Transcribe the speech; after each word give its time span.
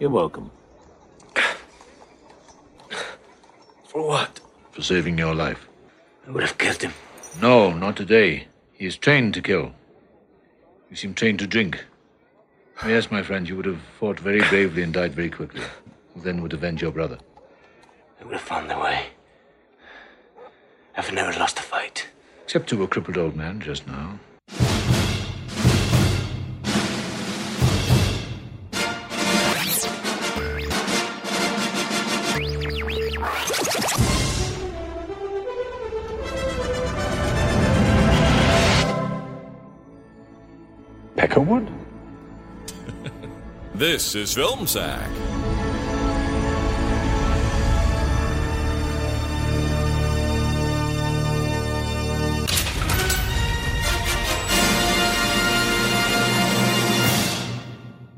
You're 0.00 0.08
welcome. 0.08 0.50
For 3.84 4.06
what? 4.08 4.40
For 4.72 4.80
saving 4.80 5.18
your 5.18 5.34
life. 5.34 5.68
I 6.26 6.30
would 6.30 6.42
have 6.42 6.56
killed 6.56 6.80
him. 6.80 6.94
No, 7.38 7.70
not 7.70 7.96
today. 7.98 8.46
He 8.72 8.86
is 8.86 8.96
trained 8.96 9.34
to 9.34 9.42
kill. 9.42 9.72
You 10.88 10.96
seem 10.96 11.12
trained 11.12 11.38
to 11.40 11.46
drink. 11.46 11.84
Yes, 12.86 13.10
my 13.10 13.22
friend, 13.22 13.46
you 13.46 13.56
would 13.56 13.66
have 13.66 13.82
fought 13.98 14.18
very 14.18 14.40
bravely 14.48 14.82
and 14.82 14.94
died 14.94 15.12
very 15.12 15.28
quickly. 15.28 15.60
You 16.16 16.22
then 16.22 16.40
would 16.40 16.54
avenge 16.54 16.80
your 16.80 16.92
brother. 16.92 17.18
I 18.22 18.24
would 18.24 18.32
have 18.32 18.40
found 18.40 18.70
the 18.70 18.78
way. 18.78 19.08
I've 20.96 21.12
never 21.12 21.38
lost 21.38 21.58
a 21.58 21.62
fight. 21.62 22.08
Except 22.44 22.70
to 22.70 22.82
a 22.82 22.88
crippled 22.88 23.18
old 23.18 23.36
man 23.36 23.60
just 23.60 23.86
now. 23.86 24.18
Peckerwood? 41.20 41.68
This 43.74 44.14
is 44.14 44.34
Film 44.34 44.66
Sack. 44.66 45.08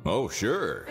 Oh, 0.07 0.29
sure. 0.29 0.87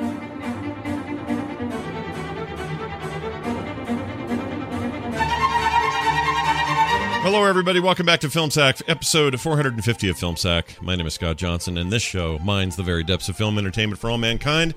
Hello, 7.23 7.43
everybody. 7.45 7.80
Welcome 7.80 8.08
back 8.08 8.20
to 8.21 8.32
Film 8.32 8.49
Sack, 8.49 8.82
episode 8.87 9.39
450 9.39 10.09
of 10.09 10.17
Film 10.17 10.36
Sack. 10.36 10.76
My 10.82 10.95
name 10.95 11.05
is 11.05 11.14
Scott 11.14 11.37
Johnson, 11.37 11.77
and 11.77 11.92
this 11.92 12.02
show 12.02 12.39
mines 12.39 12.76
the 12.76 12.82
very 12.82 13.04
depths 13.04 13.30
of 13.30 13.37
film 13.37 13.59
entertainment 13.59 14.02
for 14.02 14.09
all 14.09 14.17
mankind. 14.17 14.73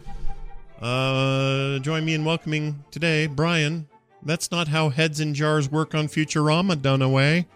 Uh, 0.78 1.78
join 1.78 2.04
me 2.04 2.12
in 2.12 2.22
welcoming 2.22 2.84
today, 2.90 3.26
Brian. 3.28 3.88
That's 4.22 4.50
not 4.50 4.68
how 4.68 4.90
heads 4.90 5.20
in 5.20 5.32
jars 5.32 5.70
work 5.70 5.94
on 5.94 6.06
Futurama, 6.06 6.76
Dunaway. 6.76 7.46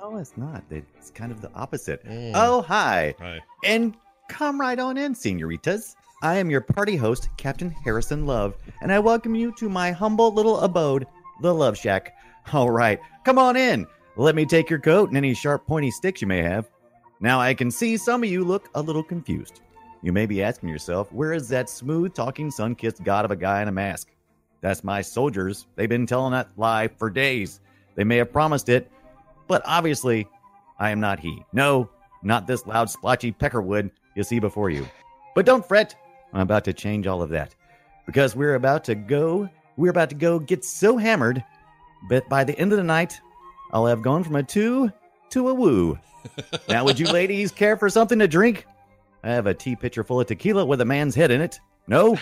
Oh, 0.00 0.16
it's 0.16 0.38
not. 0.38 0.64
It's 0.70 1.10
kind 1.10 1.32
of 1.32 1.42
the 1.42 1.52
opposite. 1.52 2.02
Mm. 2.06 2.32
Oh, 2.34 2.62
hi. 2.62 3.14
Hi. 3.18 3.40
And 3.62 3.94
come 4.30 4.58
right 4.58 4.78
on 4.78 4.96
in, 4.96 5.14
senoritas. 5.14 5.96
I 6.22 6.36
am 6.36 6.48
your 6.48 6.62
party 6.62 6.96
host, 6.96 7.28
Captain 7.36 7.70
Harrison 7.70 8.24
Love, 8.24 8.56
and 8.80 8.90
I 8.90 9.00
welcome 9.00 9.34
you 9.34 9.52
to 9.58 9.68
my 9.68 9.92
humble 9.92 10.32
little 10.32 10.60
abode, 10.60 11.06
the 11.42 11.54
Love 11.54 11.76
Shack. 11.76 12.16
All 12.54 12.70
right, 12.70 12.98
come 13.24 13.38
on 13.38 13.58
in. 13.58 13.86
Let 14.16 14.34
me 14.34 14.44
take 14.44 14.68
your 14.68 14.78
coat 14.78 15.08
and 15.08 15.16
any 15.16 15.34
sharp, 15.34 15.66
pointy 15.66 15.90
sticks 15.90 16.20
you 16.20 16.26
may 16.26 16.42
have. 16.42 16.68
Now, 17.20 17.40
I 17.40 17.54
can 17.54 17.70
see 17.70 17.96
some 17.96 18.22
of 18.22 18.30
you 18.30 18.44
look 18.44 18.68
a 18.74 18.82
little 18.82 19.02
confused. 19.02 19.60
You 20.02 20.12
may 20.12 20.26
be 20.26 20.42
asking 20.42 20.68
yourself, 20.68 21.12
where 21.12 21.32
is 21.32 21.48
that 21.48 21.68
smooth 21.68 22.14
talking, 22.14 22.50
sun 22.50 22.74
kissed 22.74 23.04
god 23.04 23.24
of 23.24 23.30
a 23.30 23.36
guy 23.36 23.62
in 23.62 23.68
a 23.68 23.72
mask? 23.72 24.08
That's 24.62 24.82
my 24.82 25.00
soldiers. 25.00 25.66
They've 25.76 25.88
been 25.88 26.06
telling 26.06 26.32
that 26.32 26.48
lie 26.56 26.88
for 26.88 27.10
days. 27.10 27.60
They 27.94 28.04
may 28.04 28.16
have 28.16 28.32
promised 28.32 28.68
it, 28.68 28.90
but 29.46 29.62
obviously, 29.64 30.26
I 30.78 30.90
am 30.90 31.00
not 31.00 31.20
he. 31.20 31.44
No, 31.52 31.90
not 32.22 32.46
this 32.46 32.66
loud, 32.66 32.90
splotchy 32.90 33.32
peckerwood 33.32 33.90
you 34.14 34.22
see 34.22 34.38
before 34.38 34.70
you. 34.70 34.86
But 35.34 35.46
don't 35.46 35.66
fret, 35.66 35.94
I'm 36.32 36.40
about 36.40 36.64
to 36.64 36.72
change 36.72 37.06
all 37.06 37.22
of 37.22 37.30
that. 37.30 37.54
Because 38.06 38.34
we're 38.34 38.54
about 38.54 38.84
to 38.84 38.94
go, 38.94 39.48
we're 39.76 39.90
about 39.90 40.10
to 40.10 40.16
go 40.16 40.38
get 40.38 40.64
so 40.64 40.96
hammered, 40.96 41.44
but 42.08 42.28
by 42.28 42.44
the 42.44 42.58
end 42.58 42.72
of 42.72 42.78
the 42.78 42.84
night, 42.84 43.20
I'll 43.72 43.86
have 43.86 44.02
gone 44.02 44.24
from 44.24 44.36
a 44.36 44.42
two 44.42 44.92
to 45.30 45.48
a 45.48 45.54
woo. 45.54 45.98
now, 46.68 46.84
would 46.84 46.98
you 46.98 47.06
ladies 47.06 47.50
care 47.50 47.76
for 47.76 47.88
something 47.88 48.18
to 48.18 48.28
drink? 48.28 48.66
I 49.22 49.30
have 49.30 49.46
a 49.46 49.54
tea 49.54 49.76
pitcher 49.76 50.04
full 50.04 50.20
of 50.20 50.26
tequila 50.26 50.64
with 50.64 50.80
a 50.80 50.84
man's 50.84 51.14
head 51.14 51.30
in 51.30 51.40
it. 51.40 51.60
No? 51.86 52.16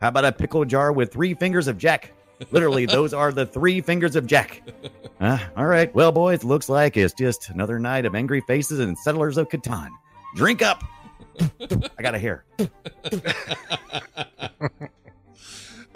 How 0.00 0.08
about 0.08 0.24
a 0.24 0.32
pickle 0.32 0.64
jar 0.64 0.92
with 0.92 1.12
three 1.12 1.34
fingers 1.34 1.68
of 1.68 1.78
Jack? 1.78 2.12
Literally, 2.50 2.86
those 2.86 3.12
are 3.12 3.32
the 3.32 3.46
three 3.46 3.80
fingers 3.80 4.16
of 4.16 4.26
Jack. 4.26 4.62
Uh, 5.20 5.38
all 5.56 5.66
right. 5.66 5.92
Well, 5.94 6.12
boys, 6.12 6.44
looks 6.44 6.68
like 6.68 6.96
it's 6.96 7.14
just 7.14 7.50
another 7.50 7.78
night 7.78 8.06
of 8.06 8.14
angry 8.14 8.40
faces 8.42 8.80
and 8.80 8.96
settlers 8.98 9.36
of 9.36 9.48
Catan. 9.48 9.90
Drink 10.36 10.62
up. 10.62 10.84
I 11.60 12.02
got 12.02 12.14
a 12.14 12.18
hair. 12.18 12.44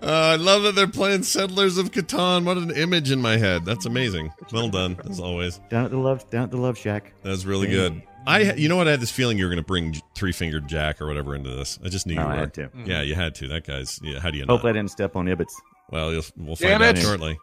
Uh, 0.02 0.06
I 0.32 0.36
love 0.36 0.64
that 0.64 0.74
they're 0.74 0.88
playing 0.88 1.22
Settlers 1.22 1.78
of 1.78 1.92
Catan. 1.92 2.44
What 2.44 2.56
an 2.56 2.72
image 2.72 3.10
in 3.12 3.20
my 3.20 3.36
head. 3.36 3.64
That's 3.64 3.86
amazing. 3.86 4.32
Well 4.52 4.68
done, 4.68 4.98
as 5.08 5.20
always. 5.20 5.58
Down 5.70 5.84
at 5.84 5.90
the 5.92 5.96
love, 5.98 6.28
down 6.30 6.44
at 6.44 6.50
the 6.50 6.56
love 6.56 6.76
shack. 6.76 7.12
That's 7.22 7.44
really 7.44 7.68
good. 7.68 8.02
I, 8.26 8.52
you 8.54 8.68
know 8.68 8.76
what? 8.76 8.88
I 8.88 8.92
had 8.92 9.00
this 9.00 9.10
feeling 9.12 9.38
you 9.38 9.44
were 9.44 9.50
going 9.50 9.62
to 9.62 9.66
bring 9.66 10.00
Three 10.14 10.32
Fingered 10.32 10.68
Jack 10.68 11.00
or 11.00 11.06
whatever 11.06 11.34
into 11.36 11.50
this. 11.50 11.78
I 11.84 11.88
just 11.88 12.06
knew 12.06 12.14
No, 12.16 12.22
you 12.22 12.26
I 12.28 12.32
were. 12.34 12.40
had 12.40 12.54
to. 12.54 12.70
Yeah, 12.84 13.02
you 13.02 13.14
had 13.14 13.34
to. 13.36 13.48
That 13.48 13.64
guy's. 13.66 14.00
Yeah, 14.02 14.18
how 14.20 14.30
do 14.30 14.38
you 14.38 14.46
know? 14.46 14.54
Hope 14.54 14.64
not? 14.64 14.70
I 14.70 14.72
didn't 14.72 14.90
step 14.90 15.14
on 15.16 15.26
Ibbott's. 15.28 15.60
Well, 15.90 16.12
you'll, 16.12 16.24
we'll 16.36 16.56
Damn 16.56 16.80
find 16.80 16.82
out 16.84 16.98
it. 16.98 17.02
shortly. 17.02 17.38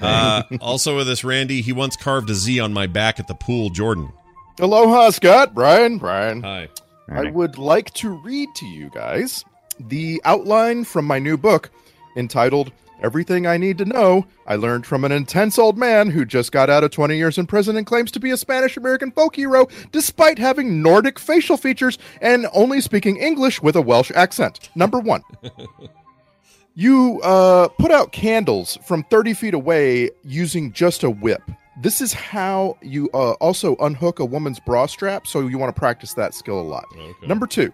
Uh, 0.00 0.42
also 0.60 0.96
with 0.96 1.06
this, 1.06 1.22
Randy. 1.24 1.60
He 1.60 1.72
once 1.72 1.96
carved 1.96 2.30
a 2.30 2.34
Z 2.34 2.58
on 2.60 2.72
my 2.72 2.86
back 2.86 3.20
at 3.20 3.28
the 3.28 3.34
pool. 3.34 3.70
Jordan. 3.70 4.12
Aloha, 4.60 5.10
Scott. 5.10 5.54
Brian. 5.54 5.98
Brian. 5.98 6.42
Hi. 6.42 6.68
I 7.08 7.30
would 7.30 7.58
like 7.58 7.92
to 7.94 8.10
read 8.10 8.48
to 8.56 8.66
you 8.66 8.90
guys 8.90 9.44
the 9.80 10.20
outline 10.24 10.84
from 10.84 11.04
my 11.04 11.18
new 11.18 11.36
book 11.36 11.70
entitled 12.16 12.72
Everything 13.02 13.46
I 13.46 13.56
Need 13.56 13.78
to 13.78 13.84
Know 13.84 14.26
I 14.46 14.54
Learned 14.54 14.86
from 14.86 15.04
an 15.04 15.12
Intense 15.12 15.58
Old 15.58 15.76
Man 15.76 16.10
Who 16.10 16.24
Just 16.24 16.52
Got 16.52 16.70
Out 16.70 16.84
of 16.84 16.92
20 16.92 17.16
Years 17.16 17.36
in 17.36 17.46
Prison 17.46 17.76
and 17.76 17.86
Claims 17.86 18.12
to 18.12 18.20
Be 18.20 18.30
a 18.30 18.36
Spanish 18.36 18.76
American 18.76 19.10
Folk 19.10 19.34
Hero 19.34 19.66
Despite 19.90 20.38
Having 20.38 20.82
Nordic 20.82 21.18
Facial 21.18 21.56
Features 21.56 21.98
and 22.20 22.46
Only 22.52 22.80
Speaking 22.80 23.16
English 23.16 23.60
with 23.60 23.74
a 23.76 23.82
Welsh 23.82 24.12
Accent. 24.14 24.70
Number 24.74 25.00
one. 25.00 25.22
You 26.74 27.20
uh, 27.22 27.68
put 27.68 27.90
out 27.90 28.12
candles 28.12 28.78
from 28.86 29.02
30 29.04 29.34
feet 29.34 29.54
away 29.54 30.10
using 30.24 30.72
just 30.72 31.02
a 31.02 31.10
whip. 31.10 31.42
This 31.82 32.00
is 32.00 32.12
how 32.12 32.78
you 32.80 33.10
uh, 33.12 33.32
also 33.32 33.76
unhook 33.76 34.18
a 34.20 34.24
woman's 34.24 34.58
bra 34.60 34.86
strap, 34.86 35.26
so 35.26 35.40
you 35.40 35.58
want 35.58 35.74
to 35.74 35.78
practice 35.78 36.14
that 36.14 36.32
skill 36.34 36.60
a 36.60 36.62
lot. 36.62 36.86
Okay. 36.92 37.26
Number 37.26 37.46
two, 37.46 37.72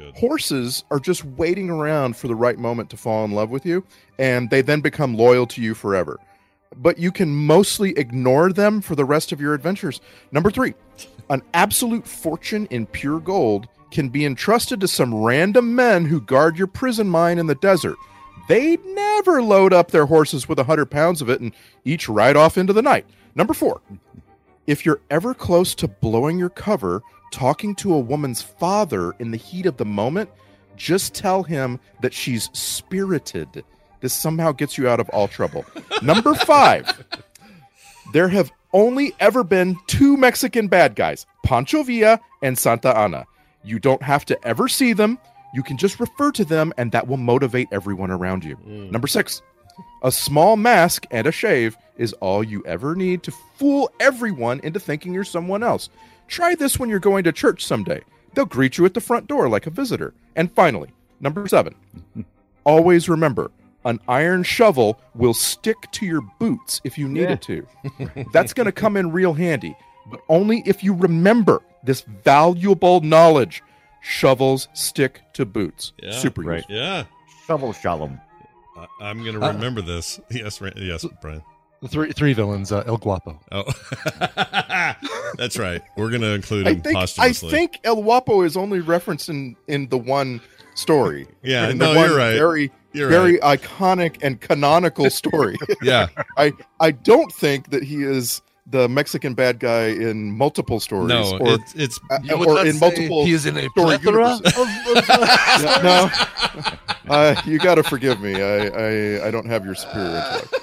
good. 0.00 0.16
horses 0.16 0.84
are 0.90 1.00
just 1.00 1.24
waiting 1.24 1.70
around 1.70 2.16
for 2.16 2.28
the 2.28 2.34
right 2.34 2.58
moment 2.58 2.90
to 2.90 2.96
fall 2.96 3.24
in 3.24 3.32
love 3.32 3.50
with 3.50 3.66
you, 3.66 3.84
and 4.18 4.50
they 4.50 4.62
then 4.62 4.80
become 4.80 5.16
loyal 5.16 5.46
to 5.46 5.62
you 5.62 5.74
forever. 5.74 6.18
But 6.76 6.98
you 6.98 7.10
can 7.10 7.34
mostly 7.34 7.90
ignore 7.98 8.52
them 8.52 8.80
for 8.80 8.94
the 8.94 9.04
rest 9.04 9.32
of 9.32 9.40
your 9.40 9.54
adventures. 9.54 10.00
Number 10.32 10.50
three, 10.50 10.74
an 11.30 11.42
absolute 11.54 12.06
fortune 12.06 12.66
in 12.70 12.86
pure 12.86 13.20
gold 13.20 13.68
can 13.90 14.08
be 14.08 14.24
entrusted 14.24 14.80
to 14.80 14.88
some 14.88 15.14
random 15.14 15.74
men 15.74 16.04
who 16.04 16.20
guard 16.20 16.56
your 16.56 16.68
prison 16.68 17.08
mine 17.08 17.38
in 17.38 17.46
the 17.46 17.56
desert. 17.56 17.96
They'd 18.48 18.84
never 18.84 19.42
load 19.42 19.72
up 19.72 19.90
their 19.90 20.06
horses 20.06 20.48
with 20.48 20.58
a 20.58 20.64
hundred 20.64 20.90
pounds 20.90 21.20
of 21.20 21.28
it 21.28 21.40
and 21.40 21.52
each 21.84 22.08
ride 22.08 22.36
off 22.36 22.56
into 22.56 22.72
the 22.72 22.82
night. 22.82 23.06
Number 23.34 23.54
four, 23.54 23.80
if 24.66 24.84
you're 24.84 25.00
ever 25.10 25.34
close 25.34 25.74
to 25.76 25.88
blowing 25.88 26.38
your 26.38 26.48
cover 26.48 27.02
talking 27.30 27.74
to 27.76 27.94
a 27.94 27.98
woman's 27.98 28.42
father 28.42 29.12
in 29.18 29.30
the 29.30 29.36
heat 29.36 29.66
of 29.66 29.76
the 29.76 29.84
moment, 29.84 30.30
Just 30.76 31.14
tell 31.14 31.42
him 31.42 31.78
that 32.00 32.14
she's 32.14 32.48
spirited. 32.54 33.64
This 34.00 34.14
somehow 34.14 34.52
gets 34.52 34.78
you 34.78 34.88
out 34.88 34.98
of 34.98 35.10
all 35.10 35.28
trouble. 35.28 35.66
Number 36.02 36.34
five, 36.34 37.04
there 38.14 38.28
have 38.28 38.50
only 38.72 39.12
ever 39.20 39.44
been 39.44 39.76
two 39.88 40.16
Mexican 40.16 40.68
bad 40.68 40.94
guys, 40.96 41.26
Pancho 41.44 41.82
Villa 41.82 42.18
and 42.42 42.58
Santa 42.58 42.96
Anna. 42.96 43.26
You 43.62 43.78
don't 43.78 44.02
have 44.02 44.24
to 44.26 44.46
ever 44.46 44.68
see 44.68 44.94
them. 44.94 45.18
You 45.52 45.62
can 45.62 45.76
just 45.76 46.00
refer 46.00 46.32
to 46.32 46.44
them, 46.46 46.72
and 46.78 46.92
that 46.92 47.08
will 47.08 47.18
motivate 47.18 47.68
everyone 47.72 48.10
around 48.10 48.42
you. 48.44 48.56
Mm. 48.56 48.90
Number 48.90 49.08
six, 49.08 49.42
a 50.02 50.10
small 50.10 50.56
mask 50.56 51.06
and 51.10 51.26
a 51.26 51.32
shave 51.32 51.76
is 51.98 52.14
all 52.14 52.42
you 52.42 52.62
ever 52.64 52.94
need 52.94 53.22
to 53.24 53.32
fool 53.58 53.90
everyone 54.00 54.60
into 54.60 54.80
thinking 54.80 55.12
you're 55.12 55.24
someone 55.24 55.62
else. 55.62 55.90
Try 56.30 56.54
this 56.54 56.78
when 56.78 56.88
you're 56.88 56.98
going 57.00 57.24
to 57.24 57.32
church 57.32 57.64
someday. 57.64 58.00
They'll 58.34 58.46
greet 58.46 58.78
you 58.78 58.84
at 58.86 58.94
the 58.94 59.00
front 59.00 59.26
door 59.26 59.48
like 59.48 59.66
a 59.66 59.70
visitor. 59.70 60.14
And 60.36 60.50
finally, 60.52 60.90
number 61.20 61.46
seven, 61.48 61.74
always 62.64 63.08
remember 63.08 63.50
an 63.84 63.98
iron 64.08 64.42
shovel 64.44 65.00
will 65.14 65.34
stick 65.34 65.76
to 65.92 66.06
your 66.06 66.20
boots 66.38 66.80
if 66.84 66.96
you 66.96 67.08
need 67.08 67.22
Yeah. 67.22 67.32
it 67.32 67.42
to. 67.42 67.66
That's 68.32 68.52
going 68.54 68.66
to 68.66 68.72
come 68.72 68.96
in 68.96 69.10
real 69.10 69.32
handy, 69.34 69.74
but 70.10 70.20
only 70.28 70.62
if 70.66 70.84
you 70.84 70.94
remember 70.94 71.60
this 71.82 72.02
valuable 72.24 73.00
knowledge. 73.00 73.62
Shovels 74.02 74.68
stick 74.72 75.20
to 75.34 75.44
boots. 75.44 75.92
Yeah. 76.02 76.12
Super 76.12 76.40
Right. 76.40 76.56
useful. 76.60 76.74
Yeah. 76.76 77.04
Shovel 77.46 77.72
shalom. 77.74 78.18
I- 78.78 78.86
I'm 79.10 79.22
going 79.22 79.38
to 79.38 79.44
Uh, 79.46 79.52
remember 79.52 79.82
this. 79.82 80.18
Yes, 80.30 80.58
yes, 80.76 81.04
Brian. 81.20 81.42
The 81.82 81.88
three 81.88 82.12
three 82.12 82.32
villains, 82.34 82.72
uh, 82.72 82.82
El 82.86 82.96
Guapo. 82.98 83.38
Oh, 83.52 83.64
that's 85.36 85.58
right. 85.58 85.82
We're 85.96 86.10
going 86.10 86.22
to 86.22 86.34
include 86.34 86.66
I 86.66 86.72
him 86.72 86.82
think 86.82 87.18
I 87.18 87.32
think 87.32 87.80
El 87.84 88.02
Guapo 88.02 88.42
is 88.42 88.56
only 88.56 88.80
referenced 88.80 89.28
in 89.28 89.56
in 89.68 89.88
the 89.88 89.98
one 89.98 90.40
story. 90.74 91.26
Yeah, 91.42 91.68
in 91.70 91.78
no, 91.78 91.92
the 91.92 91.98
one 91.98 92.08
you're 92.08 92.18
right. 92.18 92.34
Very 92.36 92.70
You're 92.92 93.08
very 93.08 93.38
iconic 93.38 94.18
and 94.22 94.40
canonical 94.40 95.10
story. 95.22 95.56
yeah, 95.82 96.08
I 96.36 96.52
I 96.80 96.90
don't 96.90 97.32
think 97.32 97.70
that 97.70 97.82
he 97.82 98.02
is 98.02 98.42
the 98.66 98.88
Mexican 98.88 99.34
bad 99.34 99.58
guy 99.58 99.86
in 99.86 100.30
multiple 100.36 100.78
stories. 100.80 101.08
no, 101.08 101.38
or 101.38 101.54
it's 101.54 101.74
it's 101.74 102.00
uh, 102.10 102.18
or 102.34 102.64
in 102.64 102.78
multiple. 102.78 103.24
He 103.24 103.32
is 103.32 103.46
in 103.46 103.56
a 103.56 103.68
story 103.70 103.98
plethora 103.98 104.38
universes. 104.38 104.58
of, 104.58 104.96
of 104.96 105.82
no, 105.82 106.10
uh, 107.08 107.42
you 107.46 107.58
got 107.58 107.76
to 107.76 107.82
forgive 107.82 108.20
me. 108.20 108.40
I, 108.40 108.66
I 108.68 109.28
I 109.28 109.30
don't 109.30 109.46
have 109.46 109.64
your 109.64 109.74
superior 109.74 110.08
intellect. 110.08 110.54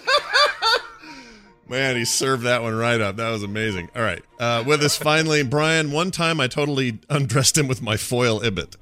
Man, 1.69 1.95
he 1.95 2.05
served 2.05 2.43
that 2.43 2.61
one 2.61 2.75
right 2.75 3.01
up. 3.01 3.17
That 3.17 3.29
was 3.29 3.43
amazing. 3.43 3.89
All 3.95 4.01
right. 4.01 4.23
Uh, 4.39 4.63
with 4.65 4.81
us 4.83 4.97
finally, 4.97 5.43
Brian. 5.43 5.91
One 5.91 6.11
time 6.11 6.39
I 6.39 6.47
totally 6.47 6.99
undressed 7.09 7.57
him 7.57 7.67
with 7.67 7.81
my 7.81 7.97
foil 7.97 8.39
ibit. 8.39 8.75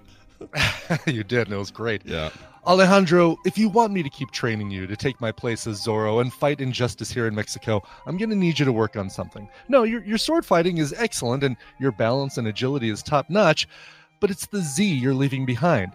you 1.08 1.24
did, 1.24 1.48
and 1.48 1.54
it 1.54 1.58
was 1.58 1.72
great. 1.72 2.06
Yeah. 2.06 2.30
Alejandro, 2.68 3.38
if 3.46 3.60
you 3.60 3.70
want 3.70 3.94
me 3.94 4.02
to 4.02 4.10
keep 4.10 4.32
training 4.32 4.72
you 4.72 4.88
to 4.88 4.96
take 4.96 5.22
my 5.22 5.32
place 5.32 5.68
as 5.68 5.86
Zorro 5.86 6.20
and 6.20 6.34
fight 6.34 6.62
injustice 6.62 7.12
here 7.12 7.28
in 7.28 7.36
Mexico, 7.36 7.84
I'm 8.08 8.18
going 8.18 8.32
to 8.32 8.36
need 8.36 8.58
you 8.58 8.66
to 8.66 8.72
work 8.72 8.96
on 8.96 9.08
something. 9.08 9.48
No, 9.68 9.84
your, 9.84 10.04
your 10.04 10.18
sword 10.18 10.46
fighting 10.46 10.80
is 10.80 10.92
excellent 10.98 11.44
and 11.44 11.58
your 11.80 11.92
balance 11.92 12.38
and 12.38 12.48
agility 12.48 12.90
is 12.90 13.04
top 13.04 13.30
notch, 13.30 13.68
but 14.20 14.32
it's 14.32 14.48
the 14.48 14.62
Z 14.62 14.84
you're 14.84 15.14
leaving 15.14 15.46
behind. 15.46 15.92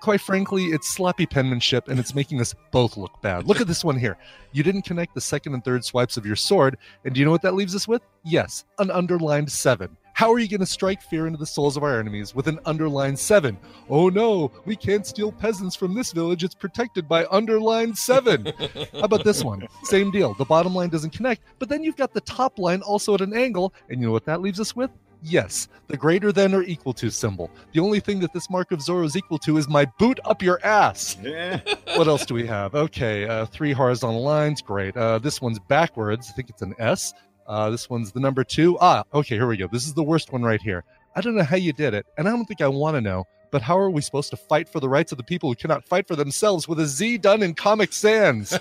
Quite 0.00 0.20
frankly, 0.20 0.66
it's 0.66 0.88
sloppy 0.88 1.26
penmanship 1.26 1.88
and 1.88 1.98
it's 1.98 2.14
making 2.14 2.40
us 2.40 2.54
both 2.70 2.96
look 2.96 3.20
bad. 3.22 3.46
Look 3.46 3.60
at 3.60 3.66
this 3.66 3.84
one 3.84 3.98
here. 3.98 4.18
You 4.52 4.62
didn't 4.62 4.82
connect 4.82 5.14
the 5.14 5.20
second 5.20 5.54
and 5.54 5.64
third 5.64 5.84
swipes 5.84 6.16
of 6.16 6.26
your 6.26 6.36
sword, 6.36 6.76
and 7.04 7.14
do 7.14 7.20
you 7.20 7.24
know 7.24 7.30
what 7.30 7.42
that 7.42 7.54
leaves 7.54 7.74
us 7.74 7.86
with? 7.86 8.02
Yes, 8.24 8.64
an 8.78 8.90
underlined 8.90 9.50
seven. 9.50 9.96
How 10.14 10.32
are 10.32 10.38
you 10.38 10.48
going 10.48 10.60
to 10.60 10.66
strike 10.66 11.02
fear 11.02 11.26
into 11.26 11.38
the 11.38 11.44
souls 11.44 11.76
of 11.76 11.82
our 11.82 12.00
enemies 12.00 12.34
with 12.34 12.48
an 12.48 12.58
underlined 12.64 13.18
seven? 13.18 13.58
Oh 13.90 14.08
no, 14.08 14.50
we 14.64 14.74
can't 14.74 15.06
steal 15.06 15.30
peasants 15.30 15.76
from 15.76 15.94
this 15.94 16.10
village. 16.10 16.42
It's 16.42 16.54
protected 16.54 17.06
by 17.06 17.26
underlined 17.30 17.98
seven. 17.98 18.46
How 18.94 19.00
about 19.00 19.24
this 19.24 19.44
one? 19.44 19.68
Same 19.84 20.10
deal. 20.10 20.32
The 20.32 20.46
bottom 20.46 20.74
line 20.74 20.88
doesn't 20.88 21.12
connect, 21.12 21.42
but 21.58 21.68
then 21.68 21.84
you've 21.84 21.98
got 21.98 22.14
the 22.14 22.22
top 22.22 22.58
line 22.58 22.80
also 22.80 23.12
at 23.12 23.20
an 23.20 23.34
angle, 23.34 23.74
and 23.90 24.00
you 24.00 24.06
know 24.06 24.12
what 24.12 24.24
that 24.24 24.40
leaves 24.40 24.58
us 24.58 24.74
with? 24.74 24.90
Yes, 25.22 25.68
the 25.88 25.96
greater 25.96 26.32
than 26.32 26.54
or 26.54 26.62
equal 26.62 26.92
to 26.94 27.10
symbol. 27.10 27.50
The 27.72 27.80
only 27.80 28.00
thing 28.00 28.20
that 28.20 28.32
this 28.32 28.48
mark 28.50 28.72
of 28.72 28.80
Zorro 28.80 29.04
is 29.04 29.16
equal 29.16 29.38
to 29.38 29.56
is 29.56 29.68
my 29.68 29.84
boot 29.98 30.20
up 30.24 30.42
your 30.42 30.64
ass. 30.64 31.16
Yeah. 31.22 31.60
what 31.96 32.06
else 32.06 32.26
do 32.26 32.34
we 32.34 32.46
have? 32.46 32.74
Okay, 32.74 33.26
uh, 33.26 33.46
three 33.46 33.72
horizontal 33.72 34.22
lines. 34.22 34.62
Great. 34.62 34.96
Uh, 34.96 35.18
this 35.18 35.40
one's 35.40 35.58
backwards. 35.58 36.28
I 36.30 36.32
think 36.32 36.50
it's 36.50 36.62
an 36.62 36.74
S. 36.78 37.12
Uh, 37.46 37.70
this 37.70 37.88
one's 37.88 38.12
the 38.12 38.20
number 38.20 38.44
two. 38.44 38.76
Ah, 38.80 39.04
okay, 39.14 39.36
here 39.36 39.46
we 39.46 39.56
go. 39.56 39.68
This 39.68 39.86
is 39.86 39.94
the 39.94 40.02
worst 40.02 40.32
one 40.32 40.42
right 40.42 40.60
here. 40.60 40.84
I 41.14 41.20
don't 41.20 41.36
know 41.36 41.44
how 41.44 41.56
you 41.56 41.72
did 41.72 41.94
it, 41.94 42.06
and 42.18 42.28
I 42.28 42.30
don't 42.30 42.44
think 42.44 42.60
I 42.60 42.68
want 42.68 42.96
to 42.96 43.00
know. 43.00 43.24
But 43.50 43.62
how 43.62 43.78
are 43.78 43.90
we 43.90 44.02
supposed 44.02 44.30
to 44.30 44.36
fight 44.36 44.68
for 44.68 44.80
the 44.80 44.88
rights 44.88 45.12
of 45.12 45.18
the 45.18 45.24
people 45.24 45.48
who 45.48 45.54
cannot 45.54 45.84
fight 45.84 46.08
for 46.08 46.16
themselves 46.16 46.66
with 46.68 46.80
a 46.80 46.86
Z 46.86 47.18
done 47.18 47.42
in 47.42 47.54
Comic 47.54 47.92
Sans? 47.92 48.52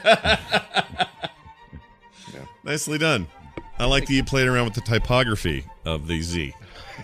Nicely 2.63 2.97
done. 2.97 3.27
I 3.77 3.85
like 3.85 4.05
that 4.07 4.13
you 4.13 4.23
played 4.23 4.47
around 4.47 4.65
with 4.65 4.73
the 4.75 4.81
typography 4.81 5.65
of 5.85 6.07
the 6.07 6.21
Z. 6.21 6.53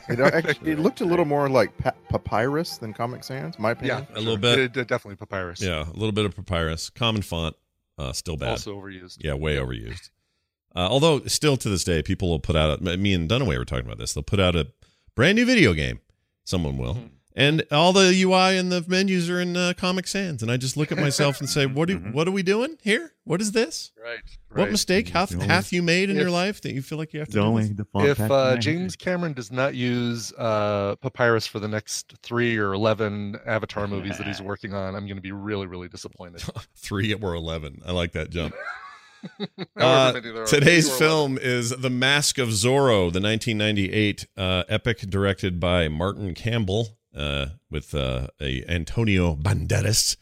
It, 0.07 0.19
actually, 0.19 0.71
it 0.71 0.79
looked 0.79 1.01
a 1.01 1.06
little 1.06 1.25
more 1.25 1.50
like 1.50 1.77
pa- 1.77 1.91
papyrus 2.09 2.77
than 2.77 2.94
Comic 2.94 3.23
Sans, 3.25 3.59
my 3.59 3.71
opinion. 3.71 4.07
Yeah, 4.09 4.18
A 4.18 4.21
little 4.21 4.38
bit. 4.38 4.77
Uh, 4.77 4.83
definitely 4.83 5.18
papyrus. 5.18 5.62
Yeah, 5.62 5.83
a 5.83 5.91
little 5.94 6.13
bit 6.13 6.25
of 6.25 6.33
papyrus. 6.35 6.89
Common 6.89 7.21
font, 7.21 7.56
uh, 7.97 8.13
still 8.13 8.38
bad. 8.38 8.50
Also 8.51 8.73
overused. 8.79 9.18
Yeah, 9.19 9.33
way 9.33 9.57
overused. 9.57 10.09
Uh, 10.73 10.88
although, 10.89 11.19
still 11.25 11.57
to 11.57 11.68
this 11.69 11.83
day, 11.83 12.01
people 12.01 12.29
will 12.29 12.39
put 12.39 12.56
out. 12.56 12.81
Me 12.81 13.13
and 13.13 13.29
Dunaway 13.29 13.57
were 13.57 13.65
talking 13.65 13.85
about 13.85 13.97
this. 13.97 14.13
They'll 14.13 14.23
put 14.23 14.39
out 14.39 14.56
a 14.56 14.68
brand 15.13 15.35
new 15.35 15.45
video 15.45 15.73
game. 15.73 16.00
Someone 16.45 16.77
will, 16.77 16.95
Mm-hmm. 16.95 17.07
And 17.36 17.63
all 17.72 17.94
the 17.94 18.13
UI 18.24 18.57
and 18.57 18.72
the 18.72 18.83
menus 18.88 19.30
are 19.30 19.39
in 19.39 19.56
uh, 19.56 19.74
Comic 19.78 20.07
Sans. 20.07 20.42
And 20.42 20.51
I 20.51 20.57
just 20.57 20.75
look 20.78 20.92
at 20.92 20.98
myself 20.98 21.39
and 21.39 21.50
say, 21.50 21.66
"What 21.66 21.88
do 21.88 21.98
what 21.98 22.28
are 22.28 22.31
we 22.31 22.44
doing 22.44 22.78
here? 22.81 23.13
What 23.24 23.39
is 23.42 23.51
this? 23.51 23.92
Right. 24.04 24.19
What 24.54 24.72
mistake 24.72 25.10
hath, 25.10 25.30
The 25.30 25.36
only- 25.36 25.48
hath 25.48 25.72
you 25.72 25.81
made 25.83 26.10
in 26.10 26.18
If- 26.18 26.22
your 26.22 26.31
life 26.31 26.60
that 26.62 26.74
you 26.74 26.81
feel 26.81 26.98
like 26.98 27.13
you 27.13 27.19
have 27.19 27.30
to 27.30 27.36
The 27.36 27.39
do 27.42 27.45
only 27.45 27.63
this? 27.68 27.78
the 27.78 27.86
font 27.86 28.07
if 28.07 28.19
uh. 28.19 28.57
James 28.57 28.95
Cameron 28.95 29.33
does 29.33 29.51
not 29.51 29.75
use 29.75 30.33
uh, 30.38 30.95
papyrus 31.01 31.48
for 31.48 31.60
the 31.60 31.68
next 31.68 32.13
three 32.24 32.57
or 32.57 32.74
eleven 32.74 33.38
Avatar 33.45 33.88
movies 33.88 34.18
that 34.18 34.28
he's 34.28 34.42
working 34.51 34.74
on, 34.74 34.95
I'm 34.95 35.06
going 35.06 35.16
to 35.18 35.22
be 35.22 35.31
really, 35.31 35.68
really 35.68 35.88
disappointed. 35.88 36.44
Three 36.75 37.13
or 37.13 37.33
eleven. 37.36 37.81
I 37.86 37.92
like 37.92 38.12
that 38.13 38.30
jump. 38.30 38.54
Uh, 39.78 40.12
many 40.16 40.31
there 40.31 40.42
are, 40.42 40.45
today's 40.48 40.89
film 40.98 41.38
is 41.39 41.69
The 41.69 41.92
Mask 41.92 42.39
of 42.39 42.50
Zorro, 42.50 43.13
the 43.13 43.22
1998 43.22 44.25
uh, 44.36 44.63
epic 44.68 44.98
directed 45.01 45.60
by 45.60 45.88
Martin 45.89 46.33
Campbell 46.33 46.98
uh, 47.16 47.48
with 47.69 47.94
uh, 47.94 48.28
a 48.40 48.63
Antonio 48.68 49.36
Banderas, 49.36 50.18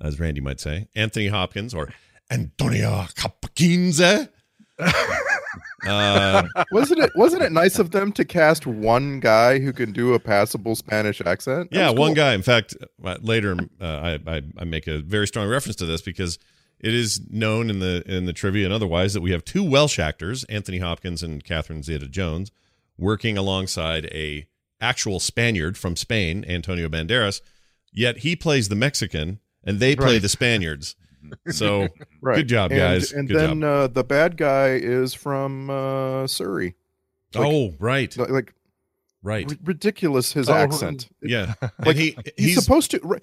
as 0.00 0.18
Randy 0.18 0.40
might 0.40 0.60
say, 0.60 0.88
Anthony 0.94 1.28
Hopkins 1.28 1.74
or 1.74 1.90
Antonio 2.30 3.06
Hopkins. 3.18 4.00
uh, 5.86 6.42
wasn't 6.72 7.00
it 7.00 7.10
wasn't 7.14 7.42
it 7.42 7.52
nice 7.52 7.78
of 7.78 7.92
them 7.92 8.10
to 8.12 8.24
cast 8.24 8.66
one 8.66 9.20
guy 9.20 9.58
who 9.60 9.72
can 9.72 9.92
do 9.92 10.14
a 10.14 10.18
passable 10.18 10.74
Spanish 10.74 11.20
accent? 11.20 11.70
That 11.70 11.78
yeah, 11.78 11.90
was 11.90 11.98
one 11.98 12.14
guy. 12.14 12.34
In 12.34 12.42
fact, 12.42 12.76
uh, 13.04 13.16
later 13.20 13.56
uh, 13.80 13.84
I, 13.84 14.18
I 14.26 14.42
I 14.58 14.64
make 14.64 14.86
a 14.86 14.98
very 15.00 15.26
strong 15.26 15.48
reference 15.48 15.76
to 15.76 15.86
this 15.86 16.02
because 16.02 16.38
it 16.80 16.92
is 16.92 17.20
known 17.30 17.70
in 17.70 17.78
the 17.78 18.02
in 18.06 18.26
the 18.26 18.32
trivia 18.32 18.64
and 18.64 18.74
otherwise 18.74 19.14
that 19.14 19.20
we 19.20 19.30
have 19.30 19.44
two 19.44 19.62
Welsh 19.62 19.98
actors, 19.98 20.44
Anthony 20.44 20.78
Hopkins 20.78 21.22
and 21.22 21.44
Catherine 21.44 21.82
Zeta-Jones, 21.82 22.50
working 22.98 23.38
alongside 23.38 24.06
a 24.06 24.46
actual 24.84 25.18
Spaniard 25.20 25.76
from 25.78 25.96
Spain, 25.96 26.44
Antonio 26.46 26.88
Banderas. 26.88 27.40
Yet 27.92 28.18
he 28.18 28.36
plays 28.36 28.68
the 28.68 28.74
Mexican 28.76 29.40
and 29.64 29.80
they 29.80 29.96
play 29.96 30.14
Right. 30.14 30.22
the 30.22 30.28
Spaniards. 30.28 30.94
So 31.50 31.88
Right. 32.20 32.36
good 32.36 32.48
job, 32.48 32.70
And- 32.70 32.78
guys. 32.78 33.10
And, 33.12 33.26
good 33.28 33.36
then 33.38 33.60
job. 33.62 33.64
Uh, 33.64 33.86
the 33.86 34.04
bad 34.04 34.36
guy 34.36 34.74
is 34.74 35.14
from 35.14 35.70
uh, 35.70 36.26
Surrey. 36.26 36.74
like- 37.34 37.46
oh, 37.46 37.74
right, 37.80 38.14
Like, 38.18 38.28
like 38.30 38.54
right. 39.22 39.50
ri- 39.50 39.58
ridiculous 39.64 40.32
his 40.34 40.50
Oh, 40.50 40.54
accent. 40.54 41.08
Yeah, 41.22 41.54
Like 41.84 41.96
he 41.96 42.14
he's, 42.36 42.54
he's 42.54 42.62
supposed 42.62 42.90
to. 42.90 43.00
ri- 43.02 43.20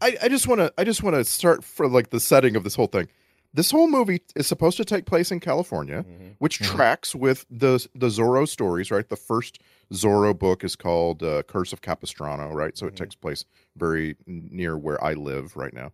I, 0.00 0.16
I 0.22 0.28
just 0.28 0.46
want 0.46 0.60
to. 0.60 0.72
I 0.78 0.84
just 0.84 1.02
want 1.02 1.16
to 1.16 1.24
start 1.24 1.64
for 1.64 1.88
like 1.88 2.10
the 2.10 2.20
setting 2.20 2.54
of 2.56 2.62
this 2.64 2.74
whole 2.76 2.86
thing. 2.88 3.08
This 3.54 3.70
whole 3.70 3.86
movie 3.88 4.20
is 4.34 4.46
supposed 4.46 4.76
to 4.78 4.84
take 4.84 5.06
place 5.06 5.30
in 5.30 5.38
California, 5.40 6.04
Mm-hmm. 6.04 6.28
which 6.38 6.58
tracks 6.58 7.14
with 7.14 7.46
the 7.50 7.86
the 7.94 8.08
Zorro 8.08 8.46
stories. 8.48 8.90
Right, 8.90 9.08
the 9.08 9.16
first 9.16 9.60
Zorro 9.92 10.36
book 10.38 10.64
is 10.64 10.74
called 10.76 11.22
uh, 11.22 11.44
Curse 11.44 11.72
of 11.72 11.80
Capistrano. 11.80 12.52
Right, 12.52 12.76
so 12.76 12.86
it 12.86 12.96
takes 12.96 13.14
place 13.14 13.44
very 13.76 14.16
near 14.26 14.76
where 14.76 15.02
I 15.02 15.14
live 15.14 15.56
right 15.56 15.72
now, 15.72 15.92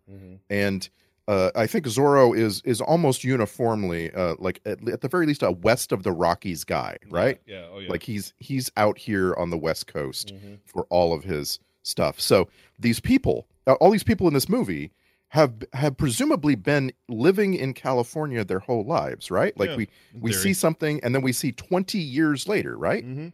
and. 0.49 0.89
Uh, 1.27 1.51
I 1.55 1.67
think 1.67 1.85
Zorro 1.85 2.35
is 2.35 2.61
is 2.65 2.81
almost 2.81 3.23
uniformly 3.23 4.11
uh, 4.11 4.35
like 4.39 4.59
at, 4.65 4.85
at 4.89 5.01
the 5.01 5.07
very 5.07 5.27
least 5.27 5.43
a 5.43 5.51
west 5.51 5.91
of 5.91 6.01
the 6.01 6.11
Rockies 6.11 6.63
guy, 6.63 6.97
right? 7.09 7.39
Yeah, 7.45 7.67
oh 7.71 7.77
yeah. 7.79 7.89
Like 7.89 8.03
he's 8.03 8.33
he's 8.39 8.71
out 8.75 8.97
here 8.97 9.35
on 9.35 9.49
the 9.51 9.57
west 9.57 9.85
coast 9.85 10.33
Mhm. 10.33 10.57
for 10.65 10.87
all 10.89 11.13
of 11.13 11.23
his 11.23 11.59
stuff. 11.83 12.19
So 12.19 12.49
these 12.79 12.99
people, 12.99 13.47
uh, 13.67 13.73
all 13.73 13.91
these 13.91 14.03
people 14.03 14.27
in 14.27 14.33
this 14.33 14.49
movie 14.49 14.91
have 15.33 15.63
have 15.73 15.95
presumably 15.95 16.55
been 16.55 16.91
living 17.07 17.53
in 17.53 17.73
California 17.73 18.43
their 18.43 18.59
whole 18.59 18.83
lives, 18.85 19.31
right? 19.31 19.57
Like 19.57 19.69
Yeah, 19.69 19.75
we 19.77 19.89
we 20.13 20.31
theory. 20.31 20.43
see 20.43 20.53
something 20.53 20.99
and 21.03 21.15
then 21.15 21.21
we 21.21 21.31
see 21.31 21.51
20 21.53 21.97
years 21.99 22.47
later, 22.47 22.77
right? 22.77 23.05
Mhm. 23.05 23.31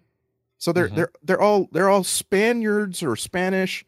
So 0.59 0.71
they're 0.71 0.89
Mhm. 0.89 0.95
they're 0.95 1.11
they're 1.23 1.41
all 1.41 1.67
they're 1.71 1.89
all 1.89 2.03
Spaniards 2.03 3.01
or 3.01 3.15
Spanish 3.15 3.83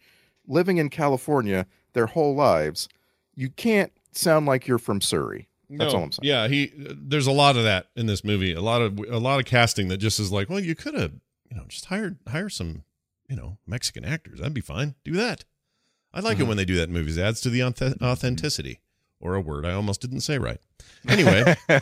living 0.48 0.78
in 0.78 0.90
California 0.90 1.68
their 1.94 2.08
whole 2.08 2.34
lives, 2.36 2.88
you 3.36 3.50
can't 3.50 3.92
sound 4.12 4.46
like 4.48 4.68
you're 4.68 4.80
from 4.80 5.02
Surrey. 5.02 5.48
That's 5.70 5.94
No, 5.94 6.00
all 6.00 6.04
I'm 6.06 6.12
saying. 6.12 6.28
Yeah, 6.28 6.48
he. 6.48 6.72
There's 6.76 7.28
a 7.28 7.32
lot 7.32 7.56
of 7.58 7.64
that 7.64 7.90
in 7.96 8.08
this 8.08 8.24
movie. 8.24 8.54
A 8.54 8.62
lot 8.62 8.82
of 8.82 8.98
a 8.98 9.20
lot 9.20 9.40
of 9.40 9.46
casting 9.46 9.88
that 9.90 9.98
just 9.98 10.20
is 10.20 10.32
like, 10.32 10.50
well, 10.50 10.60
you 10.60 10.74
could 10.74 10.96
have, 10.96 11.14
you 11.50 11.56
know, 11.58 11.66
just 11.68 11.86
hired 11.86 12.18
hire 12.28 12.50
some, 12.50 12.84
you 13.30 13.36
know, 13.36 13.60
Mexican 13.68 14.04
actors. 14.04 14.40
That'd 14.40 14.56
be 14.56 14.62
fine. 14.62 14.96
Do 15.04 15.12
that. 15.14 15.46
I 16.14 16.22
like 16.22 16.40
it 16.40 16.44
when 16.44 16.58
they 16.58 16.66
do 16.66 16.76
that 16.76 16.90
in 16.90 16.94
movies. 16.94 17.18
It 17.18 17.22
adds 17.22 17.42
to 17.42 17.50
the 17.50 17.64
authenticity, 17.64 18.80
or 19.20 19.36
a 19.36 19.42
word 19.42 19.66
I 19.66 19.74
almost 19.74 20.02
didn't 20.02 20.22
say 20.22 20.38
right. 20.38 20.60
Anyway, 21.08 21.56
uh, 21.70 21.82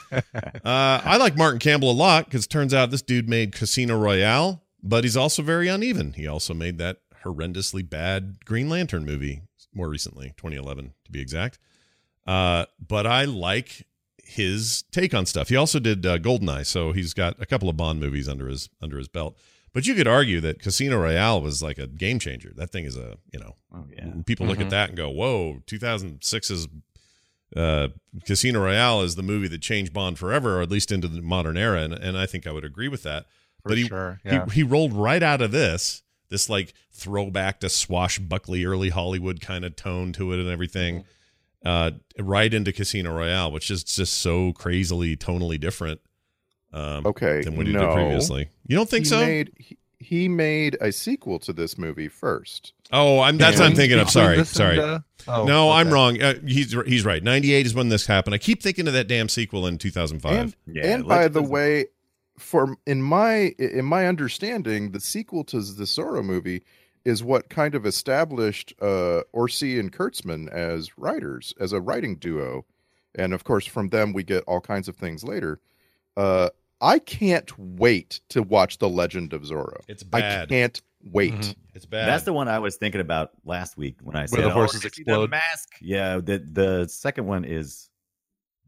I 0.63 1.17
like 1.17 1.38
Martin 1.38 1.60
Campbell 1.60 1.91
a 1.91 1.93
lot 1.93 2.25
because 2.25 2.46
turns 2.46 2.74
out 2.74 2.91
this 2.91 3.01
dude 3.01 3.29
made 3.29 3.53
Casino 3.53 3.98
Royale, 3.98 4.63
but 4.84 5.03
he's 5.03 5.17
also 5.17 5.41
very 5.41 5.67
uneven. 5.67 6.13
He 6.13 6.27
also 6.27 6.53
made 6.53 6.77
that 6.77 6.98
horrendously 7.24 7.88
bad 7.88 8.46
Green 8.46 8.69
Lantern 8.69 9.05
movie 9.05 9.41
more 9.74 9.89
recently, 9.89 10.34
2011 10.38 10.93
to 11.05 11.12
be 11.12 11.22
exact. 11.22 11.60
Uh, 12.25 12.65
but 12.86 13.07
I 13.07 13.24
like 13.25 13.88
his 14.17 14.84
take 14.91 15.13
on 15.13 15.25
stuff. 15.25 15.50
He 15.50 15.55
also 15.55 15.79
did 15.79 16.05
uh, 16.05 16.17
Goldeneye, 16.17 16.65
so 16.65 16.91
he's 16.91 17.13
got 17.13 17.41
a 17.41 17.46
couple 17.46 17.69
of 17.69 17.77
Bond 17.77 18.00
movies 18.00 18.27
under 18.27 18.48
his 18.48 18.69
under 18.81 18.98
his 18.98 19.07
belt. 19.07 19.38
But 19.77 19.86
you 19.86 19.93
could 19.93 20.07
argue 20.07 20.41
that 20.41 20.60
Casino 20.60 21.00
Royale 21.00 21.39
was 21.39 21.62
like 21.62 21.77
a 21.77 21.86
game 21.86 22.17
changer. 22.17 22.51
That 22.55 22.72
thing 22.72 22.86
is 22.86 22.98
a 22.98 23.19
you 23.31 23.39
know, 23.39 23.57
Oh 23.72 23.86
yeah. 23.96 24.12
people 24.25 24.48
look 24.48 24.60
at 24.60 24.72
that 24.72 24.89
and 24.89 24.98
go, 24.98 25.07
"Whoa, 25.07 25.62
2006's 25.67 26.67
uh, 27.55 27.89
Casino 28.25 28.63
Royale 28.63 29.03
is 29.03 29.13
the 29.13 29.22
movie 29.22 29.48
that 29.50 29.62
changed 29.62 29.93
Bond 29.93 30.17
forever, 30.17 30.57
or 30.57 30.63
at 30.63 30.72
least 30.72 30.91
into 30.91 31.07
the 31.07 31.22
modern 31.22 31.57
era." 31.57 31.84
And, 31.84 31.93
and 31.93 32.17
I 32.17 32.25
think 32.25 32.48
I 32.48 32.51
would 32.51 32.65
agree 32.65 32.88
with 32.88 33.03
that. 33.03 33.25
For 33.62 33.69
but 33.69 33.77
he, 33.77 33.84
sure, 33.84 34.19
yeah. 34.25 34.46
he 34.46 34.55
he 34.55 34.63
rolled 34.63 34.93
right 34.93 35.22
out 35.22 35.43
of 35.43 35.51
this 35.51 36.01
this 36.29 36.50
like 36.50 36.74
throwback 36.91 37.60
to 37.60 37.69
swashbuckly 37.69 38.65
early 38.65 38.89
Hollywood 38.89 39.41
kind 39.41 39.63
of 39.63 39.75
tone 39.75 40.12
to 40.13 40.34
it 40.34 40.39
and 40.39 40.50
everything, 40.50 41.05
uh, 41.63 41.91
right 42.17 42.51
into 42.51 42.74
Casino 42.74 43.15
Royale, 43.15 43.51
which 43.51 43.69
is 43.69 43.84
just 43.84 44.13
so 44.13 44.53
crazily 44.53 45.15
tonally 45.15 45.60
different. 45.60 46.01
Um, 46.74 47.06
Okay, 47.06 47.42
than 47.42 47.56
what 47.56 47.66
he 47.68 47.74
no. 47.74 47.80
did 47.82 47.94
previously. 47.94 48.50
You 48.68 48.76
don't 48.76 48.90
think 48.90 49.06
he 49.06 49.10
so? 49.10 49.20
Made, 49.20 49.52
he, 49.58 49.78
he 50.00 50.28
made 50.28 50.78
a 50.82 50.92
sequel 50.92 51.40
to 51.40 51.54
this 51.54 51.78
movie 51.78 52.08
first. 52.08 52.74
oh, 52.92 53.20
I'm 53.20 53.38
that's 53.38 53.60
what 53.60 53.70
I'm 53.70 53.76
thinking 53.76 54.00
of. 54.00 54.08
between 54.08 54.46
Sorry, 54.46 54.46
sorry. 54.46 54.80
and, 54.80 54.92
uh, 54.92 55.00
oh, 55.28 55.46
no, 55.46 55.72
I'm 55.72 55.90
wrong. 55.92 56.22
Uh, 56.22 56.36
he's 56.46 56.74
he's 56.86 57.04
right. 57.06 57.24
98 57.24 57.66
is 57.66 57.74
when 57.74 57.90
this 57.90 58.06
happened. 58.06 58.34
I 58.36 58.38
keep 58.38 58.62
thinking 58.62 58.88
of 58.88 58.94
that 58.94 59.08
damn 59.08 59.30
sequel 59.30 59.66
in 59.68 59.78
2005. 59.78 60.32
And, 60.34 60.56
Yeah, 60.68 60.86
and 60.94 61.08
by 61.08 61.28
the 61.28 61.42
way, 61.42 61.88
for 62.38 62.78
in 62.86 63.02
my 63.02 63.56
in 63.58 63.86
my 63.86 64.08
understanding, 64.08 64.92
the 64.92 65.00
sequel 65.00 65.44
to 65.46 65.60
the 65.62 65.86
Zorro 65.86 66.24
movie 66.24 66.64
is 67.04 67.24
what 67.24 67.50
kind 67.50 67.74
of 67.74 67.86
established 67.86 68.74
uh, 68.82 69.22
Orci 69.34 69.80
and 69.80 69.92
Kurtzman 69.94 70.50
as 70.50 70.98
writers, 70.98 71.54
as 71.60 71.72
a 71.72 71.80
writing 71.80 72.18
duo, 72.18 72.66
and 73.16 73.34
of 73.34 73.44
course, 73.46 73.66
from 73.66 73.90
them 73.90 74.12
we 74.14 74.24
get 74.24 74.44
all 74.46 74.60
kinds 74.62 74.88
of 74.88 74.96
things 74.98 75.24
later. 75.24 75.60
Uh, 76.16 76.50
I 76.81 77.00
can't 77.00 77.51
wait 77.57 78.22
to 78.29 78.43
watch 78.43 78.77
The 78.77 78.89
Legend 78.89 79.34
of 79.34 79.41
Zorro. 79.43 79.79
It's 79.88 80.03
bad. 80.03 80.43
I 80.43 80.46
can't 80.46 80.81
wait. 81.12 81.34
Mhm. 81.34 81.55
It's 81.74 81.86
bad. 81.86 82.07
That's 82.07 82.24
the 82.24 82.34
one 82.34 82.48
I 82.48 82.60
was 82.60 82.75
thinking 82.77 83.01
about 83.01 83.31
last 83.46 83.77
week 83.77 83.98
when 84.03 84.15
I 84.15 84.25
said 84.25 84.39
the 84.43 84.46
"Oh, 84.46 84.50
horses 84.51 84.81
did 84.81 84.98
you 84.98 85.03
see 85.05 85.10
explode." 85.10 85.22
The 85.27 85.27
mask. 85.29 85.69
Yeah, 85.81 86.17
the 86.17 86.39
the 86.51 86.88
second 86.88 87.25
one 87.27 87.46
is 87.46 87.89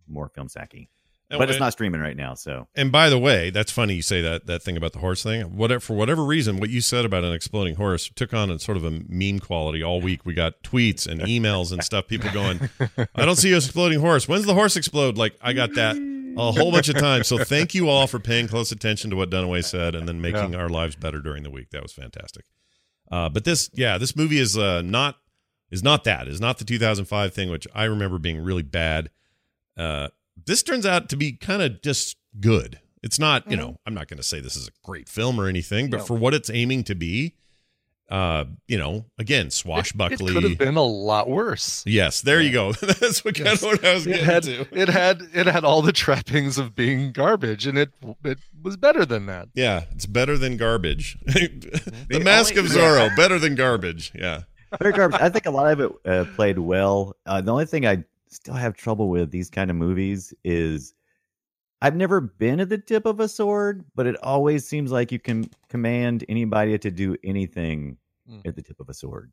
more 0.07 0.29
film 0.29 0.47
sacky, 0.47 0.87
And- 1.29 1.37
but 1.39 1.49
it's 1.51 1.59
not 1.59 1.71
streaming 1.73 2.01
right 2.01 2.17
now. 2.17 2.33
So 2.33 2.67
And 2.75 2.91
by 2.91 3.09
the 3.09 3.19
way, 3.19 3.49
that's 3.51 3.71
funny 3.71 3.93
you 3.95 4.01
say 4.01 4.21
that 4.21 4.47
that 4.47 4.63
thing 4.63 4.75
about 4.77 4.93
the 4.93 4.99
horse 4.99 5.21
thing. 5.21 5.55
Whatever 5.55 5.79
for 5.79 5.95
whatever 5.95 6.23
reason, 6.23 6.57
what 6.59 6.69
you 6.71 6.81
said 6.81 7.05
about 7.05 7.23
an 7.23 7.33
exploding 7.33 7.75
horse 7.75 8.09
took 8.15 8.33
on 8.33 8.49
a 8.49 8.57
sort 8.59 8.77
of 8.77 8.83
a 8.83 8.91
meme 9.07 9.37
quality 9.39 9.83
all 9.83 10.01
week. 10.01 10.25
We 10.25 10.33
got 10.33 10.63
tweets 10.63 11.05
and 11.07 11.21
emails 11.21 11.71
and 11.71 11.83
stuff. 11.83 12.07
People 12.07 12.31
going, 12.31 12.69
"I 13.15 13.25
don't 13.25 13.35
see 13.35 13.51
an 13.51 13.57
exploding 13.57 13.99
horse. 13.99 14.27
When's 14.27 14.45
the 14.45 14.55
horse 14.55 14.75
explode?" 14.75 15.17
Like 15.17 15.35
I 15.41 15.53
got 15.53 15.73
that 15.75 15.95
a 16.37 16.51
whole 16.51 16.71
bunch 16.71 16.89
of 16.89 16.97
times. 16.97 17.27
So 17.27 17.37
thank 17.43 17.73
you 17.73 17.89
all 17.89 18.07
for 18.07 18.19
paying 18.19 18.47
close 18.47 18.71
attention 18.71 19.09
to 19.11 19.15
what 19.15 19.29
Dunaway 19.29 19.63
said 19.63 19.95
and 19.95 20.07
then 20.07 20.21
making 20.21 20.55
our 20.55 20.69
lives 20.69 20.95
better 20.95 21.19
during 21.21 21.43
the 21.43 21.49
week. 21.49 21.69
That 21.71 21.81
was 21.83 21.91
fantastic. 21.93 22.45
Uh, 23.11 23.29
but 23.29 23.43
this, 23.43 23.69
yeah, 23.73 23.97
this 23.97 24.15
movie 24.15 24.39
is 24.39 24.57
uh, 24.57 24.81
not 24.83 25.17
is 25.71 25.83
not 25.83 26.03
that 26.03 26.27
is 26.27 26.39
not 26.41 26.57
the 26.57 26.65
2005 26.65 27.33
thing, 27.33 27.49
which 27.49 27.67
I 27.73 27.83
remember 27.85 28.17
being 28.19 28.43
really 28.43 28.63
bad. 28.63 29.09
Uh, 29.77 30.09
this 30.45 30.63
turns 30.63 30.85
out 30.85 31.09
to 31.09 31.15
be 31.15 31.33
kind 31.33 31.61
of 31.61 31.81
just 31.81 32.17
good. 32.39 32.79
It's 33.01 33.17
not, 33.19 33.49
you 33.49 33.55
know, 33.55 33.77
I'm 33.85 33.93
not 33.93 34.07
going 34.09 34.17
to 34.17 34.23
say 34.23 34.39
this 34.41 34.55
is 34.57 34.67
a 34.67 34.71
great 34.83 35.07
film 35.07 35.39
or 35.39 35.47
anything, 35.47 35.89
but 35.89 35.97
No. 35.99 36.03
for 36.05 36.15
what 36.15 36.33
it's 36.33 36.49
aiming 36.49 36.83
to 36.85 36.95
be, 36.95 37.35
uh, 38.09 38.45
you 38.67 38.77
know, 38.77 39.05
again, 39.17 39.47
It 39.47 39.53
swashbuckly. 39.53 40.33
could 40.33 40.43
have 40.43 40.57
been 40.57 40.75
a 40.77 40.83
lot 40.83 41.29
worse. 41.29 41.83
yes, 41.85 42.21
there 42.21 42.41
you 42.41 42.51
go. 42.51 42.71
That's 42.81 43.23
what 43.23 43.35
kind 43.35 43.49
of 43.49 43.61
what 43.61 43.85
I 43.85 43.93
was 43.93 44.07
It 44.07 44.11
getting 44.11 44.25
had 44.25 44.43
to. 44.43 44.67
it 44.71 44.89
had 44.89 45.21
it 45.33 45.45
had 45.45 45.63
all 45.63 45.81
the 45.81 45.91
trappings 45.91 46.57
of 46.57 46.75
being 46.75 47.11
garbage, 47.11 47.67
and 47.67 47.77
it 47.77 47.91
it 48.23 48.39
was 48.63 48.77
better 48.77 49.05
than 49.05 49.25
that. 49.27 49.49
Yeah, 49.53 49.83
it's 49.91 50.05
better 50.05 50.37
than 50.37 50.57
garbage. 50.57 51.17
the 51.25 51.81
The 52.09 52.19
Mask 52.19 52.57
only- 52.57 52.65
of 52.69 52.71
Zorro, 52.75 53.15
better 53.15 53.37
than 53.39 53.55
garbage. 53.55 54.11
Yeah. 54.15 54.41
Very 54.79 54.93
garbage. 54.93 55.19
I 55.21 55.29
think 55.29 55.45
a 55.47 55.51
lot 55.51 55.71
of 55.71 55.79
it 55.79 55.91
uh, 56.05 56.25
played 56.35 56.59
well. 56.59 57.15
Uh, 57.25 57.41
the 57.41 57.51
only 57.51 57.65
thing 57.65 57.87
I 57.87 58.03
still 58.27 58.53
have 58.53 58.75
trouble 58.75 59.09
with 59.09 59.31
these 59.31 59.49
kind 59.49 59.71
of 59.71 59.75
movies 59.75 60.31
is 60.43 60.93
I've 61.81 61.95
never 61.95 62.19
been 62.19 62.59
at 62.59 62.69
the 62.69 62.77
tip 62.77 63.05
of 63.05 63.19
a 63.19 63.27
sword, 63.27 63.85
but 63.95 64.05
it 64.05 64.15
always 64.23 64.67
seems 64.67 64.91
like 64.91 65.11
you 65.11 65.19
can 65.19 65.49
command 65.69 66.25
anybody 66.27 66.77
to 66.77 66.91
do 66.91 67.15
anything 67.23 67.97
Mm. 68.29 68.45
at 68.45 68.55
the 68.55 68.61
tip 68.61 68.79
of 68.79 68.89
a 68.89 68.93
sword. 68.93 69.31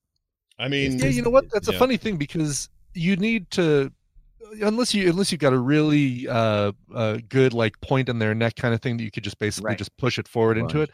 I 0.58 0.68
mean, 0.68 0.98
Yeah, 0.98 1.06
you 1.06 1.22
know 1.22 1.30
what? 1.30 1.50
That's 1.50 1.68
Yeah. 1.68 1.74
a 1.74 1.78
funny 1.78 1.96
thing 1.98 2.16
because 2.16 2.68
you 2.94 3.16
need 3.16 3.50
to 3.52 3.92
unless 4.62 4.94
you 4.94 5.10
unless 5.10 5.32
you've 5.32 5.40
got 5.40 5.52
a 5.52 5.58
really 5.58 6.26
uh, 6.28 6.70
uh 6.94 7.18
good 7.28 7.52
like 7.52 7.78
point 7.80 8.08
in 8.08 8.20
their 8.20 8.32
neck 8.34 8.54
kind 8.54 8.72
of 8.72 8.80
thing 8.80 8.96
that 8.96 9.02
you 9.02 9.10
could 9.10 9.24
just 9.24 9.38
basically 9.38 9.70
Right. 9.70 9.78
just 9.78 9.94
push 9.96 10.18
it 10.18 10.28
forward 10.28 10.56
into 10.56 10.80
it. 10.80 10.90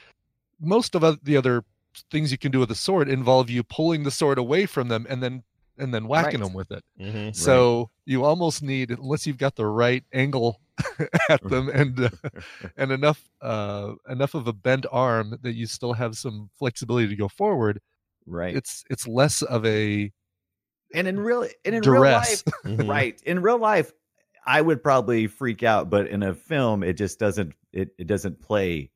Most 0.59 0.95
of 0.97 1.19
the 1.23 1.37
other 1.37 1.63
things 2.11 2.33
you 2.33 2.39
can 2.39 2.51
do 2.51 2.59
with 2.61 2.71
a 2.71 2.75
sword 2.75 3.09
involve 3.09 3.51
you 3.51 3.63
pulling 3.63 4.03
the 4.05 4.11
sword 4.11 4.39
away 4.39 4.65
from 4.67 4.89
them 4.89 5.07
and 5.09 5.23
then 5.23 5.45
and 5.79 5.93
then 5.95 6.07
whacking 6.09 6.41
Right. 6.41 6.47
them 6.47 6.55
with 6.55 6.71
it. 6.71 6.85
mhm. 7.01 7.35
So 7.35 7.91
you 8.05 8.25
almost 8.25 8.63
need, 8.63 8.91
unless 8.91 9.27
you've 9.27 9.39
got 9.39 9.57
the 9.57 9.67
right 9.67 10.05
angle 10.13 10.61
at 11.29 11.43
them 11.43 11.69
and 11.75 11.99
uh, 12.01 12.11
and 12.77 12.93
enough 12.93 13.23
uh, 13.41 13.95
enough 14.09 14.35
of 14.35 14.47
a 14.47 14.53
bent 14.53 14.87
arm 14.91 15.39
that 15.43 15.55
you 15.55 15.67
still 15.67 15.93
have 15.95 16.17
some 16.17 16.51
flexibility 16.59 17.09
to 17.09 17.17
go 17.17 17.29
forward. 17.29 17.81
Right. 18.27 18.55
It's 18.57 18.85
it's 18.91 19.07
less 19.09 19.43
of 19.43 19.65
a 19.67 20.13
and 20.95 21.09
in 21.09 21.19
real 21.21 21.43
and 21.65 21.75
in 21.75 21.83
real 21.83 21.95
duress. 22.03 22.45
life, 22.47 22.55
Mhm. 22.65 22.89
right. 22.89 23.21
In 23.25 23.41
real 23.43 23.59
life, 23.59 23.93
I 24.45 24.61
would 24.61 24.83
probably 24.83 25.27
freak 25.27 25.63
out, 25.63 25.89
but 25.91 26.07
in 26.09 26.23
a 26.23 26.35
film, 26.35 26.83
it 26.83 26.95
just 26.95 27.19
doesn't 27.19 27.55
it, 27.73 27.91
it 27.99 28.07
doesn't 28.07 28.41
play 28.43 28.91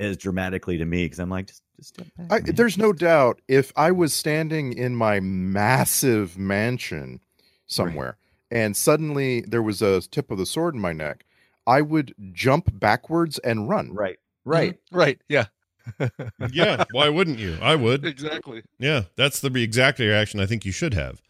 as 0.00 0.16
dramatically 0.16 0.78
to 0.78 0.84
me 0.84 1.04
because 1.04 1.18
I'm 1.18 1.30
like, 1.30 1.46
just 1.46 1.62
just 1.76 1.94
step 1.94 2.06
back. 2.16 2.48
I, 2.48 2.52
there's 2.52 2.78
no 2.78 2.92
doubt 2.92 3.40
if 3.48 3.72
I 3.76 3.92
was 3.92 4.12
standing 4.12 4.72
in 4.72 4.94
my 4.94 5.20
massive 5.20 6.36
mansion 6.36 7.20
somewhere 7.66 8.16
and 8.50 8.76
suddenly 8.76 9.42
there 9.42 9.62
was 9.62 9.82
a 9.82 10.00
tip 10.00 10.30
of 10.30 10.38
the 10.38 10.46
sword 10.46 10.74
in 10.74 10.80
my 10.80 10.92
neck, 10.92 11.24
I 11.66 11.82
would 11.82 12.14
jump 12.32 12.70
backwards 12.72 13.38
and 13.38 13.68
run. 13.68 13.92
right, 13.92 14.16
mm-hmm. 14.16 14.50
right. 14.50 14.78
right, 14.90 15.20
yeah, 15.28 15.46
yeah. 16.50 16.84
Why 16.92 17.08
wouldn't 17.08 17.38
you? 17.38 17.58
I 17.60 17.74
would. 17.74 18.04
exactly. 18.06 18.62
Yeah, 18.78 19.02
that's 19.16 19.40
the 19.40 19.52
exact 19.54 19.98
reaction 19.98 20.40
I 20.40 20.46
think 20.46 20.64
you 20.64 20.72
should 20.72 20.94
have. 20.94 21.20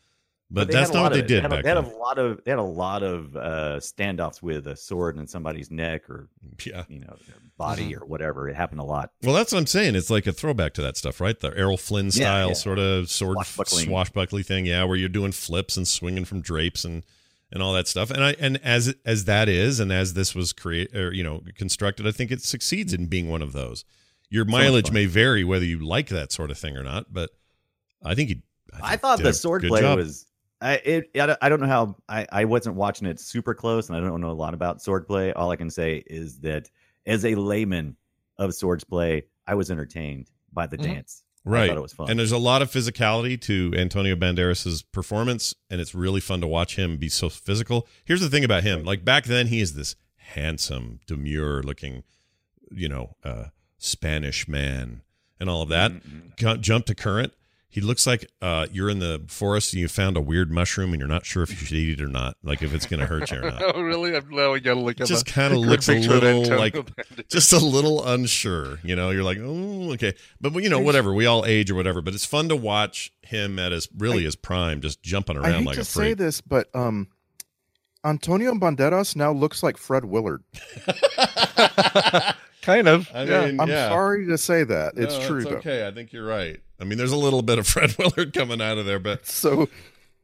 But, 0.50 0.70
that's 0.70 0.92
not 0.92 1.02
what 1.02 1.12
they 1.12 1.20
of 1.20 1.26
did 1.26 1.44
They 1.44 1.48
had, 1.48 1.52
a- 1.52 1.62
they 1.62 1.68
had 1.68 1.78
a 1.78 1.96
lot 1.98 2.18
of 2.18 2.42
they 2.44 2.50
had 2.50 2.58
a 2.58 2.62
lot 2.62 3.02
of 3.02 3.36
uh, 3.36 3.76
standoffs 3.80 4.40
with 4.40 4.66
a 4.66 4.76
sword 4.76 5.18
in 5.18 5.26
somebody's 5.26 5.70
neck 5.70 6.08
or 6.08 6.28
Yeah. 6.64 6.84
you 6.88 7.00
know 7.00 7.16
body 7.58 7.94
or 7.96 8.06
whatever. 8.06 8.48
It 8.48 8.56
happened 8.56 8.80
a 8.80 8.84
lot. 8.84 9.10
Well, 9.22 9.34
that's 9.34 9.52
what 9.52 9.58
I'm 9.58 9.66
saying. 9.66 9.94
It's 9.94 10.08
like 10.08 10.26
a 10.26 10.32
throwback 10.32 10.72
to 10.74 10.82
that 10.82 10.96
stuff, 10.96 11.20
right? 11.20 11.38
The 11.38 11.56
Errol 11.56 11.76
Flynn 11.76 12.10
style 12.10 12.48
yeah. 12.48 12.54
sort 12.54 12.78
of 12.78 13.10
sword 13.10 13.36
Swashbuckling. 13.44 14.44
thing, 14.44 14.64
yeah, 14.66 14.84
where 14.84 14.96
you're 14.96 15.08
doing 15.10 15.32
flips 15.32 15.76
and 15.76 15.86
swinging 15.86 16.24
from 16.24 16.40
drapes 16.40 16.84
and 16.84 17.04
and 17.52 17.62
all 17.62 17.72
that 17.74 17.88
stuff. 17.88 18.10
And 18.10 18.24
I 18.24 18.34
and 18.38 18.58
as 18.62 18.94
as 19.04 19.26
that 19.26 19.48
is, 19.48 19.80
and 19.80 19.92
as 19.92 20.14
this 20.14 20.34
was 20.34 20.52
create 20.54 20.94
or 20.96 21.12
you 21.12 21.22
know 21.22 21.42
constructed, 21.56 22.06
I 22.06 22.12
think 22.12 22.30
it 22.30 22.42
succeeds 22.42 22.94
in 22.94 23.06
being 23.06 23.28
one 23.28 23.42
of 23.42 23.52
those. 23.52 23.84
Your 24.30 24.44
much 24.44 24.52
mileage 24.52 24.92
may 24.92 25.06
vary 25.06 25.44
whether 25.44 25.64
you 25.64 25.78
like 25.84 26.08
that 26.08 26.32
sort 26.32 26.50
of 26.50 26.58
thing 26.58 26.76
or 26.76 26.82
not, 26.82 27.12
but 27.12 27.30
I 28.02 28.14
think 28.14 28.28
he. 28.28 28.42
I, 28.74 28.90
think 28.90 29.00
thought 29.00 29.18
the 29.20 29.28
a 29.30 29.32
sword 29.32 29.62
play 29.64 29.82
was. 29.96 30.26
I 30.60 30.74
it 30.84 31.10
I 31.40 31.48
don't, 31.48 31.60
know 31.60 31.66
how 31.66 31.96
I 32.08 32.26
I 32.32 32.44
wasn't 32.44 32.76
watching 32.76 33.06
it 33.06 33.20
super 33.20 33.54
close 33.54 33.88
and 33.88 33.96
I 33.96 34.00
don't 34.00 34.20
know 34.20 34.30
a 34.30 34.32
lot 34.32 34.54
about 34.54 34.78
swordplay. 34.78 35.32
All 35.36 35.50
I 35.50 35.56
can 35.56 35.70
say 35.70 36.02
is 36.06 36.40
that 36.40 36.68
as 37.06 37.24
a 37.24 37.34
layman 37.36 37.96
of 38.38 38.54
swords 38.54 38.84
play, 38.84 39.24
I 39.46 39.54
was 39.54 39.70
entertained 39.70 40.30
by 40.52 40.66
the 40.66 40.76
Mhm. 40.76 40.82
dance. 40.82 41.22
I 41.46 41.50
right. 41.50 41.68
thought 41.68 41.78
it 41.78 41.82
was 41.82 41.92
fun. 41.92 42.10
And 42.10 42.18
there's 42.18 42.32
a 42.32 42.38
lot 42.38 42.60
of 42.62 42.70
physicality 42.70 43.40
to 43.42 43.72
Antonio 43.76 44.16
Banderas's 44.16 44.82
performance, 44.82 45.54
and 45.70 45.80
it's 45.80 45.94
really 45.94 46.20
fun 46.20 46.40
to 46.40 46.46
watch 46.46 46.76
him 46.76 46.96
be 46.98 47.08
so 47.08 47.28
physical. 47.28 47.86
Here's 48.04 48.20
the 48.20 48.28
thing 48.28 48.44
about 48.44 48.64
him: 48.64 48.84
like 48.84 49.04
back 49.04 49.24
then, 49.24 49.46
he 49.46 49.60
is 49.60 49.74
this 49.74 49.94
handsome, 50.16 51.00
demure-looking, 51.06 52.02
you 52.70 52.88
know, 52.88 53.16
uh, 53.24 53.44
Spanish 53.78 54.46
man, 54.48 55.02
and 55.40 55.48
all 55.48 55.62
of 55.62 55.68
that. 55.70 55.92
Mhm. 55.92 56.36
Ju- 56.36 56.58
Jump 56.58 56.84
to 56.86 56.94
current, 56.94 57.32
he 57.70 57.82
looks 57.82 58.06
like 58.06 58.26
uh, 58.40 58.66
you're 58.72 58.88
in 58.88 58.98
the 58.98 59.22
forest 59.28 59.74
and 59.74 59.80
you 59.80 59.88
found 59.88 60.16
a 60.16 60.20
weird 60.22 60.50
mushroom 60.50 60.92
and 60.92 61.00
you're 61.00 61.08
not 61.08 61.26
sure 61.26 61.42
if 61.42 61.50
you 61.50 61.56
should 61.56 61.76
eat 61.76 62.00
it 62.00 62.02
or 62.02 62.08
not, 62.08 62.36
like 62.42 62.62
if 62.62 62.72
it's 62.72 62.86
going 62.86 63.00
to 63.00 63.06
hurt 63.06 63.30
you 63.30 63.38
or 63.38 63.50
not. 63.50 63.62
oh, 63.74 63.82
really? 63.82 64.16
I'm 64.16 64.28
now 64.30 64.54
I 64.54 64.58
gotta 64.58 64.80
look 64.80 65.00
at 65.00 65.06
just 65.06 65.26
kind 65.26 65.52
of 65.52 65.58
looks 65.68 65.88
a 65.88 65.98
little 65.98 66.56
like 66.56 66.76
just 67.28 67.52
a 67.52 67.58
little 67.58 68.06
unsure 68.06 68.78
you 68.82 68.96
know 68.96 69.10
you're 69.10 69.22
like 69.22 69.38
oh 69.40 69.92
okay 69.92 70.14
but 70.40 70.54
you 70.62 70.68
know 70.68 70.80
whatever 70.80 71.12
we 71.12 71.26
all 71.26 71.44
age 71.44 71.70
or 71.70 71.74
whatever 71.74 72.00
but 72.00 72.14
it's 72.14 72.24
fun 72.24 72.48
to 72.48 72.56
watch 72.56 73.12
him 73.22 73.58
at 73.58 73.72
his 73.72 73.88
really 73.96 74.24
his 74.24 74.36
prime 74.36 74.80
just 74.80 75.02
jumping 75.02 75.36
I 75.36 75.40
around 75.40 75.54
hate 75.54 75.66
like 75.66 75.74
to 75.76 75.80
a 75.82 75.84
say 75.84 76.14
this, 76.14 76.40
but 76.40 76.68
um, 76.74 77.08
Antonio 78.04 78.54
Banderas 78.54 79.14
now 79.16 79.32
looks 79.32 79.62
like 79.62 79.76
Fred 79.76 80.04
Willard. 80.04 80.42
kind 82.62 82.88
of. 82.88 83.10
I 83.12 83.24
yeah. 83.24 83.46
mean, 83.46 83.60
I'm 83.60 83.68
yeah. 83.68 83.88
sorry 83.88 84.26
to 84.26 84.38
say 84.38 84.64
that. 84.64 84.94
It's 84.96 85.18
No, 85.18 85.26
true 85.26 85.44
though. 85.44 85.50
okay 85.56 85.86
i 85.86 85.90
think 85.90 86.12
you're 86.12 86.26
right 86.26 86.60
i 86.80 86.84
mean 86.84 86.98
there's 86.98 87.12
a 87.12 87.16
little 87.16 87.42
bit 87.42 87.58
of 87.58 87.66
fred 87.74 87.94
willard 87.98 88.32
coming 88.32 88.60
out 88.60 88.78
of 88.78 88.86
there 88.86 88.98
but 88.98 89.26
So, 89.26 89.68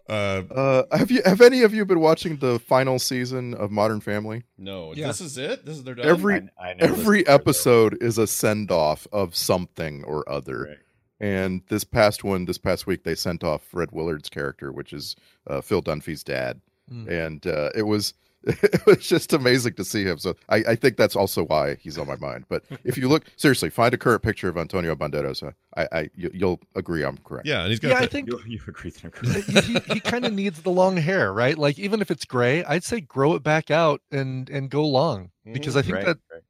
uh 0.09 0.13
uh, 0.13 0.97
have 0.97 1.11
you 1.11 1.23
have 1.25 1.41
any 1.41 1.63
of 1.63 1.73
you 1.73 1.85
been 1.87 2.01
watching 2.01 2.37
the 2.37 2.59
final 2.59 2.99
season 2.99 3.55
of 3.55 3.71
Modern 3.71 4.01
Family? 4.01 4.43
no 4.59 4.93
Yeah. 4.95 5.07
this 5.07 5.21
is 5.23 5.39
it 5.39 5.65
this 5.65 5.79
is 5.79 5.85
their 5.85 5.95
done? 5.95 6.07
Every 6.07 6.35
I, 6.61 6.71
I 6.71 6.75
never 6.75 6.93
every 6.93 7.19
to 7.19 7.21
it, 7.23 7.27
though. 7.27 7.35
episode 7.35 8.03
is 8.03 8.19
a 8.19 8.27
send 8.27 8.71
off 8.71 9.07
of 9.13 9.35
something 9.35 10.05
or 10.05 10.29
other. 10.31 10.65
Right. 10.69 10.79
And 11.21 11.63
this 11.69 11.85
past 11.85 12.23
one, 12.23 12.45
this 12.45 12.59
past 12.59 12.87
week, 12.87 13.05
they 13.05 13.15
sent 13.15 13.43
off 13.45 13.63
Fred 13.63 13.93
Willard's 13.93 14.29
character, 14.29 14.73
which 14.73 14.93
is 14.93 15.17
uh, 15.47 15.63
Phil 15.63 15.81
Dunphy's 15.83 16.23
dad, 16.25 16.61
Mm. 16.93 17.09
and 17.09 17.47
uh, 17.47 17.71
it 17.75 17.85
was 17.85 18.13
it 18.63 18.85
was 18.87 18.99
just 18.99 19.33
amazing 19.33 19.75
to 19.75 19.85
see 19.85 20.05
him. 20.05 20.19
So 20.19 20.37
I, 20.49 20.57
I 20.69 20.75
think 20.77 20.97
that's 20.97 21.17
also 21.17 21.45
why 21.45 21.77
he's 21.77 21.97
on 21.99 22.07
my 22.07 22.17
mind. 22.17 22.45
But 22.49 22.65
if 22.85 22.99
you 22.99 23.09
look 23.09 23.25
seriously, 23.37 23.71
find 23.71 23.95
a 23.95 23.99
current 23.99 24.23
picture 24.23 24.49
of 24.49 24.57
Antonio 24.59 24.95
Banderas. 24.95 25.43
uh, 25.43 25.53
I, 25.77 25.89
I 26.01 26.11
you, 26.15 26.31
you'll 26.35 26.61
agree 26.77 27.05
I'm 27.05 27.17
correct. 27.19 27.47
yeah 27.47 27.63
and 27.63 27.71
he's 27.71 27.81
got 27.81 27.89
Yeah, 27.89 27.99
I 27.99 28.07
think 28.07 28.29
You, 28.29 28.41
you 28.47 28.61
agree 28.67 28.93
with 29.03 29.47
he, 29.47 29.61
he, 29.61 29.79
he 29.95 30.01
kind 30.01 30.25
of 30.27 30.33
needs 30.33 30.63
the 30.63 30.71
long 30.71 30.97
hair, 30.97 31.33
right? 31.33 31.57
Like 31.57 31.79
even 31.79 32.01
if 32.03 32.11
it's 32.11 32.25
gray, 32.25 32.63
I'd 32.65 32.85
say 32.85 33.01
grow 33.01 33.35
it 33.35 33.43
back 33.43 33.71
out 33.71 34.01
and 34.13 34.49
and 34.51 34.71
go 34.71 34.87
long 34.87 35.31
because 35.53 35.77
I 35.77 35.83
think 35.83 35.95
Right, 35.95 36.05
that 36.07 36.19
right. 36.33 36.43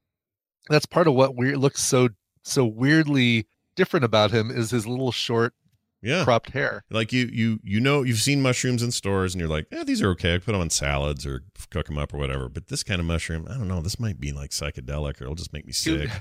that's 0.68 0.86
part 0.86 1.06
of 1.06 1.14
what 1.14 1.36
weird 1.36 1.58
looks 1.58 1.82
so 1.82 2.08
so 2.42 2.64
weirdly 2.64 3.46
different 3.76 4.04
about 4.04 4.30
him 4.30 4.50
is 4.50 4.70
his 4.70 4.86
little 4.86 5.12
short 5.12 5.54
yeah 6.04 6.23
cropped 6.25 6.50
hair. 6.50 6.84
like 6.90 7.12
you 7.12 7.28
you 7.32 7.58
you 7.62 7.80
know 7.80 8.02
you've 8.02 8.18
seen 8.20 8.40
mushrooms 8.42 8.82
in 8.82 8.90
stores 8.92 9.34
and 9.34 9.40
you're 9.40 9.49
like 9.49 9.66
eh, 9.73 9.82
these 9.84 10.00
are 10.02 10.11
okay 10.11 10.34
i 10.34 10.38
put 10.38 10.52
them 10.52 10.61
on 10.61 10.70
salads 10.70 11.25
or 11.26 11.42
cook 11.70 11.87
them 11.87 11.99
up 11.99 12.12
or 12.14 12.18
whatever 12.18 12.49
but 12.49 12.68
this 12.68 12.82
kind 12.82 13.00
of 13.00 13.06
mushroom 13.06 13.46
i 13.50 13.54
don't 13.54 13.68
know 13.68 13.80
this 13.80 13.99
might 13.99 14.20
be 14.20 14.30
like 14.32 14.50
psychedelic 14.50 15.20
or 15.20 15.25
it'll 15.25 15.34
just 15.34 15.52
make 15.52 15.66
me 15.66 15.73
sick 15.73 16.11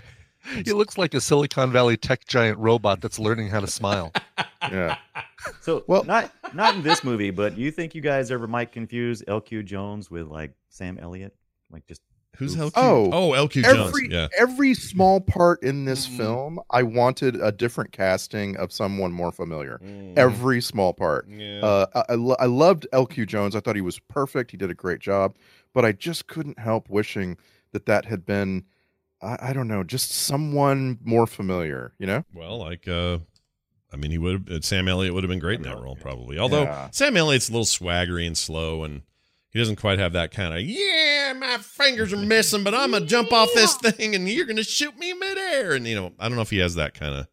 He 0.65 0.73
looks 0.73 0.97
like 0.97 1.13
a 1.13 1.21
Silicon 1.21 1.71
Valley 1.71 1.95
tech 1.95 2.25
giant 2.27 2.57
robot 2.59 2.99
that's 2.99 3.17
learning 3.17 3.47
how 3.47 3.61
to 3.61 3.67
smile. 3.67 4.11
Yeah. 4.71 4.97
So, 5.61 5.83
Well- 5.87 6.03
not 6.05 6.31
not 6.53 6.75
in 6.75 6.83
this 6.83 7.01
movie, 7.03 7.31
but 7.31 7.55
do 7.55 7.61
you 7.61 7.69
think 7.71 7.95
you 7.95 8.01
guys 8.01 8.29
ever 8.31 8.45
might 8.47 8.71
confuse 8.73 9.21
LQ 9.21 9.63
Jones 9.65 10.09
with 10.11 10.27
like 10.27 10.51
Sam 10.69 10.97
Elliott? 10.97 11.33
Like 11.71 11.85
just 11.87 12.01
who's 12.37 12.55
Oops. 12.57 12.71
LQ? 12.71 12.71
Oh, 12.75 13.11
oh 13.11 13.31
LQ 13.47 13.63
Jones 13.63 13.87
Every 13.89 14.09
yeah 14.11 14.27
every 14.37 14.73
small 14.73 15.21
part 15.21 15.61
in 15.63 15.85
this 15.85 16.07
Mhm. 16.07 16.17
film, 16.17 16.59
I 16.69 16.83
wanted 16.83 17.35
a 17.41 17.51
different 17.51 17.91
casting 17.91 18.57
of 18.57 18.71
someone 18.71 19.11
more 19.11 19.31
familiar. 19.31 19.79
Mm. 19.83 20.17
Every 20.17 20.61
small 20.61 20.93
part. 20.93 21.27
yeah 21.29 21.61
Uh, 21.61 21.85
I, 21.95 22.13
I, 22.13 22.15
lo- 22.15 22.35
I 22.39 22.45
loved 22.45 22.87
LQ 22.93 23.27
Jones. 23.27 23.55
I 23.55 23.59
thought 23.59 23.75
he 23.75 23.81
was 23.81 23.99
perfect. 23.99 24.51
He 24.51 24.57
did 24.57 24.69
a 24.69 24.73
great 24.75 24.99
job, 24.99 25.35
but 25.73 25.85
I 25.85 25.91
just 25.91 26.27
couldn't 26.27 26.59
help 26.59 26.89
wishing 26.89 27.37
that 27.71 27.85
that 27.87 28.05
had 28.05 28.25
been, 28.25 28.65
I, 29.21 29.37
I 29.49 29.53
don't 29.53 29.67
know, 29.67 29.83
just 29.83 30.11
someone 30.11 30.99
more 31.03 31.25
familiar. 31.27 31.93
You 31.99 32.07
know? 32.07 32.25
Well, 32.33 32.57
like, 32.59 32.87
uh, 32.87 33.19
I 33.91 33.95
mean, 33.95 34.09
he 34.11 34.17
would 34.17 34.63
Sam 34.65 34.87
Elliott 34.87 35.13
would 35.13 35.23
have 35.23 35.29
been 35.29 35.37
great 35.39 35.57
in 35.57 35.63
that 35.63 35.79
role, 35.79 35.95
probably. 35.95 36.39
Although 36.39 36.63
Yeah. 36.63 36.89
Sam 36.91 37.15
Elliott's 37.15 37.47
a 37.49 37.51
little 37.51 37.65
swaggery 37.65 38.25
and 38.25 38.35
slow, 38.37 38.83
and 38.83 39.03
he 39.53 39.59
doesn't 39.59 39.75
quite 39.75 39.99
have 39.99 40.13
that 40.13 40.31
kind 40.31 40.53
of, 40.53 40.61
yeah, 40.61 41.33
my 41.37 41.57
fingers 41.59 42.11
are 42.11 42.17
missing, 42.17 42.63
but 42.63 42.73
I'm 42.73 42.91
to 42.91 43.01
jump 43.01 43.31
off 43.31 43.53
this 43.53 43.75
thing 43.77 44.15
and 44.15 44.27
you're 44.27 44.47
to 44.47 44.63
shoot 44.63 44.97
me 44.97 45.13
midair. 45.13 45.73
And, 45.73 45.85
you 45.87 45.95
know, 45.95 46.11
I 46.19 46.27
don't 46.27 46.35
know 46.35 46.41
if 46.41 46.49
he 46.49 46.57
has 46.57 46.75
that 46.75 46.95
kind 46.95 47.13
of 47.13 47.27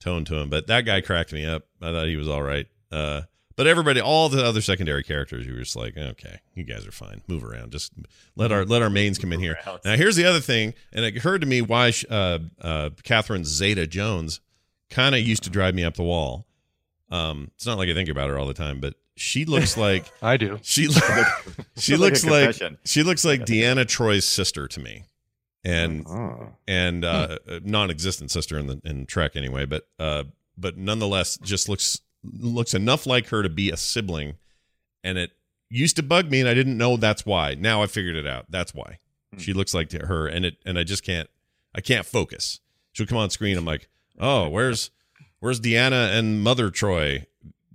tone 0.00 0.24
to 0.24 0.36
him, 0.36 0.48
but 0.48 0.66
that 0.68 0.86
guy 0.86 1.02
cracked 1.02 1.34
me 1.34 1.44
up. 1.44 1.64
I 1.82 1.92
thought 1.92 2.08
he 2.08 2.16
was 2.16 2.28
all 2.28 2.42
right. 2.42 2.66
Uh, 2.90 3.22
but 3.54 3.66
everybody, 3.66 4.00
all 4.00 4.28
the 4.28 4.44
other 4.44 4.60
secondary 4.60 5.02
characters, 5.02 5.46
you 5.46 5.52
were 5.52 5.60
just 5.60 5.76
like, 5.76 5.96
okay, 5.96 6.40
you 6.54 6.64
guys 6.64 6.86
are 6.86 6.92
fine. 6.92 7.22
Move 7.26 7.44
around. 7.44 7.72
Just 7.72 7.92
let 8.34 8.52
our 8.52 8.66
let 8.66 8.82
our 8.82 8.90
mains 8.90 9.18
come 9.18 9.32
in 9.32 9.40
here. 9.40 9.58
Now, 9.84 9.96
here's 9.96 10.16
the 10.16 10.26
other 10.26 10.40
thing, 10.40 10.74
and 10.92 11.06
it 11.06 11.16
occurred 11.16 11.40
to 11.40 11.46
me 11.46 11.62
why 11.62 11.92
uh, 12.10 12.38
uh, 12.60 12.90
Catherine 13.02 13.46
Zeta 13.46 13.86
Jones 13.86 14.40
kind 14.90 15.14
of 15.14 15.22
used 15.22 15.42
to 15.44 15.50
drive 15.50 15.74
me 15.74 15.84
up 15.84 15.94
the 15.94 16.02
wall. 16.02 16.46
Um, 17.10 17.50
it's 17.54 17.64
not 17.66 17.78
like 17.78 17.88
I 17.88 17.94
think 17.94 18.10
about 18.10 18.28
her 18.28 18.38
all 18.38 18.46
the 18.46 18.52
time, 18.54 18.78
but 18.78 18.94
she 19.16 19.44
looks 19.44 19.76
like 19.86 20.10
I 20.22 20.36
do. 20.36 20.58
she 20.62 20.86
she 20.92 20.92
Sounds 20.92 21.88
like 21.90 21.98
looks 21.98 22.24
a 22.24 22.30
like 22.30 22.78
she 22.84 23.02
looks 23.02 23.24
like 23.24 23.40
Deanna 23.42 23.84
Troi's 23.84 24.24
sister 24.24 24.68
to 24.68 24.80
me, 24.80 25.04
and 25.64 26.06
Oh. 26.06 26.50
and 26.68 27.04
uh, 27.04 27.38
a 27.46 27.60
non-existent 27.60 28.30
sister 28.30 28.58
in 28.58 28.66
the 28.66 28.80
in 28.84 29.06
Trek 29.06 29.36
anyway, 29.36 29.64
but 29.66 29.86
uh, 29.98 30.24
but 30.56 30.76
nonetheless, 30.76 31.38
just 31.38 31.68
looks 31.68 32.00
looks 32.24 32.74
enough 32.74 33.06
like 33.06 33.28
her 33.28 33.42
to 33.42 33.48
be 33.48 33.70
a 33.70 33.76
sibling, 33.76 34.34
and 35.04 35.16
it 35.18 35.30
used 35.70 35.96
to 35.96 36.02
bug 36.02 36.30
me, 36.30 36.40
and 36.40 36.48
I 36.48 36.54
didn't 36.54 36.76
know 36.78 36.96
that's 36.96 37.24
why. 37.26 37.54
Now 37.54 37.82
I 37.82 37.86
figured 37.86 38.16
it 38.16 38.26
out. 38.26 38.46
That's 38.50 38.74
why 38.74 38.98
she 39.38 39.52
looks 39.52 39.74
like 39.74 39.88
to 39.90 40.06
her, 40.06 40.26
and 40.26 40.44
it 40.46 40.56
and 40.64 40.78
I 40.78 40.82
just 40.84 41.02
can't 41.04 41.28
I 41.74 41.80
can't 41.80 42.06
focus. 42.06 42.60
She'll 42.92 43.06
come 43.06 43.18
on 43.18 43.30
screen. 43.30 43.56
I'm 43.58 43.64
like, 43.66 43.88
oh, 44.18 44.48
where's 44.48 44.90
where's 45.40 45.60
Deanna 45.60 46.16
and 46.18 46.42
Mother 46.42 46.70
Troi? 46.70 47.26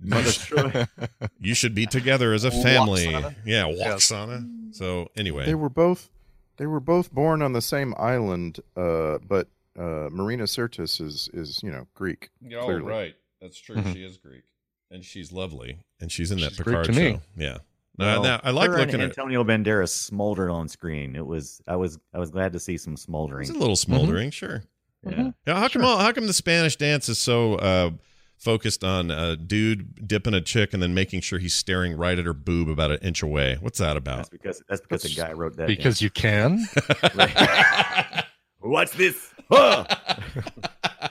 Mother 0.02 0.30
Troi. 0.30 0.88
You 1.40 1.54
should 1.54 1.74
be 1.74 1.86
together 1.86 2.32
as 2.32 2.44
a 2.44 2.50
family. 2.50 3.06
Lwaxana. 3.06 3.34
Yeah, 3.44 3.66
Yes. 3.68 4.10
Lwaxana. 4.10 4.74
So 4.74 5.08
anyway, 5.16 5.46
They 5.46 5.54
were 5.54 5.68
both, 5.68 6.08
they 6.56 6.66
were 6.66 6.80
both 6.80 7.12
born 7.12 7.42
on 7.42 7.52
the 7.52 7.60
same 7.62 7.94
island, 7.98 8.60
uh, 8.76 9.18
but 9.26 9.48
uh, 9.78 10.08
Marina 10.10 10.44
Sirtis 10.44 11.00
is 11.00 11.28
is 11.32 11.60
you 11.62 11.70
know 11.70 11.86
Greek. 11.94 12.30
Oh, 12.54 12.64
clearly. 12.64 12.82
right. 12.82 13.14
That's 13.40 13.58
true. 13.58 13.76
Mhm. 13.76 13.92
She 13.92 14.04
is 14.04 14.16
Greek, 14.18 14.44
and 14.90 15.04
she's 15.04 15.32
lovely, 15.32 15.78
and 16.00 16.10
she's 16.12 16.30
in 16.30 16.38
that 16.40 16.50
She's 16.50 16.58
Greek 16.60 16.76
Picard 16.76 16.86
to 16.86 16.92
me. 16.92 17.10
show. 17.12 17.20
Yeah. 17.36 17.58
Now, 17.98 18.06
Well, 18.06 18.22
now, 18.22 18.40
I 18.44 18.50
like 18.50 18.68
her 18.70 18.76
and 18.78 18.86
looking 18.86 19.00
at. 19.02 19.10
Antonio 19.10 19.44
Banderas 19.44 19.90
smoldered 19.90 20.50
on 20.50 20.68
screen. 20.68 21.14
It 21.16 21.26
was 21.26 21.60
I 21.66 21.76
was 21.76 21.98
I 22.14 22.18
was 22.18 22.30
glad 22.30 22.52
to 22.54 22.58
see 22.60 22.76
some 22.78 22.96
smoldering. 22.96 23.42
It's 23.48 23.50
a 23.56 23.58
little 23.58 23.76
smoldering, 23.76 24.30
sure. 24.30 24.62
yeah. 25.06 25.32
Yeah. 25.46 25.58
How 25.58 25.68
come? 25.68 25.84
all- 25.84 25.98
How 25.98 26.12
come 26.12 26.26
the 26.26 26.32
Spanish 26.32 26.76
dance 26.76 27.08
is 27.10 27.18
so 27.18 27.56
uh, 27.56 27.90
focused 28.42 28.82
on 28.82 29.10
a 29.10 29.36
dude 29.36 30.06
dipping 30.08 30.34
a 30.34 30.40
chick 30.40 30.72
and 30.74 30.82
then 30.82 30.92
making 30.94 31.20
sure 31.20 31.38
he's 31.38 31.54
staring 31.54 31.96
right 31.96 32.18
at 32.18 32.24
her 32.24 32.32
boob 32.32 32.68
about 32.68 32.90
an 32.90 32.98
inch 33.02 33.22
away? 33.22 33.56
What's 33.60 33.78
that 33.78 33.96
about? 33.96 34.16
That's 34.16 34.28
about? 34.28 34.42
because 34.42 34.62
that's 34.68 34.80
because 34.80 35.02
the 35.02 35.14
guy 35.14 35.32
wrote 35.32 35.56
that. 35.56 35.66
Because 35.68 36.02
you 36.02 36.10
can. 36.10 36.64
down. 37.16 38.22
what's 38.60 38.92
this? 38.94 39.32
Huh! 39.50 39.84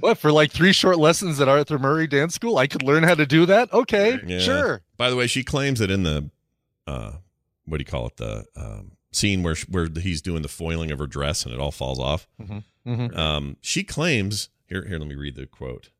What 0.00 0.18
for 0.18 0.32
like 0.32 0.50
three 0.50 0.72
short 0.72 0.98
lessons 0.98 1.40
at 1.40 1.48
Arthur 1.48 1.78
Murray 1.78 2.08
Dance 2.08 2.34
School? 2.34 2.58
I 2.58 2.66
could 2.66 2.82
learn 2.82 3.04
how 3.04 3.14
to 3.14 3.24
do 3.24 3.46
that. 3.46 3.72
Okay, 3.72 4.18
Yeah. 4.26 4.40
sure. 4.40 4.82
By 4.96 5.10
the 5.10 5.14
way, 5.14 5.28
she 5.28 5.44
claims 5.44 5.78
that 5.78 5.92
in 5.92 6.02
the 6.02 6.28
uh, 6.88 7.12
what 7.66 7.76
do 7.76 7.82
you 7.82 7.84
call 7.84 8.08
it? 8.08 8.16
The 8.16 8.44
um, 8.56 8.92
scene 9.12 9.44
where 9.44 9.54
where 9.68 9.86
he's 10.00 10.20
doing 10.20 10.42
the 10.42 10.48
foiling 10.48 10.90
of 10.90 10.98
her 10.98 11.06
dress 11.06 11.44
and 11.44 11.54
it 11.54 11.60
all 11.60 11.70
falls 11.70 12.00
off. 12.00 12.26
Mhm. 12.84 13.16
Um, 13.16 13.56
she 13.60 13.84
claims 13.84 14.48
here. 14.66 14.84
Here, 14.88 14.98
let 14.98 15.06
me 15.06 15.14
read 15.14 15.36
the 15.36 15.46
quote. 15.46 15.90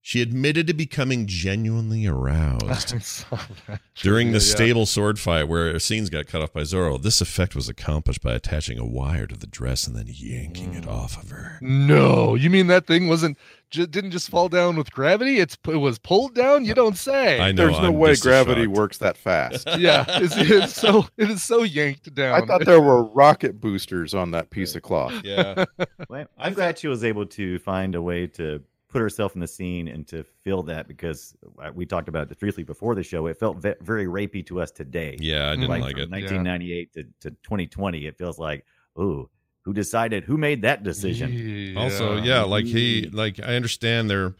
She 0.00 0.22
admitted 0.22 0.66
to 0.68 0.74
becoming 0.74 1.26
genuinely 1.26 2.06
aroused 2.06 2.64
I 2.94 2.98
saw 2.98 3.38
that. 3.66 3.80
during 3.96 4.28
the 4.28 4.38
Yeah, 4.38 4.44
yeah. 4.44 4.54
stable 4.54 4.86
sword 4.86 5.18
fight 5.18 5.44
where 5.48 5.78
scenes 5.78 6.08
got 6.08 6.26
cut 6.26 6.40
off 6.40 6.52
by 6.52 6.62
Zorro. 6.62 7.02
This 7.02 7.20
effect 7.20 7.54
was 7.54 7.68
accomplished 7.68 8.22
by 8.22 8.32
attaching 8.32 8.78
a 8.78 8.86
wire 8.86 9.26
to 9.26 9.36
the 9.36 9.46
dress 9.46 9.86
and 9.86 9.94
then 9.94 10.06
yanking 10.08 10.74
it 10.74 10.86
off 10.88 11.22
of 11.22 11.30
her. 11.30 11.58
No, 11.60 12.34
you 12.36 12.48
mean 12.48 12.68
that 12.68 12.86
thing 12.86 13.08
wasn't 13.08 13.36
ju- 13.70 13.86
didn't 13.86 14.12
just 14.12 14.30
fall 14.30 14.48
down 14.48 14.76
with 14.76 14.90
gravity? 14.92 15.40
It's 15.40 15.58
it 15.68 15.76
was 15.76 15.98
pulled 15.98 16.34
down. 16.34 16.64
You 16.64 16.72
don't 16.74 16.96
say. 16.96 17.38
I 17.40 17.52
know. 17.52 17.66
There's 17.66 17.78
no 17.80 17.88
I'm 17.88 17.98
way 17.98 18.10
just 18.12 18.22
gravity 18.22 18.64
shocked. 18.64 18.76
works 18.78 18.98
that 18.98 19.16
fast. 19.18 19.68
yeah, 19.78 20.04
it's, 20.08 20.34
it's 20.38 20.74
so 20.74 21.06
it 21.18 21.28
is 21.28 21.42
so 21.42 21.64
yanked 21.64 22.14
down. 22.14 22.40
I 22.42 22.46
thought 22.46 22.64
there 22.64 22.80
were 22.80 23.02
rocket 23.04 23.60
boosters 23.60 24.14
on 24.14 24.30
that 24.30 24.48
piece 24.50 24.74
of 24.74 24.82
cloth. 24.82 25.12
Yeah. 25.24 25.64
Well, 26.08 26.24
I'm 26.38 26.54
glad 26.54 26.78
she 26.78 26.88
was 26.88 27.04
able 27.04 27.26
to 27.26 27.58
find 27.58 27.94
a 27.94 28.00
way 28.00 28.26
to 28.28 28.62
put 28.88 29.02
herself 29.02 29.34
in 29.34 29.40
the 29.40 29.46
scene 29.46 29.88
and 29.88 30.06
to 30.08 30.24
feel 30.42 30.62
that 30.64 30.88
because 30.88 31.36
uh, 31.62 31.70
we 31.74 31.84
talked 31.84 32.08
about 32.08 32.30
it 32.30 32.38
briefly 32.38 32.64
before 32.64 32.94
the 32.94 33.02
show. 33.02 33.26
It 33.26 33.38
felt 33.38 33.58
ve- 33.58 33.74
very 33.82 34.06
rapey 34.06 34.44
to 34.46 34.60
us 34.60 34.70
today. 34.70 35.16
Yeah, 35.20 35.48
I 35.48 35.56
didn't 35.56 35.68
like, 35.68 35.82
like 35.82 35.92
from 35.92 36.02
it. 36.02 36.10
1998 36.10 36.92
to, 36.94 37.02
to 37.20 37.30
2020, 37.30 38.06
it 38.06 38.16
feels 38.16 38.38
like, 38.38 38.64
ooh, 38.98 39.28
who 39.62 39.74
decided? 39.74 40.24
Who 40.24 40.38
made 40.38 40.62
that 40.62 40.82
decision? 40.82 41.32
Yeah. 41.74 41.80
Also, 41.80 42.22
yeah, 42.22 42.42
like 42.42 42.64
he, 42.64 43.10
like 43.12 43.38
I 43.40 43.54
understand 43.56 44.08
they're, 44.08 44.34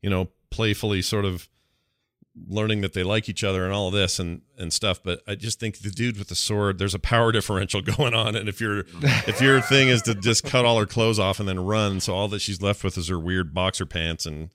you 0.00 0.10
know, 0.10 0.28
playfully 0.50 1.02
sort 1.02 1.24
of 1.24 1.48
learning 2.48 2.80
that 2.80 2.94
they 2.94 3.02
like 3.02 3.28
each 3.28 3.44
other 3.44 3.64
and 3.64 3.72
all 3.72 3.88
of 3.88 3.94
this 3.94 4.18
and 4.18 4.42
and 4.58 4.72
stuff. 4.72 5.02
But 5.02 5.22
I 5.26 5.34
just 5.34 5.60
think 5.60 5.78
the 5.78 5.90
dude 5.90 6.18
with 6.18 6.28
the 6.28 6.34
sword, 6.34 6.78
there's 6.78 6.94
a 6.94 6.98
power 6.98 7.32
differential 7.32 7.82
going 7.82 8.14
on, 8.14 8.36
and 8.36 8.48
if 8.48 8.60
your 8.60 8.80
if 9.02 9.40
your 9.40 9.60
thing 9.60 9.88
is 9.88 10.02
to 10.02 10.14
just 10.14 10.44
cut 10.44 10.64
all 10.64 10.78
her 10.78 10.86
clothes 10.86 11.18
off 11.18 11.40
and 11.40 11.48
then 11.48 11.64
run, 11.64 12.00
so 12.00 12.14
all 12.14 12.28
that 12.28 12.40
she's 12.40 12.62
left 12.62 12.84
with 12.84 12.96
is 12.96 13.08
her 13.08 13.18
weird 13.18 13.54
boxer 13.54 13.86
pants 13.86 14.26
and 14.26 14.50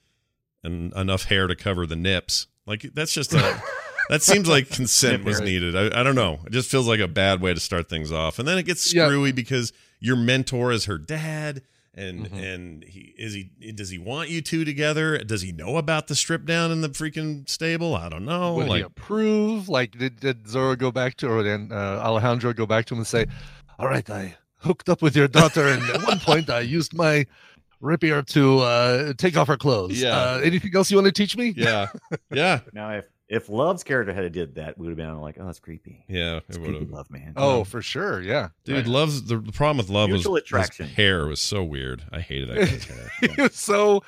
and 0.64 0.94
enough 0.94 1.26
hair 1.26 1.48
to 1.48 1.56
cover 1.56 1.86
the 1.86 1.96
nips. 1.96 2.48
Like 2.66 2.82
that's 2.94 3.14
just 3.14 3.34
a 3.34 3.62
that 4.10 4.22
seems 4.22 4.48
like 4.48 4.70
consent 4.70 5.24
was 5.24 5.40
needed. 5.40 5.76
I, 5.76 6.02
I 6.02 6.04
don't 6.04 6.16
know. 6.16 6.40
It 6.46 6.52
just 6.52 6.70
feels 6.70 6.88
like 6.88 7.00
a 7.00 7.08
bad 7.08 7.42
way 7.42 7.54
to 7.54 7.60
start 7.60 7.90
things 7.90 8.12
off, 8.12 8.40
and 8.40 8.48
then 8.48 8.58
it 8.58 8.64
gets 8.64 8.82
screwy 8.82 9.32
because 9.32 9.72
your 10.00 10.16
mentor 10.16 10.72
is 10.72 10.86
her 10.86 10.98
dad. 10.98 11.62
And 11.98 12.26
Mm-hmm. 12.28 12.38
and 12.38 12.84
he 12.84 13.14
is 13.18 13.34
he 13.34 13.50
does 13.74 13.90
he 13.90 13.98
want 13.98 14.30
you 14.30 14.42
two 14.42 14.64
together? 14.64 15.18
Does 15.18 15.42
he 15.42 15.52
know 15.52 15.78
about 15.78 16.06
the 16.08 16.14
strip 16.16 16.46
down 16.46 16.72
in 16.72 16.82
the 16.82 16.90
freaking 16.90 17.50
stable? 17.50 17.96
I 17.96 18.08
don't 18.08 18.24
know. 18.26 18.54
Would 18.54 18.68
he 18.68 18.82
approve? 18.82 19.68
Like, 19.68 19.98
did, 19.98 20.20
did 20.20 20.44
Zorro 20.46 20.78
go 20.78 20.92
back 20.92 21.16
to, 21.18 21.28
or 21.28 21.42
then 21.42 21.70
uh, 21.72 21.76
Alejandro 22.06 22.54
go 22.54 22.68
back 22.68 22.86
to 22.86 22.94
him 22.94 23.00
and 23.00 23.08
say, 23.08 23.26
"All 23.80 23.88
right, 23.88 24.08
I 24.10 24.38
hooked 24.60 24.90
up 24.90 25.02
with 25.02 25.16
your 25.16 25.28
daughter, 25.28 25.68
and 25.68 25.82
at 25.90 26.04
one 26.08 26.20
point 26.20 26.50
I 26.52 26.60
used 26.60 26.94
my 26.94 27.26
rapier 27.82 28.22
to 28.24 28.60
uh, 28.60 29.14
take 29.18 29.36
off 29.38 29.48
her 29.48 29.58
clothes. 29.58 30.02
Yeah. 30.02 30.16
Uh, 30.18 30.42
anything 30.44 30.76
else 30.76 30.90
you 30.92 30.98
want 30.98 31.06
to 31.08 31.12
teach 31.12 31.36
me? 31.38 31.54
yeah, 31.58 31.88
yeah, 32.32 32.60
Now, 32.74 32.90
if 32.92 33.06
if 33.30 33.50
Love's 33.50 33.84
character 33.84 34.14
had 34.14 34.32
did 34.32 34.56
that, 34.56 34.78
we 34.78 34.88
would 34.88 34.98
have 34.98 35.08
been 35.10 35.20
like, 35.20 35.36
oh, 35.40 35.46
that's 35.46 35.60
creepy. 35.60 36.06
yeah. 36.08 36.40
It's 36.48 36.56
It 36.58 36.62
would 36.62 36.70
creepy 36.70 36.86
have. 36.86 36.94
Love, 36.94 37.12
man. 37.12 37.34
Oh, 37.36 37.66
for 37.66 37.82
sure. 37.82 38.22
Yeah. 38.22 38.50
Dude, 38.64 38.88
loves 38.88 39.24
the, 39.24 39.38
the 39.38 39.52
problem 39.52 39.78
with 39.78 39.90
love 39.90 40.10
Mutual 40.10 40.34
was 40.34 40.44
attraction. 40.44 40.88
His 40.88 40.96
hair 40.96 41.28
was 41.28 41.42
so 41.42 41.62
weird. 41.64 42.04
I 42.12 42.22
hated 42.22 42.50
that 42.50 42.56
guy's 42.70 42.86
hair. 42.86 43.12
he 43.36 43.42
was 43.42 43.54
so 43.56 44.02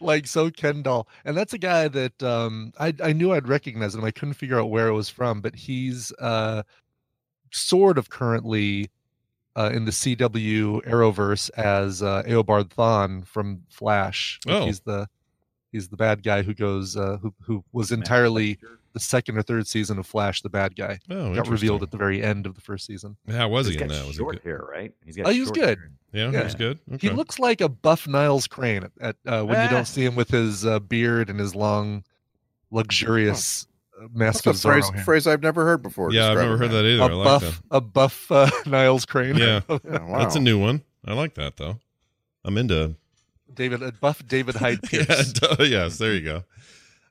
like 0.00 0.26
so 0.26 0.50
Ken 0.50 0.82
doll, 0.82 1.08
and 1.24 1.34
that's 1.36 1.54
a 1.54 1.58
guy 1.58 1.88
that 1.88 2.22
um 2.22 2.72
I 2.78 2.92
I 3.02 3.12
knew 3.14 3.32
I'd 3.32 3.48
recognize 3.48 3.94
him. 3.94 4.04
I 4.04 4.10
couldn't 4.10 4.34
figure 4.34 4.60
out 4.60 4.68
where 4.70 4.88
it 4.88 4.92
was 4.94 5.08
from, 5.08 5.40
but 5.40 5.54
he's 5.54 6.12
uh 6.18 6.62
sort 7.52 7.96
of 7.98 8.10
currently 8.10 8.90
uh, 9.54 9.70
in 9.72 9.86
the 9.86 9.90
CW 9.90 10.84
Arrowverse 10.86 11.48
as 11.56 12.02
uh, 12.02 12.22
Eobard 12.26 12.68
Thawne 12.68 13.26
from 13.26 13.62
Flash. 13.70 14.38
Like, 14.44 14.54
Oh. 14.56 14.66
he's 14.66 14.80
the 14.80 15.08
he's 15.76 15.88
the 15.88 15.96
bad 15.96 16.22
guy 16.22 16.42
who 16.42 16.54
goes 16.54 16.96
uh, 16.96 17.18
who 17.20 17.32
who 17.42 17.62
was 17.72 17.92
entirely 17.92 18.58
the 18.94 19.00
second 19.00 19.36
or 19.36 19.42
third 19.42 19.66
season 19.66 19.98
of 19.98 20.06
Flash, 20.06 20.40
the 20.40 20.48
bad 20.48 20.74
guy. 20.74 20.98
Oh, 21.10 21.34
Got 21.34 21.48
revealed 21.48 21.82
at 21.82 21.90
the 21.90 21.98
very 21.98 22.22
end 22.22 22.46
of 22.46 22.54
the 22.54 22.62
first 22.62 22.86
season. 22.86 23.16
How 23.30 23.48
was 23.48 23.66
He's 23.66 23.76
he 23.76 23.82
in 23.82 23.88
that? 23.88 24.06
Was 24.06 24.16
he 24.16 24.22
short 24.22 24.36
good? 24.36 24.42
hair, 24.48 24.64
right? 24.70 24.92
He's 25.04 25.16
got 25.16 25.26
Oh, 25.26 25.30
he 25.30 25.40
was 25.40 25.50
good. 25.50 25.78
hair. 25.78 25.90
Yeah, 26.12 26.30
he 26.30 26.44
was 26.44 26.54
good. 26.54 26.78
He 26.98 27.10
looks 27.10 27.38
like 27.38 27.60
a 27.60 27.68
buff 27.68 28.08
Niles 28.08 28.46
Crane 28.46 28.84
at, 28.84 28.92
at 29.00 29.16
uh, 29.26 29.44
when 29.44 29.58
you 29.58 29.66
Ah. 29.66 29.70
don't 29.70 29.84
see 29.86 30.02
him 30.04 30.14
with 30.16 30.30
his 30.30 30.64
uh, 30.64 30.78
beard 30.80 31.28
and 31.28 31.38
his 31.38 31.54
long, 31.54 32.04
luxurious 32.70 33.66
uh, 34.00 34.06
mask 34.12 34.44
That's 34.44 34.64
a 34.64 34.68
phrase, 34.68 34.90
phrase 35.04 35.26
I've 35.26 35.42
never 35.42 35.64
heard 35.64 35.82
before. 35.82 36.12
Yeah, 36.12 36.30
I've 36.30 36.38
never 36.38 36.56
heard 36.56 36.70
that 36.70 36.84
either. 36.84 37.02
A 37.02 37.06
I 37.06 37.12
like 37.12 37.24
buff, 37.42 37.62
a 37.70 37.80
buff 37.80 38.32
uh, 38.32 38.50
Niles 38.66 39.04
Crane. 39.06 39.36
Yeah. 39.36 39.60
Yeah, 39.68 40.02
wow. 40.04 40.18
That's 40.18 40.36
a 40.36 40.40
new 40.40 40.58
one. 40.58 40.82
I 41.04 41.12
like 41.14 41.34
that 41.34 41.56
though. 41.56 41.78
I'm 42.44 42.56
into. 42.58 42.96
David, 43.52 43.82
a 43.82 43.92
buff 43.92 44.26
David 44.26 44.54
Hyde 44.56 44.78
Yeah, 44.92 45.04
Pierce. 45.04 45.32
duh, 45.32 45.56
yes, 45.60 45.98
there 45.98 46.14
you 46.14 46.22
go. 46.22 46.44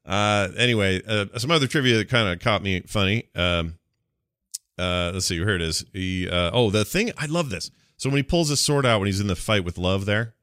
Uh, 0.06 0.50
anyway, 0.58 1.02
uh, 1.08 1.26
some 1.38 1.52
other 1.52 1.67
trivia 1.67 1.98
that 1.98 2.10
kind 2.10 2.30
of 2.30 2.39
caught 2.39 2.62
me 2.62 2.82
funny. 2.82 3.28
Um, 3.36 3.76
uh, 4.78 5.12
let's 5.13 5.26
see, 5.26 5.38
here 5.38 5.56
it 5.56 5.62
is. 5.62 5.86
He, 5.93 6.30
uh, 6.30 6.52
oh, 6.54 6.69
the 6.69 6.86
thing 6.86 7.12
I 7.17 7.26
love 7.26 7.50
this. 7.50 7.71
So 7.98 8.10
when 8.10 8.17
he 8.17 8.24
pulls 8.24 8.50
his 8.50 8.60
sword 8.60 8.86
out 8.86 9.00
when 9.00 9.08
he's 9.08 9.21
in 9.21 9.28
the 9.28 9.36
fight 9.36 9.63
with 9.63 9.78
Love, 9.78 10.06
there, 10.06 10.34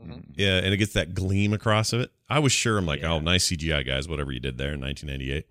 Mm-hmm. 0.00 0.20
yeah, 0.36 0.58
and 0.58 0.72
it 0.72 0.76
gets 0.76 0.92
that 0.92 1.12
gleam 1.12 1.52
across 1.52 1.92
of 1.92 2.00
it. 2.00 2.12
I 2.28 2.38
was 2.38 2.52
sure 2.52 2.78
I'm 2.78 2.86
like, 2.86 3.02
oh, 3.02 3.18
nice 3.18 3.48
CGI 3.50 3.84
guys, 3.84 4.06
whatever 4.06 4.30
you 4.30 4.38
did 4.38 4.56
there 4.56 4.72
in 4.72 4.80
1998. 4.80 5.44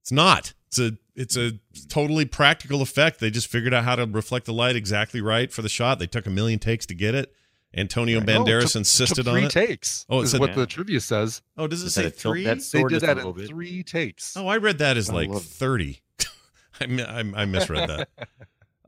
It's 0.00 0.10
not. 0.12 0.54
It's 0.68 0.78
a 0.78 0.92
it's 1.14 1.36
a 1.36 1.52
totally 1.90 2.24
practical 2.24 2.80
effect. 2.80 3.20
They 3.20 3.30
just 3.30 3.48
figured 3.48 3.74
out 3.74 3.84
how 3.84 3.96
to 3.96 4.06
reflect 4.06 4.46
the 4.46 4.54
light 4.54 4.76
exactly 4.76 5.20
right 5.20 5.52
for 5.52 5.60
the 5.60 5.68
shot. 5.68 5.98
They 5.98 6.06
took 6.06 6.24
a 6.26 6.30
million 6.30 6.58
takes 6.58 6.86
to 6.86 6.94
get 6.94 7.14
it. 7.14 7.34
Antonio 7.74 8.20
No, 8.20 8.24
oh, 8.24 8.44
Banderas 8.44 8.72
took- 8.72 8.76
insisted 8.76 9.16
took 9.24 9.28
on 9.28 9.34
three 9.34 9.46
it. 9.46 9.50
takes. 9.50 10.04
Oh, 10.08 10.20
it 10.20 10.24
is 10.24 10.30
said- 10.32 10.40
what 10.40 10.54
the 10.54 10.66
trivia 10.66 11.00
says. 11.00 11.42
Oh, 11.56 11.66
does 11.66 11.82
it 11.82 11.90
say 11.90 12.04
had 12.04 12.18
tilt 12.18 12.32
three? 12.34 12.44
that 12.44 12.58
They 12.72 12.84
did 12.84 13.00
that 13.02 13.18
in 13.18 13.32
bit. 13.32 13.48
three 13.48 13.82
takes. 13.82 14.36
Oh, 14.36 14.46
I 14.48 14.58
read 14.58 14.78
that 14.78 14.96
as 14.96 15.08
I 15.10 15.14
like 15.14 15.32
30. 15.32 16.00
I, 16.80 16.84
I, 16.84 17.42
I 17.42 17.44
misread 17.46 17.88
that. 17.88 18.08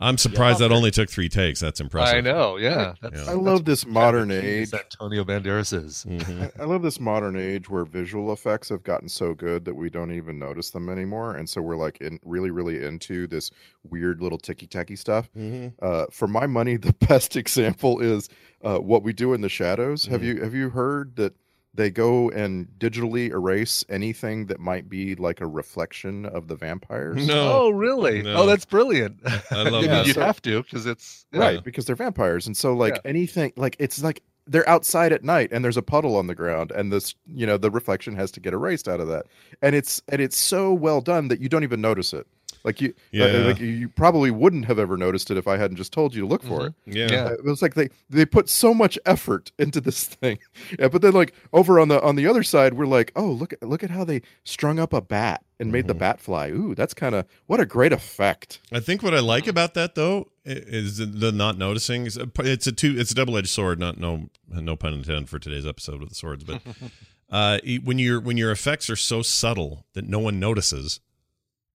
I'm 0.04 0.18
surprised 0.18 0.58
that 0.60 0.70
only 0.72 0.90
took 0.90 1.08
three 1.10 1.28
takes. 1.28 1.60
That's 1.60 1.80
impressive. 1.80 2.16
I 2.16 2.20
know. 2.20 2.56
Yeah, 2.56 2.94
that's, 3.00 3.16
Yeah. 3.16 3.22
I 3.22 3.24
that's 3.26 3.36
love 3.38 3.64
this 3.64 3.86
modern 3.86 4.28
kind 4.28 4.38
of 4.38 4.44
genius 4.44 4.74
age. 4.74 4.80
Antonio 5.00 5.24
Banderas 5.24 5.72
is. 5.84 6.04
Mhm. 6.08 6.50
I 6.60 6.64
love 6.64 6.82
this 6.82 7.00
modern 7.00 7.36
age 7.36 7.68
where 7.70 7.84
visual 7.84 8.32
effects 8.32 8.68
have 8.68 8.82
gotten 8.82 9.08
so 9.08 9.34
good 9.34 9.64
that 9.64 9.74
we 9.74 9.90
don't 9.90 10.12
even 10.12 10.38
notice 10.38 10.70
them 10.70 10.88
anymore, 10.88 11.34
and 11.36 11.48
so 11.48 11.60
we're 11.62 11.76
like 11.76 11.98
in 12.00 12.20
really, 12.24 12.50
really 12.50 12.84
into 12.84 13.26
this 13.26 13.50
weird 13.82 14.20
little 14.20 14.38
ticky 14.38 14.66
tacky 14.66 14.96
stuff. 14.96 15.30
Mhm. 15.36 15.72
Uh, 15.80 16.06
for 16.10 16.28
my 16.28 16.46
money, 16.46 16.76
the 16.76 16.92
best 16.92 17.36
example 17.36 18.00
is 18.00 18.28
uh, 18.62 18.78
what 18.78 19.02
we 19.02 19.12
do 19.12 19.32
in 19.34 19.40
the 19.40 19.48
shadows. 19.48 20.06
Have 20.06 20.20
Mhm. 20.20 20.24
you 20.24 20.42
have 20.42 20.54
you 20.54 20.70
heard 20.70 21.16
that 21.16 21.34
they 21.74 21.90
go 21.90 22.30
and 22.30 22.68
digitally 22.78 23.30
erase 23.30 23.84
anything 23.88 24.46
that 24.46 24.60
might 24.60 24.88
be 24.88 25.14
like 25.16 25.40
a 25.40 25.46
reflection 25.46 26.24
of 26.26 26.46
the 26.48 26.54
vampires? 26.56 27.26
No. 27.26 27.52
Oh, 27.52 27.70
really? 27.70 28.22
No. 28.22 28.34
Oh, 28.42 28.46
that's 28.46 28.64
brilliant. 28.64 29.20
I 29.24 29.40
love 29.64 29.82
mean, 29.82 29.90
that. 29.90 30.06
you 30.06 30.12
So- 30.12 30.20
have 30.22 30.40
to 30.42 30.62
because 30.62 30.86
it's 30.86 31.26
yeah. 31.32 31.40
right 31.40 31.64
because 31.64 31.84
they're 31.86 31.96
vampires 31.96 32.46
and 32.46 32.56
so 32.56 32.74
like 32.74 32.94
Yeah. 32.94 33.00
anything 33.10 33.52
like 33.56 33.76
it's 33.78 34.02
like 34.02 34.22
they're 34.46 34.68
outside 34.68 35.10
at 35.12 35.24
night 35.24 35.48
and 35.52 35.64
there's 35.64 35.76
a 35.78 35.82
puddle 35.82 36.16
on 36.16 36.26
the 36.26 36.34
ground 36.34 36.70
and 36.70 36.92
this 36.92 37.14
you 37.26 37.46
know 37.46 37.56
the 37.56 37.70
reflection 37.70 38.14
has 38.14 38.30
to 38.32 38.40
get 38.40 38.52
erased 38.52 38.88
out 38.88 39.00
of 39.00 39.08
that 39.08 39.26
and 39.62 39.74
it's 39.74 40.02
and 40.08 40.20
it's 40.20 40.36
so 40.36 40.72
well 40.72 41.00
done 41.00 41.28
that 41.28 41.40
you 41.40 41.48
don't 41.48 41.62
even 41.64 41.80
notice 41.80 42.12
it 42.12 42.26
like 42.64 42.80
you 42.80 42.94
uh, 43.20 43.44
like 43.46 43.60
you 43.60 43.88
probably 43.88 44.30
wouldn't 44.30 44.64
have 44.64 44.78
ever 44.78 44.96
noticed 44.96 45.30
it 45.30 45.36
if 45.36 45.46
i 45.46 45.56
hadn't 45.56 45.76
just 45.76 45.92
told 45.92 46.14
you 46.14 46.22
to 46.22 46.26
look 46.26 46.42
for 46.42 46.66
it 46.66 46.74
Yeah. 46.86 47.08
Yeah. 47.10 47.24
Uh, 47.26 47.32
it 47.34 47.44
was 47.44 47.62
like 47.62 47.74
they 47.74 47.90
they 48.10 48.24
put 48.26 48.48
so 48.48 48.74
much 48.74 48.98
effort 49.06 49.52
into 49.58 49.80
this 49.80 50.04
thing 50.20 50.38
yeah, 50.78 50.88
but 50.88 51.02
then 51.02 51.12
like 51.12 51.34
over 51.52 51.78
on 51.78 51.88
the 51.88 52.02
on 52.02 52.16
the 52.16 52.26
other 52.26 52.42
side 52.42 52.74
we're 52.74 52.86
like 52.86 53.12
oh 53.16 53.26
look 53.26 53.52
at 53.52 53.62
look 53.62 53.84
at 53.84 53.90
how 53.90 54.04
they 54.04 54.22
strung 54.44 54.78
up 54.78 54.92
a 54.92 55.00
bat 55.00 55.44
and 55.60 55.70
made 55.70 55.86
the 55.86 55.94
bat 55.94 56.20
fly 56.20 56.48
ooh 56.48 56.74
that's 56.74 56.94
kind 56.94 57.14
of 57.14 57.24
what 57.46 57.60
a 57.60 57.66
great 57.66 57.92
effect 57.92 58.60
I 58.72 58.80
think 58.80 59.02
what 59.02 59.14
I 59.14 59.20
like 59.20 59.46
about 59.46 59.74
that 59.74 59.94
though 59.94 60.28
is 60.46 60.98
the 60.98 61.32
not 61.32 61.56
noticing. 61.56 62.04
It's 62.06 62.18
a, 62.18 62.28
it's 62.40 62.66
a 62.66 62.72
two. 62.72 62.94
It's 62.98 63.12
a 63.12 63.14
double 63.14 63.38
edged 63.38 63.48
sword. 63.48 63.78
Not 63.78 63.98
no 63.98 64.28
no 64.50 64.76
pun 64.76 64.92
intended 64.92 65.30
for 65.30 65.38
today's 65.38 65.66
episode 65.66 66.00
with 66.00 66.10
the 66.10 66.14
swords, 66.14 66.44
but 66.44 66.60
uh, 67.30 67.60
when 67.82 67.98
your 67.98 68.20
when 68.20 68.36
your 68.36 68.50
effects 68.50 68.90
are 68.90 68.96
so 68.96 69.22
subtle 69.22 69.86
that 69.94 70.06
no 70.06 70.18
one 70.18 70.38
notices, 70.38 71.00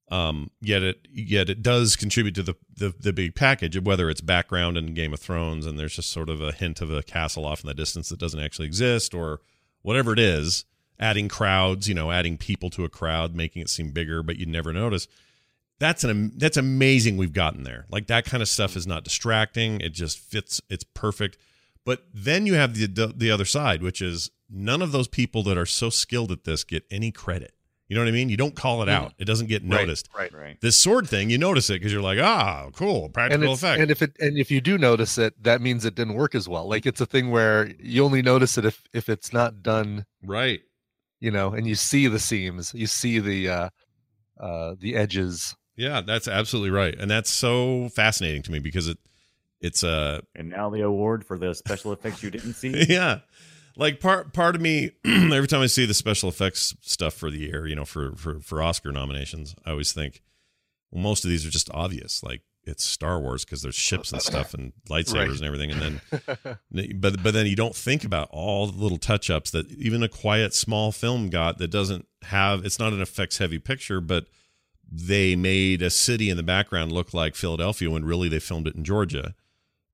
um, 0.10 0.50
yet 0.60 0.82
it 0.82 1.08
yet 1.12 1.50
it 1.50 1.62
does 1.62 1.96
contribute 1.96 2.36
to 2.36 2.44
the, 2.44 2.56
the 2.76 2.94
the 3.00 3.14
big 3.14 3.36
package. 3.36 3.80
Whether 3.80 4.10
it's 4.10 4.22
background 4.22 4.78
in 4.78 4.94
Game 4.94 5.14
of 5.14 5.20
Thrones 5.20 5.66
and 5.66 5.78
there's 5.78 5.96
just 5.96 6.12
sort 6.12 6.30
of 6.30 6.42
a 6.42 6.52
hint 6.52 6.82
of 6.82 6.92
a 6.92 7.04
castle 7.04 7.46
off 7.46 7.64
in 7.64 7.68
the 7.68 7.74
distance 7.74 8.10
that 8.10 8.20
doesn't 8.20 8.40
actually 8.40 8.66
exist, 8.66 9.14
or 9.14 9.42
whatever 9.82 10.12
it 10.12 10.20
is, 10.20 10.66
adding 11.00 11.30
crowds, 11.30 11.88
you 11.88 11.94
know, 11.94 12.12
adding 12.12 12.38
people 12.38 12.70
to 12.72 12.84
a 12.84 12.90
crowd, 12.90 13.36
making 13.36 13.62
it 13.62 13.70
seem 13.70 13.92
bigger, 13.92 14.24
but 14.24 14.38
you'd 14.38 14.50
never 14.50 14.74
notice. 14.74 15.08
That's 15.78 16.04
an 16.04 16.34
that's 16.36 16.58
amazing 16.58 17.18
we've 17.18 17.32
gotten 17.32 17.64
there. 17.64 17.86
Like 17.90 18.08
that 18.08 18.26
kind 18.26 18.42
of 18.42 18.50
stuff 18.50 18.76
is 18.76 18.88
not 18.88 19.04
distracting. 19.04 19.80
It 19.80 19.94
just 19.94 20.18
fits 20.18 20.60
it's 20.70 20.84
perfect. 20.84 21.38
But 21.86 22.04
then 22.14 22.46
you 22.48 22.56
have 22.56 22.76
the 22.76 23.14
the 23.16 23.32
other 23.32 23.46
side 23.46 23.84
which 23.84 24.02
is 24.02 24.32
none 24.50 24.82
of 24.82 24.92
those 24.92 25.08
people 25.08 25.44
that 25.44 25.58
are 25.58 25.68
so 25.68 25.90
skilled 25.90 26.32
at 26.32 26.44
this 26.44 26.64
get 26.64 26.84
any 26.90 27.12
credit 27.12 27.54
you 27.90 27.96
know 27.96 28.02
what 28.02 28.08
i 28.08 28.12
mean 28.12 28.30
you 28.30 28.38
don't 28.38 28.56
call 28.56 28.82
it 28.82 28.88
out 28.88 29.14
it 29.18 29.26
doesn't 29.26 29.48
get 29.48 29.64
noticed 29.64 30.08
Right. 30.16 30.32
Right. 30.34 30.42
right. 30.42 30.62
this 30.62 30.78
sword 30.78 31.10
thing 31.10 31.30
you 31.30 31.38
notice 31.38 31.70
it 31.70 31.74
because 31.74 31.92
you're 31.92 32.02
like 32.02 32.20
ah 32.20 32.70
cool 32.74 33.06
and, 33.06 33.14
practical 33.14 33.52
it's, 33.54 33.62
effect 33.62 33.82
and 33.82 33.92
if 33.92 34.02
it 34.02 34.16
and 34.22 34.38
if 34.38 34.50
you 34.52 34.62
do 34.62 34.78
notice 34.78 35.18
it, 35.18 35.34
that 35.44 35.60
means 35.62 35.84
it 35.84 35.96
didn't 35.96 36.14
work 36.14 36.34
as 36.36 36.48
well. 36.48 36.68
Like 36.70 36.86
it's 36.86 37.02
a 37.02 37.06
thing 37.06 37.30
where 37.32 37.72
you 37.80 38.06
only 38.06 38.22
notice 38.22 38.58
it 38.58 38.64
if 38.66 38.82
if 38.94 39.10
it's 39.10 39.34
not 39.34 39.62
done, 39.62 40.06
right 40.24 40.62
you 41.20 41.32
know, 41.32 41.52
and 41.52 41.68
you 41.68 41.76
see 41.76 42.08
the 42.08 42.20
seams, 42.20 42.74
you 42.74 42.88
see 42.88 43.20
the 43.20 43.50
uh 43.50 43.70
uh 44.40 44.76
the 44.80 44.96
edges. 44.96 45.56
yeah 45.76 46.00
that's 46.02 46.28
absolutely 46.28 46.70
right 46.70 46.96
and 46.98 47.10
that's 47.12 47.30
so 47.30 47.90
fascinating 47.90 48.42
to 48.44 48.52
me 48.52 48.60
because 48.60 48.88
it 48.88 48.98
it's 49.62 49.84
uh 49.84 50.22
And 50.36 50.50
now 50.50 50.70
the 50.70 50.82
award 50.82 51.26
for 51.26 51.38
the 51.38 51.54
special 51.54 51.92
effects 51.92 52.24
you 52.24 52.32
didn't 52.32 52.54
see. 52.62 52.86
yeah 52.88 53.20
like 53.80 54.00
part 54.00 54.34
part 54.34 54.56
of 54.56 54.62
me 54.62 54.92
every 55.06 55.48
time 55.48 55.62
i 55.62 55.68
see 55.68 55.86
the 55.86 55.94
special 55.94 56.30
effects 56.30 56.76
stuff 56.82 57.14
for 57.14 57.32
the 57.32 57.40
year 57.40 57.66
you 57.66 57.76
know 57.76 57.86
for 57.86 58.16
for 58.16 58.40
for 58.40 58.62
oscar 58.62 58.92
nominations 58.92 59.56
i 59.66 59.72
always 59.72 59.92
think 59.94 60.22
well 60.92 61.02
most 61.02 61.24
of 61.24 61.30
these 61.30 61.46
are 61.46 61.52
just 61.52 61.70
obvious. 61.74 62.24
Like 62.24 62.42
it's 62.64 62.84
star 62.84 63.20
wars 63.20 63.46
because 63.46 63.62
there's 63.62 63.76
ships 63.76 64.12
and 64.12 64.22
stuff 64.22 64.54
and 64.54 64.74
lightsabers 64.90 65.14
Right. 65.16 65.30
and 65.30 65.44
everything. 65.46 65.72
And 65.72 66.02
then 66.72 67.00
but 67.00 67.22
but 67.24 67.34
then 67.34 67.46
you 67.46 67.56
don't 67.56 67.76
think 67.76 68.04
about 68.04 68.28
all 68.32 68.68
the 68.68 68.78
little 68.82 68.98
touch 68.98 69.30
ups 69.30 69.52
that 69.52 69.72
even 69.72 70.02
a 70.04 70.10
quiet 70.10 70.54
small 70.54 70.92
film 70.92 71.30
got 71.30 71.58
that 71.60 71.70
doesn't 71.70 72.08
have 72.24 72.66
it's 72.66 72.80
not 72.80 72.92
an 72.92 73.02
effects 73.02 73.38
heavy 73.38 73.60
picture 73.60 74.02
but 74.02 74.26
they 74.92 75.36
made 75.36 75.82
a 75.84 75.90
city 75.92 76.30
in 76.30 76.38
the 76.38 76.44
background 76.44 76.92
look 76.92 77.14
like 77.14 77.36
Philadelphia 77.36 77.90
when 77.92 78.04
really 78.04 78.28
they 78.30 78.40
filmed 78.40 78.68
it 78.68 78.76
in 78.76 78.84
Georgia. 78.84 79.36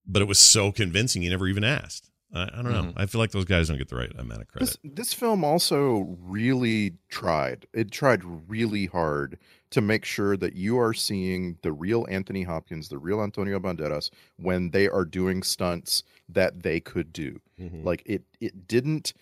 But 0.07 0.21
it 0.21 0.27
was 0.29 0.39
so 0.39 0.71
convincing 0.71 1.23
you 1.23 1.29
never 1.29 1.47
even 1.47 1.63
asked 1.65 2.09
I, 2.35 2.43
I 2.53 2.61
don't 2.61 2.71
know 2.73 2.93
I 2.97 3.05
feel 3.05 3.19
like 3.19 3.31
those 3.31 3.45
guys 3.45 3.69
don't 3.69 3.77
get 3.77 3.87
the 3.89 3.95
right 3.95 4.11
amount 4.17 4.41
of 4.41 4.47
credit 4.47 4.65
This 4.67 4.77
this 4.83 5.13
film 5.13 5.43
also 5.43 6.17
really 6.21 6.93
tried. 7.09 7.65
It 7.73 7.91
tried 7.91 8.21
really 8.49 8.85
hard 8.87 9.37
to 9.71 9.81
make 9.81 10.05
sure 10.05 10.37
that 10.37 10.55
you 10.55 10.77
are 10.79 10.93
seeing 10.93 11.57
the 11.63 11.71
real 11.71 12.05
Anthony 12.09 12.43
Hopkins, 12.43 12.89
the 12.89 12.97
real 12.97 13.21
Antonio 13.21 13.59
Banderas 13.59 14.09
when 14.37 14.69
they 14.71 14.87
are 14.87 15.05
doing 15.05 15.43
stunts 15.43 16.03
that 16.29 16.61
they 16.63 16.79
could 16.79 17.11
do. 17.13 17.39
Mhm. 17.59 17.83
Like 17.83 18.03
it 18.05 18.23
it 18.41 18.67
didn't 18.67 19.13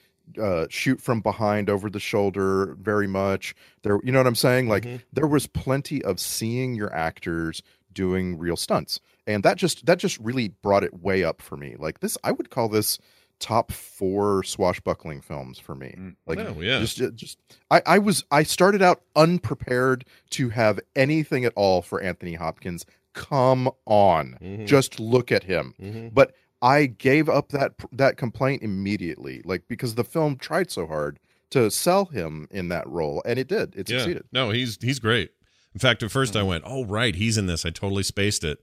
uh, 0.42 0.66
shoot 0.70 1.02
from 1.02 1.20
behind 1.20 1.70
over 1.70 1.90
the 1.90 2.00
shoulder 2.00 2.76
very 2.80 3.08
much. 3.08 3.54
There, 3.84 4.00
you 4.06 4.12
know 4.14 4.20
what 4.20 4.28
I'm 4.28 4.36
saying? 4.36 4.70
Like 4.70 4.84
Mhm. 4.86 5.02
there 5.12 5.28
was 5.28 5.48
plenty 5.48 6.02
of 6.04 6.18
seeing 6.20 6.76
your 6.76 6.94
actors 6.96 7.62
doing 7.92 8.38
real 8.38 8.56
stunts, 8.56 9.00
and 9.28 9.44
that 9.44 9.58
just 9.58 9.86
that 9.86 10.00
just 10.00 10.18
really 10.20 10.50
brought 10.50 10.84
it 10.84 11.02
way 11.02 11.24
up 11.24 11.42
for 11.42 11.58
me. 11.58 11.76
Like 11.78 12.00
this, 12.00 12.18
I 12.24 12.32
would 12.32 12.50
call 12.50 12.70
this 12.70 13.00
top 13.40 13.72
four 13.72 14.44
swashbuckling 14.44 15.20
films 15.22 15.60
for 15.60 15.76
me. 15.76 15.96
Mm. 15.98 16.16
Like 16.26 16.40
Oh, 16.40 16.62
yeah. 16.62 16.80
just 16.80 16.98
just 17.16 17.38
I, 17.72 17.82
I 17.86 18.00
was 18.00 18.24
I 18.32 18.44
started 18.44 18.82
out 18.82 19.02
unprepared 19.16 20.06
to 20.32 20.50
have 20.50 20.80
anything 20.96 21.44
at 21.46 21.54
all 21.56 21.82
for 21.82 22.02
Anthony 22.02 22.36
Hopkins. 22.36 22.86
Come 23.14 23.70
on, 23.86 24.38
Mhm. 24.42 24.66
just 24.66 25.00
look 25.00 25.32
at 25.32 25.44
him. 25.44 25.74
Mhm. 25.82 26.14
But 26.14 26.34
I 26.62 26.86
gave 26.86 27.28
up 27.30 27.50
that 27.50 27.74
that 27.92 28.18
complaint 28.18 28.64
immediately, 28.64 29.42
like 29.44 29.64
because 29.68 29.96
the 29.96 30.04
film 30.04 30.38
tried 30.38 30.72
so 30.72 30.88
hard 30.88 31.20
to 31.50 31.70
sell 31.70 32.06
him 32.06 32.48
in 32.50 32.70
that 32.70 32.88
role, 32.88 33.22
and 33.26 33.38
it 33.38 33.48
did. 33.48 33.76
It 33.76 33.90
Yeah. 33.90 34.00
succeeded. 34.00 34.24
No, 34.32 34.50
he's 34.52 34.78
he's 34.82 35.00
great. 35.00 35.32
In 35.74 35.80
fact, 35.80 36.02
at 36.04 36.12
1st 36.12 36.36
I 36.36 36.44
went, 36.44 36.64
"Oh, 36.66 36.86
right, 36.86 37.16
he's 37.16 37.38
in 37.38 37.48
this." 37.48 37.66
I 37.66 37.70
totally 37.72 38.04
spaced 38.04 38.44
it, 38.44 38.60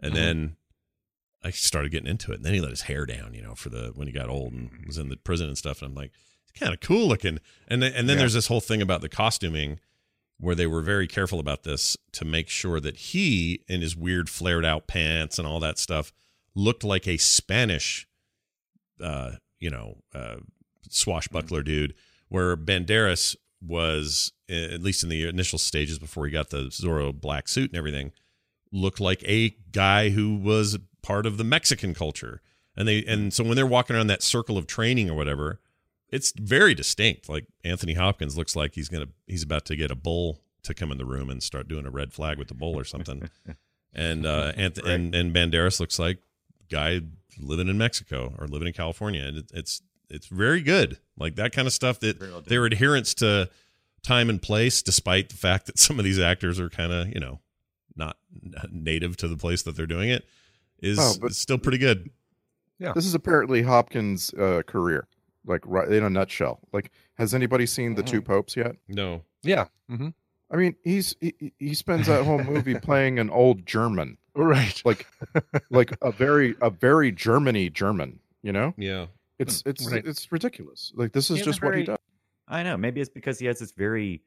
and 0.00 0.12
Mhm. 0.12 0.16
then 0.16 0.56
I 1.42 1.50
started 1.50 1.90
getting 1.92 2.08
into 2.08 2.32
it. 2.32 2.36
And 2.36 2.44
then 2.44 2.54
he 2.54 2.60
let 2.60 2.70
his 2.70 2.82
hair 2.82 3.04
down, 3.06 3.34
you 3.34 3.42
know, 3.42 3.54
for 3.54 3.68
the 3.68 3.92
when 3.94 4.06
he 4.06 4.12
got 4.12 4.28
old 4.28 4.52
and 4.52 4.86
was 4.86 4.96
in 4.98 5.08
the 5.10 5.16
prison 5.16 5.46
and 5.48 5.58
stuff. 5.58 5.82
And 5.82 5.90
I'm 5.90 5.94
like, 5.94 6.12
it's 6.48 6.58
kind 6.58 6.72
of 6.72 6.80
cool 6.80 7.06
looking. 7.06 7.38
And 7.68 7.82
then, 7.82 7.92
and 7.92 8.08
then 8.08 8.16
Yeah. 8.16 8.20
there's 8.22 8.32
this 8.34 8.46
whole 8.46 8.60
thing 8.62 8.80
about 8.80 9.00
the 9.02 9.08
costuming, 9.08 9.78
where 10.38 10.54
they 10.54 10.66
were 10.66 10.82
very 10.82 11.06
careful 11.06 11.38
about 11.38 11.62
this 11.62 11.96
to 12.12 12.24
make 12.24 12.48
sure 12.48 12.80
that 12.80 12.96
he, 12.96 13.62
in 13.68 13.82
his 13.82 13.94
weird 13.94 14.28
flared 14.28 14.64
out 14.64 14.86
pants 14.88 15.38
and 15.38 15.46
all 15.46 15.60
that 15.60 15.78
stuff, 15.78 16.12
looked 16.54 16.82
like 16.82 17.06
a 17.06 17.16
Spanish, 17.18 18.06
uh, 19.00 19.32
you 19.60 19.70
know, 19.70 20.02
uh, 20.14 20.36
swashbuckler 20.88 21.62
dude. 21.62 21.94
Where 22.28 22.56
Banderas 22.56 23.36
was, 23.60 24.32
at 24.48 24.82
least 24.82 25.02
in 25.04 25.08
the 25.08 25.28
initial 25.28 25.58
stages 25.58 25.98
before 25.98 26.26
he 26.26 26.32
got 26.32 26.50
the 26.50 26.64
Zorro 26.64 27.12
black 27.18 27.48
suit 27.48 27.70
and 27.70 27.78
everything, 27.78 28.12
looked 28.74 29.00
like 29.00 29.22
a 29.24 29.56
guy 29.72 30.10
who 30.10 30.36
was 30.36 30.78
part 31.02 31.26
of 31.26 31.38
the 31.38 31.44
Mexican 31.44 31.94
culture. 31.94 32.42
And 32.76 32.88
they 32.88 33.04
and 33.04 33.32
so 33.32 33.44
when 33.44 33.54
they're 33.56 33.66
walking 33.66 33.94
around 33.94 34.08
that 34.08 34.22
circle 34.22 34.58
of 34.58 34.66
training 34.66 35.08
or 35.08 35.14
whatever, 35.14 35.60
it's 36.10 36.32
very 36.32 36.74
distinct. 36.74 37.28
Like 37.28 37.46
Anthony 37.62 37.94
Hopkins 37.94 38.36
looks 38.36 38.56
like 38.56 38.74
he's 38.74 38.88
gonna 38.88 39.08
he's 39.26 39.44
about 39.44 39.64
to 39.66 39.76
get 39.76 39.90
a 39.90 39.94
bull 39.94 40.40
to 40.64 40.74
come 40.74 40.90
in 40.90 40.98
the 40.98 41.04
room 41.04 41.30
and 41.30 41.42
start 41.42 41.68
doing 41.68 41.86
a 41.86 41.90
red 41.90 42.12
flag 42.12 42.36
with 42.36 42.48
the 42.48 42.54
bull 42.54 42.76
or 42.76 42.84
something. 42.84 43.30
and 43.94 44.26
uh 44.26 44.52
Anth- 44.52 44.84
and 44.84 45.14
and 45.14 45.32
Banderas 45.32 45.78
looks 45.78 45.98
like 45.98 46.18
guy 46.68 47.00
living 47.38 47.68
in 47.68 47.78
Mexico 47.78 48.34
or 48.38 48.48
living 48.48 48.66
in 48.66 48.74
California. 48.74 49.22
And 49.22 49.38
it, 49.38 49.50
it's 49.54 49.82
it's 50.10 50.26
very 50.26 50.62
good. 50.62 50.98
Like 51.16 51.36
that 51.36 51.52
kind 51.52 51.68
of 51.68 51.72
stuff 51.72 52.00
that 52.00 52.20
well 52.20 52.40
their 52.40 52.64
adherence 52.64 53.14
to 53.14 53.50
time 54.02 54.28
and 54.28 54.42
place, 54.42 54.82
despite 54.82 55.28
the 55.28 55.36
fact 55.36 55.66
that 55.66 55.78
some 55.78 55.98
of 55.98 56.04
these 56.04 56.18
actors 56.18 56.58
are 56.58 56.68
kind 56.68 56.92
of, 56.92 57.08
you 57.08 57.20
know, 57.20 57.40
not 57.96 58.16
native 58.70 59.16
to 59.18 59.28
the 59.28 59.36
place 59.36 59.62
that 59.62 59.76
they're 59.76 59.86
doing 59.86 60.10
it, 60.10 60.24
is 60.80 60.98
Oh, 61.00 61.14
but- 61.20 61.34
still 61.34 61.58
pretty 61.58 61.78
good. 61.78 62.10
Yeah. 62.78 62.92
This 62.92 63.06
is 63.06 63.14
apparently 63.14 63.62
Hopkins' 63.62 64.34
uh, 64.34 64.62
career, 64.66 65.06
like 65.46 65.60
right 65.64 65.88
in 65.90 66.02
a 66.02 66.10
nutshell. 66.10 66.58
Like, 66.72 66.90
has 67.14 67.32
anybody 67.32 67.66
seen 67.66 67.94
the 67.94 68.02
Two 68.02 68.20
Popes 68.20 68.56
yet? 68.56 68.76
No. 68.88 69.22
Yeah. 69.42 69.66
hmm 69.88 70.08
I 70.50 70.56
mean, 70.56 70.74
he's 70.84 71.16
he, 71.20 71.52
he 71.58 71.74
spends 71.74 72.06
that 72.06 72.24
whole 72.24 72.42
movie 72.42 72.74
playing 72.82 73.18
an 73.18 73.30
old 73.30 73.64
German, 73.66 74.18
Right. 74.34 74.80
like 74.84 75.06
like 75.70 75.96
a 76.02 76.10
very 76.12 76.54
a 76.60 76.68
very 76.70 77.10
Germany 77.12 77.70
German. 77.70 78.18
You 78.42 78.52
know, 78.52 78.74
Yeah. 78.76 79.06
it's 79.38 79.62
it's 79.66 79.90
Right. 79.90 80.04
it's 80.04 80.30
ridiculous. 80.30 80.92
Like 80.96 81.12
this 81.12 81.30
is 81.30 81.36
He 81.36 81.38
has 81.38 81.46
a 81.46 81.50
just 81.50 81.62
what 81.62 81.76
he 81.76 81.84
does. 81.84 81.98
I 82.48 82.62
know. 82.62 82.76
Maybe 82.76 83.00
it's 83.00 83.08
because 83.10 83.38
he 83.38 83.46
has 83.46 83.58
this 83.60 83.72
very 83.72 84.20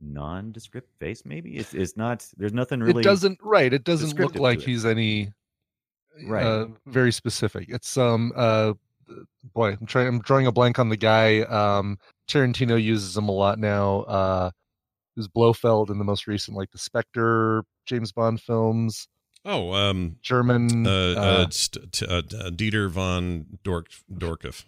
nondescript 0.00 0.90
face. 0.98 1.24
Maybe 1.24 1.56
it's 1.56 1.74
it's 1.74 1.96
not. 1.96 2.26
There's 2.36 2.52
nothing 2.52 2.80
really. 2.80 3.00
It 3.00 3.04
doesn't. 3.04 3.38
Right. 3.42 3.72
It 3.72 3.84
doesn't 3.84 4.18
look 4.18 4.36
like 4.36 4.60
he's 4.60 4.84
any. 4.84 5.32
Right. 6.26 6.44
Uh, 6.44 6.66
very 6.86 7.12
specific. 7.12 7.66
It's 7.68 7.96
um. 7.96 8.32
Uh, 8.34 8.74
boy, 9.54 9.76
I'm 9.80 9.86
trying. 9.86 10.08
I'm 10.08 10.20
drawing 10.20 10.46
a 10.46 10.52
blank 10.52 10.78
on 10.78 10.88
the 10.88 10.96
guy. 10.96 11.40
Um, 11.42 11.98
Tarantino 12.28 12.82
uses 12.82 13.16
him 13.16 13.28
a 13.28 13.32
lot 13.32 13.58
now. 13.58 14.00
Uh, 14.02 14.50
who's 15.14 15.28
Blofeld 15.28 15.90
in 15.90 15.98
the 15.98 16.04
most 16.04 16.26
recent, 16.26 16.56
like 16.56 16.70
the 16.70 16.78
Spectre 16.78 17.64
James 17.86 18.12
Bond 18.12 18.40
films. 18.40 19.08
Oh, 19.44 19.72
um, 19.72 20.16
German. 20.22 20.86
uh, 20.86 20.90
uh, 20.90 21.20
uh, 21.20 21.46
st- 21.50 21.92
t- 21.92 22.06
uh, 22.06 22.18
uh, 22.18 22.50
Dieter 22.50 22.90
von 22.90 23.58
Dork 23.62 23.88
Dorkef. 24.12 24.64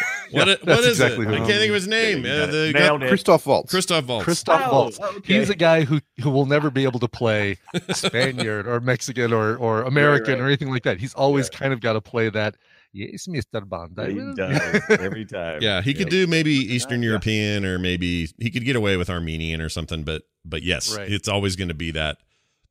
What, 0.32 0.46
Yeah, 0.46 0.52
it- 0.54 0.64
that's 0.64 0.86
exactly 0.86 1.26
it? 1.26 1.28
who 1.28 1.34
I 1.34 1.38
can't 1.38 1.48
think 1.48 1.70
of 1.70 1.74
his 1.74 1.88
name. 1.88 2.24
Yeah, 2.24 2.32
Uh, 2.42 2.46
the 2.46 2.72
Nailed 2.72 3.02
it. 3.02 3.08
Christoph 3.08 3.46
Waltz. 3.46 3.70
Christoph 3.70 4.06
Waltz. 4.06 4.24
Christoph 4.24 4.62
Oh, 4.64 4.72
Waltz. 4.72 5.00
okay. 5.00 5.38
He's 5.40 5.50
a 5.50 5.56
guy 5.56 5.82
who 5.82 6.00
who 6.22 6.30
will 6.30 6.46
never 6.46 6.70
be 6.70 6.84
able 6.84 7.00
to 7.00 7.08
play 7.08 7.58
Spaniard 7.92 8.66
or 8.68 8.78
Mexican 8.80 9.32
or 9.32 9.56
or 9.56 9.82
American 9.82 10.34
right. 10.34 10.40
or 10.42 10.46
anything 10.46 10.70
like 10.70 10.84
that. 10.84 10.98
He's 11.00 11.14
always 11.14 11.50
kind 11.50 11.72
of 11.72 11.80
got 11.80 11.94
to 11.94 12.00
play 12.00 12.28
that. 12.30 12.54
Yes, 12.92 13.26
Mister 13.28 13.60
Bond. 13.60 13.98
I 13.98 14.10
He 14.10 14.34
does 14.34 14.80
every 14.90 15.24
time. 15.24 15.58
Yeah, 15.62 15.80
he 15.82 15.94
could 15.94 16.08
do 16.10 16.26
maybe 16.26 16.52
Eastern 16.52 17.02
European 17.02 17.64
or 17.64 17.78
maybe 17.78 18.28
he 18.38 18.50
could 18.50 18.64
get 18.64 18.76
away 18.76 18.96
with 18.96 19.10
Armenian 19.10 19.60
or 19.60 19.68
something. 19.68 20.04
But 20.04 20.22
but 20.44 20.62
yes, 20.62 20.96
Right. 20.96 21.10
it's 21.10 21.28
always 21.28 21.56
going 21.56 21.68
to 21.68 21.74
be 21.74 21.90
that 21.92 22.18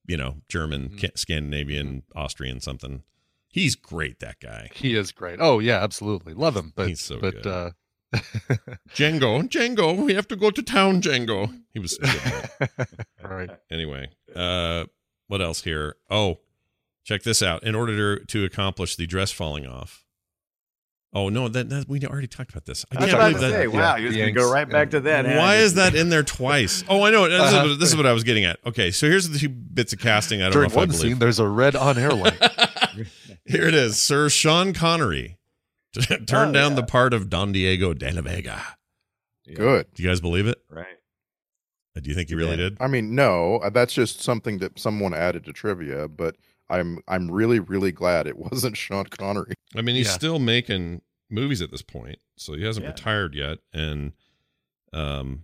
you 0.07 0.15
know 0.17 0.37
German, 0.49 0.89
Mhm. 0.89 1.17
Scandinavian, 1.17 2.03
Austrian 2.15 2.59
something. 2.61 3.03
He's 3.49 3.75
great. 3.75 4.19
That 4.19 4.39
guy. 4.39 4.69
He 4.73 4.95
is 4.95 5.11
great. 5.11 5.39
Oh 5.41 5.59
yeah, 5.59 5.83
absolutely. 5.83 6.33
Love 6.33 6.55
him. 6.55 6.71
But 6.75 6.87
He's 6.87 7.01
so 7.01 7.19
but 7.19 7.41
good. 7.43 7.47
uh 7.47 7.69
Django, 8.95 9.47
Django, 9.47 9.95
we 10.03 10.13
have 10.15 10.27
to 10.29 10.35
go 10.35 10.49
to 10.49 10.61
town, 10.63 11.01
Django. 11.01 11.61
He 11.73 11.79
was 11.79 11.95
so 11.95 12.01
good. 12.59 12.69
all 13.23 13.29
right. 13.35 13.49
anyway. 13.71 14.09
Uh, 14.35 14.85
what 15.27 15.41
else 15.41 15.61
here? 15.63 15.95
Oh, 16.09 16.39
check 17.03 17.21
this 17.23 17.43
out. 17.43 17.63
In 17.63 17.75
order 17.75 18.17
to, 18.19 18.25
to 18.25 18.45
accomplish 18.45 18.95
the 18.95 19.05
dress 19.05 19.31
falling 19.31 19.67
off. 19.67 20.05
Oh 21.13 21.29
no, 21.29 21.47
that, 21.49 21.69
that 21.69 21.87
we 21.89 21.99
already 22.05 22.27
talked 22.27 22.51
about 22.51 22.65
this. 22.65 22.85
I 22.91 22.95
I 22.95 22.99
can't 22.99 23.11
about 23.13 23.19
believe 23.33 23.35
to 23.35 23.41
that. 23.47 23.51
say, 23.53 23.67
wow, 23.67 23.95
you're 23.95 24.09
just 24.09 24.19
gonna 24.19 24.31
go 24.31 24.51
right 24.51 24.69
back 24.69 24.91
to 24.91 24.99
that. 25.01 25.25
Why 25.25 25.55
is 25.55 25.73
that 25.75 25.95
in 25.95 26.09
there 26.09 26.21
twice? 26.23 26.83
Oh, 26.89 27.03
I 27.03 27.09
know. 27.11 27.27
This, 27.27 27.47
is, 27.47 27.53
Uh-huh. 27.53 27.75
this 27.79 27.89
is 27.89 27.95
what 27.95 28.05
I 28.05 28.13
was 28.13 28.23
getting 28.23 28.45
at. 28.45 28.59
Okay, 28.65 28.91
so 28.91 29.07
here's 29.07 29.27
the 29.29 29.39
two 29.39 29.49
bits 29.49 29.91
of 29.93 29.99
casting. 29.99 30.41
I 30.41 30.45
don't 30.45 30.53
During 30.53 30.69
know 30.69 30.73
if 30.73 30.77
I 30.77 30.81
one 30.81 30.87
believe. 30.89 31.01
scene, 31.01 31.19
there's 31.19 31.39
a 31.39 31.47
red 31.47 31.75
on 31.75 31.97
air 31.97 32.11
light. 32.11 32.37
Here 33.49 33.67
it 33.67 33.73
is, 33.73 33.99
Sir 34.01 34.29
Sean 34.29 34.73
Connery 34.73 35.37
turned 35.99 36.29
Oh, 36.31 36.51
down 36.53 36.71
yeah. 36.71 36.75
the 36.75 36.83
part 36.83 37.13
of 37.13 37.29
Don 37.29 37.51
Diego 37.51 37.93
de 37.95 38.11
la 38.11 38.21
Vega. 38.21 38.61
Good. 39.55 39.87
Do 39.95 40.03
you 40.03 40.09
guys 40.09 40.21
believe 40.21 40.45
it? 40.45 40.59
Right. 40.69 40.85
Uh, 41.97 42.01
Do 42.01 42.09
you 42.09 42.15
think 42.15 42.29
he 42.29 42.35
really 42.35 42.51
Yeah. 42.51 42.55
did? 42.57 42.77
I 42.79 42.87
mean, 42.87 43.15
no, 43.15 43.57
uh, 43.57 43.71
that's 43.71 43.93
just 43.93 44.21
something 44.21 44.59
that 44.59 44.77
someone 44.77 45.13
added 45.15 45.43
to 45.45 45.53
trivia. 45.53 46.07
But 46.07 46.35
I'm 46.69 46.99
I'm 47.07 47.31
really 47.31 47.59
really 47.59 47.91
glad 47.91 48.27
it 48.27 48.37
wasn't 48.51 48.77
Sean 48.77 49.05
Connery. 49.05 49.55
I 49.75 49.81
mean, 49.81 49.95
he's 49.95 50.05
Yeah. 50.07 50.13
still 50.13 50.37
making 50.39 51.01
movies 51.31 51.61
at 51.63 51.71
this 51.71 51.81
point, 51.81 52.19
so 52.37 52.53
he 52.53 52.63
hasn't 52.63 52.83
Yeah. 52.85 52.91
retired 52.91 53.33
yet. 53.33 53.57
And 53.73 54.11
um, 54.93 55.43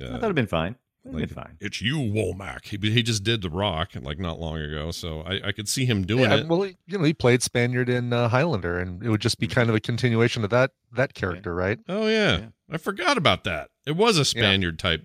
I 0.00 0.04
uh, 0.04 0.08
thought 0.12 0.24
it'd 0.24 0.34
been 0.34 0.46
fine. 0.46 0.76
It'd 1.14 1.36
like, 1.36 1.44
fine. 1.46 1.56
it's 1.60 1.80
you, 1.80 1.96
Womack. 1.98 2.66
He 2.66 2.76
he 2.90 3.02
just 3.02 3.22
did 3.24 3.42
The 3.42 3.50
Rock 3.50 3.90
like 4.00 4.18
not 4.18 4.38
long 4.40 4.58
ago, 4.58 4.90
so 4.90 5.20
I, 5.22 5.48
I 5.48 5.52
could 5.52 5.68
see 5.68 5.84
him 5.84 6.04
doing 6.06 6.24
yeah, 6.30 6.36
it. 6.36 6.48
well, 6.48 6.62
he- 6.62 6.76
you 6.86 6.98
know, 6.98 7.04
he 7.04 7.14
played 7.14 7.42
Spaniard 7.42 7.88
in 7.88 8.12
uh, 8.12 8.28
Highlander, 8.28 8.78
and 8.78 9.02
it 9.02 9.08
would 9.10 9.20
just 9.20 9.38
be 9.38 9.46
kind 9.46 9.68
of 9.68 9.74
a 9.76 9.80
continuation 9.80 10.44
of 10.44 10.50
that 10.50 10.72
that 10.92 11.14
character, 11.14 11.54
right? 11.54 11.78
Oh 11.88 12.06
yeah. 12.06 12.38
Yeah. 12.38 12.46
I 12.70 12.78
forgot 12.78 13.16
about 13.16 13.44
that. 13.44 13.70
It 13.86 13.96
was 13.96 14.18
a 14.18 14.24
Spaniard 14.24 14.78
type. 14.78 15.04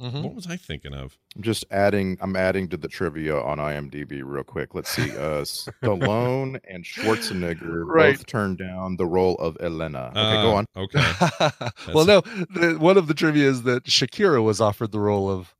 Mhm. 0.00 0.22
What 0.22 0.34
was 0.34 0.46
I 0.46 0.56
thinking 0.56 0.92
of? 0.94 1.16
I'm 1.34 1.42
just 1.42 1.64
adding. 1.70 2.18
I'm 2.20 2.36
adding 2.36 2.68
to 2.68 2.76
the 2.76 2.88
trivia 2.88 3.36
on 3.40 3.58
IMDb 3.58 4.22
real 4.24 4.44
quick. 4.44 4.74
Let's 4.74 4.90
see. 4.90 5.10
Uh, 5.10 5.42
Stallone 5.44 6.58
and 6.70 6.84
Schwarzenegger 6.84 7.82
Right. 7.86 8.16
both 8.16 8.26
turned 8.26 8.58
down 8.58 8.96
the 8.96 9.06
role 9.06 9.34
of 9.36 9.56
Elena. 9.60 10.08
Okay, 10.14 10.42
go 10.42 10.52
Uh, 10.52 10.54
on. 10.54 10.66
Okay. 10.76 11.92
well, 11.94 12.04
no, 12.06 12.20
the, 12.50 12.76
one 12.78 12.96
of 12.96 13.06
the 13.06 13.14
trivia 13.14 13.48
is 13.48 13.62
that 13.62 13.84
Shakira 13.84 14.42
was 14.42 14.60
offered 14.60 14.92
the 14.92 15.00
role 15.00 15.30
of 15.30 15.54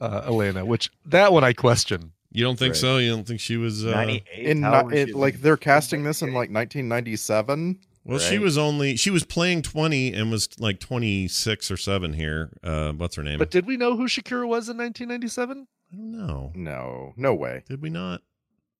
uh, 0.00 0.22
Elena, 0.26 0.64
which 0.64 0.90
that 1.06 1.32
one 1.32 1.44
I 1.44 1.52
question. 1.52 2.12
You 2.34 2.44
don't 2.44 2.58
think 2.58 2.72
Right. 2.72 2.80
so? 2.80 2.96
You 2.98 3.10
don't 3.10 3.26
think 3.26 3.40
she 3.40 3.56
was? 3.58 3.84
Uh, 3.86 3.90
98. 3.90 4.46
In, 4.46 4.62
How 4.62 4.70
ni- 4.70 4.76
old 4.78 4.92
was 4.92 5.00
in 5.00 5.12
like 5.12 5.40
they're 5.42 5.56
casting 5.58 6.02
this 6.04 6.22
in 6.22 6.28
like 6.28 6.50
1997. 6.50 7.78
Well, 8.04 8.18
she 8.18 8.38
was 8.38 8.58
only 8.58 8.96
she 8.96 9.10
was 9.10 9.24
playing 9.24 9.62
twenty 9.62 10.12
and 10.12 10.30
was 10.30 10.48
like 10.58 10.80
twenty 10.80 11.28
six 11.28 11.70
or 11.70 11.76
seven 11.76 12.12
here. 12.12 12.50
Uh, 12.62 12.92
what's 12.92 13.16
her 13.16 13.22
name? 13.22 13.38
But 13.38 13.50
did 13.50 13.66
we 13.66 13.76
know 13.76 13.96
who 13.96 14.06
Shakira 14.06 14.46
was 14.46 14.68
in 14.68 14.76
1997? 14.76 15.66
I 15.92 15.96
don't 15.96 16.10
know. 16.12 16.52
No, 16.54 17.12
no 17.16 17.34
way. 17.34 17.62
Did 17.68 17.82
we 17.82 17.90
not? 17.90 18.22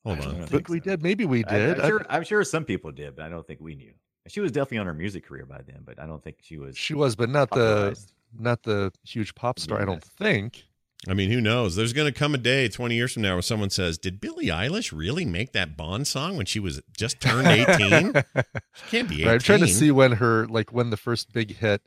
Hold 0.04 0.18
I 0.18 0.22
on. 0.22 0.32
don't 0.34 0.42
I 0.42 0.46
think 0.46 0.68
we 0.68 0.80
did. 0.80 1.02
Maybe 1.02 1.24
we 1.24 1.42
did. 1.44 1.78
I'm 1.80 1.88
sure, 1.88 2.06
I'm 2.08 2.24
sure 2.24 2.42
some 2.44 2.64
people 2.64 2.90
did, 2.90 3.14
but 3.16 3.24
I 3.24 3.28
don't 3.28 3.46
think 3.46 3.60
we 3.60 3.74
knew. 3.74 3.92
She 4.28 4.40
was 4.40 4.50
definitely 4.52 4.78
on 4.78 4.86
her 4.86 4.94
music 4.94 5.26
career 5.26 5.46
by 5.46 5.60
then, 5.66 5.82
but 5.84 6.00
I 6.00 6.06
don't 6.06 6.22
think 6.22 6.36
she 6.42 6.56
was. 6.58 6.76
she 6.76 6.94
was, 6.94 7.14
but 7.16 7.28
not 7.28 7.50
the 7.50 7.98
not 8.38 8.62
the 8.62 8.92
huge 9.04 9.34
pop 9.34 9.58
star. 9.58 9.80
I 9.80 9.84
don't 9.84 10.02
think. 10.02 10.64
I 11.08 11.14
mean, 11.14 11.30
who 11.30 11.40
knows? 11.40 11.74
There's 11.74 11.92
going 11.92 12.12
to 12.12 12.16
come 12.16 12.32
a 12.32 12.38
day 12.38 12.68
20 12.68 12.94
years 12.94 13.12
from 13.12 13.22
now 13.22 13.34
where 13.34 13.42
someone 13.42 13.70
says, 13.70 13.98
Did 13.98 14.20
Billie 14.20 14.46
Eilish 14.46 14.96
really 14.96 15.24
make 15.24 15.52
that 15.52 15.76
Bond 15.76 16.06
song 16.06 16.36
when 16.36 16.46
she 16.46 16.60
was 16.60 16.80
just 16.96 17.20
turned 17.20 17.48
18? 17.48 18.12
she 18.74 18.90
can't 18.90 19.08
be 19.08 19.16
18. 19.16 19.26
Right, 19.26 19.32
I'm 19.34 19.40
trying 19.40 19.60
to 19.60 19.68
see 19.68 19.90
when 19.90 20.12
her 20.12 20.46
like 20.46 20.72
when 20.72 20.90
the 20.90 20.96
first 20.96 21.32
big 21.32 21.56
hit 21.56 21.82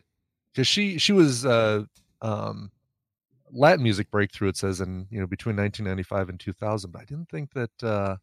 because 0.52 0.68
she 0.68 0.98
she 0.98 1.14
was 1.14 1.46
uh 1.46 1.84
um 2.22 2.72
Latin 3.52 3.84
music 3.84 4.12
breakthrough 4.12 4.50
it 4.50 4.58
says 4.58 4.82
in 4.82 5.08
you 5.10 5.20
know 5.20 5.28
between 5.28 5.56
1995 5.56 6.30
and 6.30 6.40
2000 6.40 6.92
but 6.92 7.02
I 7.02 7.06
didn't 7.06 7.30
think 7.30 7.54
that 7.54 7.84
uh 7.84 8.18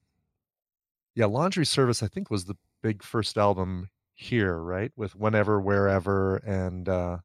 yeah 1.15 1.27
Laundry 1.27 1.65
Service 1.65 2.03
I 2.03 2.09
think 2.09 2.31
was 2.31 2.45
the 2.45 2.57
big 2.83 3.03
first 3.03 3.39
album 3.39 3.89
here 4.15 4.59
right 4.59 4.93
with 4.95 5.17
whenever 5.17 5.59
wherever 5.59 6.37
and 6.37 6.87
uh 6.87 7.19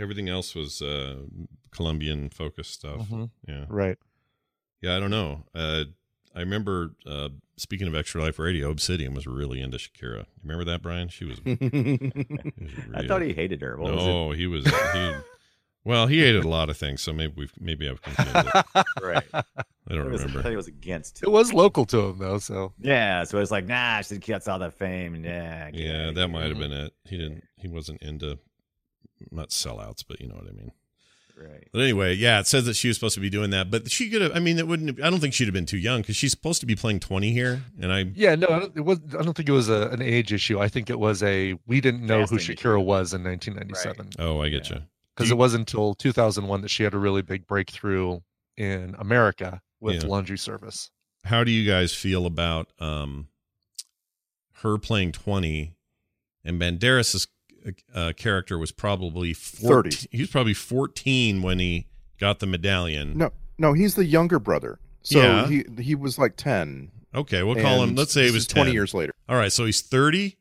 Everything 0.00 0.28
else 0.28 0.54
was 0.54 0.80
uh, 0.82 1.16
Colombian 1.70 2.30
focused 2.30 2.72
stuff. 2.72 3.08
Mhm. 3.08 3.30
Yeah. 3.46 3.64
right 3.68 3.98
Yeah, 4.80 4.96
I 4.96 5.00
don't 5.00 5.10
know. 5.10 5.44
Uh, 5.54 5.84
I 6.34 6.40
remember, 6.40 6.94
uh, 7.06 7.28
speaking 7.56 7.88
of 7.88 7.94
Extra 7.94 8.22
Life 8.22 8.38
Radio, 8.38 8.70
Obsidian 8.70 9.14
was 9.14 9.26
really 9.26 9.60
into 9.60 9.78
Shakira. 9.78 10.20
You 10.20 10.26
remember 10.44 10.64
that, 10.70 10.80
Brian? 10.80 11.08
She 11.08 11.24
was. 11.24 11.40
I 12.94 13.06
thought 13.06 13.22
he 13.22 13.32
hated 13.32 13.60
her. 13.62 13.76
What 13.76 13.92
was 13.94 14.04
no, 14.06 14.30
he 14.32 14.46
was. 14.46 14.64
He, 14.64 15.12
well, 15.84 16.06
he 16.06 16.20
hated 16.20 16.44
a 16.44 16.48
lot 16.48 16.68
of 16.70 16.76
things, 16.76 17.00
so 17.00 17.12
maybe 17.12 17.32
we've 17.36 17.52
maybe 17.58 17.88
I've 17.88 18.00
confused 18.02 18.36
it. 18.36 18.46
it? 18.74 18.86
right. 19.02 19.24
I 19.34 19.42
don't 19.94 20.06
I 20.06 20.10
was, 20.10 20.20
I 20.20 20.24
remember. 20.24 20.42
thought 20.42 20.50
he 20.50 20.56
was 20.56 20.68
against. 20.68 21.22
it 21.22 21.30
was 21.30 21.52
local 21.52 21.84
to 21.86 21.98
him 22.10 22.18
though 22.18 22.38
so 22.38 22.74
Yeah, 22.78 23.24
so 23.24 23.38
it's 23.38 23.50
like, 23.50 23.66
nah, 23.66 24.02
she 24.02 24.18
gets 24.18 24.46
all 24.46 24.58
that 24.60 24.74
fame. 24.74 25.24
Yeah, 25.24 25.70
Yeah, 25.72 26.12
that 26.12 26.28
might 26.28 26.48
have 26.48 26.58
been 26.58 26.72
it. 26.72 26.92
He 27.04 27.16
didn't. 27.16 27.42
He 27.56 27.66
wasn't 27.66 28.02
into 28.02 28.38
not 29.30 29.50
sellouts, 29.50 30.04
but 30.06 30.20
you 30.20 30.28
know 30.28 30.34
what 30.34 30.46
I 30.48 30.52
mean. 30.52 30.72
right. 31.36 31.68
But 31.72 31.82
anyway, 31.82 32.14
yeah, 32.14 32.40
it 32.40 32.46
says 32.46 32.64
that 32.66 32.74
she 32.74 32.88
was 32.88 32.96
supposed 32.96 33.14
to 33.14 33.20
be 33.20 33.30
doing 33.30 33.50
that, 33.50 33.70
but 33.70 33.90
she 33.90 34.10
could 34.10 34.22
have. 34.22 34.32
I 34.34 34.40
mean, 34.40 34.58
it 34.58 34.66
wouldn't. 34.66 35.02
I 35.02 35.10
don't 35.10 35.20
think 35.20 35.34
she'd 35.34 35.44
have 35.46 35.54
been 35.54 35.66
too 35.66 35.78
young 35.78 36.00
because 36.00 36.16
she's 36.16 36.30
supposed 36.32 36.60
to 36.60 36.66
be 36.66 36.74
playing 36.76 37.00
twenty 37.00 37.32
here, 37.32 37.62
and 37.80 37.92
I. 37.92 38.06
yeah 38.14 38.34
no 38.34 38.46
I 38.48 38.58
don't, 38.60 38.76
it 38.76 38.80
was 38.80 38.98
I 39.18 39.22
don't 39.22 39.34
think 39.34 39.48
it 39.48 39.52
was 39.52 39.68
a, 39.68 39.88
an 39.90 40.02
age 40.02 40.32
issue 40.32 40.58
I 40.60 40.68
think 40.68 40.90
it 40.90 40.98
was 40.98 41.22
a 41.22 41.54
we 41.66 41.80
didn't 41.80 42.04
know 42.06 42.24
who 42.24 42.36
Casting 42.38 42.56
Shakira 42.56 42.82
was 42.84 43.12
in 43.14 43.22
1997 43.24 44.10
Oh, 44.18 44.40
I 44.40 44.48
get 44.48 44.68
Yeah. 44.70 44.76
you. 44.78 44.82
because 45.16 45.30
it 45.30 45.36
wasn't 45.38 45.60
until 45.62 45.94
2001 45.94 46.60
that 46.62 46.68
she 46.68 46.82
had 46.82 46.94
a 46.94 46.98
really 46.98 47.22
big 47.22 47.46
breakthrough 47.46 48.20
in 48.56 48.94
America 48.98 49.60
with 49.80 50.02
Yeah. 50.02 50.08
laundry 50.08 50.36
service. 50.38 50.90
How 51.24 51.44
do 51.44 51.50
you 51.50 51.70
guys 51.70 51.94
feel 51.94 52.26
about 52.26 52.68
um 52.78 53.28
her 54.62 54.76
playing 54.78 55.12
twenty, 55.12 55.72
and 56.44 56.60
Banderas's 56.60 57.26
uh, 57.94 58.12
character 58.16 58.58
was 58.58 58.72
probably 58.72 59.32
40, 59.32 59.90
30. 59.90 60.08
He 60.12 60.20
was 60.22 60.30
probably 60.30 60.54
fourteen 60.54 61.42
when 61.42 61.58
he 61.58 61.86
got 62.18 62.38
the 62.38 62.46
medallion. 62.46 63.16
No, 63.18 63.30
no, 63.58 63.72
he's 63.72 63.94
the 63.94 64.04
younger 64.04 64.38
brother. 64.38 64.78
So 65.02 65.20
Yeah. 65.20 65.46
he 65.46 65.64
he 65.80 65.94
was 65.94 66.18
like 66.18 66.36
ten. 66.36 66.90
Okay, 67.14 67.42
we'll 67.42 67.56
call 67.56 67.82
him. 67.82 67.94
Let's 67.94 68.12
say 68.12 68.26
he 68.26 68.30
was 68.30 68.42
is 68.42 68.46
twenty 68.46 68.72
years 68.72 68.94
later. 68.94 69.14
All 69.28 69.36
right, 69.36 69.52
so 69.52 69.64
he's 69.64 69.80
thirty. 69.80 70.36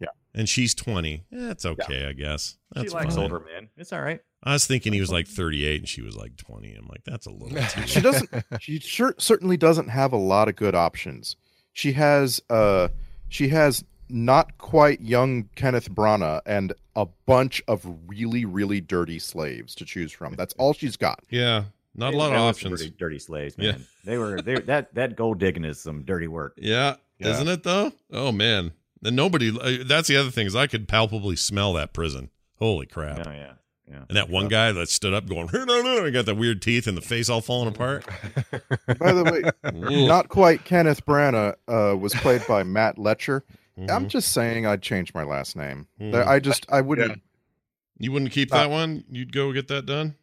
Yeah. 0.00 0.08
and 0.34 0.48
she's 0.48 0.74
twenty. 0.74 1.24
Yeah, 1.30 1.46
that's 1.48 1.64
okay, 1.64 2.06
I 2.06 2.12
guess. 2.12 2.56
That's 2.74 2.90
she 2.90 2.94
likes 2.94 3.14
fine. 3.14 3.22
older 3.24 3.40
men. 3.40 3.68
It's 3.76 3.92
all 3.92 4.00
right. 4.02 4.20
I 4.42 4.54
was 4.54 4.66
thinking 4.66 4.92
he 4.92 5.00
was 5.00 5.12
like 5.12 5.28
thirty-eight 5.28 5.80
and 5.80 5.88
she 5.88 6.02
was 6.02 6.16
like 6.16 6.36
twenty. 6.36 6.74
I'm 6.74 6.86
like, 6.88 7.04
that's 7.04 7.26
a 7.26 7.30
little 7.30 7.50
too. 7.68 7.86
She 7.86 8.00
doesn't. 8.00 8.30
she 8.60 8.78
sure 8.80 9.14
certainly 9.18 9.56
doesn't 9.56 9.88
have 9.88 10.12
a 10.12 10.16
lot 10.16 10.48
of 10.48 10.56
good 10.56 10.74
options. 10.74 11.36
She 11.72 11.92
has 11.92 12.40
uh 12.50 12.88
she 13.28 13.48
has 13.48 13.84
not 14.08 14.58
quite 14.58 15.00
young 15.00 15.48
Kenneth 15.54 15.90
Branagh 15.90 16.40
and 16.46 16.72
a 16.96 17.06
bunch 17.26 17.62
of 17.68 17.86
really 18.06 18.44
really 18.44 18.80
dirty 18.80 19.18
slaves 19.18 19.74
to 19.76 19.84
choose 19.84 20.12
from. 20.12 20.34
That's 20.34 20.54
all 20.54 20.72
she's 20.74 20.96
got. 20.96 21.20
yeah, 21.30 21.64
not 21.94 22.08
a 22.08 22.10
They- 22.12 22.16
lot 22.18 22.26
of 22.26 22.32
they 22.32 22.36
some 22.36 22.48
options. 22.48 22.80
Dirty, 22.82 22.94
dirty 22.98 23.18
slaves, 23.18 23.54
Yeah. 23.58 23.72
man. 23.72 23.86
They 24.04 24.18
were 24.18 24.42
they, 24.42 24.60
that 24.60 24.94
that 24.94 25.16
gold 25.16 25.38
digging 25.38 25.64
is 25.64 25.80
some 25.80 26.02
dirty 26.02 26.28
work. 26.28 26.54
Yeah, 26.56 26.96
Yeah. 27.18 27.28
isn't 27.28 27.48
it 27.48 27.62
though? 27.62 27.92
Oh 28.12 28.32
man, 28.32 28.72
and 29.04 29.16
nobody. 29.16 29.50
uh, 29.58 29.84
That's 29.86 30.08
the 30.08 30.16
other 30.16 30.30
thing 30.30 30.46
is 30.46 30.54
I 30.56 30.66
could 30.66 30.88
palpably 30.88 31.36
smell 31.36 31.72
that 31.74 31.92
prison. 31.92 32.30
Holy 32.58 32.86
crap! 32.86 33.26
Oh 33.26 33.30
yeah, 33.30 33.52
yeah. 33.90 34.04
And 34.08 34.16
that 34.16 34.28
one 34.28 34.48
guy 34.48 34.70
that 34.72 34.88
stood 34.88 35.14
up 35.14 35.26
going, 35.28 35.48
no, 35.52 35.64
no, 35.64 35.82
no, 35.82 36.04
he 36.04 36.10
got 36.12 36.26
the 36.26 36.34
weird 36.34 36.60
teeth 36.62 36.86
and 36.86 36.96
the 36.96 37.00
face 37.02 37.28
all 37.28 37.40
falling 37.40 37.68
apart. 37.68 38.04
By 38.98 39.12
the 39.12 39.24
way, 39.72 40.06
not 40.06 40.28
quite 40.28 40.64
Kenneth 40.64 41.04
Branagh 41.06 41.54
uh, 41.68 41.96
was 41.96 42.12
played 42.14 42.42
by 42.46 42.62
Matt 42.62 42.96
Letscher. 42.98 43.42
Mm-hmm. 43.78 43.90
I'm 43.90 44.08
just 44.08 44.32
saying 44.32 44.66
I'd 44.66 44.82
change 44.82 45.14
my 45.14 45.22
last 45.24 45.56
name. 45.56 45.86
Mhm. 46.00 46.26
I 46.26 46.38
just 46.40 46.66
I 46.70 46.80
wouldn't. 46.80 47.22
You 47.98 48.12
wouldn't 48.12 48.32
keep 48.32 48.50
that 48.50 48.68
one? 48.70 49.04
You'd 49.10 49.32
go 49.32 49.52
get 49.52 49.68
that 49.68 49.86
done? 49.86 50.16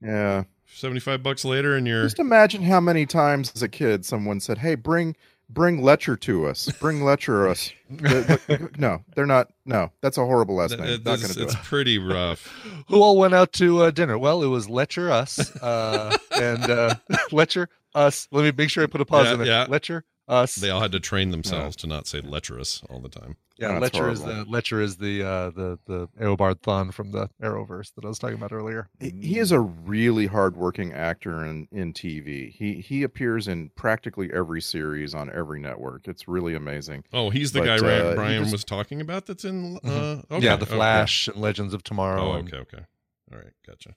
Yeah. 0.00 0.44
75 0.66 1.22
bucks 1.22 1.44
later 1.44 1.76
and 1.76 1.86
you're 1.86 2.04
Just 2.04 2.18
imagine 2.18 2.62
how 2.62 2.80
many 2.80 3.06
times 3.06 3.52
as 3.54 3.62
a 3.62 3.68
kid 3.68 4.04
someone 4.04 4.40
said, 4.40 4.58
"Hey, 4.58 4.74
bring 4.76 5.14
bring 5.48 5.82
Letscher 5.82 6.18
to 6.20 6.46
us. 6.46 6.70
Bring 6.80 7.00
Letscher 7.00 7.48
us." 7.50 7.70
The- 7.90 8.40
the- 8.48 8.70
no, 8.78 9.02
they're 9.14 9.26
not. 9.26 9.52
No, 9.66 9.92
that's 10.00 10.16
a 10.18 10.24
horrible 10.24 10.56
last 10.56 10.76
name. 10.78 10.88
it- 10.88 11.04
Not 11.04 11.20
it's, 11.20 11.34
do 11.34 11.42
it's 11.42 11.54
it. 11.54 11.62
pretty 11.62 11.98
rough. 11.98 12.46
Who 12.88 13.02
all 13.02 13.18
went 13.18 13.34
out 13.34 13.52
to 13.54 13.82
uh, 13.82 13.90
dinner? 13.90 14.18
Well, 14.18 14.42
it 14.42 14.46
was 14.48 14.66
Letscher 14.68 15.10
us 15.10 15.54
uh, 15.62 16.16
and 16.32 16.62
uh, 16.64 16.94
Letscher 17.30 17.66
us. 17.94 18.26
Let 18.32 18.42
me 18.44 18.52
make 18.56 18.70
sure 18.70 18.82
I 18.82 18.86
put 18.86 19.00
a 19.00 19.04
pause 19.04 19.26
Yeah, 19.26 19.34
in 19.34 19.40
it. 19.42 19.46
yeah. 19.46 19.66
Letscher 19.66 20.02
us. 20.28 20.54
They 20.56 20.70
all 20.70 20.80
had 20.80 20.92
to 20.92 21.00
train 21.00 21.30
themselves 21.30 21.76
to 21.76 21.86
not 21.86 22.06
say 22.06 22.20
lecherous 22.20 22.82
all 22.88 23.00
the 23.00 23.08
time. 23.08 23.36
yeah, 23.58 23.76
Oh, 23.76 23.80
that's 23.80 23.96
is 23.98 24.22
the 24.22 24.44
lecher 24.48 24.80
is 24.80 24.96
the 24.96 25.22
uh, 25.22 25.50
the 25.50 25.78
the 25.86 26.08
Eobard 26.20 26.60
Thawne 26.62 26.92
from 26.92 27.10
the 27.12 27.28
Arrowverse 27.42 27.94
that 27.94 28.04
I 28.04 28.08
was 28.08 28.18
talking 28.18 28.36
about 28.36 28.52
earlier. 28.52 28.88
He, 28.98 29.10
he 29.20 29.38
is 29.38 29.52
a 29.52 29.60
really 29.60 30.26
hardworking 30.26 30.92
actor 30.92 31.44
in, 31.44 31.68
in 31.70 31.92
TV. 31.92 32.50
He 32.52 32.80
he 32.80 33.02
appears 33.02 33.46
in 33.48 33.70
practically 33.76 34.30
every 34.32 34.60
series 34.60 35.14
on 35.14 35.30
every 35.32 35.60
network. 35.60 36.08
It's 36.08 36.26
really 36.26 36.54
amazing. 36.54 37.04
Oh, 37.12 37.30
he's 37.30 37.52
the 37.52 37.60
But, 37.60 37.66
guy 37.66 37.76
uh, 37.76 37.82
Ryan 37.82 38.08
he 38.08 38.14
Brian 38.14 38.42
just- 38.42 38.52
was 38.52 38.64
talking 38.64 39.00
about 39.00 39.26
that's 39.26 39.44
in. 39.44 39.76
Uh, 39.84 39.88
Mhm. 39.88 40.30
okay, 40.30 40.44
yeah, 40.44 40.56
the 40.56 40.64
okay. 40.64 40.74
Flash 40.74 41.28
and 41.28 41.36
Legends 41.36 41.74
of 41.74 41.82
Tomorrow. 41.84 42.22
Oh, 42.22 42.32
okay, 42.38 42.56
okay. 42.58 42.84
All 43.32 43.38
right, 43.38 43.52
gotcha. 43.66 43.94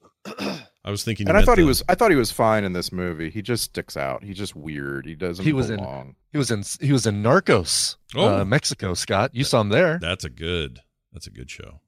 I 0.88 0.90
was 0.90 1.04
thinking, 1.04 1.28
And 1.28 1.36
I 1.36 1.40
meant 1.42 1.46
thought 1.48 1.58
he 1.58 1.66
was 1.66 1.84
I 1.90 1.96
thought 1.96 2.12
he 2.12 2.18
was 2.18 2.32
fine 2.32 2.64
in 2.64 2.72
this 2.72 2.92
movie. 2.94 3.30
He 3.30 3.42
just 3.42 3.64
sticks 3.66 3.98
out. 3.98 4.24
He's 4.24 4.38
just 4.38 4.56
weird. 4.56 5.06
He 5.06 5.16
doesn't 5.16 5.44
He 5.44 5.52
was 5.52 5.70
in- 5.70 6.16
He 6.32 6.38
was 6.38 6.50
in 6.50 6.64
he 6.80 6.94
was 6.94 7.06
in 7.06 7.22
Narcos, 7.22 7.98
Oh. 8.16 8.40
uh, 8.40 8.46
Mexico. 8.46 8.94
Scott, 8.94 9.32
you 9.34 9.44
saw 9.44 9.60
him 9.62 9.70
there. 9.70 10.00
That's 10.00 10.24
a 10.24 10.30
good. 10.30 10.80
That's 11.12 11.28
a 11.28 11.32
good 11.32 11.50
show. 11.52 11.82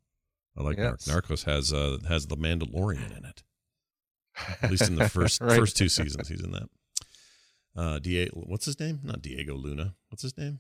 I 0.58 0.64
like 0.64 0.78
Yes. 0.78 1.08
Narc- 1.08 1.22
Narcos. 1.28 1.46
Has 1.46 1.72
uh 1.72 2.00
has 2.10 2.28
the 2.28 2.36
Mandalorian 2.36 3.16
in 3.18 3.24
it. 3.26 3.44
At 4.62 4.70
least 4.72 4.90
in 4.90 4.96
the 4.96 5.08
first 5.18 5.40
Right. 5.42 5.58
first 5.58 5.78
two 5.78 5.88
seasons, 5.90 6.28
he's 6.28 6.44
in 6.44 6.52
that. 6.52 6.70
Uh, 7.76 8.00
Diego, 8.00 8.32
what's 8.48 8.66
his 8.66 8.80
name? 8.80 9.00
Not 9.04 9.22
Diego 9.22 9.54
Luna. 9.56 9.96
What's 10.10 10.24
his 10.24 10.38
name? 10.38 10.60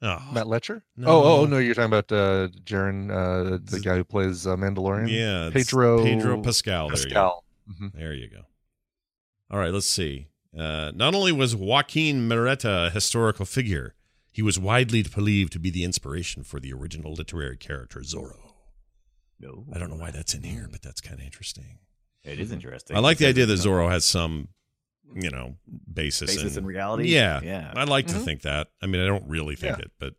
Oh, 0.00 0.22
Matt 0.32 0.46
Letscher. 0.46 0.82
No. 0.96 1.08
Oh, 1.08 1.40
oh, 1.40 1.46
no, 1.46 1.58
you're 1.58 1.74
talking 1.74 1.92
about 1.92 2.12
uh, 2.12 2.46
Jaren, 2.64 3.10
uh, 3.10 3.58
the 3.64 3.80
guy 3.80 3.96
who 3.96 4.04
plays 4.04 4.46
uh, 4.46 4.54
Mandalorian. 4.54 5.10
yeah, 5.10 5.50
Pedro 5.52 6.04
Pedro 6.04 6.40
Pascal. 6.40 6.88
There 6.90 6.96
you 6.98 7.02
go. 7.06 7.08
Pascal. 7.08 7.44
Mhm. 7.68 7.92
There 7.92 8.12
you 8.14 8.28
go. 8.28 8.42
All 9.50 9.58
right, 9.58 9.72
let's 9.72 9.86
see. 9.86 10.28
Uh, 10.56 10.92
not 10.94 11.14
only 11.14 11.32
was 11.32 11.54
Joaquin 11.54 12.28
Murrieta 12.28 12.86
a 12.86 12.90
historical 12.90 13.44
figure, 13.44 13.94
he 14.30 14.42
was 14.42 14.58
widely 14.58 15.02
believed 15.02 15.52
to 15.54 15.58
be 15.58 15.70
the 15.70 15.84
inspiration 15.84 16.42
for 16.42 16.60
the 16.60 16.72
original 16.72 17.12
literary 17.12 17.56
character 17.56 18.00
Zorro. 18.00 18.52
No, 19.40 19.66
I 19.72 19.78
don't 19.78 19.90
know 19.90 19.96
why 19.96 20.10
that's 20.10 20.34
in 20.34 20.42
here, 20.42 20.68
but 20.70 20.82
that's 20.82 21.00
kind 21.00 21.20
of 21.20 21.24
interesting. 21.24 21.78
It 22.24 22.40
is 22.40 22.50
interesting. 22.50 22.96
I 22.96 23.00
like 23.00 23.18
the 23.18 23.26
idea 23.26 23.46
that 23.46 23.54
Zorro 23.58 23.88
has 23.88 24.04
some, 24.04 24.48
you 25.14 25.30
know, 25.30 25.56
basis, 25.92 26.34
basis 26.34 26.56
in, 26.56 26.64
in 26.64 26.66
reality. 26.66 27.08
Yeah, 27.08 27.40
yeah. 27.42 27.72
I 27.76 27.84
like 27.84 28.06
to 28.08 28.14
Mhm. 28.14 28.24
think 28.24 28.42
that. 28.42 28.68
I 28.82 28.86
mean, 28.86 29.00
I 29.00 29.06
don't 29.06 29.28
really 29.28 29.54
think 29.56 29.78
Yeah. 29.78 29.84
it, 29.84 29.92
but 29.98 30.14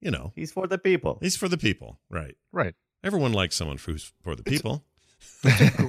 you 0.00 0.10
know, 0.10 0.32
He's 0.34 0.50
for 0.52 0.66
the 0.66 0.78
people. 0.78 1.18
he's 1.20 1.36
for 1.36 1.48
the 1.48 1.58
people, 1.58 2.00
right? 2.08 2.34
Right. 2.52 2.74
Everyone 3.02 3.32
likes 3.32 3.56
someone 3.56 3.76
who's 3.78 4.12
for 4.22 4.34
the 4.36 4.42
people. 4.42 4.86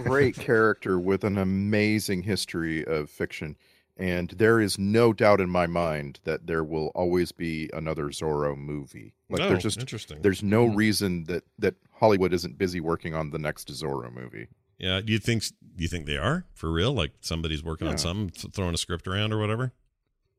Great 0.03 0.35
character 0.35 0.99
with 0.99 1.23
an 1.23 1.37
amazing 1.37 2.23
history 2.23 2.85
of 2.85 3.09
fiction. 3.09 3.55
And 3.97 4.29
there 4.31 4.59
is 4.59 4.79
no 4.79 5.13
doubt 5.13 5.41
in 5.41 5.49
my 5.49 5.67
mind 5.67 6.19
that 6.23 6.47
there 6.47 6.63
will 6.63 6.87
always 6.95 7.31
be 7.31 7.69
another 7.73 8.05
Zorro 8.07 8.57
movie. 8.57 9.13
Like 9.29 9.41
oh, 9.41 9.49
there's 9.49 9.63
just 9.63 9.79
interesting. 9.79 10.21
there's 10.21 10.41
no 10.41 10.67
Mhm. 10.67 10.75
reason 10.75 11.23
that 11.25 11.43
that 11.59 11.75
Hollywood 11.91 12.33
isn't 12.33 12.57
busy 12.57 12.79
working 12.79 13.13
on 13.13 13.29
the 13.31 13.37
next 13.39 13.67
Zorro 13.67 14.11
movie. 14.11 14.47
Yeah, 14.79 15.01
do 15.01 15.11
you 15.13 15.19
think 15.19 15.43
do 15.43 15.83
you 15.83 15.87
think 15.87 16.05
they 16.07 16.17
are 16.17 16.45
for 16.53 16.71
real? 16.71 16.93
Like 16.93 17.11
somebody's 17.21 17.63
working 17.63 17.87
on 17.87 17.93
Yeah. 17.93 17.97
something, 17.97 18.29
th- 18.29 18.53
throwing 18.53 18.73
a 18.73 18.77
script 18.77 19.07
around 19.07 19.33
or 19.33 19.39
whatever. 19.39 19.73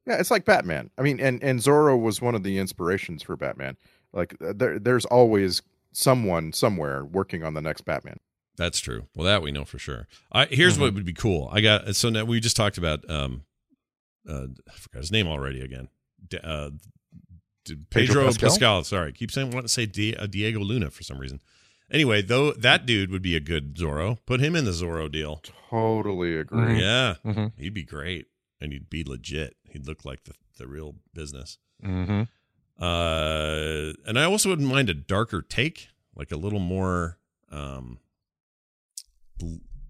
Yeah, 0.06 0.16
it's 0.18 0.30
like 0.32 0.44
Batman. 0.44 0.90
I 0.98 1.02
mean, 1.02 1.20
and 1.20 1.40
and 1.44 1.60
Zorro 1.60 2.00
was 2.00 2.20
one 2.20 2.34
of 2.34 2.42
the 2.42 2.58
inspirations 2.58 3.22
for 3.22 3.36
Batman. 3.36 3.76
Like 4.12 4.34
uh, 4.42 4.52
there 4.56 4.78
there's 4.80 5.04
always 5.04 5.62
someone 5.92 6.52
somewhere 6.52 7.04
working 7.04 7.44
on 7.44 7.54
the 7.54 7.62
next 7.62 7.82
Batman. 7.82 8.18
That's 8.56 8.80
true. 8.80 9.06
Well, 9.14 9.24
that 9.26 9.42
we 9.42 9.50
know 9.52 9.64
for 9.64 9.78
sure. 9.78 10.06
I 10.30 10.46
here's 10.46 10.78
what 10.78 10.92
would 10.94 11.04
be 11.04 11.12
cool. 11.12 11.48
I 11.52 11.60
got 11.60 11.94
so 11.96 12.10
now 12.10 12.24
we 12.24 12.38
just 12.40 12.56
talked 12.56 12.78
about 12.78 13.08
um, 13.10 13.44
uh, 14.28 14.46
I 14.68 14.72
forgot 14.74 15.00
his 15.00 15.10
name 15.12 15.26
already 15.26 15.60
again. 15.62 15.88
D- 16.28 16.38
uh, 16.42 16.70
D- 17.64 17.76
Pedro, 17.90 18.06
Pedro 18.14 18.24
Pascal? 18.26 18.48
Pascal? 18.50 18.84
Sorry, 18.84 19.12
keep 19.12 19.30
saying 19.30 19.50
want 19.52 19.64
to 19.66 19.72
say 19.72 19.86
Di- 19.86 20.16
uh, 20.16 20.26
Diego 20.26 20.60
Luna 20.60 20.90
for 20.90 21.02
some 21.02 21.18
reason. 21.18 21.40
Anyway, 21.90 22.22
though 22.22 22.52
that 22.52 22.86
dude 22.86 23.10
would 23.10 23.22
be 23.22 23.36
a 23.36 23.40
good 23.40 23.76
Zorro. 23.76 24.18
Put 24.26 24.40
him 24.40 24.54
in 24.56 24.64
the 24.64 24.70
Zorro 24.70 25.10
deal. 25.10 25.42
Totally 25.70 26.36
agree. 26.38 26.80
Yeah, 26.80 27.14
Mhm. 27.24 27.52
he'd 27.56 27.74
be 27.74 27.84
great, 27.84 28.26
and 28.60 28.72
he'd 28.72 28.90
be 28.90 29.02
legit. 29.04 29.56
He'd 29.70 29.86
look 29.86 30.04
like 30.04 30.24
the 30.24 30.34
the 30.58 30.66
real 30.68 30.96
business. 31.14 31.58
Mm-hmm. 31.84 32.22
Uh, 32.82 33.92
and 34.06 34.18
I 34.18 34.24
also 34.24 34.48
wouldn't 34.50 34.68
mind 34.68 34.90
a 34.90 34.94
darker 34.94 35.40
take, 35.42 35.88
like 36.14 36.30
a 36.32 36.36
little 36.36 36.58
more. 36.60 37.18
Um, 37.50 37.98
l- 37.98 38.01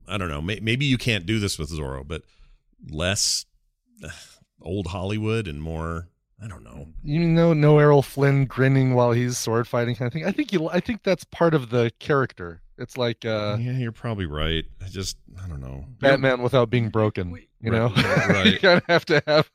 I 0.09 0.19
don't 0.19 0.29
know. 0.29 0.43
May, 0.43 0.59
maybe 0.61 0.85
you 0.85 0.99
can't 0.99 1.27
do 1.27 1.39
this 1.39 1.59
with 1.59 1.71
Zorro, 1.71 2.07
but 2.07 2.23
less 2.91 3.47
uh, 4.05 4.09
old 4.63 4.89
Hollywood 4.89 5.47
and 5.49 5.63
more. 5.63 6.09
I 6.43 6.49
don't 6.49 6.65
know. 6.65 6.89
You 7.05 7.21
know, 7.21 7.53
no 7.53 7.79
Errol 7.79 8.03
Flynn 8.03 8.47
grinning 8.47 8.95
while 8.95 9.13
he's 9.13 9.39
sword 9.39 9.69
fighting 9.69 9.95
kind 9.95 10.09
of 10.09 10.13
thing. 10.13 10.25
I 10.27 10.33
think 10.33 10.53
you. 10.53 10.69
I 10.69 10.81
think 10.81 11.05
that's 11.05 11.23
part 11.25 11.55
of 11.55 11.71
the 11.71 11.93
character. 12.01 12.63
It's 12.79 12.97
like 12.97 13.25
uh, 13.25 13.59
yeah, 13.61 13.79
you're 13.79 13.93
probably 13.93 14.27
right. 14.27 14.65
I 14.85 14.89
just 14.89 15.17
I 15.41 15.47
don't 15.47 15.61
know. 15.61 15.85
Batman 16.01 16.43
without 16.43 16.69
being 16.69 16.89
broken. 16.89 17.37
You 17.61 17.71
know, 17.71 17.91
Right, 17.95 18.29
right. 18.29 18.47
you 18.55 18.59
kind 18.59 18.79
of 18.79 18.85
have 18.89 19.05
to 19.07 19.23
have 19.25 19.49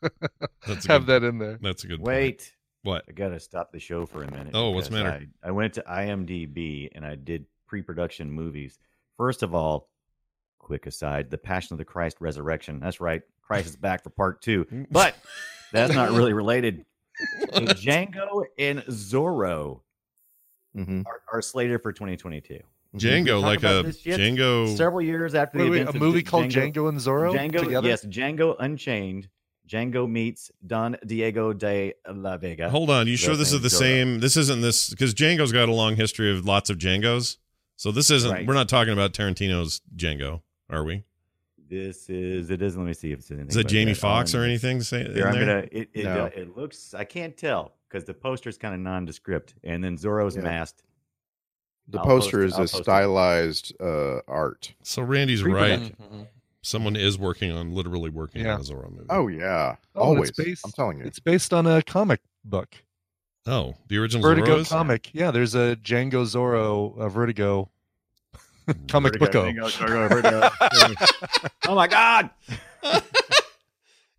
That's 0.66 0.86
have 0.86 1.06
good- 1.08 1.22
that 1.24 1.28
in 1.28 1.40
there. 1.40 1.60
That's 1.62 1.84
a 1.84 1.88
good. 1.88 1.98
point. 2.00 2.08
Wait. 2.08 2.54
What? 2.84 3.04
I 3.10 3.12
gotta 3.12 3.40
stop 3.42 3.74
the 3.74 3.80
show 3.80 4.06
for 4.06 4.24
a 4.24 4.32
minute. 4.32 4.52
Oh, 4.54 4.70
what's 4.70 4.88
the 4.88 4.96
because 4.96 5.04
matter? 5.12 5.26
I, 5.44 5.50
I 5.50 5.52
went 5.52 5.74
to 5.74 5.82
IMDb 5.90 6.88
and 6.96 7.06
I 7.06 7.16
did 7.16 7.48
pre-production 7.66 8.32
movies. 8.32 8.80
First 9.18 9.44
of 9.44 9.54
all, 9.56 9.90
quick 10.60 10.86
aside: 10.86 11.30
The 11.30 11.38
Passion 11.38 11.74
of 11.74 11.78
the 11.80 11.86
Christ 11.86 12.18
Resurrection. 12.20 12.80
That's 12.80 13.02
right, 13.02 13.22
Christ 13.42 13.68
is 13.70 13.76
back 13.76 14.04
for 14.04 14.10
part 14.12 14.42
two. 14.42 14.66
Mm. 14.66 14.88
But 14.92 15.16
that's 15.72 15.94
not 15.94 16.12
really 16.12 16.34
related. 16.44 16.86
Django 17.54 18.46
and 18.60 18.80
Zorro 18.84 19.82
Mhm. 20.76 21.04
are, 21.08 21.22
are 21.34 21.42
slated 21.42 21.82
for 21.82 21.92
2022. 21.92 22.54
Mm-hmm. 22.56 22.98
Django, 22.98 23.42
like 23.42 23.64
a 23.64 23.80
uh, 23.80 23.84
Django. 23.84 24.76
Several 24.78 25.02
years 25.02 25.34
after 25.34 25.58
Wait, 25.58 25.66
the 25.66 25.72
wait, 25.72 25.88
a 25.88 25.94
movie 25.98 26.22
Django, 26.22 26.26
called 26.28 26.46
Django 26.46 26.90
and 26.90 27.00
Zorro 27.00 27.34
Django, 27.34 27.64
together? 27.64 27.88
yes, 27.88 28.06
Django 28.06 28.56
Unchained. 28.60 29.28
Django 29.68 30.10
meets 30.10 30.50
Don 30.66 30.96
Diego 31.06 31.52
de 31.52 31.94
la 32.14 32.38
Vega. 32.38 32.70
Hold 32.70 32.90
on, 32.90 33.08
you 33.08 33.18
sure 33.18 33.36
this 33.36 33.52
is 33.52 33.62
the 33.62 33.68
Zorro. 33.68 33.80
same? 33.80 34.20
This 34.20 34.38
isn't 34.38 34.62
this 34.62 34.90
because 34.90 35.14
Django's 35.14 35.52
got 35.52 35.68
a 35.68 35.74
long 35.74 35.96
history 35.98 36.32
of 36.32 36.46
lots 36.46 36.70
of 36.70 36.78
Django's. 36.78 37.38
So 37.78 37.92
this 37.92 38.12
isn't. 38.12 38.30
Right. 38.32 38.46
We're 38.48 38.54
not 38.56 38.68
talking 38.70 38.92
about 38.92 39.14
Tarantino's 39.14 39.82
Django, 39.96 40.42
are 40.70 40.84
we? 40.84 41.04
This 41.70 42.10
is 42.10 42.50
it. 42.50 42.62
Is 42.62 42.76
let 42.78 42.86
me 42.86 42.94
see 42.94 43.12
if 43.12 43.20
it's 43.20 43.32
anything. 43.32 43.50
Is 43.50 43.56
it 43.56 43.68
Jamie 43.68 43.94
that 43.94 44.00
Foxx 44.00 44.34
or 44.36 44.40
on- 44.40 44.46
anything? 44.46 44.82
Say 44.82 45.06
in 45.06 45.14
Here, 45.14 45.28
I'm 45.28 45.34
there? 45.36 45.46
gonna. 45.62 45.68
It 45.72 45.90
it, 45.94 46.04
No. 46.06 46.26
uh, 46.26 46.30
it 46.36 46.58
looks. 46.58 46.94
I 46.94 47.04
can't 47.04 47.36
tell 47.38 47.76
because 47.88 48.04
the 48.06 48.14
poster 48.14 48.50
is 48.50 48.58
kind 48.58 48.74
of 48.74 48.80
nondescript, 48.82 49.54
and 49.64 49.84
then 49.84 49.98
Zorro's 49.98 50.36
Yeah. 50.36 50.42
masked. 50.44 50.84
The 51.90 52.00
I'll 52.00 52.06
post 52.06 52.26
poster 52.32 52.44
it, 52.44 52.48
is 52.48 52.54
I'll 52.56 52.64
a 52.64 52.68
stylized 52.68 53.74
uh, 53.80 54.20
art. 54.28 54.74
So 54.84 55.02
Randy's 55.04 55.44
right. 55.44 55.80
Pre-production. 55.80 56.28
Someone 56.64 56.96
is 56.98 57.18
working 57.18 57.52
on, 57.52 57.72
literally 57.74 58.10
working 58.10 58.44
Yeah. 58.44 58.56
on 58.56 58.60
a 58.62 58.64
Zorro 58.64 58.92
movie. 58.92 59.06
Oh 59.10 59.28
yeah, 59.28 59.76
Oh, 59.96 60.02
always. 60.02 60.32
based- 60.32 60.66
I'm 60.66 60.72
telling 60.72 60.98
you. 61.00 61.06
It's 61.06 61.20
based 61.20 61.54
on 61.54 61.66
a 61.68 61.82
comic 61.82 62.20
book, 62.44 62.76
oh, 63.48 63.76
the 63.88 63.98
original 63.98 64.22
Vertigo 64.24 64.58
Zorro's? 64.60 64.70
comic. 64.70 65.10
Yeah, 65.14 65.32
there's 65.32 65.56
a 65.56 65.76
Django 65.78 66.24
Zorro 66.26 66.98
uh, 67.00 67.10
Vertigo 67.10 67.70
comic 68.88 69.18
Vertigo, 69.20 69.52
booko. 69.52 70.10
Vertigo. 70.10 70.50
oh 71.68 71.76
my 71.76 71.88
God! 71.88 72.30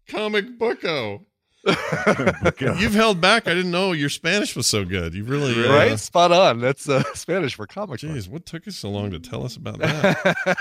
comic 0.09 0.59
booko. 0.59 1.25
You've 2.81 2.95
held 2.95 3.21
back. 3.21 3.47
I 3.47 3.53
didn't 3.55 3.71
know 3.73 3.93
your 3.93 4.09
Spanish 4.09 4.57
was 4.57 4.67
so 4.67 4.85
good. 4.87 5.13
You 5.13 5.25
really, 5.25 5.67
uh, 5.69 5.73
right? 5.75 5.99
Spot 5.99 6.33
on. 6.33 6.61
That's 6.61 6.89
uh, 6.89 7.03
Spanish 7.15 7.55
for 7.57 7.67
comic 7.67 8.01
book. 8.01 8.11
Jeez, 8.11 8.27
what 8.29 8.47
took 8.47 8.65
you 8.65 8.73
so 8.73 8.89
long 8.89 9.11
to 9.11 9.19
tell 9.19 9.45
us 9.45 9.57
about 9.57 9.79
that? 9.81 10.57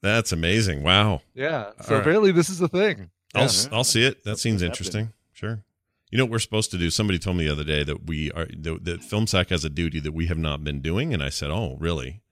That's 0.00 0.32
amazing. 0.32 0.82
Wow. 0.82 1.20
yeah. 1.34 1.72
So 1.82 1.88
All 1.88 1.94
right. 1.96 2.00
apparently 2.00 2.32
this 2.32 2.48
is 2.48 2.60
a 2.62 2.68
thing. 2.68 3.10
I'll 3.34 3.42
Yeah. 3.42 3.46
s 3.46 3.68
I'll 3.72 3.84
see 3.84 4.04
it. 4.06 4.24
That 4.24 4.38
seems 4.38 4.62
interesting. 4.62 5.12
Sure. 5.34 5.62
You 6.10 6.18
know 6.18 6.24
what 6.24 6.30
we're 6.32 6.38
supposed 6.38 6.70
to 6.70 6.78
do? 6.78 6.88
Somebody 6.90 7.18
told 7.18 7.36
me 7.36 7.44
the 7.46 7.52
other 7.52 7.64
day 7.64 7.82
that 7.82 8.06
we 8.06 8.30
are 8.32 8.46
that, 8.46 8.84
that 8.84 9.00
FilmSack 9.00 9.50
has 9.50 9.64
a 9.64 9.68
duty 9.70 9.98
that 10.00 10.12
we 10.12 10.26
have 10.26 10.38
not 10.38 10.62
been 10.62 10.80
doing, 10.80 11.12
and 11.12 11.22
I 11.22 11.30
said, 11.30 11.50
"Oh, 11.50 11.76
really?" 11.80 12.22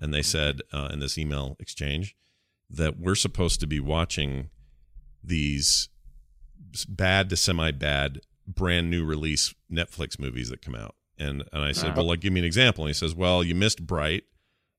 And 0.00 0.14
they 0.14 0.22
said 0.22 0.60
uh, 0.72 0.88
in 0.92 1.00
this 1.00 1.18
email 1.18 1.56
exchange 1.58 2.14
that 2.70 2.98
we're 2.98 3.14
supposed 3.16 3.58
to 3.60 3.66
be 3.66 3.80
watching 3.80 4.50
these 5.24 5.88
bad 6.88 7.30
to 7.30 7.36
semi-bad 7.36 8.20
brand 8.46 8.90
new 8.90 9.04
release 9.04 9.54
Netflix 9.72 10.18
movies 10.20 10.50
that 10.50 10.62
come 10.62 10.74
out. 10.76 10.94
And 11.18 11.42
and 11.52 11.62
I 11.64 11.72
said, 11.72 11.86
Uh-huh. 11.90 11.94
"Well, 11.98 12.06
like 12.08 12.20
give 12.20 12.32
me 12.32 12.40
an 12.40 12.46
example." 12.46 12.84
And 12.84 12.90
he 12.90 12.94
says, 12.94 13.14
"Well, 13.14 13.42
you 13.42 13.54
missed 13.56 13.86
Bright, 13.86 14.24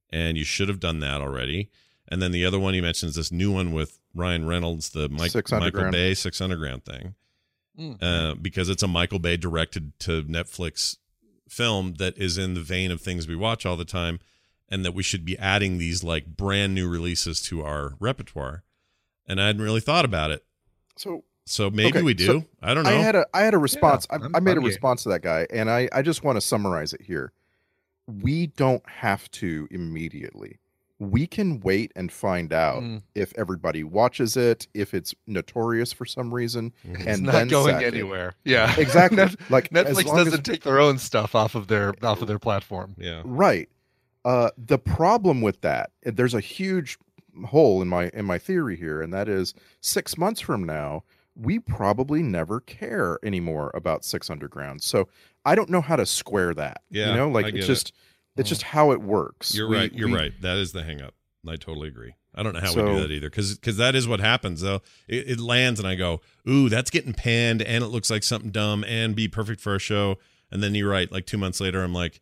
and 0.10 0.38
you 0.38 0.46
should 0.46 0.70
have 0.70 0.80
done 0.80 1.00
that 1.02 1.20
already." 1.22 1.70
And 2.08 2.22
then 2.22 2.32
the 2.32 2.46
other 2.46 2.60
one 2.60 2.74
he 2.74 2.80
mentions 2.80 3.16
this 3.16 3.32
new 3.32 3.52
one 3.52 3.74
with 3.74 4.00
Ryan 4.16 4.46
Reynolds, 4.48 4.92
the 4.92 5.10
Mike, 5.10 5.32
Michael 5.60 5.82
Bay 5.92 6.14
Six 6.14 6.40
Underground 6.40 6.86
thing, 6.86 7.16
Mm. 7.78 7.98
uh, 8.02 8.36
because 8.36 8.70
it's 8.70 8.82
a 8.84 8.88
Michael 8.88 9.20
Bay 9.20 9.38
directed 9.38 9.98
to 10.00 10.24
Netflix 10.24 10.98
film 11.48 11.94
that 12.00 12.18
is 12.18 12.38
in 12.38 12.54
the 12.56 12.62
vein 12.62 12.90
of 12.92 13.02
things 13.02 13.28
we 13.28 13.36
watch 13.36 13.66
all 13.66 13.78
the 13.78 13.86
time, 13.86 14.20
and 14.68 14.84
that 14.84 14.94
we 14.94 15.04
should 15.04 15.24
be 15.24 15.38
adding 15.38 15.78
these 15.78 16.04
like 16.04 16.26
brand 16.36 16.74
new 16.74 16.90
releases 16.90 17.42
to 17.44 17.64
our 17.64 17.94
repertoire. 18.00 18.64
And 19.28 19.40
I 19.42 19.48
hadn't 19.48 19.62
really 19.62 19.80
thought 19.82 20.06
about 20.06 20.32
it, 20.32 20.44
So 20.96 21.24
so 21.46 21.70
maybe 21.70 21.90
Okay, 22.00 22.02
we 22.02 22.14
do. 22.14 22.26
so 22.26 22.44
I 22.62 22.74
don't 22.74 22.84
know. 22.84 22.90
I 22.90 22.94
had 22.94 23.16
a 23.16 23.26
I 23.34 23.42
had 23.44 23.54
a 23.54 23.58
response. 23.60 24.08
I'm- 24.10 24.32
I, 24.34 24.38
I 24.38 24.40
made 24.40 24.52
a 24.52 24.56
I'm 24.56 24.60
game. 24.62 24.68
response 24.68 25.04
to 25.04 25.10
that 25.10 25.22
guy, 25.22 25.46
and 25.52 25.70
I 25.70 25.88
I 25.94 26.02
just 26.02 26.24
want 26.24 26.36
to 26.38 26.42
summarize 26.42 26.94
it 26.94 27.02
here. 27.02 27.32
We 28.08 28.48
don't 28.48 28.88
have 28.90 29.30
to 29.32 29.68
immediately. 29.70 30.60
We 31.00 31.28
can 31.28 31.60
wait 31.60 31.92
and 31.96 32.12
find 32.12 32.52
out 32.52 32.82
Mm. 32.82 33.04
if 33.14 33.32
everybody 33.38 33.84
watches 33.84 34.36
it, 34.36 34.68
if 34.74 34.94
it's 34.96 35.14
notorious 35.28 35.94
for 35.94 36.06
some 36.06 36.34
reason, 36.34 36.74
Mhm. 36.88 36.96
It's 36.96 37.06
and 37.08 37.24
not 37.24 37.32
then 37.34 37.48
going 37.50 37.74
sack 37.76 37.84
it. 37.84 37.94
anywhere. 37.94 38.34
Yeah. 38.44 38.74
Exactly. 38.80 39.18
Net- 39.18 39.36
like 39.52 39.70
Netflix 39.70 40.06
doesn't 40.06 40.44
take 40.44 40.64
their 40.64 40.80
own 40.80 40.98
stuff 40.98 41.36
off 41.36 41.54
of 41.56 41.68
their 41.68 41.94
off 42.04 42.22
of 42.22 42.28
their 42.28 42.40
platform. 42.40 42.96
yeah. 42.98 43.22
Right. 43.26 43.70
Uh, 44.26 44.50
the 44.58 44.80
problem 44.80 45.42
with 45.42 45.62
that, 45.62 45.92
there's 46.04 46.34
a 46.34 46.40
huge 46.42 46.98
hole 47.46 47.82
in 47.84 47.88
my 47.88 48.10
in 48.16 48.26
my 48.26 48.40
theory 48.40 48.76
here, 48.76 49.00
and 49.02 49.14
that 49.14 49.30
is 49.30 49.54
six 49.80 50.18
months 50.18 50.42
from 50.42 50.64
now, 50.64 51.04
we 51.36 51.60
probably 51.60 52.24
never 52.24 52.60
care 52.60 53.20
anymore 53.24 53.70
about 53.76 54.04
Six 54.04 54.30
Underground. 54.32 54.82
So 54.82 55.08
I 55.46 55.54
don't 55.54 55.70
know 55.70 55.82
how 55.82 55.96
to 55.96 56.06
square 56.08 56.56
that. 56.56 56.82
Yeah, 56.90 57.12
you 57.12 57.16
know, 57.16 57.30
like 57.30 57.46
I 57.46 57.52
get 57.52 57.70
it's 57.70 57.84
it. 57.84 57.92
Just 58.38 58.40
it's 58.40 58.50
just 58.50 58.62
how 58.64 58.92
it 58.92 59.02
works. 59.02 59.54
You're 59.56 59.68
We- 59.68 59.78
right. 59.78 59.94
You're 59.94 60.08
we- 60.10 60.16
right. 60.16 60.42
That 60.42 60.58
is 60.58 60.72
the 60.72 60.84
hang 60.84 61.02
up. 61.02 61.14
I 61.48 61.56
totally 61.56 61.88
agree. 61.88 62.14
I 62.36 62.44
don't 62.44 62.54
know 62.54 62.60
how 62.60 62.74
we 62.76 62.82
do 62.82 63.00
that 63.00 63.10
either 63.12 63.30
because 63.30 63.56
because 63.56 63.78
that 63.78 63.96
is 63.96 64.08
what 64.08 64.20
happens 64.20 64.62
though. 64.62 64.82
It, 65.08 65.30
it 65.32 65.40
lands 65.40 65.80
and 65.80 65.88
I 65.88 65.96
go, 65.96 66.22
ooh, 66.48 66.68
that's 66.70 66.90
getting 66.92 67.14
panned 67.14 67.62
and 67.62 67.84
it 67.84 67.88
looks 67.88 68.10
like 68.10 68.22
something 68.24 68.52
dumb 68.52 68.84
and 68.86 69.16
be 69.16 69.28
perfect 69.28 69.60
for 69.62 69.74
a 69.74 69.80
show. 69.80 70.18
And 70.52 70.62
then 70.62 70.76
you're 70.76 70.90
right. 70.90 71.12
Like 71.12 71.26
two 71.26 71.38
months 71.38 71.60
later, 71.62 71.82
I'm 71.84 71.94
like, 71.94 72.22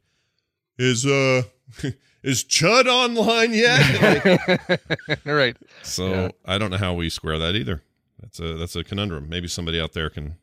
is 0.77 1.05
uh 1.05 1.43
is 2.23 2.43
Chud 2.43 2.85
online 2.85 3.53
yet? 3.53 4.79
All 5.25 5.33
right. 5.33 5.57
so 5.83 6.07
Yeah. 6.09 6.29
I 6.45 6.57
don't 6.57 6.69
know 6.71 6.77
how 6.77 6.93
we 6.93 7.09
square 7.09 7.37
that 7.39 7.55
either. 7.55 7.81
That's 8.21 8.39
a 8.39 8.53
that's 8.55 8.75
a 8.75 8.83
conundrum. 8.83 9.27
Maybe 9.27 9.47
somebody 9.47 9.79
out 9.81 9.93
there 9.93 10.09
can, 10.09 10.35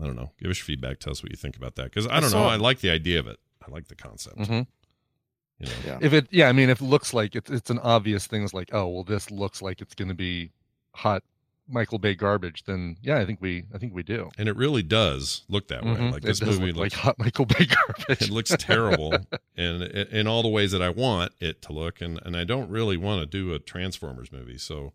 I 0.00 0.06
don't 0.06 0.16
know, 0.16 0.30
give 0.40 0.50
us 0.50 0.58
feedback. 0.58 0.98
Tell 0.98 1.10
us 1.12 1.22
what 1.22 1.30
you 1.30 1.36
think 1.36 1.56
about 1.56 1.76
that 1.76 1.84
because 1.84 2.06
I 2.06 2.16
I 2.16 2.20
don't 2.20 2.30
know. 2.32 2.38
saw- 2.38 2.48
I 2.48 2.56
like 2.56 2.80
the 2.80 2.90
idea 2.90 3.20
of 3.20 3.26
it. 3.26 3.38
I 3.66 3.70
like 3.70 3.88
the 3.88 3.94
concept. 3.94 4.38
Mhm. 4.38 4.66
You 5.62 5.68
know, 5.68 5.74
Yeah. 5.86 5.98
If 6.02 6.12
it, 6.12 6.26
yeah, 6.30 6.48
I 6.48 6.52
mean, 6.52 6.68
if 6.70 6.80
it 6.80 6.84
looks 6.84 7.14
like 7.14 7.34
it's 7.34 7.50
it's 7.50 7.70
an 7.70 7.78
obvious 7.78 8.26
thing, 8.26 8.42
it's 8.44 8.52
like, 8.54 8.70
oh, 8.72 8.88
well, 8.88 9.04
this 9.04 9.30
looks 9.30 9.62
like 9.62 9.80
it's 9.80 9.94
going 9.94 10.08
to 10.08 10.14
be 10.14 10.50
hot 10.94 11.22
Michael 11.68 11.98
Bay 11.98 12.14
garbage, 12.14 12.64
then 12.64 12.96
yeah, 13.02 13.18
I 13.18 13.24
think 13.24 13.40
we, 13.40 13.64
I 13.72 13.78
think 13.78 13.94
we 13.94 14.02
do. 14.02 14.30
and 14.36 14.48
it 14.48 14.56
really 14.56 14.82
does 14.82 15.44
look 15.48 15.68
that 15.68 15.84
way. 15.84 15.92
Mhm. 15.92 16.12
Like 16.12 16.24
It 16.24 16.26
this 16.26 16.42
movie 16.42 16.66
look 16.72 16.76
looks 16.76 16.78
like 16.78 16.92
hot 16.92 17.18
Michael 17.18 17.46
Bay 17.46 17.64
garbage. 17.66 18.22
it 18.28 18.30
looks 18.30 18.54
terrible 18.58 19.14
and 19.56 19.82
in 19.84 20.26
all 20.26 20.42
the 20.42 20.48
ways 20.48 20.72
that 20.72 20.82
I 20.82 20.90
want 20.90 21.32
it 21.40 21.62
to 21.62 21.72
look 21.72 22.00
and 22.02 22.20
and 22.26 22.36
I 22.36 22.44
don't 22.44 22.68
really 22.68 22.96
want 22.96 23.20
to 23.22 23.26
do 23.26 23.54
a 23.54 23.58
Transformers 23.60 24.32
movie 24.32 24.58
so 24.58 24.92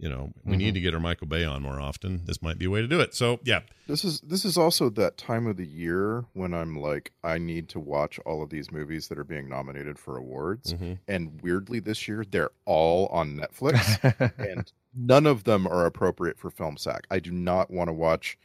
you 0.00 0.08
know 0.08 0.32
we 0.44 0.54
Mhm. 0.54 0.58
need 0.58 0.74
to 0.74 0.80
get 0.80 0.94
our 0.94 1.00
Michael 1.00 1.26
Bay 1.26 1.44
on 1.44 1.62
more 1.62 1.78
often 1.80 2.22
this 2.24 2.40
might 2.42 2.58
be 2.58 2.64
a 2.64 2.70
way 2.70 2.80
to 2.80 2.88
do 2.88 3.00
it 3.00 3.14
so 3.14 3.38
yeah 3.44 3.60
This 3.86 4.04
is 4.04 4.20
this 4.22 4.44
is 4.44 4.56
also 4.56 4.88
that 4.90 5.16
time 5.18 5.46
of 5.46 5.56
the 5.56 5.66
year 5.66 6.24
when 6.32 6.54
I'm 6.54 6.74
like 6.78 7.12
I 7.22 7.38
need 7.38 7.68
to 7.70 7.80
watch 7.80 8.18
all 8.20 8.42
of 8.42 8.50
these 8.50 8.70
movies 8.72 9.08
that 9.08 9.18
are 9.18 9.24
being 9.24 9.48
nominated 9.48 9.98
for 9.98 10.16
awards, 10.16 10.72
Mhm. 10.72 10.98
and 11.06 11.40
weirdly 11.42 11.80
this 11.80 12.08
year 12.08 12.24
they're 12.28 12.50
all 12.64 13.06
on 13.08 13.36
Netflix. 13.36 13.78
and 14.38 14.72
none 14.94 15.26
of 15.26 15.44
them 15.44 15.66
are 15.66 15.84
appropriate 15.86 16.38
for 16.38 16.50
film 16.50 16.76
sack. 16.76 17.06
I 17.10 17.18
do 17.20 17.30
not 17.30 17.70
want 17.70 17.88
to 17.88 17.92
watch 17.92 18.38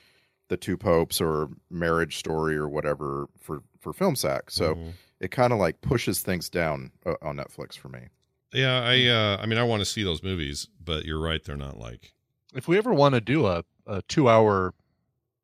the 0.48 0.58
Two 0.58 0.78
Popes 0.78 1.20
or 1.22 1.50
Marriage 1.72 2.18
Story 2.18 2.56
or 2.56 2.68
whatever 2.70 3.28
for 3.40 3.64
for 3.80 3.94
film 3.94 4.16
sack. 4.16 4.50
So 4.52 4.76
Mhm. 4.76 4.94
it 5.20 5.32
kind 5.32 5.54
of 5.54 5.60
like 5.60 5.82
pushes 5.82 6.22
things 6.22 6.50
down 6.50 6.92
uh, 7.06 7.16
on 7.22 7.38
Netflix 7.38 7.78
for 7.78 7.90
me. 7.90 8.08
Yeah 8.56 8.82
I 8.82 9.06
uh 9.08 9.38
I 9.42 9.46
mean 9.46 9.60
I 9.60 9.64
want 9.64 9.82
to 9.82 9.86
see 9.86 10.04
those 10.04 10.24
movies 10.24 10.68
but 10.84 11.06
you're 11.06 11.20
right 11.20 11.44
they're 11.44 11.56
not 11.58 11.78
like 11.78 12.14
if 12.56 12.68
we 12.68 12.78
ever 12.78 12.94
want 12.94 13.14
to 13.16 13.22
do 13.22 13.46
a, 13.46 13.64
a 13.86 14.02
two 14.04 14.30
hour, 14.30 14.74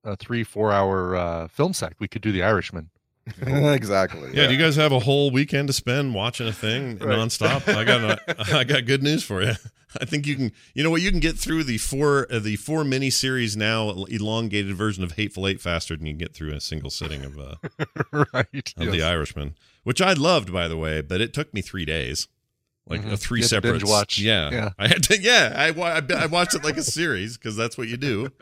a 0.04 0.16
three, 0.16 0.44
four 0.46 0.72
hour 0.72 1.16
uh, 1.16 1.48
film 1.50 1.74
sack, 1.74 1.96
we 2.00 2.08
could 2.08 2.22
do 2.22 2.32
The 2.32 2.42
Irishman. 2.42 2.90
exactly. 3.42 4.32
Yeah, 4.34 4.48
do 4.48 4.54
you 4.54 4.60
guys 4.60 4.78
have 4.78 4.92
a 4.92 5.00
whole 5.00 5.30
weekend 5.30 5.68
to 5.68 5.74
spend 5.74 6.16
watching 6.16 6.48
a 6.48 6.54
thing 6.54 6.98
Right. 7.00 7.18
nonstop? 7.18 7.68
I 7.68 7.84
got 7.84 8.02
a, 8.02 8.56
I 8.58 8.64
got 8.64 8.86
good 8.86 9.04
news 9.04 9.24
for 9.24 9.44
you. 9.44 9.54
I 10.00 10.06
think 10.06 10.26
you 10.26 10.36
can. 10.38 10.52
You 10.74 10.84
know 10.84 10.90
what? 10.90 11.02
You 11.02 11.12
can 11.12 11.20
get 11.20 11.38
through 11.38 11.66
the 11.66 11.78
four 11.78 12.26
uh, 12.32 12.40
the 12.40 12.56
four 12.56 12.84
mini 12.86 13.10
series 13.10 13.58
now 13.58 13.90
elongated 14.06 14.74
version 14.76 15.04
of 15.04 15.12
Hateful 15.14 15.46
Eight 15.46 15.60
faster 15.60 15.98
than 15.98 16.06
you 16.06 16.14
can 16.14 16.18
get 16.20 16.34
through 16.34 16.54
a 16.54 16.62
single 16.62 16.90
sitting 16.90 17.26
of 17.26 17.38
uh, 17.38 17.56
right. 18.34 18.74
of 18.78 18.92
The. 18.92 19.04
Irishman, 19.04 19.56
which 19.84 20.02
I 20.02 20.14
loved 20.14 20.52
by 20.54 20.70
the 20.70 20.78
way, 20.78 21.02
but 21.02 21.20
it 21.20 21.34
took 21.34 21.54
me 21.54 21.62
three 21.62 21.84
days, 21.86 22.30
like 22.92 23.02
Mhm. 23.04 23.14
uh, 23.14 23.18
three 23.18 23.40
You 23.40 23.44
had 23.44 23.50
to 23.50 23.56
separate 23.56 23.84
watch. 23.86 24.20
Yeah, 24.20 24.50
Yeah. 24.52 24.70
I 24.80 24.88
had 24.88 25.04
to. 25.04 25.20
Yeah, 25.22 25.54
I 25.56 25.70
I, 25.82 26.02
I 26.24 26.26
watched 26.28 26.54
it 26.56 26.64
like 26.64 26.78
a 26.78 26.84
series 26.84 27.38
because 27.38 27.56
that's 27.56 27.78
what 27.78 27.88
you 27.88 27.98
do. 27.98 28.30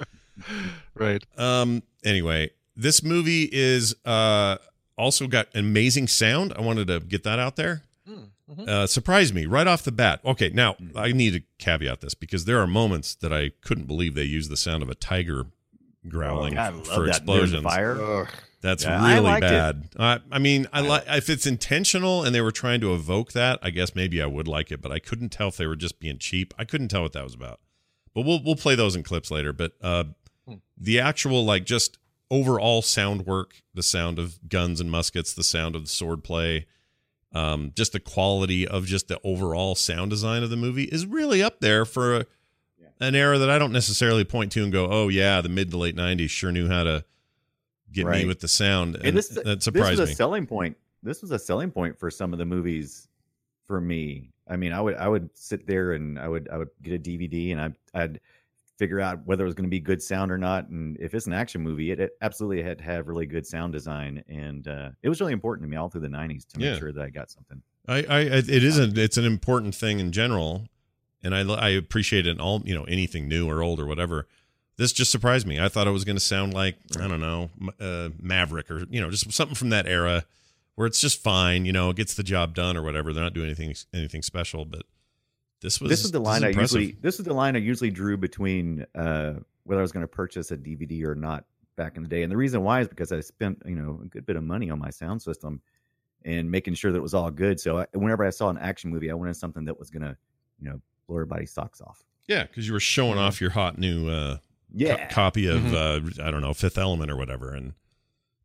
Right. 0.95 1.23
Um. 1.37 1.83
Anyway, 2.05 2.51
this 2.75 3.03
movie 3.03 3.49
is 3.51 3.93
uh 4.05 4.57
also 4.97 5.27
got 5.27 5.47
amazing 5.53 6.07
sound. 6.07 6.53
I 6.57 6.61
wanted 6.61 6.87
to 6.87 6.99
get 7.01 7.23
that 7.23 7.39
out 7.39 7.55
there. 7.55 7.83
Mm-hmm. 8.07 8.67
Uh, 8.67 8.87
surprised 8.87 9.35
me 9.35 9.45
right 9.45 9.67
off 9.67 9.83
the 9.83 9.91
bat. 9.91 10.21
Okay, 10.25 10.49
now 10.49 10.75
I 10.95 11.11
need 11.11 11.33
to 11.33 11.41
caveat 11.59 12.01
this 12.01 12.15
because 12.15 12.45
there 12.45 12.59
are 12.59 12.65
moments 12.67 13.13
that 13.15 13.31
I 13.31 13.51
couldn't 13.61 13.85
believe 13.85 14.15
they 14.15 14.23
used 14.23 14.49
the 14.49 14.57
sound 14.57 14.81
of 14.81 14.89
a 14.89 14.95
tiger 14.95 15.45
growling 16.07 16.57
Oh, 16.57 16.61
I 16.61 16.69
love 16.69 16.87
for 16.87 17.05
that 17.05 17.17
explosions. 17.17 17.63
fire. 17.63 18.01
Ugh. 18.01 18.27
That's 18.61 18.83
Yeah, 18.83 19.01
really 19.07 19.21
liked 19.21 19.45
it. 19.45 19.49
bad. 19.49 19.89
I, 19.97 20.19
I 20.31 20.39
mean, 20.39 20.67
I 20.73 20.81
like 20.81 21.03
if 21.07 21.29
it's 21.29 21.45
intentional 21.45 22.23
and 22.23 22.35
they 22.35 22.41
were 22.41 22.51
trying 22.51 22.81
to 22.81 22.93
evoke 22.93 23.31
that. 23.33 23.57
I 23.61 23.69
guess 23.69 23.95
maybe 23.95 24.21
I 24.21 24.25
would 24.25 24.47
like 24.47 24.71
it, 24.71 24.81
but 24.81 24.91
I 24.91 24.99
couldn't 24.99 25.29
tell 25.29 25.47
if 25.47 25.57
they 25.57 25.65
were 25.67 25.75
just 25.77 25.99
being 25.99 26.17
cheap. 26.17 26.53
I 26.59 26.65
couldn't 26.65 26.89
tell 26.89 27.01
what 27.03 27.13
that 27.13 27.23
was 27.23 27.33
about. 27.33 27.59
But 28.13 28.25
we'll 28.25 28.41
we'll 28.43 28.55
play 28.57 28.75
those 28.75 28.95
in 28.95 29.03
clips 29.03 29.31
later. 29.31 29.53
But 29.53 29.73
uh, 29.81 30.03
Hmm. 30.47 30.55
the 30.77 30.99
actual 30.99 31.45
like 31.45 31.63
just 31.65 31.97
overall 32.31 32.81
sound 32.81 33.25
work, 33.25 33.61
the 33.73 33.83
sound 33.83 34.17
of 34.19 34.39
guns 34.49 34.81
and 34.81 34.89
muskets, 34.91 35.33
the 35.33 35.43
sound 35.43 35.75
of 35.75 35.83
the 35.83 35.89
sword 35.89 36.23
play, 36.23 36.65
um, 37.33 37.71
just 37.75 37.93
the 37.93 37.99
quality 37.99 38.67
of 38.67 38.85
just 38.85 39.07
the 39.07 39.19
overall 39.23 39.75
sound 39.75 40.09
design 40.09 40.41
of 40.43 40.49
the 40.49 40.57
movie 40.57 40.85
is 40.85 41.05
really 41.05 41.41
up 41.43 41.59
there 41.61 41.85
for 41.85 42.15
a, 42.17 42.25
an 42.99 43.13
era 43.15 43.37
that 43.37 43.49
I 43.49 43.57
don't 43.59 43.71
necessarily 43.71 44.23
point 44.23 44.51
to 44.53 44.63
and 44.63 44.71
go, 44.73 44.87
oh 44.89 45.07
yeah, 45.07 45.39
the 45.41 45.49
mid 45.49 45.69
to 45.71 45.77
late 45.77 45.95
'90s 45.95 46.29
sure 46.29 46.51
knew 46.51 46.67
how 46.67 46.83
to 46.83 47.05
get 47.91 48.05
me 48.05 48.11
Right. 48.11 48.27
with 48.27 48.39
the 48.39 48.47
sound, 48.47 48.95
and, 48.95 49.05
And 49.05 49.17
this 49.17 49.29
that 49.29 49.43
this 49.61 49.89
was 49.89 49.99
a 49.99 50.05
me. 50.05 50.13
selling 50.13 50.45
point. 50.47 50.77
This 51.03 51.21
was 51.21 51.31
a 51.31 51.39
selling 51.39 51.71
point 51.71 51.97
for 51.97 52.11
some 52.11 52.33
of 52.33 52.39
the 52.39 52.45
movies 52.45 53.07
for 53.67 53.79
me. 53.81 54.31
I 54.47 54.57
mean, 54.57 54.73
I 54.73 54.81
would 54.81 54.95
I 54.95 55.07
would 55.07 55.29
sit 55.35 55.65
there 55.67 55.93
and 55.93 56.17
I 56.19 56.27
would 56.27 56.49
I 56.51 56.57
would 56.57 56.69
get 56.81 56.93
a 56.93 56.99
DVD 56.99 57.51
and 57.51 57.61
I 57.61 58.01
I'd 58.03 58.19
figure 58.77 58.99
out 59.01 59.25
whether 59.25 59.43
it 59.43 59.47
was 59.47 59.55
going 59.55 59.65
to 59.65 59.69
be 59.69 59.79
good 59.79 60.01
sound 60.01 60.31
or 60.31 60.37
not. 60.37 60.69
And 60.69 60.97
if 61.01 61.13
it's 61.13 61.27
an 61.27 61.33
action 61.33 61.61
movie, 61.61 61.91
it, 61.91 61.99
it 61.99 62.11
absolutely 62.21 62.63
had 62.63 62.77
to 62.77 62.83
have 62.85 63.07
really 63.07 63.25
good 63.25 63.45
sound 63.45 63.73
design. 63.73 64.23
And 64.29 64.67
uh, 64.69 64.91
it 65.03 65.09
was 65.09 65.19
really 65.19 65.33
important 65.33 65.65
to 65.65 65.69
me 65.69 65.75
all 65.77 65.89
through 65.89 66.01
the 66.01 66.07
'90s 66.07 66.47
to 66.47 66.59
make 66.59 66.65
Yeah. 66.65 66.79
sure 66.79 66.91
that 66.93 67.01
I 67.03 67.09
got 67.09 67.29
something. 67.29 67.61
I, 67.87 68.03
I, 68.03 68.19
it 68.21 68.49
is 68.63 68.77
a, 68.79 68.83
it's 68.95 69.17
an 69.17 69.25
important 69.25 69.73
thing 69.75 69.99
in 69.99 70.11
general, 70.11 70.67
and 71.23 71.33
I, 71.35 71.41
I 71.41 71.69
appreciate 71.69 72.27
it 72.27 72.29
in 72.31 72.39
all, 72.39 72.61
you 72.63 72.73
know, 72.75 72.83
anything 72.83 73.27
new 73.27 73.49
or 73.49 73.63
old 73.63 73.79
or 73.79 73.85
whatever. 73.85 74.27
This 74.79 74.93
just 74.93 75.11
surprised 75.11 75.45
me. 75.45 75.59
I 75.59 75.67
thought 75.67 75.87
it 75.87 75.91
was 75.91 76.05
going 76.05 76.15
to 76.15 76.21
sound 76.21 76.53
like 76.53 76.77
I 76.97 77.09
don't 77.09 77.19
know, 77.19 77.49
uh, 77.81 78.09
Maverick 78.21 78.71
or 78.71 78.85
you 78.89 79.01
know, 79.01 79.11
just 79.11 79.29
something 79.33 79.53
from 79.53 79.71
that 79.71 79.85
era 79.85 80.23
where 80.75 80.87
it's 80.87 81.01
just 81.01 81.21
fine, 81.21 81.65
you 81.65 81.73
know, 81.73 81.89
it 81.89 81.97
gets 81.97 82.13
the 82.13 82.23
job 82.23 82.55
done 82.55 82.77
or 82.77 82.81
whatever. 82.81 83.11
They're 83.11 83.21
not 83.21 83.33
doing 83.33 83.47
anything 83.47 83.75
anything 83.93 84.21
special, 84.21 84.63
but 84.63 84.83
this 85.61 85.81
was 85.81 85.89
this 85.89 86.05
is 86.05 86.11
the 86.11 86.21
line 86.21 86.45
I 86.45 86.51
usually 86.51 86.95
this 87.01 87.19
is 87.19 87.25
the 87.25 87.33
line 87.33 87.57
I 87.57 87.59
usually 87.59 87.91
drew 87.91 88.15
between 88.15 88.85
uh, 88.95 89.33
whether 89.65 89.81
I 89.81 89.83
was 89.83 89.91
going 89.91 90.05
to 90.05 90.07
purchase 90.07 90.49
a 90.51 90.57
DVD 90.57 91.03
or 91.03 91.13
not 91.13 91.43
back 91.75 91.97
in 91.97 92.03
the 92.03 92.07
day. 92.07 92.23
And 92.23 92.31
the 92.31 92.37
reason 92.37 92.63
why 92.63 92.79
is 92.79 92.87
because 92.87 93.11
I 93.11 93.19
spent 93.19 93.61
you 93.65 93.75
know 93.75 93.99
a 94.01 94.05
good 94.05 94.25
bit 94.25 94.37
of 94.37 94.45
money 94.45 94.69
on 94.69 94.79
my 94.79 94.91
sound 94.91 95.21
system 95.21 95.59
and 96.23 96.49
making 96.49 96.75
sure 96.75 96.93
that 96.93 96.97
it 96.97 97.01
was 97.01 97.13
all 97.13 97.29
good. 97.31 97.59
So 97.59 97.79
I, 97.79 97.85
whenever 97.91 98.23
I 98.23 98.29
saw 98.29 98.47
an 98.47 98.57
action 98.57 98.91
movie, 98.91 99.11
I 99.11 99.13
wanted 99.13 99.35
something 99.35 99.65
that 99.65 99.77
was 99.77 99.89
going 99.89 100.03
to 100.03 100.15
you 100.57 100.69
know 100.69 100.79
blow 101.05 101.17
everybody's 101.17 101.51
socks 101.51 101.81
off. 101.81 102.01
Yeah, 102.29 102.43
because 102.43 102.65
you 102.65 102.71
were 102.71 102.79
showing 102.79 103.17
off 103.17 103.41
your 103.41 103.49
hot 103.49 103.77
new 103.77 104.07
uh, 104.07 104.37
co- 104.71 104.85
Yeah. 104.85 105.07
copy 105.09 105.47
of 105.47 105.61
Mhm. 105.61 106.19
uh, 106.19 106.23
I 106.23 106.31
don't 106.31 106.41
know 106.41 106.53
Fifth 106.53 106.77
Element 106.77 107.09
or 107.11 107.15
whatever, 107.17 107.53
and 107.53 107.73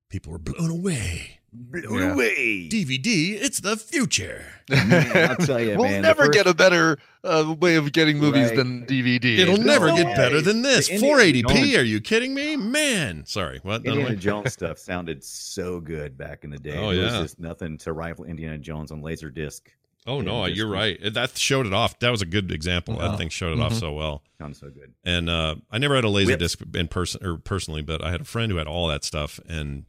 people 0.09 0.33
were 0.33 0.39
blown 0.39 0.71
away. 0.71 1.41
Blown 1.57 1.85
Yeah. 2.01 2.13
away. 2.15 2.69
DVD, 2.69 3.35
it's 3.41 3.61
the 3.61 3.77
future. 3.77 4.45
Man, 4.69 5.31
I'll 5.31 5.37
tell 5.37 5.61
you, 5.61 5.77
we'll 5.77 5.85
man, 5.89 6.03
never 6.03 6.25
first- 6.25 6.33
get 6.33 6.47
a 6.49 6.55
better 6.55 6.99
uh, 7.23 7.55
way 7.61 7.77
of 7.77 7.93
getting 7.93 8.19
movies 8.19 8.49
Right. 8.49 8.57
than 8.57 8.85
DVD. 8.87 9.39
It'll 9.39 9.57
never 9.57 9.87
No 9.89 9.97
get 9.97 10.17
better 10.17 10.41
than 10.43 10.63
this. 10.63 10.89
Indiana 10.91 11.15
480p? 11.17 11.55
Jones- 11.55 11.75
Are 11.77 11.85
you 11.85 12.01
kidding 12.01 12.35
me, 12.35 12.57
man? 12.57 13.25
Sorry, 13.25 13.61
what? 13.63 13.85
Indiana 13.87 14.11
Dunaway? 14.17 14.19
Jones 14.19 14.53
stuff 14.53 14.79
sounded 14.81 15.23
so 15.23 15.79
good 15.81 16.19
back 16.19 16.43
in 16.45 16.51
the 16.51 16.59
day. 16.59 16.77
Oh, 16.77 16.93
There 16.93 17.05
yeah. 17.07 17.21
was 17.21 17.31
just 17.31 17.39
nothing 17.41 17.79
to 17.79 17.93
rival 17.93 18.25
Indiana 18.25 18.59
Jones 18.59 18.91
on 18.91 19.01
Laserdisc. 19.01 19.61
Oh 20.07 20.21
no, 20.21 20.45
and 20.45 20.55
you're 20.55 20.69
right. 20.69 20.99
That 21.15 21.37
showed 21.39 21.67
it 21.67 21.73
off. 21.73 21.99
That 22.01 22.11
was 22.11 22.21
a 22.21 22.27
good 22.27 22.53
example. 22.53 22.97
That 22.99 23.17
thing 23.17 23.31
showed 23.31 23.57
it 23.57 23.61
off 23.63 23.73
Mhm. 23.73 23.81
so 23.81 23.93
well. 23.93 24.23
Sounds 24.39 24.61
so 24.61 24.69
good. 24.69 24.93
And 25.03 25.31
uh, 25.31 25.55
I 25.71 25.79
never 25.79 25.95
had 25.95 26.05
a 26.05 26.11
laser 26.11 26.33
Whips. 26.33 26.41
disc 26.57 26.61
in 26.75 26.89
person 26.89 27.25
or 27.25 27.39
personally, 27.39 27.81
but 27.81 28.05
I 28.05 28.11
had 28.11 28.21
a 28.21 28.25
friend 28.25 28.53
who 28.53 28.59
had 28.59 28.67
all 28.67 28.89
that 28.89 29.03
stuff. 29.05 29.41
And 29.49 29.85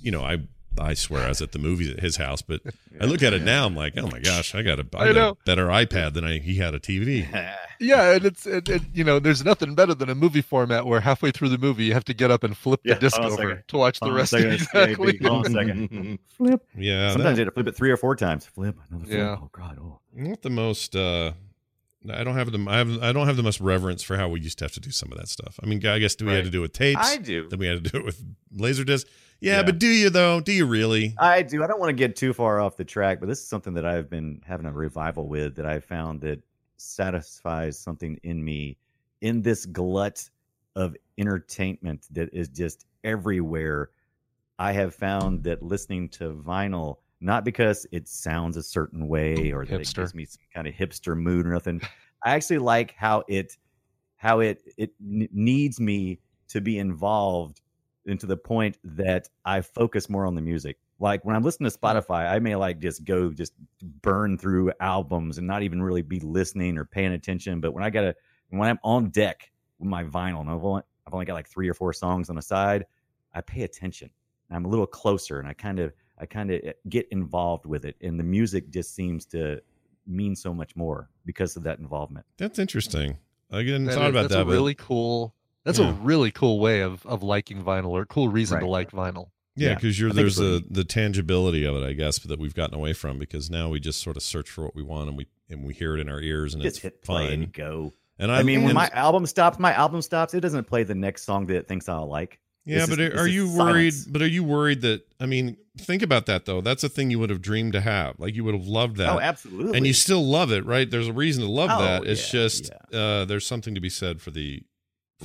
you 0.00 0.10
know, 0.10 0.22
I 0.22 0.38
I 0.78 0.94
swear 0.94 1.24
I 1.24 1.28
was 1.28 1.40
at 1.42 1.52
the 1.52 1.58
movies 1.58 1.90
at 1.90 2.00
his 2.00 2.16
house, 2.16 2.42
but 2.42 2.60
I 3.00 3.04
look 3.04 3.22
at 3.22 3.32
it 3.32 3.42
now, 3.42 3.66
I'm 3.66 3.76
like, 3.76 3.94
oh 3.96 4.06
my 4.08 4.18
gosh, 4.18 4.54
I 4.54 4.62
got 4.62 4.78
a, 4.80 4.86
I 4.96 5.04
I 5.08 5.12
got 5.12 5.30
a 5.32 5.44
better 5.44 5.66
iPad 5.68 6.14
than 6.14 6.24
I 6.24 6.38
he 6.38 6.56
had 6.56 6.74
a 6.74 6.80
TV. 6.80 7.26
Yeah, 7.80 8.12
and 8.12 8.24
it's 8.24 8.46
it, 8.46 8.68
it, 8.68 8.82
you 8.94 9.02
know, 9.02 9.18
there's 9.18 9.44
nothing 9.44 9.74
better 9.74 9.94
than 9.94 10.08
a 10.08 10.14
movie 10.14 10.40
format 10.42 10.86
where 10.86 11.00
halfway 11.00 11.32
through 11.32 11.48
the 11.48 11.58
movie 11.58 11.84
you 11.84 11.92
have 11.92 12.04
to 12.04 12.14
get 12.14 12.30
up 12.30 12.44
and 12.44 12.56
flip 12.56 12.80
Yeah, 12.84 12.94
the 12.94 13.00
disc 13.00 13.16
hold 13.16 13.26
on 13.26 13.30
a 13.32 13.34
over 13.42 13.50
second. 13.50 13.64
to 13.68 13.76
watch 13.76 13.98
the 13.98 14.04
Hold 14.06 14.12
on 14.12 14.16
rest. 14.18 14.30
second, 14.30 14.52
Exactly. 14.52 15.08
Stevie. 15.08 15.26
Hold 15.26 15.46
on 15.46 15.50
a 15.50 15.54
second. 15.54 16.18
Flip. 16.36 16.66
Yeah, 16.78 17.10
Sometimes 17.12 17.24
that- 17.24 17.30
you 17.42 17.44
had 17.44 17.44
to 17.46 17.50
flip 17.54 17.66
it 17.66 17.76
three 17.76 17.90
or 17.90 17.96
four 17.96 18.14
times. 18.14 18.46
Flip 18.46 18.76
another 18.88 19.04
flip. 19.06 19.18
Yeah. 19.18 19.36
Oh 19.40 19.50
God. 19.52 19.78
Oh. 19.80 19.98
not 20.14 20.40
the 20.42 20.50
most 20.50 20.94
uh 20.94 21.32
I 22.08 22.22
don't 22.22 22.36
have 22.36 22.52
the 22.52 22.64
I 22.68 22.76
have 22.78 23.02
I 23.02 23.12
don't 23.12 23.26
have 23.26 23.36
the 23.36 23.42
most 23.42 23.60
reverence 23.60 24.02
for 24.04 24.16
how 24.16 24.28
we 24.28 24.40
used 24.40 24.58
to 24.58 24.64
have 24.66 24.72
to 24.72 24.80
do 24.80 24.90
some 24.90 25.10
of 25.10 25.18
that 25.18 25.28
stuff. 25.28 25.58
I 25.62 25.66
mean, 25.66 25.84
I 25.86 25.98
guess 25.98 26.14
we 26.20 26.28
had 26.32 26.44
to 26.44 26.50
do 26.50 26.58
it 26.60 26.62
with 26.62 26.72
tapes. 26.74 27.00
I 27.02 27.16
do. 27.16 27.48
Then 27.48 27.58
we 27.58 27.66
had 27.66 27.82
to 27.82 27.90
do 27.90 27.98
it 27.98 28.04
with 28.04 28.22
laser 28.52 28.84
Laserdisc. 28.84 29.06
Yeah, 29.40 29.56
Yeah. 29.56 29.62
but 29.64 29.78
do 29.78 29.88
you 29.88 30.10
though? 30.10 30.40
Do 30.40 30.52
you 30.52 30.66
really? 30.66 31.14
I 31.18 31.42
do. 31.42 31.62
I 31.62 31.66
don't 31.66 31.80
want 31.80 31.90
to 31.90 31.94
get 31.94 32.16
too 32.16 32.32
far 32.32 32.60
off 32.60 32.76
the 32.76 32.84
track, 32.84 33.20
but 33.20 33.28
this 33.28 33.40
is 33.40 33.46
something 33.48 33.74
that 33.74 33.84
I've 33.84 34.08
been 34.08 34.40
having 34.46 34.66
a 34.66 34.72
revival 34.72 35.28
with 35.28 35.56
that 35.56 35.66
I 35.66 35.80
found 35.80 36.20
that 36.22 36.42
satisfies 36.76 37.78
something 37.78 38.18
in 38.22 38.44
me 38.44 38.76
in 39.20 39.42
this 39.42 39.66
glut 39.66 40.28
of 40.76 40.96
entertainment 41.18 42.06
that 42.12 42.30
is 42.32 42.48
just 42.48 42.86
everywhere. 43.04 43.90
I 44.58 44.72
have 44.72 44.94
found 44.94 45.44
that 45.44 45.62
listening 45.62 46.08
to 46.10 46.32
vinyl, 46.34 46.96
not 47.20 47.44
because 47.44 47.86
it 47.92 48.08
sounds 48.08 48.56
a 48.56 48.62
certain 48.62 49.08
way 49.08 49.52
or 49.52 49.64
that 49.66 49.80
it 49.80 49.94
gives 49.94 50.14
me 50.14 50.24
some 50.24 50.42
kind 50.54 50.66
of 50.66 50.74
hipster 50.74 51.16
mood 51.16 51.46
or 51.46 51.50
nothing. 51.52 51.80
I 52.22 52.34
actually 52.34 52.58
like 52.58 52.94
how 52.96 53.24
it 53.28 53.56
how 54.16 54.40
it 54.40 54.62
it 54.78 54.92
needs 55.00 55.80
me 55.80 56.20
to 56.48 56.60
be 56.60 56.78
involved 56.78 57.60
and 58.06 58.20
to 58.20 58.26
the 58.26 58.36
point 58.36 58.78
that 58.84 59.28
I 59.44 59.60
focus 59.60 60.08
more 60.08 60.26
on 60.26 60.34
the 60.34 60.40
music. 60.40 60.78
Like 60.98 61.24
when 61.24 61.34
I'm 61.34 61.42
listening 61.42 61.70
to 61.70 61.76
mm-hmm. 61.76 61.98
Spotify, 61.98 62.30
I 62.30 62.38
may 62.38 62.56
like 62.56 62.78
just 62.80 63.04
go 63.04 63.30
just 63.32 63.52
burn 64.02 64.38
through 64.38 64.72
albums 64.80 65.38
and 65.38 65.46
not 65.46 65.62
even 65.62 65.82
really 65.82 66.02
be 66.02 66.20
listening 66.20 66.78
or 66.78 66.84
paying 66.84 67.12
attention. 67.12 67.60
But 67.60 67.72
when 67.72 67.82
I 67.84 67.90
gotta 67.90 68.14
when 68.50 68.68
I'm 68.68 68.78
on 68.82 69.10
deck 69.10 69.50
with 69.78 69.88
my 69.88 70.04
vinyl 70.04 70.40
and 70.40 70.50
I've 70.50 70.64
only, 70.64 70.82
I've 71.06 71.14
only 71.14 71.26
got 71.26 71.34
like 71.34 71.48
three 71.48 71.68
or 71.68 71.74
four 71.74 71.92
songs 71.92 72.30
on 72.30 72.36
the 72.36 72.42
side, 72.42 72.86
I 73.34 73.40
pay 73.40 73.62
attention. 73.62 74.10
I'm 74.50 74.64
a 74.64 74.68
little 74.68 74.86
closer 74.86 75.40
and 75.40 75.48
I 75.48 75.52
kind 75.52 75.78
of 75.80 75.92
I 76.18 76.26
kind 76.26 76.50
of 76.50 76.60
eh, 76.64 76.72
get 76.88 77.08
involved 77.10 77.66
with 77.66 77.84
it. 77.84 77.96
And 78.00 78.18
the 78.18 78.24
music 78.24 78.70
just 78.70 78.94
seems 78.94 79.26
to 79.26 79.60
mean 80.06 80.36
so 80.36 80.54
much 80.54 80.76
more 80.76 81.10
because 81.24 81.56
of 81.56 81.62
that 81.64 81.78
involvement. 81.78 82.26
That's 82.36 82.58
interesting. 82.58 83.18
I 83.50 83.62
didn't 83.62 83.86
That 83.86 83.94
thought 83.94 84.04
is- 84.04 84.10
about 84.10 84.22
that's 84.22 84.34
that. 84.34 84.42
a 84.42 84.44
but- 84.44 84.52
really 84.52 84.74
cool. 84.74 85.34
That's 85.64 85.78
Yeah. 85.78 85.90
a 85.90 85.92
really 85.92 86.30
cool 86.30 86.58
way 86.60 86.80
of 86.80 87.04
of 87.06 87.22
liking 87.22 87.62
vinyl 87.62 87.88
or 87.90 88.02
a 88.02 88.06
cool 88.06 88.28
reason 88.28 88.60
to 88.60 88.66
like 88.66 88.90
vinyl. 88.92 89.28
Yeah, 89.56 89.68
Yeah, 89.70 89.74
because 89.76 90.02
I 90.02 90.08
there's 90.12 90.38
it's 90.38 90.64
a 90.66 90.68
the 90.72 90.84
tangibility 90.84 91.64
of 91.64 91.76
it, 91.76 91.84
I 91.84 91.92
guess, 91.92 92.18
that 92.18 92.38
we've 92.40 92.54
gotten 92.54 92.74
away 92.74 92.92
from 92.92 93.18
because 93.18 93.50
now 93.50 93.68
we 93.68 93.78
just 93.80 94.02
sort 94.02 94.16
of 94.16 94.22
search 94.22 94.50
for 94.50 94.64
what 94.64 94.74
we 94.74 94.82
want 94.82 95.08
and 95.08 95.16
we 95.16 95.26
and 95.48 95.64
we 95.64 95.74
hear 95.74 95.96
it 95.96 96.00
in 96.00 96.08
our 96.08 96.20
ears 96.20 96.54
and 96.54 96.62
Just 96.62 96.76
it's 96.78 96.82
hit 96.82 97.02
play 97.02 97.28
fine. 97.28 97.42
and 97.44 97.52
go. 97.52 97.92
And 98.18 98.30
I, 98.32 98.42
mean, 98.44 98.62
when 98.64 98.74
my 98.74 98.88
album 98.92 99.26
stops, 99.26 99.58
my 99.58 99.72
album 99.72 100.00
stops. 100.00 100.34
It 100.34 100.40
doesn't 100.40 100.68
play 100.68 100.84
the 100.84 100.94
next 100.94 101.22
song 101.24 101.46
that 101.46 101.56
it 101.56 101.68
thinks 101.68 101.88
I'll 101.88 102.06
like. 102.08 102.38
yeah, 102.64 102.78
This 102.86 102.90
but 102.90 103.00
is- 103.00 103.06
are, 103.06 103.10
this 103.10 103.20
are 103.20 103.26
is 103.28 103.34
you 103.34 103.44
worried? 103.52 103.92
silence. 103.94 104.06
But 104.06 104.22
are 104.22 104.26
you 104.28 104.44
worried 104.44 104.80
that 104.82 105.02
I 105.20 105.26
mean, 105.26 105.56
think 105.78 106.02
about 106.02 106.26
that 106.26 106.44
though. 106.46 106.60
That's 106.60 106.82
a 106.84 106.88
thing 106.88 107.10
you 107.10 107.18
would 107.18 107.30
have 107.30 107.40
dreamed 107.42 107.72
to 107.74 107.80
have. 107.80 108.18
Like 108.20 108.34
you 108.34 108.44
would 108.44 108.54
have 108.54 108.66
loved 108.66 108.96
that. 108.96 109.08
Oh, 109.08 109.20
absolutely. 109.20 109.76
and 109.76 109.86
you 109.86 109.92
still 109.92 110.24
love 110.24 110.50
it, 110.52 110.64
right? 110.66 110.90
There's 110.90 111.08
a 111.08 111.12
reason 111.12 111.42
to 111.44 111.50
love 111.50 111.70
Oh, 111.72 111.80
that. 111.82 112.04
It's 112.06 112.32
yeah, 112.32 112.40
just 112.40 112.70
uh, 112.92 113.24
there's 113.24 113.46
something 113.46 113.74
to 113.74 113.80
be 113.80 113.90
said 113.90 114.20
for 114.20 114.30
the 114.30 114.58
for- 114.58 114.64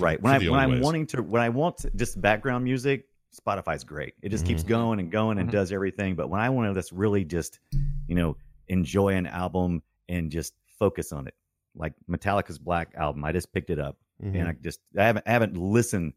right 0.01 0.21
when 0.21 0.33
I 0.33 0.39
the 0.39 0.49
when 0.49 0.59
I'm 0.59 0.71
ways. 0.71 0.81
wanting 0.81 1.05
to 1.07 1.21
when 1.23 1.41
I 1.41 1.49
want 1.49 1.85
just 1.95 2.19
background 2.21 2.63
music, 2.63 3.05
Spotify's 3.35 3.83
great. 3.83 4.13
It 4.21 4.29
just 4.29 4.45
keeps 4.45 4.63
Mhm. 4.63 4.67
going 4.67 4.99
and 4.99 5.11
going 5.11 5.37
and 5.39 5.49
Mhm. 5.49 5.53
does 5.53 5.71
everything. 5.71 6.15
But 6.15 6.29
when 6.29 6.41
I 6.41 6.49
want 6.49 6.69
to 6.73 6.79
just 6.79 6.91
really 6.91 7.23
just 7.25 7.59
you 8.07 8.15
know 8.15 8.37
enjoy 8.67 9.09
an 9.15 9.27
album 9.27 9.81
and 10.07 10.31
just 10.31 10.53
focus 10.79 11.11
on 11.11 11.27
it, 11.27 11.33
like 11.75 11.93
Metallica's 12.09 12.57
Black 12.59 12.93
album, 12.95 13.23
I 13.25 13.31
just 13.31 13.51
picked 13.53 13.69
it 13.69 13.79
up 13.79 13.97
Mhm. 14.23 14.35
and 14.35 14.47
I 14.47 14.51
just 14.53 14.79
I 14.97 15.03
haven't 15.05 15.27
I 15.27 15.31
haven't 15.31 15.55
listened 15.57 16.13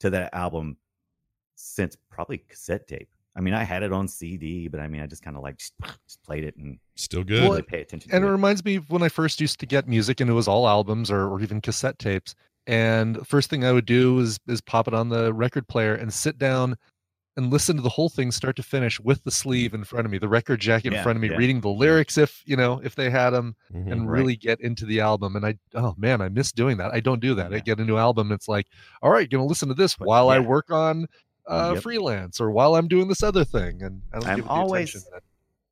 to 0.00 0.10
that 0.10 0.34
album 0.34 0.76
since 1.54 1.96
probably 2.10 2.38
cassette 2.38 2.86
tape. 2.88 3.08
I 3.36 3.40
mean, 3.40 3.52
I 3.54 3.64
had 3.64 3.82
it 3.82 3.92
on 3.92 4.06
CD, 4.06 4.68
but 4.68 4.78
I 4.80 4.86
mean, 4.86 5.00
I 5.00 5.06
just 5.06 5.22
kind 5.22 5.36
of 5.36 5.42
like 5.42 5.58
just, 5.58 5.72
just 6.06 6.22
played 6.22 6.44
it 6.44 6.56
and 6.56 6.78
Still 6.94 7.22
didn't 7.24 7.42
good. 7.42 7.50
really 7.50 7.62
pay 7.62 7.80
attention. 7.80 8.10
and 8.12 8.22
to 8.22 8.26
it 8.26 8.30
it. 8.30 8.32
reminds 8.32 8.64
me 8.64 8.76
of 8.76 8.88
when 8.90 9.02
I 9.02 9.08
first 9.08 9.40
used 9.40 9.58
to 9.60 9.66
get 9.66 9.88
music, 9.88 10.20
and 10.20 10.30
it 10.30 10.34
was 10.34 10.46
all 10.46 10.68
albums 10.68 11.10
or, 11.10 11.28
or 11.28 11.40
even 11.40 11.60
cassette 11.60 11.98
tapes. 11.98 12.34
And 12.66 13.26
first 13.26 13.50
thing 13.50 13.64
I 13.64 13.72
would 13.72 13.86
do 13.86 14.18
is 14.20 14.38
is 14.48 14.60
pop 14.60 14.88
it 14.88 14.94
on 14.94 15.08
the 15.08 15.32
record 15.34 15.68
player 15.68 15.94
and 15.94 16.12
sit 16.12 16.38
down 16.38 16.76
and 17.36 17.50
listen 17.50 17.74
to 17.76 17.82
the 17.82 17.88
whole 17.88 18.08
thing 18.08 18.30
start 18.30 18.54
to 18.56 18.62
finish 18.62 19.00
with 19.00 19.22
the 19.24 19.30
sleeve 19.30 19.74
in 19.74 19.82
front 19.82 20.06
of 20.06 20.12
me, 20.12 20.18
the 20.18 20.28
record 20.28 20.60
jacket 20.60 20.88
in 20.88 20.92
Yeah, 20.94 21.02
front 21.02 21.16
of 21.16 21.20
me, 21.22 21.28
yeah. 21.30 21.36
reading 21.36 21.60
the 21.60 21.68
lyrics 21.68 22.16
if 22.16 22.42
you 22.46 22.56
know 22.56 22.80
if 22.84 22.94
they 22.94 23.10
had 23.10 23.30
them, 23.30 23.56
Mhm. 23.74 23.90
and 23.92 24.08
Right. 24.08 24.18
really 24.18 24.36
get 24.36 24.60
into 24.60 24.86
the 24.86 25.00
album. 25.00 25.36
And 25.36 25.44
I 25.44 25.58
oh 25.74 25.94
man, 25.98 26.20
I 26.22 26.28
miss 26.28 26.52
doing 26.52 26.76
that. 26.78 26.94
I 26.94 27.00
don't 27.00 27.20
do 27.20 27.34
that. 27.34 27.52
I 27.52 27.58
get 27.60 27.80
a 27.80 27.84
new 27.84 27.96
album. 27.98 28.32
It's 28.32 28.48
like, 28.48 28.66
all 29.02 29.10
right, 29.10 29.28
gonna 29.28 29.44
listen 29.44 29.68
to 29.68 29.74
this 29.74 29.94
while 29.98 30.30
I 30.30 30.38
work 30.38 30.70
on 30.70 31.06
uh, 31.46 31.72
Yep. 31.74 31.82
freelance 31.82 32.40
or 32.40 32.50
while 32.50 32.74
I'm 32.76 32.88
doing 32.88 33.08
this 33.08 33.22
other 33.22 33.44
thing, 33.44 33.82
and 33.82 34.00
I 34.14 34.18
don't 34.20 34.28
I'm 34.30 34.36
give 34.36 34.44
it 34.46 34.48
the 34.48 34.54
always- 34.54 34.88
attention 34.94 35.20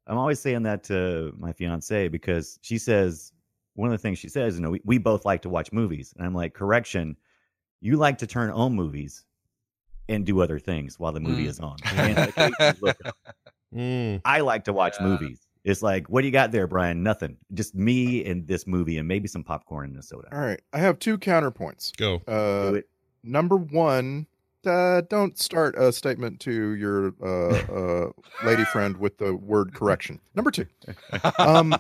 I'm 0.09 0.19
always 0.19 0.41
saying 0.41 0.65
that 0.65 0.83
to 0.85 1.33
my 1.39 1.53
fiance 1.53 2.09
because 2.09 2.59
she 2.61 2.77
says 2.77 3.32
one 3.75 3.89
of 3.89 3.93
the 3.93 3.99
things 3.99 4.19
she 4.19 4.29
says, 4.29 4.57
you 4.57 4.63
know, 4.63 4.71
we, 4.71 4.81
we 4.85 4.99
both 4.99 5.25
like 5.25 5.43
to 5.43 5.49
watch 5.49 5.73
movies. 5.73 6.13
And 6.17 6.27
I'm 6.27 6.35
like, 6.35 6.53
correction, 6.55 7.17
you 7.81 7.97
like 7.97 8.19
to 8.19 8.27
turn 8.27 8.51
on 8.51 8.75
movies 8.75 9.25
and 10.09 10.27
do 10.27 10.41
other 10.43 10.59
things 10.59 10.99
while 10.99 11.13
the 11.13 11.21
movie 11.21 11.45
Mm. 11.45 11.49
is 11.49 11.61
on. 11.61 11.77
And 11.95 12.19
occasionally 12.19 12.75
look 12.81 12.97
up. 13.05 13.17
Mm. 13.75 14.21
I 14.27 14.41
like 14.41 14.65
to 14.65 14.73
watch 14.75 14.97
Yeah. 15.01 15.07
movies. 15.07 15.41
It's 15.65 15.81
like, 15.83 16.07
what 16.11 16.21
do 16.21 16.27
you 16.27 16.33
got 16.33 16.53
there, 16.53 16.67
Brian? 16.67 17.03
Nothing. 17.03 17.39
Just 17.55 17.75
me 17.75 18.23
and 18.27 18.47
this 18.47 18.67
movie 18.67 18.99
and 18.99 19.09
maybe 19.09 19.27
some 19.29 19.43
popcorn 19.43 19.89
and 19.91 19.99
a 19.99 20.03
soda. 20.03 20.29
All 20.31 20.41
right, 20.41 20.61
I 20.75 20.79
have 20.81 20.99
two 20.99 21.17
counterpoints. 21.17 21.97
Go. 21.97 22.17
Uh, 22.29 22.71
Do 22.73 22.75
it. 22.75 22.89
number 23.23 23.57
one, 23.57 24.27
uh, 24.67 25.03
don't 25.09 25.39
start 25.39 25.75
a 25.77 25.93
statement 25.93 26.41
to 26.41 26.75
your 26.75 27.15
uh, 27.23 28.07
uh, 28.07 28.13
lady 28.45 28.65
friend 28.65 28.97
with 28.97 29.19
the 29.19 29.35
word 29.35 29.75
correction. 29.75 30.21
Number 30.35 30.51
two, 30.51 30.67
um, 31.39 31.75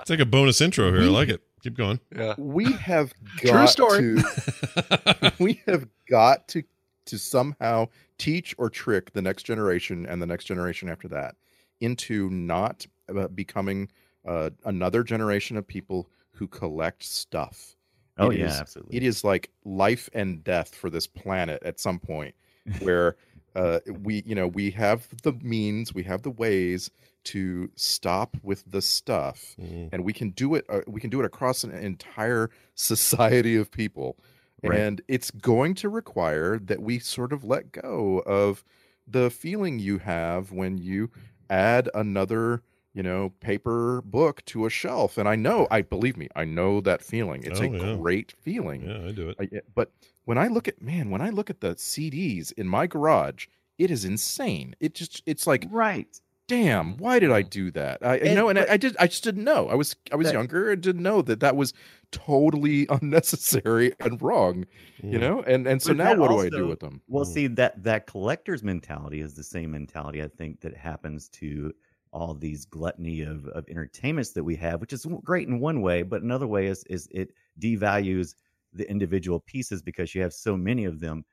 It's 0.00 0.10
like 0.10 0.20
a 0.20 0.26
bonus 0.26 0.60
intro 0.60 0.92
here. 0.92 1.02
I 1.02 1.06
like 1.06 1.28
it. 1.28 1.42
Keep 1.62 1.76
going. 1.76 1.98
yeah. 2.14 2.34
we 2.38 2.72
have 2.72 3.12
got 3.42 3.52
True 3.52 3.66
story. 3.66 4.22
to 4.22 5.32
we 5.38 5.62
have 5.66 5.88
got 6.08 6.46
to 6.48 6.62
to 7.06 7.18
somehow 7.18 7.88
teach 8.18 8.54
or 8.58 8.68
trick 8.68 9.12
the 9.12 9.22
next 9.22 9.44
generation 9.44 10.06
and 10.06 10.20
the 10.20 10.26
next 10.26 10.44
generation 10.44 10.88
after 10.88 11.08
that 11.08 11.36
into 11.80 12.28
not 12.30 12.86
uh, 13.16 13.28
becoming 13.28 13.88
uh, 14.26 14.50
another 14.64 15.02
generation 15.04 15.56
of 15.56 15.66
people 15.66 16.08
who 16.32 16.48
collect 16.48 17.02
stuff. 17.04 17.75
Oh, 18.18 18.30
It 18.30 18.38
yeah, 18.38 18.46
is- 18.46 18.60
absolutely. 18.60 18.96
It 18.96 19.02
is 19.02 19.24
like 19.24 19.50
life 19.64 20.08
and 20.14 20.42
death 20.42 20.74
for 20.74 20.90
this 20.90 21.06
planet 21.06 21.62
at 21.62 21.78
some 21.80 21.98
point 21.98 22.34
where 22.80 23.16
uh, 23.54 23.80
we, 24.02 24.22
you 24.26 24.34
know, 24.34 24.46
we 24.46 24.70
have 24.72 25.08
the 25.22 25.32
means, 25.42 25.94
we 25.94 26.02
have 26.02 26.20
the 26.22 26.30
ways 26.30 26.90
to 27.24 27.70
stop 27.74 28.36
with 28.42 28.62
the 28.70 28.82
stuff, 28.82 29.56
Mhm. 29.58 29.88
and 29.92 30.04
we 30.04 30.12
can 30.12 30.30
do 30.30 30.54
it. 30.54 30.66
Uh, 30.68 30.80
we 30.86 31.00
can 31.00 31.08
do 31.08 31.20
it 31.20 31.24
across 31.24 31.64
an 31.64 31.70
entire 31.70 32.50
society 32.74 33.56
of 33.56 33.70
people, 33.70 34.18
Right. 34.62 34.78
and 34.78 35.00
it's 35.08 35.30
going 35.30 35.74
to 35.76 35.88
require 35.88 36.58
that 36.58 36.82
we 36.82 36.98
sort 36.98 37.32
of 37.32 37.44
let 37.44 37.72
go 37.72 38.18
of 38.26 38.62
the 39.06 39.30
feeling 39.30 39.78
you 39.78 39.98
have 39.98 40.52
when 40.52 40.76
you 40.78 41.10
add 41.48 41.88
another 41.94 42.62
you 42.96 43.02
know 43.02 43.30
paper 43.40 44.00
book 44.06 44.42
to 44.46 44.64
a 44.66 44.70
shelf 44.70 45.18
and 45.18 45.28
i 45.28 45.36
know 45.36 45.66
i 45.70 45.82
believe 45.82 46.16
me 46.16 46.28
i 46.34 46.44
know 46.44 46.80
that 46.80 47.02
feeling 47.02 47.42
it's 47.44 47.60
Oh, 47.60 47.64
a 47.64 47.68
yeah. 47.70 47.96
great 47.96 48.32
feeling 48.40 48.80
Yeah, 48.88 49.08
I 49.08 49.12
do 49.12 49.28
it. 49.28 49.36
I- 49.38 49.60
but 49.74 49.92
when 50.24 50.38
I 50.38 50.48
look 50.48 50.66
at 50.66 50.82
man, 50.82 51.10
when 51.10 51.20
I 51.20 51.30
look 51.30 51.50
at 51.50 51.60
the 51.60 51.76
CDs 51.76 52.50
in 52.60 52.66
my 52.66 52.88
garage, 52.88 53.46
it 53.78 53.92
is 53.92 54.04
insane. 54.04 54.74
It 54.80 54.92
just 54.94 55.22
it's 55.24 55.46
like 55.46 55.64
right. 55.70 56.08
damn, 56.48 56.96
why 56.96 57.18
did 57.20 57.30
I 57.30 57.42
do 57.42 57.70
that? 57.72 58.04
I 58.04 58.18
you 58.18 58.34
know, 58.34 58.48
and 58.48 58.58
I, 58.58 58.62
but- 58.62 58.70
I 58.72 58.76
did 58.76 58.96
I 58.98 59.06
just 59.06 59.22
didn't 59.22 59.44
know. 59.44 59.68
I 59.68 59.74
was 59.76 59.94
I 60.10 60.16
was 60.16 60.26
That- 60.28 60.34
younger 60.34 60.72
and 60.72 60.82
didn't 60.82 61.02
know 61.04 61.22
that 61.22 61.38
that 61.40 61.54
was 61.54 61.72
totally 62.10 62.86
unnecessary 63.00 63.92
and 64.00 64.20
wrong, 64.20 64.64
you 65.02 65.18
Mm. 65.18 65.20
know? 65.20 65.42
And 65.42 65.66
and 65.68 65.80
so 65.82 65.90
But 65.90 65.96
now 65.98 66.04
that 66.10 66.18
what 66.18 66.30
do 66.30 66.38
I 66.40 66.48
do 66.48 66.66
with 66.66 66.80
them? 66.80 67.02
Well, 67.08 67.24
Mm. 67.24 67.32
see 67.34 67.46
that 67.48 67.82
that 67.84 68.06
collector's 68.06 68.62
mentality 68.64 69.20
is 69.20 69.34
the 69.34 69.44
same 69.44 69.70
mentality 69.72 70.22
I 70.22 70.28
think 70.28 70.60
that 70.62 70.74
happens 70.76 71.28
to 71.40 71.72
all 72.16 72.32
these 72.32 72.64
gluttony 72.64 73.20
of, 73.20 73.46
of 73.48 73.68
entertainments 73.68 74.32
that 74.32 74.42
we 74.42 74.56
have, 74.56 74.80
which 74.80 74.94
is 74.94 75.06
great 75.22 75.48
in 75.48 75.60
one 75.60 75.82
way, 75.82 76.02
but 76.02 76.22
another 76.22 76.46
way 76.46 76.66
is 76.66 76.82
is 76.84 77.06
it 77.10 77.28
devalues 77.60 78.34
the 78.72 78.88
individual 78.90 79.40
pieces 79.40 79.82
because 79.82 80.14
you 80.14 80.22
have 80.22 80.32
so 80.32 80.56
many 80.56 80.86
of 80.86 80.98
them. 80.98 81.26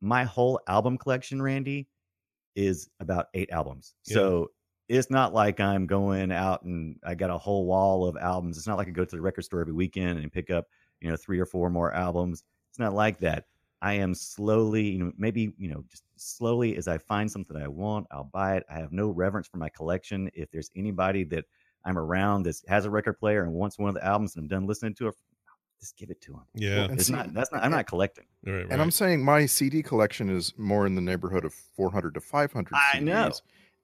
My 0.00 0.24
whole 0.24 0.60
album 0.66 0.98
collection, 0.98 1.40
Randy, 1.40 1.86
is 2.56 2.88
about 2.98 3.26
eight 3.34 3.50
albums. 3.52 3.94
Yeah. 4.06 4.14
So 4.14 4.50
it's 4.88 5.08
not 5.08 5.32
like 5.32 5.60
I'm 5.60 5.86
going 5.86 6.32
out 6.32 6.64
and 6.64 6.96
I 7.04 7.14
got 7.14 7.30
a 7.30 7.38
whole 7.38 7.64
wall 7.66 8.06
of 8.06 8.16
albums. 8.16 8.58
It's 8.58 8.66
not 8.66 8.76
like 8.76 8.88
I 8.88 8.90
go 8.90 9.04
to 9.04 9.16
the 9.16 9.22
record 9.22 9.44
store 9.44 9.60
every 9.60 9.72
weekend 9.72 10.18
and 10.18 10.32
pick 10.32 10.50
up, 10.50 10.66
you 11.00 11.08
know, 11.08 11.16
three 11.16 11.38
or 11.38 11.46
four 11.46 11.70
more 11.70 11.94
albums. 11.94 12.42
It's 12.70 12.78
not 12.80 12.92
like 12.92 13.20
that. 13.20 13.44
I 13.82 13.94
am 13.94 14.14
slowly, 14.14 14.82
you 14.88 14.98
know, 14.98 15.12
maybe, 15.18 15.52
you 15.58 15.68
know, 15.70 15.84
just 15.90 16.04
slowly 16.16 16.76
as 16.76 16.88
I 16.88 16.98
find 16.98 17.30
something 17.30 17.56
I 17.56 17.68
want, 17.68 18.06
I'll 18.10 18.30
buy 18.32 18.56
it. 18.56 18.64
I 18.70 18.78
have 18.78 18.92
no 18.92 19.08
reverence 19.10 19.46
for 19.48 19.58
my 19.58 19.68
collection. 19.68 20.30
If 20.34 20.50
there's 20.50 20.70
anybody 20.74 21.24
that 21.24 21.44
I'm 21.84 21.98
around 21.98 22.44
that 22.44 22.56
has 22.68 22.86
a 22.86 22.90
record 22.90 23.18
player 23.18 23.42
and 23.44 23.52
wants 23.52 23.78
one 23.78 23.90
of 23.90 23.94
the 23.94 24.04
albums 24.04 24.36
and 24.36 24.44
I'm 24.44 24.48
done 24.48 24.66
listening 24.66 24.94
to 24.94 25.08
it, 25.08 25.14
just 25.80 25.98
give 25.98 26.08
it 26.08 26.20
to 26.22 26.32
them. 26.32 26.44
Yeah. 26.54 26.84
And 26.84 26.94
It's 26.94 27.08
see- 27.08 27.12
not, 27.12 27.34
that's 27.34 27.52
not, 27.52 27.62
I'm 27.62 27.70
not 27.70 27.86
collecting. 27.86 28.24
All 28.46 28.54
right, 28.54 28.60
right. 28.62 28.72
And 28.72 28.80
I'm 28.80 28.90
saying 28.90 29.22
my 29.22 29.44
CD 29.44 29.82
collection 29.82 30.30
is 30.30 30.54
more 30.56 30.86
in 30.86 30.94
the 30.94 31.02
neighborhood 31.02 31.44
of 31.44 31.52
400 31.52 32.14
to 32.14 32.20
500 32.20 32.72
I 32.94 33.00
know. 33.00 33.30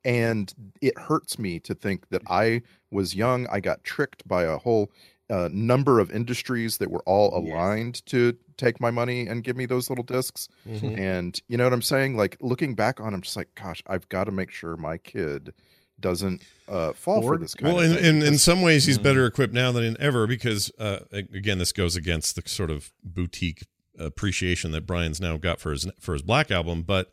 And 0.02 0.54
it 0.80 0.98
hurts 0.98 1.38
me 1.38 1.60
to 1.60 1.74
think 1.74 2.08
that 2.08 2.22
I 2.26 2.62
was 2.90 3.14
young. 3.14 3.46
I 3.48 3.60
got 3.60 3.84
tricked 3.84 4.26
by 4.26 4.44
a 4.44 4.56
whole 4.56 4.90
uh, 5.30 5.48
number 5.52 6.00
of 6.00 6.10
industries 6.10 6.78
that 6.78 6.90
were 6.90 7.02
all 7.06 7.30
Yes. 7.44 7.52
aligned 7.54 8.06
to 8.06 8.36
take 8.56 8.80
my 8.80 8.90
money 8.90 9.26
and 9.28 9.44
give 9.44 9.56
me 9.56 9.64
those 9.64 9.88
little 9.88 10.02
discs. 10.04 10.48
Mhm. 10.68 10.98
And 10.98 11.40
you 11.48 11.56
know 11.56 11.64
what 11.64 11.72
I'm 11.72 11.82
saying? 11.82 12.16
Like 12.16 12.36
looking 12.40 12.74
back 12.74 13.00
on, 13.00 13.14
I'm 13.14 13.22
just 13.22 13.36
like, 13.36 13.48
gosh, 13.54 13.82
I've 13.86 14.08
got 14.08 14.24
to 14.24 14.32
make 14.32 14.50
sure 14.50 14.76
my 14.76 14.98
kid 14.98 15.52
doesn't 16.00 16.42
uh, 16.66 16.92
fall 16.94 17.20
for 17.22 17.36
this 17.38 17.54
kind 17.54 17.74
well, 17.74 17.84
of 17.84 17.90
in, 17.90 17.96
thing. 17.96 18.16
in, 18.16 18.22
in 18.22 18.38
some 18.38 18.62
ways, 18.62 18.86
he's 18.86 18.98
Mm. 18.98 19.02
better 19.02 19.26
equipped 19.26 19.52
now 19.54 19.70
than 19.70 19.96
ever 20.00 20.26
because, 20.26 20.70
uh, 20.78 21.00
again, 21.12 21.58
this 21.58 21.72
goes 21.72 21.94
against 21.96 22.36
the 22.36 22.42
sort 22.46 22.70
of 22.70 22.90
boutique 23.04 23.66
appreciation 23.98 24.72
that 24.72 24.86
Brian's 24.86 25.20
now 25.20 25.36
got 25.36 25.60
for 25.60 25.72
his 25.72 25.86
for 26.00 26.12
his 26.14 26.22
Black 26.22 26.50
album. 26.50 26.82
But 26.82 27.12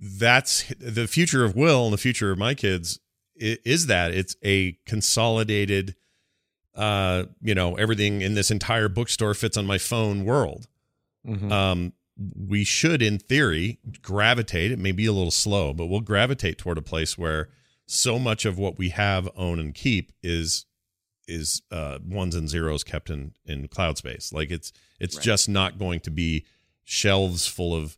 that's 0.00 0.64
the 0.78 1.06
future 1.06 1.44
of 1.44 1.54
Will 1.56 1.84
and 1.84 1.92
the 1.92 1.98
future 1.98 2.30
of 2.30 2.38
my 2.38 2.54
kids 2.54 2.98
is 3.36 3.86
that 3.86 4.12
it's 4.12 4.36
a 4.44 4.72
consolidated, 4.84 5.94
uh, 6.74 7.24
you 7.42 7.54
know, 7.54 7.76
everything 7.76 8.20
in 8.22 8.34
this 8.34 8.50
entire 8.50 8.88
bookstore 8.88 9.34
fits 9.34 9.56
on 9.56 9.66
my 9.66 9.78
phone 9.78 10.24
world. 10.24 10.68
Mhm. 11.26 11.50
Um, 11.52 11.92
we 12.36 12.64
should, 12.64 13.02
in 13.02 13.18
theory, 13.18 13.78
gravitate. 14.02 14.70
It 14.70 14.78
may 14.78 14.92
be 14.92 15.06
a 15.06 15.12
little 15.12 15.30
slow, 15.30 15.72
but 15.72 15.86
we'll 15.86 16.00
gravitate 16.00 16.58
toward 16.58 16.78
a 16.78 16.82
place 16.82 17.16
where 17.18 17.48
so 17.86 18.18
much 18.18 18.44
of 18.44 18.58
what 18.58 18.78
we 18.78 18.90
have, 18.90 19.28
own, 19.36 19.58
and 19.58 19.74
keep 19.74 20.12
is 20.22 20.66
is 21.28 21.62
uh, 21.70 21.98
ones 22.04 22.34
and 22.34 22.48
zeros 22.48 22.82
kept 22.84 23.08
in 23.08 23.32
in 23.46 23.68
cloud 23.68 23.96
space. 23.96 24.32
Like 24.32 24.50
it's 24.50 24.72
it's 24.98 25.16
Right. 25.16 25.24
just 25.24 25.48
not 25.48 25.78
going 25.78 26.00
to 26.00 26.10
be 26.10 26.44
shelves 26.84 27.46
full 27.46 27.74
of 27.74 27.96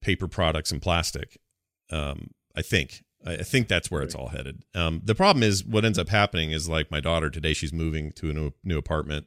paper 0.00 0.26
products 0.28 0.70
and 0.72 0.82
plastic. 0.82 1.38
Um, 1.90 2.30
I 2.54 2.62
think 2.62 3.04
I 3.26 3.42
think 3.42 3.66
that's 3.68 3.90
where 3.90 4.02
it's 4.02 4.14
all 4.14 4.28
headed. 4.28 4.62
Um, 4.74 5.02
the 5.04 5.14
problem 5.14 5.42
is 5.42 5.64
what 5.64 5.84
ends 5.84 5.98
up 5.98 6.08
happening 6.08 6.52
is 6.52 6.68
like 6.68 6.90
my 6.90 7.00
daughter 7.00 7.28
today. 7.28 7.52
She's 7.54 7.72
moving 7.72 8.12
to 8.12 8.30
a 8.30 8.32
new 8.32 8.52
new 8.62 8.78
apartment, 8.78 9.26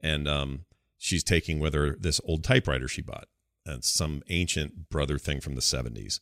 and 0.00 0.26
um, 0.26 0.64
she's 0.96 1.22
taking 1.22 1.58
with 1.60 1.74
her 1.74 1.94
this 2.00 2.20
old 2.24 2.42
typewriter 2.42 2.88
she 2.88 3.02
bought. 3.02 3.28
And 3.66 3.76
it's 3.76 3.88
some 3.90 4.22
ancient 4.28 4.88
brother 4.88 5.18
thing 5.18 5.40
from 5.40 5.54
the 5.56 5.60
seventies, 5.60 6.20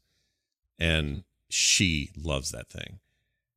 and 0.79 1.23
she 1.49 2.11
loves 2.17 2.51
that 2.51 2.69
thing. 2.71 2.99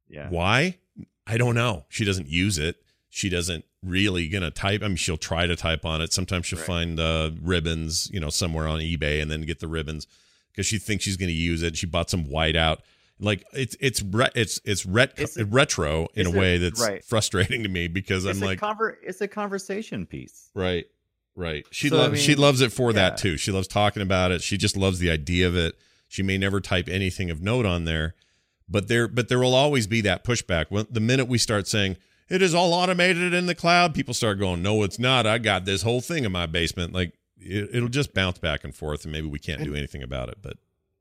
Yeah. 0.07 0.29
Why? 0.29 0.77
I 1.25 1.37
don't 1.37 1.55
know. 1.55 1.85
She 1.89 2.05
doesn't 2.05 2.27
use 2.27 2.57
it. 2.57 2.77
She 3.09 3.29
doesn't 3.29 3.65
really 3.83 4.27
gonna 4.27 4.51
type. 4.51 4.83
I 4.83 4.87
mean, 4.87 4.97
she'll 4.97 5.17
try 5.17 5.47
to 5.47 5.55
type 5.55 5.85
on 5.85 6.01
it. 6.01 6.13
Sometimes 6.13 6.45
she'll 6.45 6.59
Right. 6.59 6.67
find 6.67 6.99
uh, 6.99 7.31
ribbons, 7.41 8.09
you 8.13 8.19
know, 8.19 8.29
somewhere 8.29 8.67
on 8.67 8.79
eBay, 8.79 9.21
and 9.21 9.31
then 9.31 9.41
get 9.41 9.59
the 9.59 9.67
ribbons 9.67 10.05
because 10.51 10.67
she 10.67 10.77
thinks 10.77 11.03
she's 11.05 11.17
gonna 11.17 11.31
use 11.31 11.63
it. 11.63 11.77
She 11.77 11.87
bought 11.87 12.09
some 12.11 12.25
whiteout. 12.25 12.77
Like 13.19 13.43
it's 13.53 13.75
it's 13.81 14.01
re- 14.01 14.29
it's 14.35 14.61
it's, 14.63 14.85
ret- 14.85 15.13
It's 15.17 15.35
a- 15.37 15.45
retro 15.45 16.07
in 16.15 16.25
a 16.27 16.31
way 16.31 16.57
that's 16.57 16.79
right. 16.81 17.03
frustrating 17.03 17.63
to 17.63 17.69
me 17.69 17.87
because 17.87 18.25
It's 18.25 18.39
I'm 18.39 18.45
like, 18.45 18.59
conver- 18.59 18.95
it's 19.03 19.19
a 19.21 19.27
conversation 19.27 20.05
piece. 20.05 20.49
Right. 20.55 20.85
Right. 21.35 21.65
She 21.71 21.89
So, 21.89 21.97
I 21.97 21.99
loves 22.03 22.21
she 22.21 22.35
loves 22.35 22.61
it 22.61 22.71
for 22.71 22.91
yeah. 22.91 22.95
that 23.09 23.17
too. 23.17 23.35
She 23.37 23.51
loves 23.51 23.67
talking 23.67 24.01
about 24.01 24.31
it. 24.31 24.41
She 24.41 24.57
just 24.57 24.77
loves 24.77 24.99
the 24.99 25.09
idea 25.09 25.47
of 25.47 25.55
it. 25.57 25.75
She 26.07 26.23
may 26.23 26.37
never 26.37 26.59
type 26.61 26.87
anything 26.89 27.29
of 27.29 27.41
note 27.41 27.65
on 27.65 27.85
there, 27.85 28.15
but 28.69 28.87
there 28.87 29.07
but 29.07 29.27
there 29.29 29.39
will 29.39 29.53
always 29.55 29.85
be 29.85 30.01
that 30.01 30.23
pushback. 30.23 30.65
When 30.69 30.87
the 30.89 30.99
minute 31.01 31.25
we 31.25 31.37
start 31.37 31.67
saying 31.67 31.97
it 32.29 32.41
is 32.41 32.53
all 32.53 32.73
automated 32.73 33.33
in 33.33 33.45
the 33.47 33.55
cloud, 33.55 33.93
people 33.93 34.13
start 34.13 34.39
going, 34.39 34.61
"No, 34.61 34.83
it's 34.83 34.97
not. 34.99 35.27
I 35.27 35.37
got 35.39 35.65
this 35.65 35.81
whole 35.81 36.01
thing 36.01 36.23
in 36.25 36.31
my 36.31 36.45
basement." 36.45 36.93
Like 36.93 37.13
it, 37.37 37.69
it'll 37.73 37.89
just 37.89 38.13
bounce 38.13 38.37
back 38.39 38.63
and 38.63 38.73
forth 38.73 39.03
and 39.03 39.11
maybe 39.11 39.27
we 39.27 39.39
can't 39.39 39.63
do 39.63 39.75
anything 39.75 40.03
about 40.03 40.29
it, 40.29 40.37
but 40.41 40.57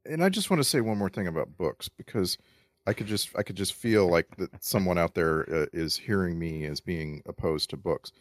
and 0.08 0.24
I 0.24 0.28
just 0.28 0.50
want 0.50 0.60
to 0.60 0.68
say 0.68 0.80
one 0.80 0.98
more 0.98 1.10
thing 1.10 1.26
about 1.26 1.56
books 1.56 1.88
because 1.88 2.38
I 2.86 2.92
could 2.92 3.06
just 3.06 3.30
I 3.36 3.42
could 3.42 3.56
just 3.56 3.74
feel 3.74 4.08
like 4.08 4.36
that 4.36 4.64
someone 4.64 4.98
out 4.98 5.14
there 5.14 5.42
uh, 5.54 5.66
is 5.72 5.96
hearing 5.96 6.38
me 6.38 6.64
as 6.64 6.80
being 6.80 7.22
opposed 7.26 7.70
to 7.70 7.76
books. 7.76 8.12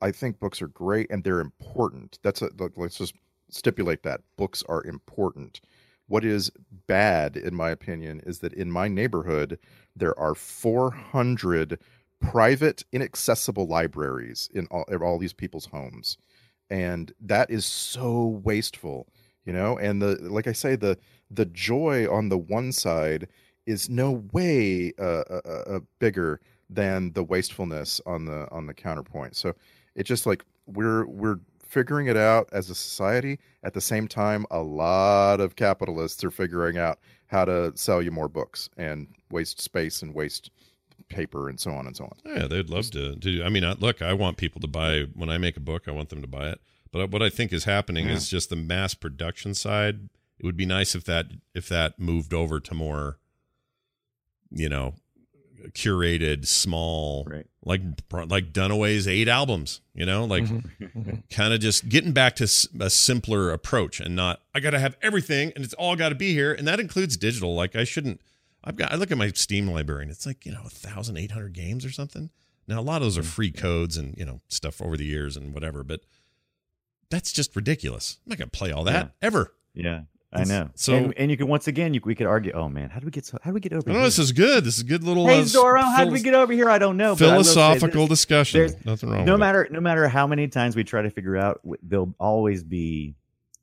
I 0.00 0.10
think 0.10 0.40
books 0.40 0.60
are 0.60 0.68
great 0.68 1.10
and 1.10 1.22
they're 1.22 1.40
important. 1.40 2.18
That's 2.22 2.42
a 2.42 2.50
let's 2.76 2.98
just 2.98 3.14
stipulate 3.50 4.02
that 4.02 4.20
books 4.36 4.62
are 4.68 4.84
important. 4.84 5.60
What 6.08 6.24
is 6.24 6.50
bad, 6.86 7.36
in 7.36 7.54
my 7.54 7.70
opinion, 7.70 8.20
is 8.24 8.38
that 8.40 8.52
in 8.52 8.70
my 8.70 8.88
neighborhood 8.88 9.58
there 9.94 10.18
are 10.18 10.34
400 10.34 11.80
private, 12.20 12.84
inaccessible 12.92 13.66
libraries 13.66 14.48
in 14.54 14.66
all, 14.70 14.84
in 14.84 15.02
all 15.02 15.18
these 15.18 15.32
people's 15.32 15.66
homes, 15.66 16.16
and 16.70 17.12
that 17.20 17.50
is 17.50 17.64
so 17.64 18.40
wasteful, 18.42 19.08
you 19.46 19.52
know. 19.52 19.78
And 19.78 20.02
the 20.02 20.16
like 20.20 20.46
I 20.46 20.52
say, 20.52 20.76
the 20.76 20.98
the 21.30 21.46
joy 21.46 22.12
on 22.12 22.28
the 22.28 22.38
one 22.38 22.72
side 22.72 23.28
is 23.64 23.88
no 23.88 24.24
way 24.32 24.92
uh, 24.98 25.24
uh, 25.30 25.62
uh, 25.66 25.80
bigger 25.98 26.40
than 26.68 27.12
the 27.12 27.24
wastefulness 27.24 28.00
on 28.06 28.26
the 28.26 28.48
on 28.50 28.66
the 28.66 28.74
counterpoint. 28.74 29.36
So 29.36 29.54
it 29.94 30.04
just 30.04 30.26
like 30.26 30.44
we're 30.66 31.06
we're 31.06 31.38
figuring 31.64 32.06
it 32.06 32.16
out 32.16 32.48
as 32.52 32.70
a 32.70 32.74
society. 32.74 33.38
At 33.62 33.74
the 33.74 33.80
same 33.80 34.06
time, 34.06 34.46
a 34.50 34.62
lot 34.62 35.40
of 35.40 35.56
capitalists 35.56 36.22
are 36.24 36.30
figuring 36.30 36.78
out 36.78 36.98
how 37.26 37.44
to 37.44 37.72
sell 37.74 38.00
you 38.00 38.10
more 38.10 38.28
books 38.28 38.70
and 38.76 39.08
waste 39.30 39.60
space 39.60 40.02
and 40.02 40.14
waste 40.14 40.50
paper 41.08 41.48
and 41.48 41.58
so 41.58 41.72
on 41.72 41.86
and 41.86 41.96
so 41.96 42.04
on. 42.04 42.12
Yeah, 42.24 42.46
they'd 42.46 42.70
love 42.70 42.90
to. 42.92 43.16
to 43.16 43.44
I 43.44 43.48
mean, 43.48 43.64
I, 43.64 43.72
look, 43.72 44.02
I 44.02 44.12
want 44.12 44.36
people 44.36 44.60
to 44.60 44.66
buy 44.66 45.02
when 45.14 45.28
I 45.28 45.38
make 45.38 45.56
a 45.56 45.60
book. 45.60 45.84
I 45.86 45.90
want 45.90 46.08
them 46.08 46.22
to 46.22 46.28
buy 46.28 46.48
it. 46.48 46.60
But 46.92 47.10
what 47.10 47.22
I 47.22 47.28
think 47.30 47.52
is 47.52 47.64
happening 47.64 48.06
Yeah. 48.06 48.14
is 48.14 48.28
just 48.28 48.50
the 48.50 48.56
mass 48.56 48.94
production 48.94 49.54
side. 49.54 50.08
It 50.38 50.44
would 50.46 50.56
be 50.56 50.66
nice 50.66 50.94
if 50.94 51.04
that 51.04 51.26
if 51.54 51.68
that 51.68 51.98
moved 51.98 52.32
over 52.34 52.60
to 52.60 52.74
more, 52.74 53.18
you 54.50 54.68
know, 54.68 54.94
curated, 55.72 56.46
small, 56.46 57.24
Right. 57.26 57.46
like 57.64 57.80
like 58.12 58.52
Dunaway's 58.52 59.08
eight 59.08 59.28
albums. 59.28 59.80
You 59.94 60.06
know, 60.06 60.24
like 60.24 60.44
Mm-hmm. 60.44 61.10
kind 61.30 61.52
of 61.54 61.60
just 61.60 61.88
getting 61.88 62.12
back 62.12 62.36
to 62.36 62.44
a 62.80 62.90
simpler 62.90 63.50
approach 63.50 64.00
and 64.00 64.14
not 64.14 64.42
I 64.54 64.60
got 64.60 64.70
to 64.70 64.78
have 64.78 64.96
everything 65.02 65.52
and 65.56 65.64
it's 65.64 65.74
all 65.74 65.96
got 65.96 66.10
to 66.10 66.14
be 66.14 66.32
here 66.32 66.52
and 66.52 66.66
that 66.68 66.80
includes 66.80 67.16
digital. 67.16 67.54
Like 67.54 67.74
I 67.74 67.84
shouldn't. 67.84 68.20
I've 68.62 68.76
got 68.76 68.92
I 68.92 68.96
look 68.96 69.10
at 69.10 69.18
my 69.18 69.30
Steam 69.30 69.68
library 69.68 70.02
and 70.02 70.10
it's 70.10 70.26
like 70.26 70.44
you 70.46 70.52
know 70.52 70.64
thousand 70.68 71.16
eight 71.16 71.30
hundred 71.32 71.52
games 71.54 71.84
or 71.84 71.90
something. 71.90 72.30
Now 72.68 72.80
a 72.80 72.82
lot 72.82 72.96
of 72.96 73.02
those 73.02 73.16
are 73.18 73.22
free 73.22 73.52
codes 73.52 73.96
and 73.96 74.14
you 74.18 74.24
know 74.26 74.40
stuff 74.48 74.82
over 74.82 74.96
the 74.96 75.04
years 75.06 75.36
and 75.36 75.54
whatever, 75.54 75.82
but 75.82 76.00
that's 77.10 77.32
just 77.32 77.54
ridiculous. 77.56 78.18
I'm 78.26 78.30
not 78.30 78.38
gonna 78.38 78.50
play 78.50 78.72
all 78.72 78.84
that 78.84 79.12
ever. 79.22 79.52
Yeah, 79.74 80.02
I 80.32 80.44
know. 80.44 80.70
so- 80.74 80.94
and, 80.94 81.14
and 81.16 81.30
you 81.30 81.36
can 81.36 81.48
once 81.48 81.68
again, 81.68 81.94
you, 81.94 82.00
we 82.04 82.14
could 82.14 82.26
argue. 82.26 82.52
Oh 82.52 82.68
man, 82.68 82.90
how 82.90 82.98
do 83.00 83.04
we 83.06 83.10
get 83.10 83.26
so? 83.26 83.38
How 83.42 83.50
do 83.50 83.54
we 83.54 83.60
get 83.60 83.72
over 83.72 83.90
Oh, 83.90 84.02
this 84.02 84.18
is 84.18 84.32
good. 84.32 84.64
This 84.64 84.76
is 84.76 84.80
a 84.80 84.84
good 84.86 85.04
little 85.04 85.26
Hey 85.26 85.40
uh, 85.40 85.44
Zorro, 85.44 85.82
how 85.82 86.04
did 86.04 86.12
we 86.12 86.22
get 86.22 86.34
over 86.34 86.52
here? 86.52 86.68
I 86.70 86.78
don't 86.78 86.96
know. 86.96 87.14
but 87.14 87.28
I 87.28 87.36
will 87.36 87.44
say 87.44 87.54
philosophical 87.54 88.06
this, 88.06 88.20
discussion. 88.20 88.74
Nothing 88.84 89.10
wrong. 89.10 89.24
No 89.24 89.32
with 89.32 89.40
matter 89.40 89.68
no 89.70 89.80
matter 89.80 90.08
how 90.08 90.26
many 90.26 90.48
times 90.48 90.76
we 90.76 90.84
try 90.84 91.02
to 91.02 91.10
figure 91.10 91.36
out, 91.36 91.60
there'll 91.82 92.14
always 92.18 92.64
be 92.64 93.14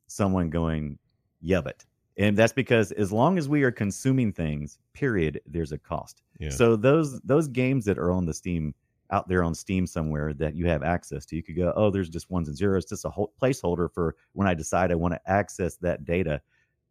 someone 0.07 0.49
going, 0.49 0.97
"Yub 1.43 1.67
it," 1.67 1.85
and 2.17 2.37
that's 2.37 2.53
because 2.53 2.91
as 2.91 3.11
long 3.11 3.37
as 3.37 3.49
we 3.49 3.63
are 3.63 3.71
consuming 3.71 4.31
things, 4.31 4.77
period, 4.93 5.41
there's 5.47 5.71
a 5.71 5.77
cost. 5.77 6.21
Yeah. 6.39 6.49
So 6.49 6.75
those 6.75 7.19
those 7.21 7.47
games 7.47 7.85
that 7.85 7.97
are 7.97 8.11
on 8.11 8.25
the 8.25 8.33
Steam 8.33 8.73
out 9.13 9.27
there 9.27 9.43
on 9.43 9.53
Steam 9.55 9.85
somewhere 9.85 10.33
that 10.33 10.55
you 10.55 10.65
have 10.67 10.83
access 10.83 11.25
to, 11.27 11.35
you 11.35 11.43
could 11.43 11.55
go, 11.55 11.71
"Oh, 11.75 11.91
there's 11.91 12.09
just 12.09 12.29
ones 12.31 12.47
and 12.47 12.57
zeros, 12.57 12.85
just 12.85 13.05
a 13.05 13.09
whole 13.09 13.31
placeholder 13.41 13.87
for 13.93 14.15
when 14.33 14.47
I 14.47 14.55
decide 14.55 14.91
I 14.91 14.95
want 14.95 15.13
to 15.13 15.21
access 15.29 15.77
that 15.77 16.03
data." 16.03 16.41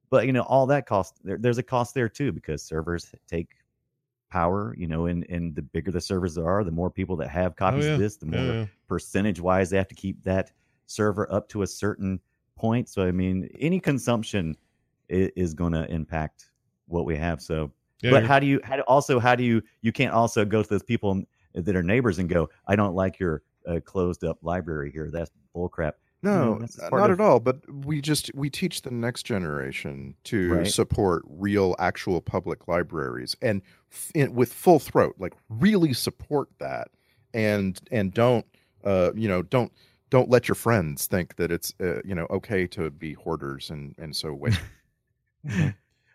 But 0.09 0.27
you 0.27 0.33
know, 0.33 0.43
all 0.43 0.67
that 0.67 0.87
cost 0.87 1.21
there, 1.25 1.39
there's 1.39 1.59
a 1.59 1.63
cost 1.63 1.95
there 1.95 2.09
too 2.09 2.33
because 2.33 2.63
servers 2.63 3.15
take 3.27 3.49
power, 4.31 4.75
you 4.79 4.87
know, 4.87 5.07
and 5.07 5.27
and 5.29 5.55
the 5.55 5.63
bigger 5.63 5.91
the 5.91 6.01
servers 6.01 6.39
are, 6.39 6.65
the 6.65 6.71
more 6.71 6.91
people 6.91 7.17
that 7.17 7.29
have 7.29 7.53
oh, 7.53 7.55
copies 7.57 7.85
Oh, 7.85 7.89
yeah. 7.89 7.95
of 7.95 8.01
this, 8.01 8.17
the 8.17 8.27
more 8.27 8.41
Yeah, 8.41 8.53
yeah. 8.53 8.67
percentage 8.89 9.41
wise 9.41 9.69
they 9.71 9.77
have 9.77 9.89
to 9.89 9.95
keep 9.95 10.23
that 10.23 10.53
server 10.87 11.31
up 11.33 11.49
to 11.51 11.63
a 11.63 11.67
certain 11.67 12.21
point. 12.57 12.89
So 12.89 13.05
I 13.05 13.11
mean, 13.11 13.49
any 13.59 13.81
consumption 13.81 14.57
is, 15.09 15.31
is 15.37 15.55
going 15.55 15.73
to 15.73 15.91
impact 15.91 16.51
what 16.87 17.05
we 17.05 17.17
have. 17.17 17.43
So, 17.43 17.73
but 18.03 18.25
how 18.25 18.39
do 18.39 18.47
you? 18.47 18.61
How 18.65 18.77
do, 18.77 18.83
also 18.83 19.19
how 19.19 19.35
do 19.35 19.45
you? 19.45 19.63
You 19.81 19.93
can't 19.93 20.13
also 20.13 20.45
go 20.45 20.63
to 20.63 20.69
those 20.69 20.83
people 20.83 21.23
that 21.55 21.77
are 21.77 21.83
neighbors 21.83 22.19
and 22.19 22.29
go, 22.29 22.49
I 22.67 22.77
don't 22.77 22.95
like 22.95 23.19
your 23.19 23.43
uh, 23.67 23.81
closed 23.85 24.25
up 24.25 24.39
library 24.43 24.91
here. 24.91 25.11
That's 25.11 25.31
bullcrap. 25.55 25.93
No, 26.25 26.57
that's 26.61 26.79
not 26.81 26.93
of- 26.93 27.11
at 27.11 27.21
all. 27.21 27.41
But 27.41 27.59
we 27.85 28.01
just 28.01 28.31
we 28.35 28.49
teach 28.49 28.83
the 28.83 28.91
next 28.93 29.25
generation 29.25 30.15
to 30.25 30.53
Right. 30.55 30.67
support 30.69 31.25
real, 31.27 31.75
actual 31.81 32.21
public 32.21 32.69
libraries, 32.69 33.35
and 33.43 33.61
with 34.31 34.53
full 34.53 34.79
throat, 34.79 35.17
like 35.19 35.35
really 35.49 35.93
support 35.93 36.49
that, 36.59 36.89
and 37.35 37.81
and 37.91 38.15
don't, 38.15 38.47
uh, 38.85 39.11
you 39.17 39.27
know, 39.29 39.43
don't 39.43 39.73
don't 40.11 40.31
let 40.31 40.47
your 40.47 40.55
friends 40.55 41.07
think 41.07 41.37
that 41.37 41.51
it's, 41.51 41.75
uh, 41.81 42.01
you 42.05 42.15
know, 42.15 42.27
okay 42.31 42.67
to 42.69 42.89
be 42.91 43.15
hoarders 43.15 43.71
and 43.71 43.95
and 43.99 44.15
so 44.15 44.33
wait. 44.35 44.59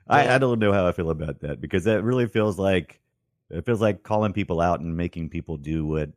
I, 0.10 0.36
I 0.36 0.38
don't 0.38 0.60
know 0.60 0.72
how 0.72 0.88
I 0.88 0.92
feel 0.94 1.10
about 1.10 1.42
that 1.42 1.60
because 1.60 1.84
that 1.84 2.02
really 2.04 2.28
feels 2.28 2.58
like 2.58 3.02
it 3.50 3.66
feels 3.66 3.82
like 3.82 4.04
calling 4.04 4.34
people 4.34 4.60
out 4.62 4.80
and 4.80 4.96
making 4.98 5.30
people 5.30 5.58
do 5.58 5.86
what. 5.86 6.10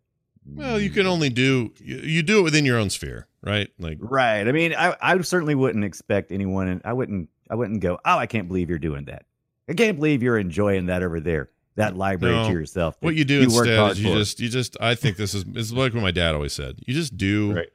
Well, 0.46 0.80
you 0.80 0.90
can 0.90 1.06
only 1.06 1.28
do 1.28 1.72
you, 1.82 1.98
you 1.98 2.22
do 2.22 2.40
it 2.40 2.42
within 2.42 2.64
your 2.64 2.78
own 2.78 2.88
sphere, 2.90 3.26
right? 3.42 3.68
Like 3.78 3.98
Right. 4.00 4.48
I 4.48 4.52
mean, 4.52 4.74
I, 4.74 4.96
I 5.00 5.20
certainly 5.20 5.54
wouldn't 5.54 5.84
expect 5.84 6.32
anyone, 6.32 6.66
and 6.68 6.80
I 6.84 6.92
wouldn't, 6.94 7.28
I 7.50 7.54
wouldn't 7.54 7.80
go, 7.80 7.98
oh, 8.04 8.16
I 8.18 8.26
can't 8.26 8.48
believe 8.48 8.70
you're 8.70 8.78
doing 8.78 9.04
that. 9.04 9.26
I 9.68 9.74
can't 9.74 9.96
believe 9.96 10.22
you're 10.22 10.38
enjoying 10.38 10.86
that 10.86 11.02
over 11.02 11.20
there, 11.20 11.50
that 11.76 11.94
library 11.96 12.34
No. 12.36 12.46
to 12.48 12.52
yourself. 12.52 12.96
What 13.00 13.14
you 13.14 13.24
do 13.24 13.40
worked 13.40 13.68
instead 13.68 13.90
is 13.92 14.02
you 14.02 14.08
for. 14.12 14.18
just 14.18 14.40
you 14.40 14.48
just 14.48 14.76
I 14.80 14.94
think 14.94 15.16
this 15.18 15.34
is 15.34 15.44
is 15.54 15.72
like 15.72 15.92
what 15.94 16.02
my 16.02 16.10
dad 16.10 16.34
always 16.34 16.54
said. 16.54 16.80
You 16.86 16.94
just 16.94 17.16
do 17.16 17.52
Right. 17.52 17.68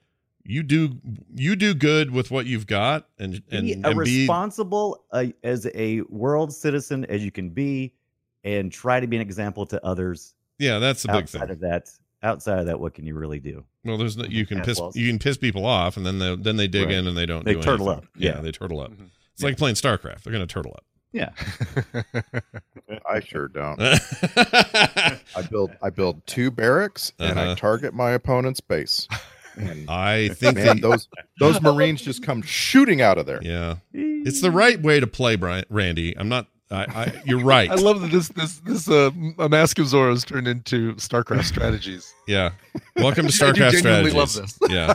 you 0.44 0.64
do 0.64 0.98
you 1.36 1.56
do 1.56 1.74
good 1.76 2.12
with 2.12 2.32
what 2.32 2.48
you've 2.48 2.68
got 2.68 3.08
and 3.20 3.44
and, 3.52 3.68
be 3.68 3.74
and 3.74 3.86
a 3.86 3.90
be 3.92 4.22
responsible 4.22 5.06
uh, 5.12 5.28
as 5.44 5.68
a 5.74 6.02
world 6.10 6.52
citizen 6.54 7.06
as 7.06 7.24
you 7.24 7.32
can 7.32 7.52
be, 7.52 7.94
and 8.46 8.72
try 8.72 9.02
to 9.02 9.08
be 9.08 9.18
an 9.18 9.22
example 9.22 9.66
to 9.66 9.86
others. 9.86 10.34
yeah, 10.60 10.80
that's 10.80 11.02
the 11.02 11.10
big 11.10 11.24
outside 11.24 11.42
thing. 11.42 11.50
of 11.50 11.60
that, 11.60 11.90
outside 12.24 12.60
of 12.60 12.66
that, 12.68 12.80
what 12.80 12.94
can 12.94 13.06
you 13.06 13.16
really 13.16 13.42
do? 13.42 13.66
Well, 13.84 13.98
there's 13.98 14.16
no, 14.16 14.24
you 14.26 14.46
can 14.46 14.62
As 14.62 14.66
piss 14.66 14.80
well 14.80 14.92
you 14.96 15.10
can 15.10 15.20
piss 15.20 15.36
people 15.38 15.66
off 15.66 15.98
and 15.98 16.06
then 16.06 16.18
they 16.20 16.36
then 16.38 16.56
they 16.56 16.68
dig 16.70 16.86
Right. 16.86 16.96
in 16.96 17.08
and 17.08 17.18
they 17.18 17.26
don't 17.26 17.44
They 17.44 17.56
do 17.56 17.62
turtle 17.62 17.90
anything. 17.90 18.06
up. 18.06 18.10
Yeah, 18.18 18.36
Yeah. 18.36 18.42
they 18.42 18.52
turtle 18.52 18.80
up. 18.80 18.92
Mhm. 18.92 19.10
It's 19.34 19.44
like 19.44 19.58
playing 19.58 19.76
StarCraft. 19.76 20.24
They're 20.24 20.32
going 20.34 20.48
to 20.48 20.52
turtle 20.54 20.72
up. 20.78 20.86
Yeah. 21.12 21.32
I 23.10 23.20
sure 23.20 23.48
don't. 23.48 23.78
I 23.82 25.20
build 25.50 25.72
I 25.82 25.90
build 25.90 26.26
two 26.28 26.52
barracks 26.52 27.12
and 27.20 27.40
I 27.40 27.44
Uh-huh. 27.48 27.56
target 27.56 27.94
my 27.94 28.12
opponent's 28.12 28.60
base. 28.62 29.08
And 29.58 29.90
I 29.90 30.30
think 30.30 30.58
man, 30.58 30.78
the, 30.82 30.90
those 30.90 31.08
those 31.40 31.62
Marines 31.62 32.02
just 32.02 32.24
come 32.24 32.42
shooting 32.42 33.02
out 33.02 33.18
of 33.18 33.26
there. 33.26 33.40
yeah, 33.42 33.76
it's 33.94 34.42
the 34.42 34.52
right 34.52 34.82
way 34.82 35.00
to 35.00 35.08
play, 35.08 35.36
Brian 35.36 35.66
Randy. 35.70 36.18
I'm 36.18 36.30
not. 36.30 36.48
I, 36.72 36.84
I 36.84 37.22
you're 37.26 37.44
right. 37.44 37.70
I 37.70 37.76
love 37.76 38.02
that 38.02 38.12
this 38.12 38.30
this 38.30 38.58
this 38.60 38.90
uh, 38.90 39.12
a 39.40 39.48
mask 39.50 39.78
of 39.80 39.86
Zorro 39.86 40.10
has 40.10 40.24
turned 40.24 40.48
into 40.48 40.96
StarCraft 40.96 41.44
strategies. 41.54 42.14
Yeah. 42.28 42.52
Welcome 42.96 43.28
to 43.28 43.34
I 43.46 43.52
do 43.52 43.62
StarCraft 43.62 43.72
genuinely 43.72 44.10
strategies. 44.12 44.14
love 44.16 44.34
this. 44.34 44.60
Yeah. 44.70 44.94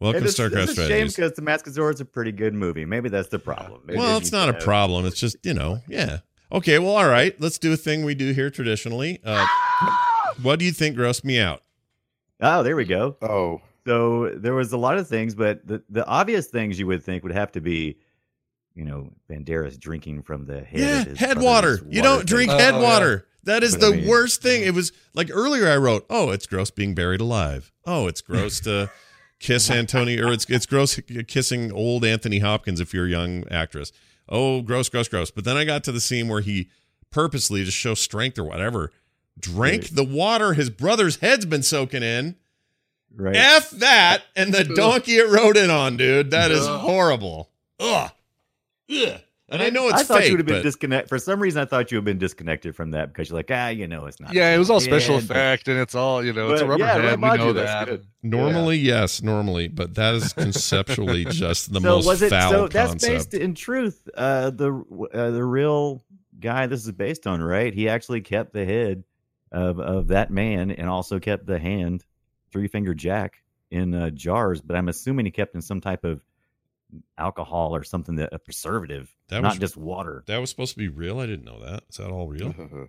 Welcome 0.00 0.24
And 0.24 0.24
to 0.24 0.30
it's, 0.30 0.38
StarCraft 0.38 0.62
it's 0.62 0.72
a 0.72 0.74
shame 0.74 1.08
strategies. 1.08 1.16
because 1.16 1.32
The 1.32 1.42
Mask 1.42 1.66
of 1.66 1.74
Zorro 1.74 1.92
is 1.94 2.00
a 2.00 2.04
pretty 2.04 2.32
good 2.32 2.52
movie. 2.54 2.84
Maybe 2.84 3.08
that's 3.08 3.28
the 3.28 3.38
problem. 3.38 3.82
Maybe 3.86 3.98
Well, 3.98 4.16
it's 4.18 4.32
not 4.32 4.48
a 4.48 4.54
problem. 4.54 5.06
It's 5.06 5.18
just 5.20 5.36
you 5.44 5.54
know, 5.54 5.78
yeah. 5.88 6.18
Okay. 6.52 6.78
Well, 6.78 6.96
all 6.96 7.08
right. 7.08 7.38
Let's 7.40 7.58
do 7.58 7.72
a 7.72 7.76
thing 7.76 8.04
we 8.04 8.14
do 8.14 8.32
here 8.32 8.50
traditionally. 8.50 9.20
Uh, 9.24 9.46
what 10.42 10.58
do 10.58 10.64
you 10.64 10.72
think 10.72 10.96
grossed 10.96 11.24
me 11.24 11.38
out? 11.38 11.62
Oh, 12.40 12.62
there 12.62 12.76
we 12.76 12.84
go. 12.84 13.16
Oh, 13.22 13.60
So 13.86 14.30
there 14.36 14.54
was 14.54 14.72
a 14.72 14.76
lot 14.78 14.98
of 14.98 15.06
things, 15.08 15.34
but 15.34 15.66
the, 15.66 15.82
the 15.90 16.04
obvious 16.06 16.46
things 16.48 16.78
you 16.78 16.86
would 16.86 17.02
think 17.02 17.22
would 17.22 17.32
have 17.34 17.52
to 17.52 17.60
be, 17.60 17.96
you 18.74 18.84
know, 18.84 19.10
Banderas 19.30 19.78
drinking 19.78 20.22
from 20.22 20.46
the 20.46 20.60
head. 20.62 20.80
Yeah, 21.06 21.12
of 21.12 21.18
head 21.18 21.34
brother's 21.36 21.44
water. 21.44 21.80
You 21.88 22.02
don't 22.02 22.18
thing. 22.18 22.26
drink 22.26 22.50
Oh, 22.50 22.58
head 22.58 22.74
yeah. 22.74 22.80
water. 22.82 23.26
That 23.44 23.62
is 23.62 23.76
But 23.76 23.84
I 23.84 23.90
the 23.90 23.96
mean- 23.98 24.08
worst 24.08 24.42
thing. 24.42 24.62
It 24.62 24.74
was 24.74 24.92
like 25.14 25.28
earlier 25.32 25.68
I 25.68 25.76
wrote, 25.76 26.06
"Oh, 26.08 26.30
it's 26.30 26.46
gross 26.46 26.70
being 26.70 26.94
buried 26.94 27.20
alive." 27.20 27.70
Oh, 27.86 28.06
it's 28.06 28.20
gross 28.20 28.58
to 28.60 28.90
kiss 29.38 29.70
Antonio 29.70 30.26
or 30.26 30.32
it's 30.32 30.46
it's 30.48 30.64
gross 30.66 30.98
kissing 31.28 31.70
old 31.70 32.04
Anthony 32.04 32.38
Hopkins 32.38 32.80
if 32.80 32.94
you're 32.94 33.06
a 33.06 33.10
young 33.10 33.44
actress. 33.50 33.92
Oh, 34.28 34.62
gross, 34.62 34.88
gross, 34.88 35.08
gross. 35.08 35.30
But 35.30 35.44
then 35.44 35.56
I 35.58 35.64
got 35.64 35.84
to 35.84 35.92
the 35.92 36.00
scene 36.00 36.28
where 36.28 36.40
he 36.40 36.70
purposely 37.10 37.64
to 37.64 37.70
show 37.70 37.92
strength 37.94 38.38
or 38.38 38.44
whatever 38.44 38.90
drank 39.38 39.90
the 39.90 40.04
water 40.04 40.54
his 40.54 40.70
brother's 40.70 41.16
head's 41.16 41.44
been 41.44 41.62
soaking 41.62 42.02
in. 42.02 42.36
Right. 43.14 43.36
F 43.36 43.70
that 43.70 44.22
and 44.34 44.54
the 44.54 44.64
donkey 44.64 45.16
it 45.18 45.28
rode 45.28 45.56
in 45.56 45.70
on, 45.70 45.96
dude. 45.96 46.30
That 46.30 46.50
is 46.50 46.66
horrible. 46.66 47.50
Ugh. 47.78 48.10
Ugh. 48.90 49.20
And 49.50 49.60
I 49.62 49.68
know 49.68 49.88
it's 49.88 49.94
I 50.00 50.02
thought 50.04 50.18
fake, 50.20 50.28
you 50.28 50.32
would 50.32 50.40
have 50.40 50.46
been 50.46 50.56
but- 50.56 50.62
disconnect. 50.62 51.08
For 51.10 51.18
some 51.18 51.38
reason, 51.38 51.60
I 51.60 51.66
thought 51.66 51.92
you 51.92 51.96
would 51.96 52.00
have 52.00 52.04
been 52.06 52.18
disconnected 52.18 52.74
from 52.74 52.92
that 52.92 53.08
because 53.12 53.28
you're 53.28 53.36
like, 53.36 53.50
ah, 53.52 53.68
you 53.68 53.86
know, 53.86 54.06
it's 54.06 54.18
not. 54.18 54.32
Yeah, 54.32 54.54
it 54.54 54.58
was 54.58 54.70
all 54.70 54.80
special 54.80 55.16
Yeah, 55.16 55.20
but- 55.20 55.36
effect, 55.36 55.68
and 55.68 55.78
it's 55.78 55.94
all 55.94 56.24
you 56.24 56.32
know. 56.32 56.50
It's 56.52 56.62
a 56.62 56.66
rubber 56.66 56.82
yeah, 56.82 56.94
head. 56.98 57.20
We 57.20 57.28
know 57.36 57.46
you, 57.48 57.52
that. 57.52 57.86
good. 57.86 58.06
Normally, 58.22 58.78
yes, 58.78 59.22
normally, 59.22 59.68
but 59.68 59.94
that 59.96 60.14
is 60.14 60.32
conceptually 60.32 61.24
just 61.30 61.72
the 61.74 61.80
so 61.80 61.86
most 61.88 62.06
was 62.06 62.22
it? 62.22 62.30
foul 62.30 62.50
So 62.50 62.68
that's 62.68 62.92
concept. 62.92 63.12
based 63.12 63.34
in 63.34 63.54
truth. 63.54 64.08
Uh, 64.14 64.48
the 64.48 64.82
uh, 65.12 65.30
the 65.30 65.44
real 65.44 66.02
guy 66.40 66.66
this 66.66 66.84
is 66.86 66.92
based 66.92 67.26
on, 67.26 67.42
right? 67.42 67.74
He 67.74 67.86
actually 67.90 68.22
kept 68.22 68.54
the 68.54 68.64
head 68.64 69.04
of 69.52 69.78
of 69.78 70.08
that 70.08 70.30
man 70.30 70.70
and 70.70 70.88
also 70.88 71.18
kept 71.20 71.44
the 71.44 71.58
hand, 71.58 72.02
three 72.50 72.66
finger 72.66 72.94
Jack, 72.94 73.42
in 73.70 73.94
uh, 73.94 74.08
jars. 74.08 74.62
But 74.62 74.76
I'm 74.76 74.88
assuming 74.88 75.26
he 75.26 75.30
kept 75.30 75.54
in 75.54 75.60
some 75.60 75.82
type 75.82 76.02
of 76.04 76.22
alcohol 77.18 77.74
or 77.74 77.82
something 77.84 78.16
that 78.16 78.32
a 78.32 78.38
preservative, 78.38 79.14
That 79.28 79.42
not 79.42 79.52
was- 79.52 79.58
just 79.60 79.76
water. 79.76 80.22
That 80.26 80.38
was 80.38 80.50
supposed 80.50 80.72
to 80.72 80.78
be 80.78 80.88
real. 80.88 81.18
I 81.20 81.26
didn't 81.26 81.44
know 81.44 81.60
that. 81.64 81.84
Is 81.90 81.96
that 81.96 82.10
all 82.10 82.28
real? 82.28 82.52
Mm-hmm. 82.52 82.84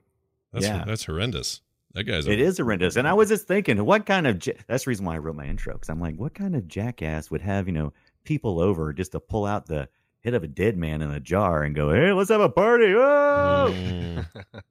That's 0.53 0.65
Yeah. 0.65 0.83
that's 0.85 1.05
horrendous. 1.05 1.61
That 1.93 2.03
guy's. 2.03 2.27
a- 2.27 2.31
It 2.31 2.39
is 2.41 2.57
horrendous. 2.57 2.95
And 2.97 3.07
I 3.07 3.13
was 3.13 3.29
just 3.29 3.47
thinking, 3.47 3.83
what 3.85 4.05
kind 4.05 4.27
of 4.27 4.45
ja- 4.45 4.53
that's 4.67 4.83
the 4.85 4.89
reason 4.89 5.05
why 5.05 5.15
I 5.15 5.19
wrote 5.19 5.35
my 5.35 5.45
intro 5.45 5.73
because 5.73 5.89
I'm 5.89 5.99
like, 6.01 6.15
what 6.17 6.33
kind 6.33 6.55
of 6.55 6.67
jackass 6.67 7.31
would 7.31 7.41
have 7.41 7.67
you 7.67 7.73
know 7.73 7.93
people 8.23 8.59
over 8.59 8.91
just 8.93 9.11
to 9.13 9.19
pull 9.19 9.45
out 9.45 9.67
the 9.67 9.87
head 10.25 10.33
of 10.33 10.43
a 10.43 10.47
dead 10.47 10.75
man 10.75 11.01
in 11.01 11.11
a 11.11 11.19
jar 11.21 11.63
and 11.63 11.73
go, 11.75 11.93
hey, 11.93 12.11
let's 12.11 12.29
have 12.29 12.41
a 12.41 12.49
party. 12.49 12.87
Oh, 12.93 13.71
Mm, 13.75 14.25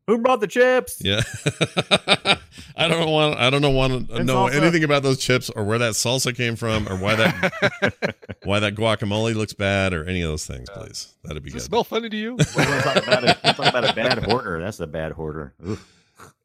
who 0.07 0.19
brought 0.19 0.41
the 0.41 0.47
chips? 0.47 1.01
yeah. 1.01 1.23
I 2.77 2.89
don't 2.89 3.09
want. 3.11 3.39
I 3.39 3.51
don't 3.51 3.63
know. 3.63 3.71
Want 3.71 4.09
to 4.09 4.25
know 4.25 4.47
salsa. 4.47 4.55
anything 4.55 4.85
about 4.85 5.03
those 5.03 5.19
chips 5.19 5.49
or 5.51 5.65
where 5.65 5.79
that 5.79 5.93
salsa 5.93 6.35
came 6.37 6.57
from 6.57 6.89
or 6.89 6.97
why 6.97 7.15
that 7.15 8.17
why 8.45 8.59
that 8.61 8.75
guacamole 8.75 9.35
looks 9.35 9.53
bad 9.53 9.93
or 9.95 10.05
any 10.05 10.23
of 10.23 10.29
those 10.31 10.45
things. 10.47 10.69
Please, 10.71 11.15
that'd 11.25 11.43
be 11.43 11.51
Does 11.51 11.55
it 11.55 11.67
good. 11.67 11.71
smell 11.71 11.85
funny 11.85 12.09
to 12.09 12.17
you? 12.17 12.33
We're 12.57 12.65
gonna 12.65 12.83
talk 12.83 12.97
about 12.97 13.25
a, 13.25 13.39
we're 13.45 13.53
talking 13.53 13.67
about 13.69 13.91
a 13.91 13.95
bad 13.95 14.19
hoarder. 14.25 14.61
That's 14.61 14.81
a 14.81 14.87
bad 14.87 15.13
hoarder. 15.13 15.55
Oof. 15.67 15.93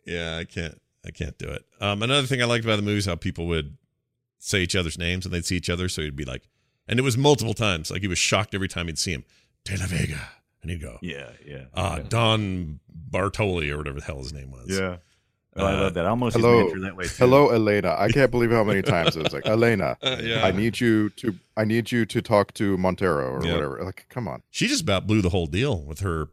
Yeah, 0.05 0.38
I 0.38 0.43
can't. 0.45 0.80
I 1.05 1.12
can't 1.12 1.38
do 1.38 1.47
it. 1.47 1.64
Um, 1.82 2.03
another 2.03 2.28
thing 2.28 2.41
I 2.41 2.45
liked 2.45 2.66
about 2.66 2.76
the 2.76 2.82
movie 2.84 2.97
is 2.97 3.05
how 3.05 3.16
people 3.16 3.47
would 3.47 3.78
say 4.39 4.60
each 4.62 4.76
other's 4.76 4.97
names 4.97 5.26
and 5.26 5.34
they'd 5.34 5.45
see 5.45 5.55
each 5.57 5.70
other, 5.70 5.88
so 5.89 6.01
he'd 6.01 6.16
be 6.16 6.26
like, 6.26 6.43
and 6.89 6.99
it 6.99 7.03
was 7.03 7.17
multiple 7.17 7.53
times. 7.53 7.89
Like 7.89 8.01
he 8.01 8.07
was 8.09 8.17
shocked 8.19 8.53
every 8.53 8.67
time 8.67 8.87
he'd 8.87 8.99
see 8.99 9.13
him, 9.13 9.23
De 9.63 9.77
La 9.77 9.85
Vega, 9.85 10.19
and 10.61 10.69
he'd 10.71 10.81
go, 10.81 10.97
Yeah, 11.01 11.29
yeah. 11.45 11.65
uh, 11.73 11.99
Don 11.99 12.81
Bartoli 13.09 13.69
or 13.71 13.77
whatever 13.77 13.99
the 14.01 14.05
hell 14.05 14.17
his 14.17 14.33
name 14.33 14.51
was. 14.51 14.67
yeah. 14.69 14.97
Oh, 15.55 15.65
I 15.65 15.73
Uh, 15.73 15.81
love 15.81 15.93
that. 15.95 16.05
I 16.05 16.09
almost 16.09 16.35
Hello, 16.35 16.59
intro 16.61 16.81
that 16.81 16.95
way 16.95 17.05
too. 17.05 17.15
hello, 17.17 17.49
Elena. 17.49 17.95
I 17.97 18.09
can't 18.09 18.29
believe 18.29 18.51
how 18.51 18.63
many 18.63 18.81
times 18.95 19.15
it 19.17 19.23
was 19.23 19.33
like 19.33 19.47
Elena. 19.47 19.97
Uh, 20.03 20.17
yeah. 20.21 20.45
I 20.45 20.51
need 20.51 20.79
you 20.79 21.09
to. 21.11 21.35
I 21.57 21.63
need 21.65 21.91
you 21.91 22.05
to 22.05 22.21
talk 22.21 22.53
to 22.53 22.77
Montero 22.77 23.31
or 23.33 23.43
Yeah. 23.45 23.53
whatever. 23.55 23.83
Like, 23.83 24.05
come 24.09 24.27
on. 24.27 24.43
She 24.51 24.67
just 24.67 24.83
about 24.83 25.07
blew 25.07 25.21
the 25.21 25.29
whole 25.29 25.47
deal 25.47 25.81
with 25.81 25.99
her, 26.01 26.27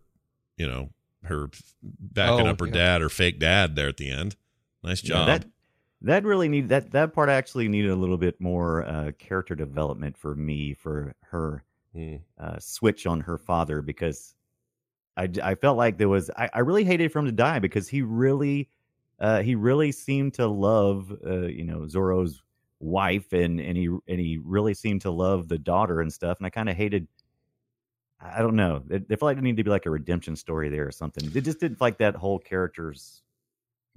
you 0.59 0.67
know, 0.69 0.91
her 1.25 1.49
backing 1.83 2.47
Oh, 2.47 2.51
up 2.51 2.61
her 2.61 2.67
yeah. 2.67 2.73
dad 2.75 3.03
or 3.03 3.09
fake 3.09 3.39
dad 3.41 3.75
there 3.75 3.89
at 3.89 3.97
the 3.97 4.11
end. 4.11 4.37
Nice 4.85 5.03
Yeah, 5.03 5.09
job. 5.09 5.27
that 5.29 5.47
that 6.03 6.25
really 6.25 6.49
need 6.49 6.69
that 6.69 6.91
that 6.93 7.13
part 7.13 7.29
actually 7.29 7.69
needed 7.69 7.91
a 7.91 7.97
little 7.97 8.19
bit 8.19 8.41
more 8.41 8.85
uh, 8.85 9.13
character 9.19 9.55
development 9.55 10.17
for 10.17 10.35
me 10.35 10.75
for 10.75 11.15
her 11.23 11.65
Hmm. 11.93 12.17
uh, 12.39 12.59
switch 12.59 13.07
on 13.07 13.21
her 13.21 13.39
father 13.39 13.83
because 13.83 14.35
I, 15.17 15.29
I 15.43 15.55
felt 15.57 15.79
like 15.79 15.99
there 15.99 16.09
was 16.09 16.31
I, 16.37 16.51
I 16.55 16.61
really 16.61 16.85
hated 16.85 17.13
for 17.13 17.21
him 17.21 17.27
to 17.27 17.33
die 17.33 17.59
because 17.61 17.89
he 17.89 18.03
really 18.03 18.71
uh, 19.21 19.43
he 19.43 19.55
really 19.55 19.93
seemed 19.93 20.35
to 20.35 20.47
love 20.47 21.13
uh, 21.27 21.47
you 21.47 21.65
know 21.65 21.87
Zorro's 21.87 22.43
wife 22.81 23.33
and 23.33 23.61
and 23.61 23.77
he 23.77 23.87
and 23.87 24.21
he 24.21 24.39
really 24.45 24.75
seemed 24.75 25.03
to 25.03 25.11
love 25.11 25.49
the 25.49 25.59
daughter 25.59 26.01
and 26.01 26.13
stuff 26.13 26.39
and 26.39 26.47
I 26.47 26.51
kind 26.51 26.69
of 26.69 26.77
hated 26.77 27.09
I 28.21 28.39
don't 28.41 28.57
know 28.57 28.83
it, 28.89 29.03
it 29.11 29.19
felt 29.19 29.23
like 29.23 29.37
there 29.37 29.43
needed 29.43 29.59
to 29.59 29.65
be 29.65 29.71
like 29.71 29.87
a 29.87 29.91
redemption 29.91 30.37
story 30.37 30.69
there 30.69 30.87
or 30.87 30.93
something 30.93 31.25
it 31.35 31.43
just 31.43 31.61
didn't 31.61 31.81
like 31.81 31.99
that 31.99 32.15
whole 32.17 32.39
character's 32.39 33.23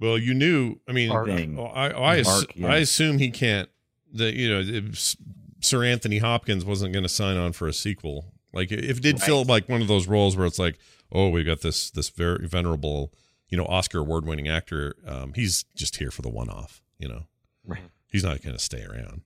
Well, 0.00 0.16
you 0.18 0.34
knew. 0.34 0.76
I 0.88 0.92
mean, 0.92 1.10
Arc. 1.10 1.26
thing. 1.28 1.58
oh, 1.58 1.64
I 1.66 1.88
I, 1.90 2.18
ass- 2.18 2.28
Arc, 2.28 2.52
yeah. 2.56 2.68
I 2.68 2.76
assume 2.78 3.18
he 3.18 3.30
can't. 3.30 3.68
That 4.14 4.34
you 4.34 4.48
know, 4.48 4.60
if 4.64 5.14
Sir 5.60 5.84
Anthony 5.84 6.18
Hopkins 6.18 6.64
wasn't 6.64 6.92
going 6.92 7.02
to 7.04 7.08
sign 7.08 7.36
on 7.36 7.52
for 7.52 7.68
a 7.68 7.72
sequel. 7.72 8.32
Like, 8.52 8.72
if 8.72 8.96
it 8.98 9.02
did 9.02 9.22
feel 9.22 9.44
like 9.44 9.68
one 9.68 9.80
of 9.80 9.86
those 9.86 10.08
roles 10.08 10.36
where 10.36 10.46
it's 10.46 10.58
like, 10.58 10.76
oh, 11.12 11.28
we 11.28 11.44
got 11.44 11.60
this 11.60 11.90
this 11.90 12.08
very 12.08 12.48
venerable, 12.48 13.12
you 13.48 13.56
know, 13.56 13.64
Oscar 13.66 13.98
award 14.00 14.26
winning 14.26 14.48
actor. 14.48 14.96
Um, 15.06 15.34
he's 15.34 15.64
just 15.76 15.96
here 15.98 16.10
for 16.10 16.22
the 16.22 16.28
one 16.30 16.48
off. 16.48 16.82
You 16.98 17.08
know, 17.08 17.22
Right. 17.64 17.82
he's 18.10 18.24
not 18.24 18.42
going 18.42 18.56
to 18.56 18.58
stay 18.62 18.82
around. 18.82 19.20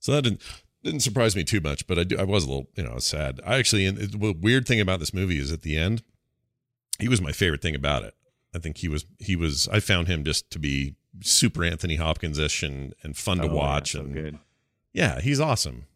So 0.00 0.10
that 0.12 0.22
didn't 0.22 0.40
didn't 0.82 1.00
surprise 1.00 1.36
me 1.36 1.44
too 1.44 1.60
much. 1.60 1.86
But 1.86 1.98
I 2.00 2.04
do, 2.04 2.18
I 2.18 2.24
was 2.24 2.44
a 2.44 2.48
little, 2.48 2.66
you 2.74 2.82
know, 2.82 2.90
I 2.90 2.94
was 2.94 3.06
sad. 3.06 3.40
I 3.46 3.58
actually, 3.58 3.86
and 3.86 3.96
the 3.98 4.32
weird 4.32 4.66
thing 4.66 4.80
about 4.80 4.98
this 5.00 5.14
movie 5.14 5.38
is 5.38 5.52
at 5.52 5.62
the 5.62 5.76
end, 5.78 6.02
he 6.98 7.08
was 7.08 7.20
my 7.20 7.30
favorite 7.32 7.62
thing 7.62 7.76
about 7.76 8.02
it. 8.02 8.14
I 8.54 8.58
think 8.58 8.78
he 8.78 8.88
was 8.88 9.04
he 9.18 9.36
was 9.36 9.68
I 9.68 9.80
found 9.80 10.08
him 10.08 10.24
just 10.24 10.50
to 10.50 10.58
be 10.58 10.94
super 11.20 11.64
Anthony 11.64 11.96
Hopkins 11.96 12.38
ish 12.38 12.62
and, 12.62 12.94
and 13.02 13.16
fun 13.16 13.38
to 13.38 13.44
Oh, 13.44 13.46
yeah, 13.46 13.52
watch 13.52 13.92
so 13.92 14.00
and 14.00 14.14
good. 14.14 14.38
yeah, 14.92 15.20
he's 15.20 15.40
awesome. 15.40 15.86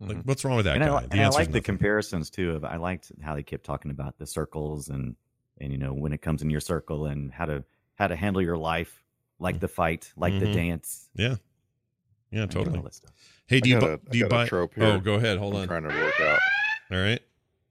Like 0.00 0.18
what's 0.22 0.44
wrong 0.44 0.56
with 0.56 0.64
that 0.66 0.76
and 0.76 0.84
guy? 0.84 0.94
I, 0.96 1.00
The 1.00 1.12
and 1.12 1.20
I 1.20 1.24
answer's 1.24 1.36
like 1.38 1.52
the 1.52 1.60
comparisons 1.60 2.30
too. 2.30 2.52
Of 2.52 2.64
I 2.64 2.76
liked 2.76 3.10
how 3.20 3.34
they 3.34 3.42
kept 3.42 3.64
talking 3.64 3.90
about 3.90 4.16
the 4.18 4.26
circles 4.26 4.88
and 4.88 5.16
and 5.60 5.72
you 5.72 5.78
know 5.78 5.92
when 5.92 6.12
it 6.12 6.22
comes 6.22 6.40
in 6.42 6.50
your 6.50 6.60
circle 6.60 7.06
and 7.06 7.32
how 7.32 7.46
to 7.46 7.64
how 7.96 8.06
to 8.06 8.14
handle 8.14 8.40
your 8.40 8.56
life, 8.56 9.02
like 9.40 9.58
the 9.58 9.66
fight, 9.68 10.12
like 10.16 10.38
the 10.38 10.46
Mhm. 10.46 10.54
dance. 10.54 11.08
Yeah. 11.14 11.36
Yeah, 12.30 12.46
totally. 12.46 12.76
all 12.76 12.84
that 12.84 12.94
stuff. 12.94 13.10
Hey, 13.46 13.58
do 13.60 13.70
I 13.70 13.74
you 13.74 13.80
got 13.80 13.86
bu- 13.86 13.92
a- 13.92 13.94
I 13.94 14.12
do 14.12 14.18
you 14.18 14.28
buy 14.28 14.46
trope 14.46 14.74
here. 14.74 14.84
Oh, 14.84 15.00
go 15.00 15.14
ahead. 15.14 15.38
Hold 15.38 15.54
I'm 15.56 15.62
on. 15.62 15.66
trying 15.68 15.82
to 15.82 15.88
work 15.88 16.20
out. 16.20 16.38
All 16.92 16.98
right. 16.98 17.20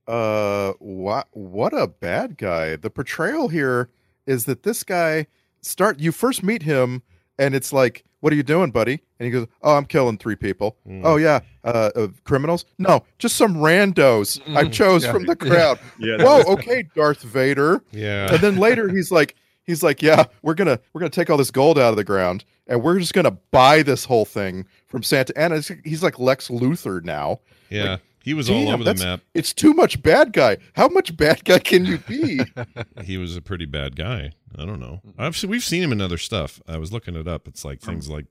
Uh, 0.08 0.74
what 0.80 1.28
what 1.32 1.74
a 1.74 1.88
bad 1.88 2.38
guy. 2.38 2.76
The 2.76 2.90
portrayal 2.90 3.48
here 3.50 3.90
is 4.28 4.46
that 4.46 4.64
this 4.64 4.84
guy 4.84 5.26
start. 5.62 6.00
You 6.00 6.12
first 6.12 6.44
meet 6.44 6.62
him, 6.64 7.02
and 7.40 7.56
it's 7.56 7.74
like, 7.74 8.04
"What 8.20 8.32
are 8.34 8.36
you 8.36 8.44
doing, 8.44 8.70
buddy?" 8.72 9.02
And 9.20 9.26
he 9.26 9.32
goes, 9.32 9.48
"Oh, 9.64 9.76
I'm 9.76 9.86
killing 9.86 10.18
three 10.18 10.36
people." 10.36 10.78
Mm. 10.88 11.02
Oh 11.04 11.16
yeah, 11.18 11.40
uh, 11.64 11.90
uh, 11.96 12.08
criminals? 12.24 12.66
No, 12.78 13.04
just 13.18 13.36
some 13.38 13.56
randos 13.56 14.40
I 14.56 14.66
Mm, 14.66 14.72
chose 14.72 15.04
yeah. 15.04 15.12
from 15.14 15.26
the 15.26 15.36
crowd. 15.48 15.80
Yeah, 16.00 16.18
Whoa, 16.24 16.44
okay, 16.54 16.84
Darth 16.96 17.24
Vader. 17.24 17.82
Yeah. 17.92 18.32
And 18.34 18.40
then 18.42 18.58
later 18.58 18.90
he's 18.90 19.12
like, 19.12 19.36
he's 19.64 19.82
like, 19.84 20.02
yeah, 20.02 20.26
we're 20.44 20.54
gonna 20.54 20.80
we're 20.94 21.00
gonna 21.00 21.10
take 21.10 21.30
all 21.30 21.38
this 21.38 21.52
gold 21.52 21.80
out 21.80 21.90
of 21.90 21.96
the 21.98 22.04
ground, 22.04 22.46
and 22.68 22.84
we're 22.84 23.00
just 23.00 23.14
gonna 23.14 23.32
buy 23.52 23.82
this 23.82 24.06
whole 24.06 24.26
thing 24.26 24.66
from 24.88 25.02
Santa 25.04 25.34
Anna. 25.38 25.62
He's 25.84 26.04
like 26.04 26.20
Lex 26.20 26.50
Luthor 26.50 27.04
now. 27.04 27.40
Yeah. 27.70 27.98
He 28.28 28.34
was 28.34 28.50
all 28.50 28.68
over 28.68 28.84
the 28.84 28.94
map. 28.96 29.22
It's 29.34 29.54
too 29.54 29.74
much 29.74 30.04
bad 30.04 30.34
guy. 30.34 30.58
How 30.74 30.90
much 30.90 31.16
bad 31.16 31.46
guy 31.46 31.60
can 31.60 31.86
you 31.86 31.98
be? 32.00 32.42
He 33.06 33.18
was 33.18 33.38
a 33.38 33.42
pretty 33.42 33.66
bad 33.66 33.96
guy. 33.96 34.32
I 34.58 34.66
don't 34.66 34.82
know. 34.82 35.02
I've 35.18 35.42
we've 35.46 35.64
seen 35.64 35.82
him 35.82 35.94
in 35.94 36.02
other 36.02 36.18
stuff. 36.18 36.62
I 36.68 36.78
was 36.78 36.92
looking 36.92 37.16
it 37.16 37.26
up. 37.26 37.48
It's 37.48 37.64
like 37.64 37.80
things 37.80 38.10
like 38.10 38.26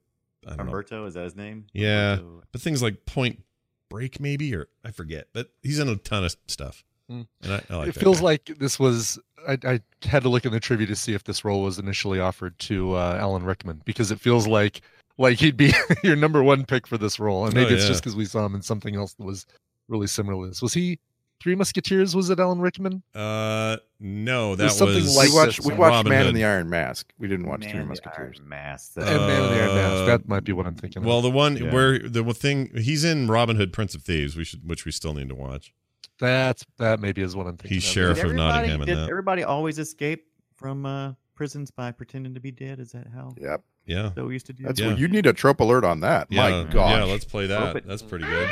I 0.47 0.55
don't 0.55 0.67
know. 0.67 1.05
Is 1.07 1.15
that 1.15 1.25
his 1.25 1.35
name? 1.35 1.65
Yeah, 1.73 2.15
Umberto. 2.19 2.43
but 2.53 2.61
things 2.61 2.83
like 2.83 3.07
Point 3.07 3.43
Break 3.89 4.21
maybe 4.21 4.55
or 4.55 4.69
I 4.85 4.91
forget. 4.91 5.29
But 5.33 5.51
he's 5.63 5.79
in 5.79 5.89
a 5.89 5.97
ton 5.97 6.25
of 6.25 6.37
stuff. 6.47 6.85
Hmm. 7.09 7.23
And 7.43 7.53
I, 7.55 7.63
I 7.71 7.77
like 7.77 7.89
it 7.89 7.95
that 7.95 8.01
feels 8.01 8.19
guy. 8.19 8.25
like 8.25 8.45
this 8.59 8.79
was. 8.79 9.19
I, 9.49 9.57
I 9.65 9.81
had 10.03 10.23
to 10.25 10.29
look 10.29 10.45
in 10.45 10.53
the 10.53 10.61
trivia 10.61 10.89
to 10.89 10.97
see 10.97 11.15
if 11.15 11.25
this 11.25 11.43
role 11.43 11.63
was 11.63 11.79
initially 11.79 12.21
offered 12.21 12.59
to 12.61 12.95
uh, 12.95 13.17
Alan 13.19 13.45
Rickman 13.45 13.81
because 13.87 14.11
it 14.11 14.21
feels 14.21 14.47
like 14.47 14.83
like 15.17 15.39
he'd 15.39 15.57
be 15.57 15.73
your 16.03 16.17
number 16.17 16.43
one 16.43 16.67
pick 16.67 16.87
for 16.87 16.99
this 16.99 17.19
role, 17.19 17.47
and 17.47 17.57
Oh, 17.57 17.61
maybe 17.63 17.75
it's 17.75 17.87
just 17.87 18.03
because 18.03 18.15
we 18.17 18.27
saw 18.27 18.45
him 18.45 18.55
in 18.55 18.61
something 18.63 18.95
else 18.97 19.15
that 19.15 19.25
was 19.25 19.47
really 19.89 20.07
similar 20.07 20.45
to 20.45 20.49
this. 20.51 20.63
Was 20.63 20.75
he 20.75 20.99
Three 21.41 21.55
Musketeers? 21.55 22.17
Was 22.17 22.31
it 22.31 22.41
Alan 22.41 22.61
Rickman? 22.61 23.03
Uh, 23.15 23.77
no, 24.01 24.55
that 24.57 24.63
There's 24.65 24.77
something 24.77 24.97
was 24.97 25.17
like 25.17 25.29
we 25.29 25.35
watched 25.35 25.61
we 25.65 25.75
watched 25.75 25.91
Robin 25.93 26.11
Man 26.11 26.19
Hood. 26.21 26.29
in 26.31 26.35
the 26.35 26.45
Iron 26.45 26.71
Mask. 26.71 27.13
We 27.19 27.29
didn't 27.29 27.47
watch 27.47 27.63
Three 27.65 27.73
Man, 27.75 27.83
the 27.83 27.87
Musketeers. 27.89 28.37
Iron 28.39 28.49
Mask. 28.49 28.93
and 28.97 29.05
Man 29.07 29.43
in 29.43 29.51
the 29.51 29.63
Iron 29.63 29.75
Mask. 29.75 29.93
Uh, 30.03 30.05
That 30.07 30.29
might 30.29 30.45
be 30.45 30.53
what 30.53 30.67
I'm 30.67 30.75
thinking. 30.75 31.03
Well, 31.05 31.19
of. 31.19 31.23
the 31.25 31.31
one 31.31 31.57
Yeah. 31.59 31.73
where 31.73 31.99
the 31.99 32.25
thing 32.35 32.71
he's 32.75 33.05
in 33.05 33.29
Robin 33.29 33.57
Hood, 33.57 33.73
Prince 33.73 33.95
of 33.95 34.03
Thieves, 34.03 34.37
we 34.37 34.45
should 34.45 34.69
which 34.69 34.85
we 34.85 34.93
still 34.93 35.13
need 35.15 35.29
to 35.29 35.35
watch. 35.35 35.73
that's 36.19 36.65
that 36.79 37.01
maybe 37.01 37.21
is 37.23 37.37
what 37.37 37.47
I'm 37.47 37.57
thinking. 37.59 37.75
He's 37.77 37.85
of. 37.87 37.93
sheriff 37.93 38.17
Did 38.17 38.27
of 38.27 38.33
Nottingham 38.35 38.81
did 38.87 38.97
that. 38.97 39.11
everybody 39.11 39.43
always 39.45 39.79
escape 39.79 40.25
from 40.55 40.87
uh, 40.87 41.13
prisons 41.35 41.71
by 41.71 41.93
pretending 41.93 42.33
to 42.35 42.41
be 42.41 42.51
dead? 42.51 42.81
Is 42.81 42.93
that 42.93 43.07
how 43.15 43.35
Yep. 43.39 43.63
Yeah, 43.85 44.11
that 44.17 44.25
we 44.25 44.33
used 44.33 44.47
to 44.47 44.53
do? 44.55 44.65
That's 44.65 44.81
Yeah. 44.81 44.89
what 44.89 44.99
you 44.99 45.07
need 45.07 45.27
a 45.27 45.33
trope 45.35 45.61
alert 45.61 45.85
on 45.85 46.01
that. 46.01 46.27
yeah, 46.31 46.65
My 46.65 46.73
God. 46.73 46.91
yeah. 46.91 47.05
Let's 47.05 47.25
play 47.27 47.47
that. 47.49 47.87
That's 47.87 48.03
pretty 48.03 48.25
good. 48.25 48.49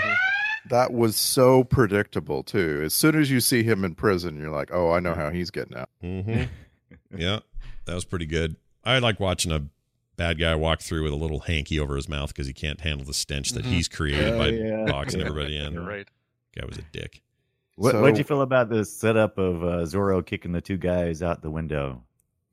That 0.70 0.92
was 0.92 1.16
so 1.16 1.62
predictable 1.64 2.42
too. 2.42 2.80
As 2.84 2.94
soon 2.94 3.14
as 3.16 3.30
you 3.30 3.40
see 3.40 3.62
him 3.62 3.84
in 3.84 3.94
prison, 3.94 4.38
you're 4.38 4.50
like, 4.50 4.70
"Oh, 4.72 4.90
I 4.92 5.00
know 5.00 5.14
how 5.14 5.30
he's 5.30 5.50
getting 5.50 5.76
out." 5.76 5.90
hmm 6.00 6.44
yeah, 7.16 7.40
that 7.84 7.94
was 7.94 8.04
pretty 8.04 8.26
good. 8.26 8.56
I 8.84 8.98
like 8.98 9.20
watching 9.20 9.52
a 9.52 9.66
bad 10.16 10.38
guy 10.38 10.54
walk 10.54 10.80
through 10.80 11.02
with 11.02 11.12
a 11.12 11.16
little 11.16 11.40
hanky 11.40 11.78
over 11.80 11.96
his 11.96 12.08
mouth 12.08 12.28
because 12.28 12.46
he 12.46 12.52
can't 12.52 12.80
handle 12.80 13.04
the 13.04 13.14
stench 13.14 13.50
that 13.50 13.64
Mhm. 13.64 13.68
he's 13.68 13.88
created 13.88 14.34
Oh, 14.34 14.38
by 14.38 14.48
yeah. 14.48 14.84
boxing 14.88 15.20
everybody 15.22 15.56
in. 15.58 15.72
You're 15.74 15.84
right. 15.86 16.08
Guy 16.56 16.64
was 16.66 16.78
a 16.78 16.82
dick. 16.92 17.20
What 17.76 17.92
So- 17.92 18.00
what'd 18.00 18.16
you 18.18 18.24
feel 18.24 18.42
about 18.42 18.68
the 18.68 18.84
setup 18.84 19.36
of 19.38 19.64
uh, 19.64 19.66
Zorro 19.84 20.24
kicking 20.24 20.52
the 20.52 20.60
two 20.60 20.76
guys 20.76 21.22
out 21.22 21.42
the 21.42 21.50
window, 21.50 22.04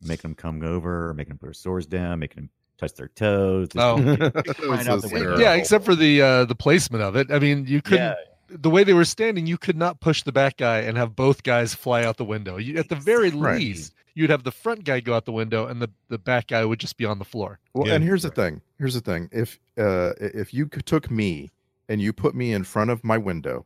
making 0.01 0.31
them 0.31 0.35
come 0.35 0.63
over, 0.63 1.13
making 1.13 1.29
them 1.31 1.37
put 1.37 1.45
their 1.47 1.53
swords 1.53 1.85
down, 1.85 2.19
making 2.19 2.35
them 2.43 2.49
touch 2.81 2.93
their 2.95 3.07
toes? 3.09 3.69
just 3.69 3.77
Oh. 3.83 3.97
flying 3.97 4.17
That 4.17 4.67
was 4.69 4.87
out 4.87 5.01
so 5.01 5.07
the 5.07 5.37
Yeah, 5.39 5.53
except 5.53 5.85
for 5.85 5.95
the 5.95 6.21
uh, 6.21 6.45
the 6.45 6.55
placement 6.55 7.03
of 7.03 7.15
it. 7.15 7.31
I 7.31 7.39
mean, 7.39 7.65
you 7.67 7.81
couldn't. 7.81 7.99
Yeah. 8.03 8.15
the 8.49 8.69
way 8.69 8.83
they 8.83 8.93
were 8.93 9.05
standing, 9.05 9.47
you 9.47 9.57
could 9.57 9.77
not 9.77 10.01
push 10.01 10.23
the 10.23 10.31
back 10.33 10.57
guy 10.57 10.79
and 10.79 10.97
have 10.97 11.15
both 11.15 11.43
guys 11.43 11.73
fly 11.73 12.03
out 12.03 12.17
the 12.17 12.25
window. 12.25 12.57
You, 12.57 12.77
at 12.77 12.89
the 12.89 12.95
very 12.95 13.29
Right. 13.29 13.57
least, 13.57 13.93
you'd 14.13 14.29
have 14.29 14.43
the 14.43 14.51
front 14.51 14.83
guy 14.83 14.99
go 14.99 15.13
out 15.13 15.23
the 15.25 15.31
window, 15.31 15.67
and 15.67 15.81
the 15.81 15.89
the 16.09 16.17
back 16.17 16.47
guy 16.47 16.65
would 16.65 16.79
just 16.79 16.97
be 16.97 17.05
on 17.05 17.17
the 17.19 17.25
floor. 17.25 17.59
Well, 17.73 17.87
Yeah. 17.87 17.93
and 17.95 18.03
here's 18.03 18.23
the 18.23 18.29
thing. 18.29 18.61
Here's 18.77 18.93
the 18.93 18.99
thing. 19.01 19.29
If 19.31 19.57
uh, 19.77 20.11
if 20.19 20.53
you 20.53 20.65
took 20.67 21.09
me 21.09 21.49
and 21.87 22.01
you 22.01 22.11
put 22.13 22.35
me 22.35 22.51
in 22.53 22.63
front 22.65 22.89
of 22.91 23.03
my 23.03 23.17
window, 23.17 23.65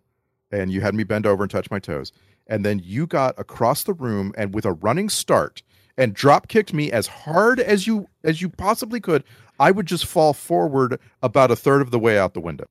and 0.52 0.72
you 0.72 0.82
had 0.82 0.94
me 0.96 1.04
bend 1.04 1.26
over 1.26 1.44
and 1.44 1.50
touch 1.52 1.72
my 1.72 1.80
toes, 1.80 2.12
and 2.48 2.64
then 2.64 2.80
you 2.84 3.08
got 3.08 3.34
across 3.40 3.84
the 3.84 3.94
room 3.94 4.34
and 4.38 4.54
with 4.54 4.66
a 4.66 4.72
running 4.74 5.10
start 5.10 5.64
and 5.98 6.14
drop 6.14 6.48
kicked 6.48 6.74
me 6.74 6.92
as 6.92 7.08
hard 7.08 7.60
as 7.60 7.88
you 7.88 8.08
as 8.24 8.42
you 8.42 8.50
possibly 8.50 9.00
could, 9.00 9.24
I 9.60 9.72
would 9.72 9.86
just 9.86 10.06
fall 10.06 10.34
forward 10.34 11.00
about 11.22 11.52
a 11.52 11.56
third 11.56 11.82
of 11.82 11.92
the 11.92 12.00
way 12.00 12.18
out 12.20 12.34
the 12.34 12.42
window. 12.42 12.66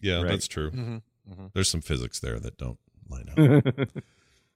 Yeah, 0.00 0.16
Right. 0.22 0.28
that's 0.28 0.48
true. 0.48 0.70
Mhm. 0.70 1.02
There's 1.54 1.70
some 1.70 1.80
physics 1.80 2.20
there 2.20 2.38
that 2.40 2.56
don't 2.58 2.78
line 3.08 3.28
up. 3.30 3.88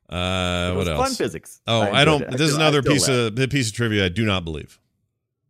Uh, 0.09 0.72
what 0.74 0.78
was 0.78 0.86
this 0.88 0.96
fun 0.98 1.14
physics. 1.14 1.61
Oh, 1.68 1.82
I, 1.82 1.86
enjoyed 2.01 2.05
don't. 2.05 2.22
it. 2.22 2.28
I 2.34 2.36
This 2.36 2.51
is 2.51 2.57
another 2.57 2.82
piece 2.82 3.07
laugh. 3.07 3.32
of 3.38 3.51
piece 3.51 3.68
of 3.68 3.74
trivia 3.74 4.07
I 4.07 4.09
do 4.09 4.24
not 4.26 4.44
believe. 4.44 4.80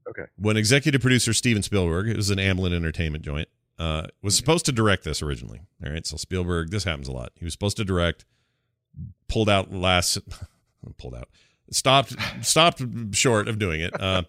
Okay. 0.06 0.24
When 0.36 0.58
executive 0.58 1.00
producer 1.00 1.32
Steven 1.32 1.62
Spielberg, 1.62 2.08
it 2.08 2.16
was 2.18 2.28
an 2.28 2.36
Amblin 2.38 2.74
Entertainment 2.74 3.24
joint, 3.24 3.48
uh, 3.78 4.08
was 4.22 4.36
supposed 4.36 4.66
to 4.66 4.72
direct 4.72 5.04
this 5.04 5.22
originally. 5.22 5.62
All 5.82 5.90
right, 5.90 6.06
so 6.06 6.18
Spielberg, 6.18 6.70
this 6.70 6.84
happens 6.84 7.08
a 7.08 7.12
lot. 7.12 7.32
He 7.36 7.44
was 7.46 7.54
supposed 7.54 7.78
to 7.78 7.86
direct, 7.86 8.26
pulled 9.28 9.48
out 9.48 9.72
last, 9.72 10.18
pulled 10.98 11.14
out, 11.14 11.30
stopped, 11.70 12.14
stopped 12.42 12.82
short 13.12 13.48
of 13.48 13.58
doing 13.58 13.80
it. 13.80 13.98
Uh, 14.00 14.22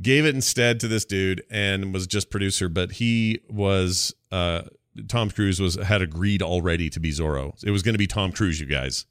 gave 0.00 0.24
it 0.24 0.34
instead 0.34 0.80
to 0.80 0.88
this 0.88 1.04
dude 1.04 1.42
and 1.50 1.92
was 1.92 2.06
just 2.06 2.30
producer. 2.30 2.68
But 2.68 2.92
he 2.92 3.40
was, 3.48 4.14
uh, 4.30 4.62
Tom 5.08 5.30
Cruise 5.30 5.60
was 5.60 5.76
had 5.76 6.02
agreed 6.02 6.42
already 6.42 6.90
to 6.90 7.00
be 7.00 7.10
Zorro. 7.10 7.52
It 7.64 7.70
was 7.70 7.82
going 7.82 7.94
to 7.94 7.98
be 7.98 8.06
Tom 8.06 8.32
Cruise, 8.32 8.60
you 8.60 8.66
guys. 8.66 9.06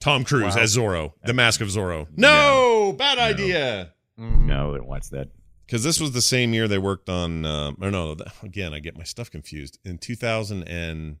Tom 0.00 0.24
Cruise 0.24 0.54
Wow. 0.56 0.62
as 0.62 0.76
Zorro, 0.76 1.12
the 1.24 1.32
Mask 1.32 1.60
of 1.60 1.68
Zorro. 1.68 2.06
No, 2.16 2.94
bad 2.98 3.18
idea. 3.18 3.92
No, 4.18 4.66
I 4.68 4.70
wouldn't 4.72 4.88
watch 4.88 5.10
that. 5.10 5.28
Because 5.66 5.82
this 5.82 5.98
was 5.98 6.12
the 6.12 6.20
same 6.20 6.52
year 6.52 6.68
they 6.68 6.76
worked 6.78 7.08
on, 7.08 7.44
um, 7.46 7.78
or 7.80 7.90
no, 7.90 8.14
th- 8.14 8.28
again, 8.42 8.74
I 8.74 8.80
get 8.80 8.98
my 8.98 9.02
stuff 9.04 9.30
confused. 9.30 9.78
In 9.82 9.96
2000 9.96 10.62
and 10.68 11.16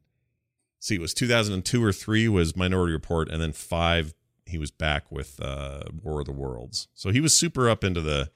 see, 0.80 0.96
it 0.96 1.00
was 1.00 1.14
2002 1.14 1.82
or 1.82 1.92
three 1.92 2.28
was 2.28 2.54
Minority 2.54 2.92
Report, 2.92 3.30
and 3.30 3.40
then 3.40 3.52
five 3.52 4.12
he 4.54 4.58
was 4.58 4.70
back 4.70 5.10
with 5.10 5.40
uh, 5.42 5.82
War 6.02 6.20
of 6.20 6.26
the 6.26 6.32
Worlds. 6.32 6.86
So 6.94 7.10
he 7.10 7.20
was 7.20 7.34
super 7.36 7.68
up 7.68 7.82
into 7.84 8.00
the 8.00 8.30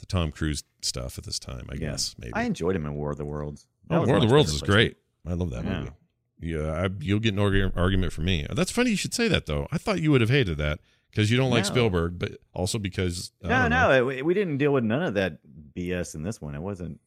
the 0.00 0.06
Tom 0.06 0.30
Cruise 0.32 0.64
stuff 0.82 1.16
at 1.18 1.24
this 1.24 1.38
time, 1.38 1.66
I 1.70 1.74
Yeah. 1.74 1.92
guess. 1.92 2.14
Maybe. 2.18 2.34
I 2.34 2.42
enjoyed 2.42 2.74
him 2.76 2.84
in 2.84 2.94
War 2.94 3.12
of 3.12 3.16
the 3.16 3.24
Worlds. 3.24 3.66
That 3.88 4.00
oh, 4.00 4.04
War 4.06 4.16
of 4.16 4.22
the 4.22 4.28
Worlds 4.28 4.52
is 4.52 4.60
great. 4.60 4.96
I 5.26 5.32
love 5.34 5.50
that 5.50 5.64
Yeah. 5.64 5.78
movie. 5.78 5.90
Yeah, 6.38 6.70
I, 6.84 6.88
you'll 7.00 7.20
get 7.20 7.32
an 7.32 7.40
argu- 7.40 7.74
argument 7.76 8.12
from 8.12 8.24
me. 8.26 8.44
That's 8.52 8.70
funny 8.70 8.90
you 8.90 8.96
should 8.96 9.14
say 9.14 9.26
that 9.28 9.46
though. 9.46 9.66
I 9.72 9.78
thought 9.78 10.02
you 10.02 10.10
would 10.10 10.20
have 10.20 10.28
hated 10.30 10.58
that 10.58 10.80
because 11.10 11.30
you 11.30 11.36
don't 11.38 11.50
like 11.50 11.64
No. 11.64 11.70
Spielberg, 11.70 12.18
but 12.18 12.32
also 12.52 12.78
because 12.78 13.32
No, 13.42 13.68
no, 13.68 14.10
it, 14.10 14.24
we 14.26 14.34
didn't 14.34 14.58
deal 14.58 14.72
with 14.72 14.84
none 14.84 15.02
of 15.02 15.14
that 15.14 15.38
BS 15.74 16.14
in 16.14 16.22
this 16.24 16.40
one. 16.42 16.54
It 16.54 16.60
wasn't. 16.60 17.00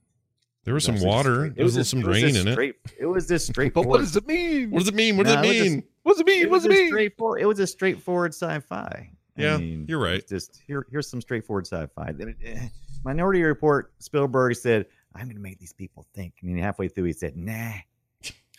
there 0.63 0.73
was 0.73 0.83
some 0.83 0.95
it 0.95 0.97
was 0.97 1.03
just 1.03 1.07
water. 1.15 1.35
straight- 1.35 1.55
There 1.55 1.65
was, 1.65 1.89
some 1.89 2.01
rain 2.01 2.35
in 2.35 2.47
it. 2.47 2.51
straight, 2.53 2.75
It 2.99 3.05
was 3.05 3.27
just 3.27 3.53
But 3.73 3.85
what 3.85 3.99
does 3.99 4.15
it 4.15 4.25
mean? 4.25 4.71
What 4.71 4.79
does 4.79 4.87
it 4.87 4.95
mean? 4.95 5.15
What 5.17 5.27
does 5.27 5.35
it 5.35 5.45
it 5.45 5.61
mean? 5.69 5.83
What 6.09 6.15
does 6.15 6.21
it 6.21 6.27
mean? 6.27 6.41
it 6.43 6.49
What 6.49 6.55
was 6.57 6.65
it 6.65 6.71
a 6.71 6.73
mean? 6.73 6.87
straightforward. 6.89 7.41
It 7.41 7.45
was 7.45 7.59
a 7.59 7.67
straightforward 7.67 8.33
sci-fi. 8.33 9.11
Yeah, 9.37 9.55
I 9.55 9.57
mean, 9.57 9.85
you're 9.87 9.99
right. 9.99 10.27
Just 10.27 10.59
here, 10.65 10.85
here's 10.89 11.07
some 11.09 11.21
straightforward 11.21 11.67
sci-fi. 11.67 12.13
Eh, 12.43 12.67
Minority 13.05 13.43
Report. 13.43 13.93
Spielberg 13.99 14.55
said, 14.55 14.87
"I'm 15.15 15.25
going 15.25 15.35
to 15.35 15.41
make 15.41 15.59
these 15.59 15.71
people 15.71 16.05
think," 16.13 16.33
and 16.41 16.49
then 16.49 16.57
halfway 16.63 16.87
through, 16.89 17.05
he 17.05 17.13
said, 17.13 17.37
"Nah, 17.37 17.53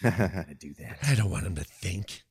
I'm 0.03 0.18
not 0.18 0.18
going 0.32 0.46
to 0.46 0.55
do 0.55 0.72
that. 0.74 0.98
I 1.07 1.14
don't 1.16 1.28
want 1.30 1.44
them 1.44 1.57
to 1.57 1.64
think. 1.64 2.22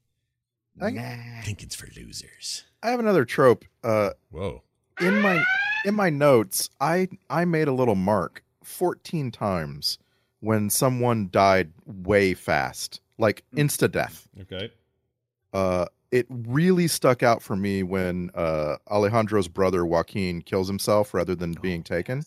I- 0.81 0.89
nah." 0.91 1.41
think 1.43 1.61
it's 1.63 1.75
for 1.75 1.87
losers. 1.95 2.63
I 2.81 2.89
have 2.91 2.99
another 3.01 3.25
trope. 3.25 3.65
Uh, 3.83 4.11
Whoa. 4.31 4.63
in 5.01 5.19
my 5.21 5.43
in 5.85 5.93
my 5.95 6.09
notes, 6.09 6.69
I 6.79 7.09
I 7.29 7.43
made 7.45 7.67
a 7.67 7.73
little 7.73 7.95
mark 7.95 8.43
14 8.63 9.31
times 9.31 9.99
when 10.39 10.69
someone 10.69 11.27
died 11.29 11.73
way 11.85 12.33
fast, 12.33 13.01
like 13.17 13.43
insta 13.55 13.91
death. 13.91 14.27
Okay. 14.41 14.71
Uh, 15.53 15.85
it 16.11 16.25
really 16.29 16.87
stuck 16.87 17.21
out 17.21 17.41
for 17.41 17.55
me 17.55 17.83
when 17.83 18.31
uh, 18.33 18.77
Alejandro's 18.89 19.47
brother 19.47 19.85
Joaquin 19.85 20.41
kills 20.41 20.67
himself 20.67 21.13
rather 21.13 21.35
than 21.35 21.53
being 21.53 21.83
taken. 21.83 22.23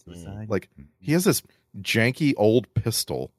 Like 0.48 0.68
he 1.00 1.12
has 1.12 1.24
this 1.24 1.42
janky 1.80 2.32
old 2.36 2.72
pistol, 2.74 3.32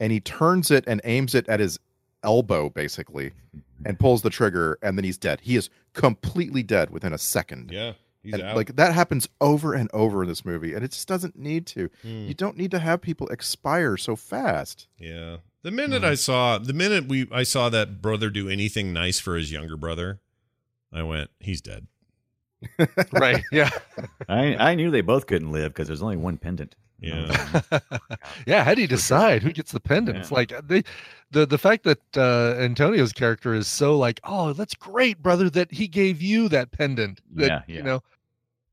and 0.00 0.12
he 0.12 0.20
turns 0.20 0.70
it 0.70 0.84
and 0.86 1.00
aims 1.04 1.34
it 1.34 1.48
at 1.48 1.60
his 1.60 1.78
elbow 2.24 2.68
basically, 2.68 3.32
and 3.84 3.98
pulls 3.98 4.22
the 4.22 4.30
trigger, 4.30 4.78
and 4.82 4.98
then 4.98 5.04
he's 5.04 5.18
dead. 5.18 5.40
He 5.40 5.56
is 5.56 5.70
completely 5.92 6.62
dead 6.62 6.90
within 6.90 7.12
a 7.12 7.18
second. 7.18 7.70
Yeah. 7.70 7.92
And, 8.24 8.42
like 8.56 8.74
that 8.74 8.92
happens 8.92 9.28
over 9.40 9.72
and 9.72 9.88
over 9.92 10.22
in 10.24 10.28
this 10.28 10.44
movie, 10.44 10.74
and 10.74 10.84
it 10.84 10.90
just 10.90 11.06
doesn't 11.06 11.38
need 11.38 11.64
to. 11.68 11.88
Hmm. 12.02 12.26
You 12.26 12.34
don't 12.34 12.56
need 12.56 12.72
to 12.72 12.80
have 12.80 13.00
people 13.00 13.28
expire 13.28 13.96
so 13.96 14.16
fast. 14.16 14.88
Yeah. 14.98 15.36
The 15.66 15.72
minute 15.72 16.04
I 16.04 16.14
saw 16.14 16.58
the 16.58 16.72
minute 16.72 17.08
we 17.08 17.26
I 17.32 17.42
saw 17.42 17.68
that 17.70 18.00
brother 18.00 18.30
do 18.30 18.48
anything 18.48 18.92
nice 18.92 19.18
for 19.18 19.34
his 19.34 19.50
younger 19.50 19.76
brother, 19.76 20.20
I 20.92 21.02
went, 21.02 21.28
he's 21.40 21.60
dead. 21.60 21.88
right. 23.12 23.42
Yeah. 23.50 23.70
I 24.28 24.54
I 24.54 24.74
knew 24.76 24.92
they 24.92 25.00
both 25.00 25.26
couldn't 25.26 25.50
live 25.50 25.72
because 25.72 25.88
there's 25.88 26.04
only 26.04 26.18
one 26.18 26.36
pendant. 26.36 26.76
Yeah. 27.00 27.62
yeah. 28.46 28.62
How 28.62 28.74
do 28.76 28.80
you 28.80 28.86
decide 28.86 29.42
who 29.42 29.50
gets 29.52 29.72
the 29.72 29.80
pendant? 29.80 30.18
It's 30.18 30.30
Yeah. 30.30 30.36
like 30.36 30.52
they, 30.68 30.84
the 31.32 31.46
the 31.46 31.58
fact 31.58 31.82
that 31.82 31.98
uh, 32.16 32.54
Antonio's 32.62 33.12
character 33.12 33.52
is 33.52 33.66
so 33.66 33.98
like, 33.98 34.20
oh, 34.22 34.52
that's 34.52 34.74
great, 34.76 35.20
brother, 35.20 35.50
that 35.50 35.72
he 35.72 35.88
gave 35.88 36.22
you 36.22 36.48
that 36.50 36.70
pendant. 36.70 37.20
That, 37.34 37.64
Yeah, 37.66 37.76
You 37.76 37.82
know, 37.82 38.02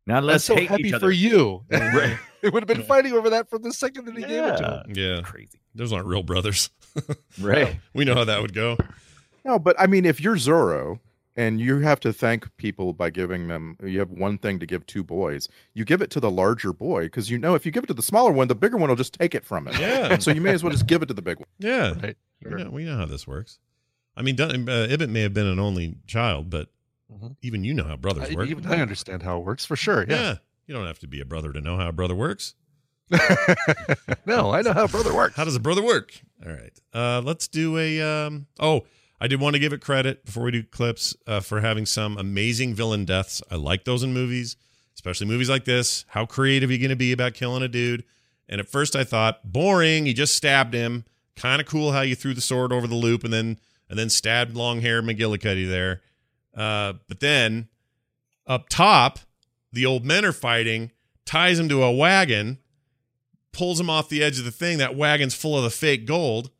Now 0.06 0.18
I'm 0.18 0.26
let's 0.26 0.44
so 0.44 0.56
hate 0.56 0.70
happy 0.70 0.90
each 0.90 0.96
for 0.96 1.12
you. 1.12 1.64
Right. 1.72 2.18
it 2.42 2.52
would 2.54 2.64
have 2.64 2.68
been 2.68 2.86
fighting 2.86 3.14
over 3.14 3.30
that 3.30 3.50
from 3.50 3.62
the 3.62 3.72
second 3.72 4.06
that 4.06 4.16
he 4.16 4.22
gave 4.24 4.44
it 4.44 4.58
to 4.58 4.84
him. 4.86 4.94
Yeah. 4.96 5.22
Crazy. 5.22 5.60
Those 5.76 5.94
aren't 5.94 6.08
real 6.08 6.24
brothers. 6.24 6.70
Right. 7.42 7.80
we 7.96 8.06
know 8.06 8.14
how 8.14 8.24
that 8.26 8.42
would 8.42 8.54
go. 8.54 8.78
No, 9.44 9.58
but 9.58 9.76
I 9.80 9.88
mean, 9.88 10.06
if 10.06 10.22
you're 10.22 10.36
Zorro 10.36 11.00
and 11.36 11.60
you 11.60 11.80
have 11.80 12.00
to 12.02 12.14
thank 12.14 12.56
people 12.58 12.94
by 12.94 13.10
giving 13.10 13.48
them, 13.48 13.78
you 13.84 13.98
have 13.98 14.12
one 14.12 14.38
thing 14.38 14.60
to 14.60 14.68
give 14.68 14.86
two 14.86 15.04
boys, 15.04 15.50
you 15.74 15.84
give 15.86 16.02
it 16.04 16.12
to 16.12 16.20
the 16.20 16.30
larger 16.30 16.72
boy 16.72 17.06
because 17.06 17.32
you 17.32 17.40
know 17.40 17.56
if 17.56 17.66
you 17.66 17.72
give 17.72 17.84
it 17.84 17.88
to 17.88 17.96
the 17.96 18.04
smaller 18.04 18.32
one, 18.32 18.48
the 18.48 18.54
bigger 18.56 18.78
one 18.78 18.90
will 18.90 18.96
just 18.96 19.14
take 19.16 19.34
it 19.34 19.44
from 19.44 19.68
him. 19.68 19.82
Yeah. 19.82 20.20
so 20.20 20.30
you 20.32 20.40
may 20.42 20.52
as 20.52 20.64
well 20.64 20.72
just 20.72 20.86
give 20.86 21.02
it 21.02 21.08
to 21.08 21.16
the 21.16 21.24
big 21.24 21.40
one. 21.40 21.48
Yeah. 21.58 21.94
Right. 22.02 22.18
We 22.44 22.64
know, 22.64 22.70
we 22.70 22.84
know 22.86 22.98
how 22.98 23.06
this 23.06 23.26
works. 23.26 23.58
I 24.16 24.22
mean, 24.22 24.36
Dun- 24.36 24.70
uh, 24.70 24.88
Ibbott 24.92 25.10
may 25.10 25.22
have 25.22 25.34
been 25.34 25.48
an 25.48 25.60
only 25.60 25.96
child, 26.06 26.52
but 26.52 26.70
Mhm. 27.12 27.36
even 27.42 27.64
you 27.64 27.74
know 27.74 27.84
how 27.84 27.96
brothers 27.98 28.30
I, 28.30 28.34
work. 28.34 28.50
even 28.50 28.66
I 28.66 28.82
understand 28.82 29.24
how 29.24 29.38
it 29.38 29.44
works 29.46 29.66
for 29.66 29.76
sure. 29.76 30.06
yeah. 30.08 30.16
Yeah. 30.16 30.36
You 30.68 30.74
don't 30.74 30.88
have 30.88 31.00
to 31.00 31.08
be 31.08 31.20
a 31.20 31.26
brother 31.26 31.52
to 31.52 31.60
know 31.62 31.76
how 31.78 31.90
a 31.90 31.92
brother 31.92 32.16
works. 32.16 32.56
no, 34.26 34.52
I 34.52 34.62
know 34.62 34.74
how 34.74 34.86
a 34.86 34.88
brother 34.88 35.14
works. 35.14 35.36
How 35.36 35.44
does 35.44 35.56
a 35.56 35.60
brother 35.60 35.84
work? 35.84 36.14
All 36.46 36.52
right. 36.52 36.72
Uh, 36.94 37.22
let's 37.24 37.48
do 37.48 37.78
a. 37.78 38.02
Um, 38.02 38.48
oh, 38.60 38.84
I 39.20 39.28
did 39.28 39.40
want 39.40 39.56
to 39.56 39.60
give 39.60 39.74
it 39.74 39.82
credit 39.82 40.26
before 40.26 40.44
we 40.44 40.52
do 40.52 40.64
clips 40.64 41.16
uh, 41.28 41.40
for 41.42 41.62
having 41.62 41.86
some 41.86 42.18
amazing 42.18 42.74
villain 42.76 43.06
deaths. 43.06 43.42
I 43.52 43.56
like 43.56 43.84
those 43.86 44.04
in 44.04 44.14
movies, 44.14 44.56
especially 44.96 45.28
movies 45.28 45.50
like 45.50 45.66
this. 45.66 46.06
How 46.10 46.26
creative 46.26 46.70
are 46.70 46.74
you 46.74 46.80
going 46.80 46.90
to 46.90 46.96
be 46.96 47.12
about 47.12 47.34
killing 47.34 47.62
a 47.64 47.68
dude? 47.68 48.04
And 48.50 48.60
at 48.60 48.68
first 48.68 48.96
I 48.96 49.04
thought 49.04 49.52
boring. 49.52 50.06
You 50.06 50.14
just 50.14 50.36
stabbed 50.36 50.74
him. 50.74 51.06
Kind 51.36 51.60
of 51.62 51.68
cool 51.68 51.92
how 51.92 52.02
you 52.02 52.16
threw 52.16 52.34
the 52.34 52.42
sword 52.42 52.72
over 52.72 52.88
the 52.88 52.96
loop 52.96 53.24
and 53.24 53.34
then 53.34 53.60
and 53.90 54.00
then 54.00 54.10
stabbed 54.10 54.56
long 54.56 54.82
hair 54.82 55.02
McGillicuddy 55.02 55.68
there. 55.68 56.02
Uh, 56.56 56.94
but 57.08 57.20
then 57.20 57.68
up 58.48 58.70
top, 58.70 59.20
the 59.72 59.86
old 59.86 60.06
men 60.06 60.24
are 60.26 60.32
fighting, 60.34 60.92
ties 61.26 61.58
him 61.60 61.70
to 61.70 61.82
a 61.84 61.92
wagon, 61.92 62.60
pulls 63.52 63.80
him 63.80 63.90
off 63.90 64.10
the 64.10 64.24
edge 64.24 64.38
of 64.40 64.46
the 64.46 64.52
thing. 64.52 64.78
That 64.78 64.96
wagon's 64.96 65.34
full 65.34 65.58
of 65.58 65.64
the 65.64 65.70
fake 65.70 66.06
gold, 66.06 66.52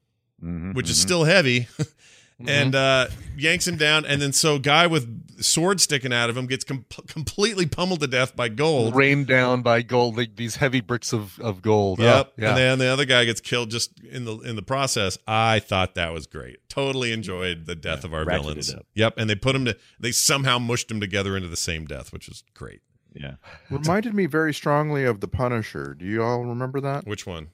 Mhm, 0.44 0.74
which 0.74 0.90
is 0.90 0.98
mhm. 0.98 1.02
still 1.02 1.24
heavy, 1.26 1.68
Mm-hmm. 2.44 2.50
and 2.50 2.76
uh, 2.76 3.08
yanks 3.38 3.68
him 3.68 3.78
down. 3.78 4.06
And 4.06 4.22
then 4.22 4.34
so 4.34 4.60
guy 4.60 4.88
with 4.88 5.42
sword 5.42 5.82
sticking 5.82 6.14
out 6.14 6.30
of 6.30 6.38
him 6.38 6.46
gets 6.46 6.64
com- 6.64 6.86
completely 7.08 7.66
pummeled 7.66 8.00
to 8.02 8.08
death 8.08 8.36
by 8.36 8.50
gold. 8.50 8.96
rained 8.96 9.28
down 9.28 9.62
by 9.62 9.82
gold, 9.82 10.18
like 10.18 10.36
these 10.36 10.58
heavy 10.58 10.82
bricks 10.82 11.14
of, 11.14 11.40
of 11.40 11.62
gold. 11.62 12.00
Yep. 12.00 12.28
Oh, 12.28 12.34
yeah. 12.38 12.50
And 12.50 12.58
then 12.58 12.80
the 12.80 12.88
other 12.88 13.06
guy 13.06 13.26
gets 13.26 13.42
killed 13.42 13.72
just 13.72 14.00
in 14.02 14.26
the 14.26 14.38
in 14.40 14.56
the 14.56 14.62
process. 14.62 15.18
I 15.28 15.60
thought 15.60 15.96
that 15.96 16.14
was 16.14 16.28
great. 16.28 16.58
Totally 16.70 17.12
enjoyed 17.12 17.66
the 17.66 17.76
death 17.76 18.04
of 18.04 18.14
our 18.14 18.26
villains. 18.26 18.74
up. 18.74 18.86
Yep. 18.96 19.16
And 19.18 19.30
they 19.30 19.36
put 19.36 19.54
them 19.54 19.66
to 19.66 19.78
they 20.00 20.12
somehow 20.12 20.60
mushed 20.60 20.88
them 20.90 21.00
together 21.00 21.36
into 21.36 21.50
the 21.50 21.58
same 21.58 21.86
death, 21.86 22.12
which 22.14 22.28
was 22.28 22.44
great. 22.54 22.82
Yeah. 23.14 23.36
Reminded 23.70 24.14
me 24.14 24.26
very 24.26 24.54
strongly 24.54 25.06
of 25.06 25.20
the 25.20 25.28
Punisher. 25.28 25.96
Do 25.98 26.06
you 26.06 26.24
all 26.24 26.44
remember 26.44 26.82
that? 26.82 27.06
Which 27.06 27.26
one? 27.28 27.50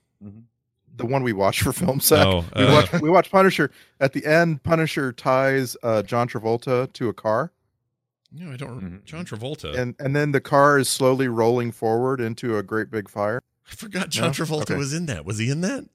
The 0.97 1.05
one 1.05 1.23
we 1.23 1.31
watch 1.33 1.61
for 1.61 1.71
Film 1.71 1.99
Sack. 2.01 2.25
Oh, 2.27 2.45
we 2.55 2.65
watch 2.65 2.91
we 3.01 3.09
watched 3.09 3.31
Punisher. 3.31 3.71
At 3.99 4.13
the 4.13 4.25
end, 4.25 4.63
Punisher 4.63 5.11
ties 5.13 5.77
uh, 5.83 6.01
John 6.03 6.27
Travolta 6.27 6.91
to 6.93 7.07
a 7.09 7.13
car, 7.13 7.51
No, 8.31 8.51
I 8.51 8.57
don't. 8.57 8.69
remember. 8.75 8.97
Mhm. 8.97 9.05
John 9.05 9.25
Travolta. 9.25 9.77
and 9.77 9.95
and 9.99 10.15
then 10.15 10.31
the 10.33 10.41
car 10.41 10.77
is 10.77 10.89
slowly 10.89 11.27
rolling 11.29 11.71
forward 11.71 12.19
into 12.19 12.57
a 12.57 12.63
great 12.63 12.91
big 12.91 13.09
fire. 13.09 13.41
I 13.71 13.75
forgot 13.75 14.09
John 14.09 14.27
No? 14.27 14.31
Travolta 14.31 14.61
Okay. 14.63 14.75
was 14.75 14.93
in 14.93 15.05
that. 15.05 15.23
Was 15.25 15.37
he 15.37 15.49
in 15.49 15.61
that? 15.61 15.85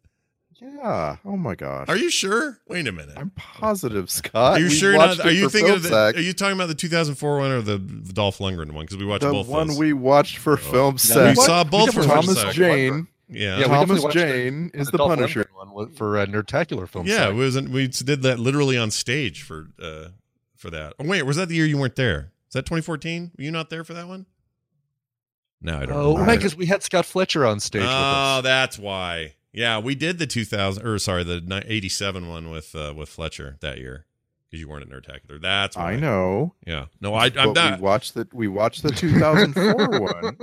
Yeah. 0.63 1.17
Oh 1.25 1.37
my 1.37 1.55
gosh. 1.57 1.89
Are 1.89 1.97
you 1.97 2.09
sure? 2.09 2.61
Wait 2.69 2.87
a 2.87 2.93
minute. 2.93 3.15
I'm 3.19 3.31
positive, 3.31 4.09
Scott. 4.11 4.55
Are 4.57 4.59
you 4.61 4.67
We 4.67 4.75
sure? 4.75 4.93
Not, 4.95 5.21
are 5.21 5.31
you 5.33 5.51
thinking 5.51 5.75
of 5.75 5.83
the? 5.83 5.95
Are 6.17 6.19
you 6.21 6.33
talking 6.33 6.55
about 6.57 6.69
the 6.69 6.75
2004 6.77 7.39
one 7.39 7.51
or 7.51 7.61
the 7.61 7.79
Dolph 7.79 8.39
Lundgren 8.39 8.71
one? 8.71 8.85
Because 8.87 8.97
we 8.97 9.05
watched 9.05 9.23
the 9.25 9.33
both. 9.33 9.49
one 9.49 9.67
those. 9.67 9.79
we 9.79 9.93
watched 9.93 10.39
for 10.39 10.57
Film 10.57 10.97
Sack. 10.97 11.31
we 11.31 11.35
set? 11.35 11.45
saw 11.45 11.65
both 11.65 11.93
for 11.93 12.05
Thomas 12.05 12.27
Film 12.27 12.37
Sack. 12.47 12.55
Jane. 12.55 13.09
Yeah. 13.29 13.59
we 13.59 13.65
Thomas 13.65 13.81
definitely 13.81 14.05
watched 14.05 14.17
Jane 14.17 14.71
is 14.75 14.91
the 14.91 14.99
Dolph 14.99 15.15
Punisher. 15.15 15.47
One 15.55 15.91
for 15.93 16.19
uh, 16.19 16.27
Nerdtacular 16.27 16.89
film. 16.89 17.07
Yeah, 17.07 17.17
Sack. 17.17 17.31
it 17.31 17.35
was. 17.35 17.61
We 17.63 17.89
did 17.89 18.23
that 18.23 18.39
literally 18.39 18.77
on 18.77 18.91
stage 18.91 19.43
for 19.43 19.69
uh 19.83 20.09
for 20.57 20.71
that. 20.71 20.95
Oh 20.99 21.07
wait, 21.07 21.23
was 21.23 21.37
that 21.37 21.49
the 21.49 21.55
year 21.57 21.67
you 21.67 21.79
weren't 21.79 21.97
there? 21.97 22.33
Is 22.49 22.55
that 22.55 22.67
2014? 22.67 23.33
Were 23.37 23.45
you 23.45 23.51
not 23.51 23.71
there 23.71 23.83
for 23.85 23.95
that 23.95 24.07
one? 24.07 24.27
No, 25.61 25.77
I 25.77 25.81
don't. 25.87 25.89
Know. 25.91 25.95
Oh, 25.97 26.09
remember. 26.13 26.25
right, 26.31 26.39
because 26.39 26.55
we 26.57 26.67
had 26.67 26.83
Scott 26.83 27.07
Fletcher 27.07 27.47
on 27.47 27.59
stage 27.61 27.81
with 27.83 27.89
Oh, 27.91 27.93
us. 28.39 28.43
that's 28.45 28.79
why. 28.79 29.35
Yeah, 29.53 29.79
we 29.79 29.95
did 29.95 30.19
the 30.19 30.27
2000 30.27 30.87
or 30.87 30.99
sorry, 30.99 31.25
the 31.25 31.41
ni- 31.41 31.63
87 31.65 32.29
one 32.29 32.51
with 32.51 32.75
uh, 32.75 32.93
with 32.97 33.09
Fletcher 33.09 33.57
that 33.61 33.79
year 33.79 34.05
because 34.55 34.61
you 34.61 34.69
weren't 34.69 34.83
at 34.83 34.89
Nerdtacular. 34.91 35.41
That's 35.43 35.77
why. 35.77 35.93
I 35.93 35.97
know. 35.97 36.55
Yeah. 36.65 36.87
No, 37.01 37.15
I, 37.15 37.27
I'm 37.27 37.53
But 37.53 37.55
not. 37.55 37.79
We 37.81 37.83
watched 37.85 38.15
the 38.15 38.29
we 38.33 38.47
watched 38.49 38.83
the 38.85 38.91
2004 38.91 40.01
one 40.01 40.37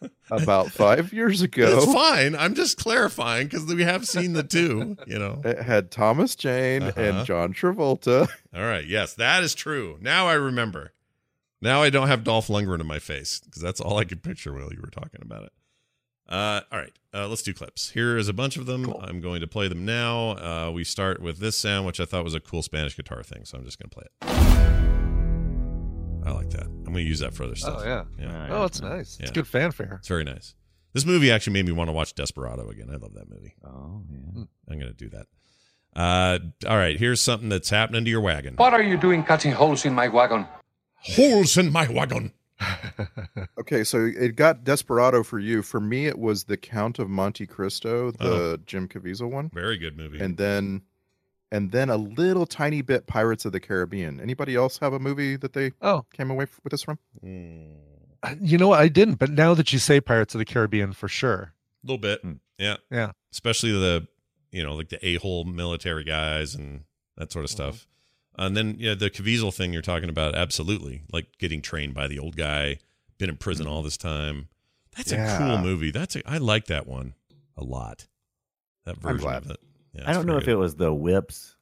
about 0.30 0.70
five 0.70 1.12
years 1.12 1.42
ago. 1.42 1.76
It's 1.78 1.92
fine. 1.92 2.36
I'm 2.36 2.54
just 2.54 2.76
clarifying 2.78 3.48
because 3.48 3.66
we 3.66 3.82
have 3.82 4.06
seen 4.06 4.32
the 4.32 4.42
two. 4.44 4.96
You 5.06 5.18
know. 5.18 5.40
It 5.44 5.60
had 5.60 5.90
Thomas 5.90 6.36
Jane 6.36 6.82
Uh-huh. 6.84 7.00
and 7.00 7.26
John 7.26 7.52
Travolta. 7.52 8.28
All 8.54 8.62
right. 8.62 8.86
Yes, 8.86 9.14
that 9.14 9.42
is 9.42 9.54
true. 9.54 9.98
Now 10.00 10.26
I 10.28 10.34
remember. 10.34 10.92
Now 11.60 11.82
I 11.82 11.90
don't 11.90 12.08
have 12.08 12.24
Dolph 12.24 12.46
Lundgren 12.48 12.80
in 12.80 12.86
my 12.86 12.98
face 12.98 13.40
because 13.44 13.60
that's 13.60 13.80
all 13.80 13.98
I 13.98 14.04
could 14.04 14.22
picture 14.22 14.52
while 14.52 14.72
you 14.72 14.80
were 14.80 14.88
talking 14.90 15.20
about 15.20 15.42
it. 15.44 15.52
Uh, 16.30 16.60
all 16.70 16.78
right, 16.78 16.96
uh, 17.12 17.26
let's 17.26 17.42
do 17.42 17.52
clips. 17.52 17.90
Here 17.90 18.16
is 18.16 18.28
a 18.28 18.32
bunch 18.32 18.56
of 18.56 18.66
them. 18.66 18.94
I'm 19.02 19.20
going 19.20 19.40
to 19.40 19.48
play 19.48 19.66
them 19.66 19.84
now. 19.84 20.30
Uh, 20.36 20.70
we 20.72 20.84
start 20.84 21.20
with 21.20 21.38
this 21.38 21.58
sound, 21.58 21.86
which 21.86 21.98
I 21.98 22.04
thought 22.04 22.22
was 22.22 22.34
a 22.34 22.40
cool 22.40 22.62
Spanish 22.62 22.96
guitar 22.96 23.22
thing, 23.24 23.44
so 23.44 23.58
I'm 23.58 23.64
just 23.64 23.80
going 23.80 23.90
to 23.90 23.94
play 23.96 24.04
it. 24.04 24.12
I 26.24 26.30
like 26.30 26.50
that. 26.50 26.66
I'm 26.66 26.84
going 26.84 26.94
to 26.96 27.02
use 27.02 27.18
that 27.18 27.34
for 27.34 27.42
other 27.44 27.56
stuff. 27.56 27.80
Oh 27.80 27.84
yeah. 27.84 28.04
Yeah. 28.18 28.48
Oh, 28.50 28.64
it's 28.64 28.80
nice. 28.80 29.18
It's 29.18 29.32
good 29.32 29.48
fanfare. 29.48 29.96
It's 29.98 30.08
very 30.08 30.22
nice. 30.22 30.54
This 30.92 31.04
movie 31.04 31.30
actually 31.32 31.54
made 31.54 31.66
me 31.66 31.72
want 31.72 31.88
to 31.88 31.92
watch 31.92 32.14
Desperado 32.14 32.68
again. 32.68 32.90
I 32.90 32.96
love 32.96 33.14
that 33.14 33.28
movie. 33.28 33.54
Oh, 33.64 34.02
yeah. 34.10 34.44
I'm 34.68 34.78
going 34.78 34.92
to 34.92 34.92
do 34.92 35.08
that. 35.10 35.26
Uh, 35.96 36.38
all 36.68 36.76
right, 36.76 36.96
here's 36.98 37.20
something 37.20 37.48
that's 37.48 37.70
happening 37.70 38.04
to 38.04 38.10
your 38.10 38.20
wagon. 38.20 38.54
What 38.56 38.74
are 38.74 38.82
you 38.82 38.96
doing 38.96 39.24
cutting 39.24 39.52
holes 39.52 39.84
in 39.84 39.94
my 39.94 40.06
wagon? 40.06 40.46
Holes 40.94 41.56
in 41.56 41.72
my 41.72 41.88
wagon. 41.88 42.32
Okay, 43.58 43.84
so 43.84 44.04
it 44.04 44.36
got 44.36 44.64
Desperado 44.64 45.22
for 45.22 45.38
you. 45.38 45.62
For 45.62 45.80
me, 45.80 46.06
it 46.06 46.18
was 46.18 46.44
the 46.44 46.56
Count 46.56 46.98
of 46.98 47.08
Monte 47.08 47.46
Cristo, 47.46 48.10
the 48.10 48.24
Oh. 48.24 48.56
Jim 48.66 48.88
Caviezel 48.88 49.30
one, 49.30 49.50
Very 49.52 49.76
good 49.78 49.96
movie. 49.96 50.18
and 50.20 50.36
then 50.36 50.82
and 51.52 51.72
then 51.72 51.90
a 51.90 51.96
little 51.96 52.46
tiny 52.46 52.80
bit 52.80 53.06
Pirates 53.06 53.44
of 53.44 53.52
the 53.52 53.60
Caribbean. 53.60 54.20
Anybody 54.20 54.54
else 54.54 54.78
have 54.78 54.92
a 54.92 54.98
movie 55.00 55.36
that 55.36 55.52
they 55.52 55.72
Oh, 55.82 56.04
came 56.12 56.30
away 56.30 56.46
with 56.62 56.70
this 56.70 56.82
from? 56.84 56.98
Mm, 57.24 57.74
you 58.40 58.56
know 58.58 58.68
what? 58.68 58.80
I 58.80 58.88
didn't, 58.88 59.14
but 59.16 59.30
now 59.30 59.54
that 59.54 59.72
you 59.72 59.78
say 59.78 60.00
Pirates 60.00 60.34
of 60.34 60.38
the 60.38 60.44
Caribbean, 60.44 60.92
for 60.92 61.08
sure. 61.08 61.54
a 61.82 61.86
little 61.86 61.98
bit. 61.98 62.20
Hmm. 62.22 62.32
Yeah. 62.58 62.76
Yeah. 62.90 63.12
Especially 63.32 63.72
the, 63.72 64.06
you 64.52 64.62
know, 64.62 64.74
like 64.74 64.90
the 64.90 65.04
a 65.06 65.14
hole 65.16 65.44
military 65.44 66.04
guys 66.04 66.54
and 66.54 66.84
that 67.16 67.32
sort 67.32 67.44
of 67.44 67.50
stuff. 67.50 67.86
Uh, 68.38 68.44
and 68.44 68.56
then, 68.56 68.76
yeah, 68.78 68.94
the 68.94 69.10
Caviezel 69.10 69.54
thing 69.54 69.72
you're 69.72 69.82
talking 69.82 70.08
about, 70.08 70.34
absolutely. 70.34 71.02
Like 71.12 71.26
getting 71.38 71.62
trained 71.62 71.94
by 71.94 72.06
the 72.06 72.18
old 72.18 72.36
guy, 72.36 72.78
been 73.18 73.28
in 73.28 73.36
prison 73.36 73.66
mm. 73.66 73.70
all 73.70 73.82
this 73.82 73.96
time. 73.96 74.48
That's 74.96 75.12
a 75.12 75.36
cool 75.38 75.58
movie. 75.58 75.90
That's 75.90 76.16
a, 76.16 76.28
I 76.28 76.38
like 76.38 76.66
that 76.66 76.86
one 76.86 77.14
a 77.56 77.64
lot. 77.64 78.06
That 78.84 78.96
I'm 78.96 79.02
version 79.02 79.20
glad. 79.20 79.44
of 79.44 79.50
it. 79.52 79.60
Yeah, 79.92 80.08
I 80.08 80.12
don't 80.12 80.26
know 80.26 80.34
very 80.34 80.42
if 80.42 80.48
it 80.48 80.56
was 80.56 80.74
the 80.76 80.92
whips, 80.92 81.56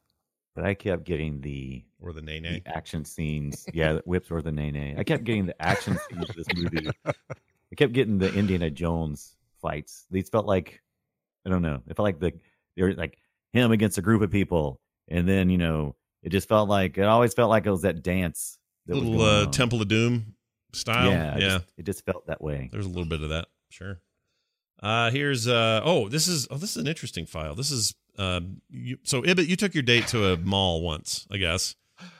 but 0.55 0.65
I 0.65 0.73
kept 0.73 1.03
getting 1.03 1.41
the, 1.41 1.83
or 1.99 2.13
the 2.13 2.21
nay 2.21 2.39
the 2.39 2.49
nay. 2.49 2.61
action 2.65 3.05
scenes. 3.05 3.65
Yeah, 3.73 3.93
the 3.93 4.01
whips 4.05 4.31
or 4.31 4.41
the 4.41 4.51
nay 4.51 4.71
nay. 4.71 4.95
I 4.97 5.03
kept 5.03 5.23
getting 5.23 5.45
the 5.45 5.61
action 5.61 5.97
scenes 6.09 6.29
of 6.29 6.35
this 6.35 6.47
movie. 6.55 6.89
I 7.05 7.75
kept 7.75 7.93
getting 7.93 8.17
the 8.17 8.33
Indiana 8.33 8.69
Jones 8.69 9.35
fights. 9.61 10.05
These 10.09 10.29
felt 10.29 10.45
like 10.45 10.81
I 11.45 11.49
don't 11.49 11.61
know. 11.61 11.81
It 11.87 11.95
felt 11.95 12.05
like 12.05 12.19
the 12.19 12.33
they 12.75 12.83
were 12.83 12.93
like 12.93 13.17
him 13.53 13.71
against 13.71 13.97
a 13.97 14.01
group 14.01 14.21
of 14.21 14.31
people, 14.31 14.79
and 15.07 15.27
then 15.27 15.49
you 15.49 15.57
know 15.57 15.95
it 16.23 16.29
just 16.29 16.47
felt 16.49 16.69
like 16.69 16.97
it 16.97 17.03
always 17.05 17.33
felt 17.33 17.49
like 17.49 17.65
it 17.65 17.71
was 17.71 17.83
that 17.83 18.03
dance. 18.03 18.57
That 18.87 18.95
was 18.95 19.03
Little 19.03 19.19
going 19.19 19.35
uh, 19.35 19.45
on. 19.45 19.51
Temple 19.51 19.81
of 19.81 19.87
Doom 19.87 20.35
style. 20.73 21.09
Yeah, 21.11 21.35
it 21.35 21.41
yeah. 21.41 21.47
just- 21.49 21.65
it 21.77 21.85
just 21.85 22.05
felt 22.05 22.27
that 22.27 22.41
way. 22.41 22.69
There's 22.71 22.85
a 22.85 22.89
little 22.89 23.05
bit 23.05 23.21
of 23.21 23.29
that, 23.29 23.47
sure. 23.69 23.99
Uh 24.81 25.11
here's 25.11 25.45
uh 25.47 25.81
oh, 25.83 26.07
this 26.07 26.27
is 26.29 26.47
oh 26.49 26.57
this 26.57 26.71
is 26.71 26.77
an 26.77 26.87
interesting 26.87 27.25
file. 27.25 27.53
This 27.53 27.69
is 27.69 27.93
uh 28.17 28.39
you, 28.69 28.97
so 29.03 29.21
Ibbott, 29.25 29.47
you 29.47 29.57
took 29.57 29.73
your 29.73 29.83
date 29.83 30.07
to 30.07 30.31
a 30.31 30.37
mall 30.37 30.81
once, 30.81 31.27
I 31.29 31.37
guess. 31.37 31.75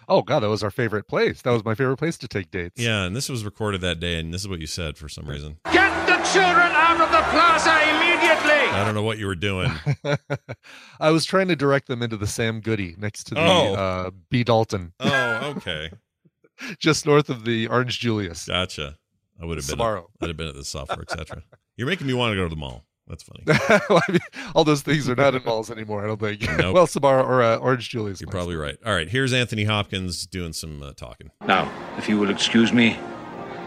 Oh 0.10 0.22
god, 0.24 0.42
that 0.42 0.50
was 0.50 0.62
our 0.62 0.72
favorite 0.72 1.08
place. 1.08 1.42
That 1.44 1.52
was 1.52 1.64
my 1.64 1.74
favorite 1.74 1.96
place 1.96 2.18
to 2.18 2.28
take 2.28 2.52
dates. 2.52 2.82
Yeah, 2.82 3.06
and 3.06 3.16
this 3.16 3.30
was 3.30 3.46
recorded 3.46 3.80
that 3.82 4.02
day, 4.02 4.20
and 4.20 4.34
this 4.34 4.42
is 4.42 4.50
what 4.50 4.60
you 4.60 4.68
said 4.68 4.98
for 4.98 5.08
some 5.08 5.26
reason. 5.26 5.58
Get 5.72 5.74
the 5.74 5.89
children 6.34 6.72
out 6.74 7.00
of 7.02 7.12
the 7.12 7.22
plaza 7.32 7.72
immediately! 7.90 8.70
I 8.76 8.84
don't 8.86 8.94
know 8.96 9.04
what 9.04 9.18
you 9.18 9.28
were 9.28 9.36
doing. 9.36 9.72
I 11.00 11.12
was 11.12 11.26
trying 11.26 11.48
to 11.48 11.56
direct 11.56 11.88
them 11.88 12.02
into 12.02 12.18
the 12.18 12.28
Sam 12.28 12.62
Goody 12.62 12.96
next 12.98 13.26
to 13.26 13.36
the 13.36 13.42
Oh. 13.42 13.74
uh, 13.76 14.12
B 14.30 14.44
Dalton, 14.44 14.94
Oh, 15.00 15.54
okay, 15.58 15.92
just 16.80 17.06
north 17.06 17.30
of 17.30 17.46
the 17.46 17.68
Orange 17.68 18.00
Julius. 18.00 18.46
gotcha. 18.46 18.98
I 19.42 19.46
would 19.46 19.58
have 19.58 19.66
been. 19.68 19.78
Sbarro. 19.78 20.06
I'd 20.22 20.28
have 20.28 20.36
been 20.38 20.50
at 20.50 20.56
the 20.56 20.66
software, 20.66 21.02
etc. 21.10 21.42
You're 21.78 21.88
making 21.88 22.08
me 22.08 22.14
want 22.14 22.34
to 22.34 22.36
go 22.36 22.44
to 22.44 22.50
the 22.50 22.56
mall. 22.60 22.84
That's 23.08 23.24
funny. 23.24 23.44
Well, 23.90 24.02
I 24.08 24.12
mean, 24.12 24.20
all 24.54 24.64
those 24.64 24.82
things 24.82 25.10
are 25.10 25.16
not 25.16 25.34
in 25.34 25.44
malls 25.44 25.72
anymore. 25.72 26.04
I 26.04 26.08
don't 26.08 26.20
think. 26.20 26.42
Nope. 26.60 26.76
Well, 26.76 26.86
Sbarro 26.88 27.26
or 27.26 27.42
uh, 27.42 27.56
Orange 27.56 27.90
Julius. 27.90 28.20
You're 28.22 28.28
might 28.28 28.34
probably 28.34 28.56
right. 28.56 28.78
All 28.86 28.94
right, 28.94 29.08
here's 29.10 29.32
Anthony 29.34 29.64
Hopkins 29.64 30.28
doing 30.28 30.54
some 30.54 30.84
uh, 30.84 30.92
talking. 30.94 31.32
Now, 31.48 31.72
if 31.98 32.08
you 32.10 32.20
will 32.20 32.30
excuse 32.30 32.72
me, 32.74 32.98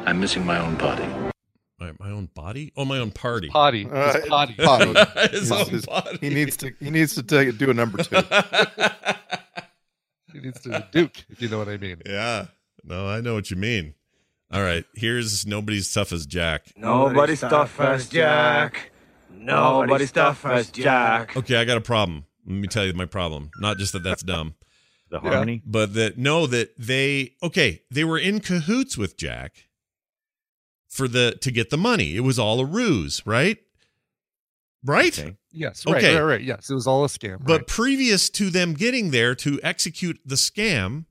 I'm 0.06 0.20
missing 0.20 0.44
my 0.46 0.58
own 0.58 0.76
party. 0.76 1.04
My, 1.82 1.92
my 1.98 2.10
own 2.12 2.26
body? 2.32 2.72
Oh, 2.76 2.84
my 2.84 2.98
own 2.98 3.10
party. 3.10 3.48
Potty. 3.48 3.88
Uh, 3.90 4.12
His 4.12 4.26
potty. 4.26 4.54
potty. 4.54 4.94
His 5.32 5.40
His- 5.40 5.52
own 5.52 5.66
his- 5.68 5.86
body. 5.86 6.18
He 6.20 6.28
needs 6.30 6.56
to 6.58 6.72
he 6.78 6.90
needs 6.90 7.14
to 7.16 7.22
take, 7.24 7.58
do 7.58 7.70
a 7.70 7.74
number 7.74 8.02
two. 8.02 8.16
He 10.32 10.40
needs 10.40 10.60
to 10.62 10.86
Duke, 10.92 11.26
if 11.28 11.42
you 11.42 11.50
know 11.50 11.58
what 11.58 11.68
I 11.68 11.76
mean. 11.76 12.00
Yeah. 12.06 12.46
No, 12.84 13.06
I 13.06 13.20
know 13.20 13.34
what 13.34 13.50
you 13.50 13.56
mean. 13.58 13.92
All 14.50 14.62
right. 14.62 14.82
Here's 14.94 15.44
nobody's 15.46 15.92
tough 15.92 16.10
as 16.10 16.24
Jack. 16.24 16.72
Nobody's 16.74 17.40
tough 17.40 17.78
as 17.78 18.08
Jack. 18.08 18.92
Nobody's 19.30 20.10
tough 20.10 20.46
as 20.46 20.70
Jack. 20.70 21.36
Okay, 21.36 21.56
I 21.56 21.64
got 21.66 21.76
a 21.76 21.82
problem. 21.82 22.24
Let 22.46 22.54
me 22.54 22.66
tell 22.66 22.86
you 22.86 22.94
my 22.94 23.04
problem. 23.04 23.50
Not 23.58 23.76
just 23.76 23.92
that 23.92 24.02
that's 24.04 24.22
dumb, 24.22 24.54
The 25.10 25.20
harmony. 25.20 25.60
but 25.66 25.92
that 25.94 26.16
no, 26.16 26.46
that 26.46 26.70
they 26.78 27.32
okay, 27.42 27.82
they 27.90 28.04
were 28.04 28.18
in 28.18 28.40
cahoots 28.40 28.96
with 28.96 29.18
Jack 29.18 29.66
for 30.92 31.08
the 31.08 31.36
to 31.40 31.50
get 31.50 31.70
the 31.70 31.78
money. 31.78 32.14
It 32.14 32.20
was 32.20 32.38
all 32.38 32.60
a 32.60 32.66
ruse, 32.66 33.22
right? 33.24 33.56
Right? 34.84 35.18
Okay. 35.18 35.36
Yes. 35.50 35.86
Right. 35.86 35.96
Okay. 35.96 36.14
Right. 36.16 36.22
Right. 36.22 36.42
Yes. 36.42 36.68
It 36.68 36.74
was 36.74 36.86
all 36.86 37.04
a 37.04 37.08
scam. 37.08 37.38
But 37.44 37.60
right. 37.60 37.66
previous 37.66 38.28
to 38.30 38.50
them 38.50 38.74
getting 38.74 39.10
there 39.10 39.34
to 39.36 39.58
execute 39.62 40.20
the 40.24 40.34
scam, 40.34 41.06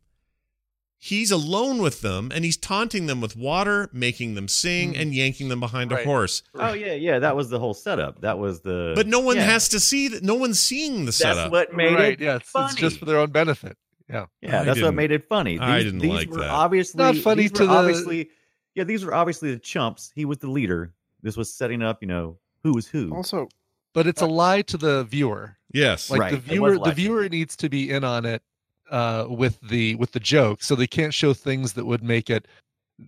he's 0.97 1.32
alone 1.32 1.82
with 1.82 2.01
them 2.01 2.32
and 2.34 2.45
he's 2.45 2.57
taunting 2.57 3.07
them 3.07 3.21
with 3.21 3.36
water, 3.36 3.89
making 3.91 4.36
them 4.36 4.47
sing, 4.47 4.93
hmm. 4.93 5.01
and 5.01 5.15
yanking 5.15 5.49
them 5.49 5.59
behind 5.59 5.91
a 5.91 6.03
horse. 6.03 6.43
Oh 6.53 6.73
yeah, 6.73 6.93
yeah. 6.93 7.19
That 7.19 7.36
was 7.36 7.49
the 7.49 7.59
whole 7.59 7.73
setup. 7.73 8.21
That 8.21 8.38
was 8.38 8.61
the. 8.61 8.93
But 8.95 9.07
no 9.07 9.19
one 9.19 9.38
yeah. 9.38 9.43
has 9.43 9.69
to 9.69 9.79
see 9.79 10.09
that. 10.09 10.21
No 10.21 10.36
one's 10.36 10.59
seeing 10.59 11.05
the 11.05 11.11
setup. 11.11 11.36
That's 11.36 11.51
what 11.51 11.73
made 11.73 11.95
right. 11.95 12.13
it. 12.13 12.21
Yeah. 12.21 12.36
It's, 12.36 12.51
it's 12.53 12.76
just 12.76 12.99
for 12.99 13.06
their 13.06 13.18
own 13.18 13.31
benefit. 13.31 13.77
Yeah. 14.07 14.26
Yeah, 14.41 14.61
I 14.61 14.65
that's 14.65 14.68
what 14.68 14.76
didn't- 14.76 14.95
made 14.95 15.11
it 15.11 15.27
funny. 15.27 15.53
These, 15.53 15.61
I 15.61 15.81
didn't 15.81 15.99
these 15.99 16.11
like 16.11 16.30
were 16.30 16.39
that. 16.41 16.49
Obviously, 16.49 16.99
Not 16.99 17.15
funny 17.15 17.43
these 17.43 17.51
were 17.53 17.57
to 17.57 17.65
the- 17.65 17.73
obviously. 17.73 18.30
Yeah, 18.76 18.84
these 18.85 19.03
were 19.03 19.14
obviously 19.14 19.52
the 19.53 19.60
chumps. 19.60 20.11
He 20.15 20.26
was 20.26 20.38
the 20.39 20.49
leader. 20.49 20.93
This 21.22 21.38
was 21.38 21.53
setting 21.53 21.81
up, 21.81 22.02
you 22.02 22.07
know, 22.07 22.38
who 22.64 22.73
was 22.73 22.88
who. 22.88 23.14
Also, 23.14 23.49
But 23.93 24.07
it's 24.07 24.22
a 24.22 24.26
lie 24.27 24.61
to 24.64 24.77
the 24.77 25.03
viewer. 25.03 25.57
yes. 25.73 26.10
Like 26.10 26.19
Right, 26.22 26.31
the 26.31 26.38
viewer, 26.38 26.77
the 26.80 26.93
viewer 26.93 27.27
needs 27.30 27.56
to 27.57 27.69
be 27.69 27.89
in 27.91 28.03
on 28.03 28.26
it 28.26 28.41
uh, 28.89 29.26
with 29.30 29.60
the 29.61 29.95
with 29.95 30.11
the 30.14 30.19
joke, 30.19 30.64
so 30.64 30.76
they 30.76 30.88
can't 30.88 31.14
show 31.14 31.34
things 31.34 31.73
that 31.73 31.85
would 31.85 32.03
make 32.03 32.30
it 32.30 32.48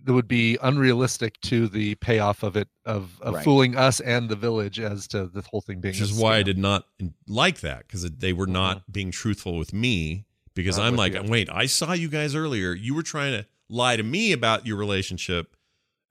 that 0.04 0.12
would 0.12 0.26
be 0.26 0.58
unrealistic 0.62 1.40
to 1.42 1.68
the 1.68 1.94
payoff 1.96 2.42
of 2.42 2.56
it 2.56 2.66
of, 2.84 3.20
of 3.20 3.34
Right. 3.34 3.44
fooling 3.44 3.76
us 3.76 4.00
and 4.00 4.28
the 4.28 4.34
village 4.34 4.80
as 4.80 5.06
to 5.08 5.26
the 5.28 5.42
whole 5.42 5.60
thing 5.60 5.80
being. 5.80 5.92
Which 5.92 6.00
a 6.00 6.04
is 6.04 6.14
why 6.14 6.36
I 6.38 6.42
did 6.42 6.58
not 6.58 6.86
like 7.28 7.60
that 7.60 7.86
because 7.86 8.02
they 8.10 8.32
were 8.32 8.46
not 8.48 8.90
being 8.92 9.10
truthful 9.12 9.56
with 9.56 9.72
me. 9.72 10.24
Because 10.54 10.78
Not 10.78 10.86
I'm 10.86 10.96
like, 10.96 11.14
you. 11.14 11.22
wait, 11.24 11.48
I 11.50 11.66
saw 11.66 11.92
you 11.92 12.08
guys 12.08 12.34
earlier. 12.36 12.72
You 12.74 12.94
were 12.94 13.02
trying 13.02 13.32
to 13.32 13.46
lie 13.74 13.96
to 13.96 14.02
me 14.02 14.32
about 14.32 14.66
your 14.66 14.76
relationship, 14.76 15.56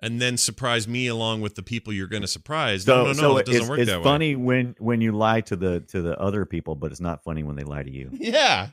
and 0.02 0.22
then 0.22 0.38
surprise 0.38 0.88
me 0.88 1.08
along 1.08 1.42
with 1.42 1.56
the 1.56 1.64
people 1.64 1.94
you're 1.94 2.08
going 2.08 2.22
to 2.22 2.28
surprise. 2.28 2.84
so, 2.84 2.96
no, 2.96 3.04
no, 3.04 3.08
no, 3.08 3.14
so 3.14 3.38
it 3.38 3.46
doesn't 3.46 3.62
it's, 3.62 3.70
work 3.70 3.80
it's 3.80 3.90
that 3.90 3.96
way. 3.96 4.02
It's 4.02 4.06
funny 4.06 4.36
when 4.36 4.76
when 4.80 5.02
you 5.02 5.14
lie 5.14 5.42
to 5.42 5.56
the 5.56 5.80
to 5.80 6.02
the 6.02 6.20
other 6.20 6.46
people, 6.46 6.76
but 6.76 6.92
it's 6.92 7.02
not 7.02 7.24
funny 7.24 7.44
when 7.44 7.56
they 7.56 7.64
lie 7.64 7.84
to 7.84 7.92
you. 7.92 8.12
Yeah, 8.20 8.70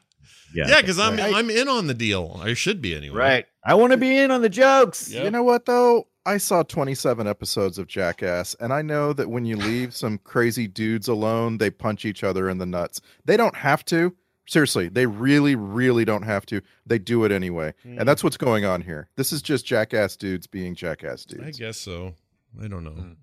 Yeah, 0.53 0.67
yeah, 0.69 0.81
because 0.81 0.99
I'm 0.99 1.19
I'm 1.19 1.51
in 1.51 1.69
on 1.69 1.87
the 1.87 1.95
deal. 1.95 2.41
I 2.43 2.55
should 2.55 2.83
be 2.83 2.95
anyway. 2.95 3.17
Right. 3.17 3.47
I 3.65 3.75
want 3.75 3.93
to 3.93 3.97
be 3.97 4.17
in 4.17 4.31
on 4.31 4.43
the 4.43 4.49
jokes. 4.49 5.11
You 5.11 5.31
know 5.31 5.43
what 5.43 5.67
though? 5.67 6.07
I 6.27 6.37
saw 6.37 6.63
27 6.63 7.27
episodes 7.27 7.79
of 7.79 7.87
Jackass, 7.87 8.55
and 8.61 8.75
I 8.75 8.83
know 8.83 9.15
that 9.15 9.31
when 9.31 9.47
you 9.47 9.57
leave 9.57 9.97
some 9.97 10.19
crazy 10.19 10.67
dudes 10.67 11.09
alone, 11.09 11.57
they 11.57 11.71
punch 11.71 12.05
each 12.05 12.23
other 12.23 12.51
in 12.51 12.59
the 12.59 12.67
nuts. 12.67 13.01
They 13.25 13.39
don't 13.39 13.57
have 13.57 13.87
to. 13.87 14.15
Seriously, 14.47 14.89
they 14.89 15.07
really, 15.07 15.55
really 15.55 16.05
don't 16.05 16.23
have 16.25 16.45
to. 16.47 16.61
They 16.87 16.99
do 16.99 17.25
it 17.25 17.31
anyway, 17.33 17.73
Mm. 17.87 18.01
and 18.01 18.09
that's 18.09 18.25
what's 18.25 18.37
going 18.37 18.65
on 18.65 18.81
here. 18.83 19.09
This 19.17 19.33
is 19.33 19.43
just 19.43 19.65
Jackass 19.65 20.17
dudes 20.17 20.47
being 20.49 20.75
Jackass 20.75 21.25
dudes. 21.25 21.45
I 21.45 21.51
guess 21.51 21.77
so. 21.79 22.15
I 22.61 22.67
don't 22.67 22.83
know. 22.85 23.15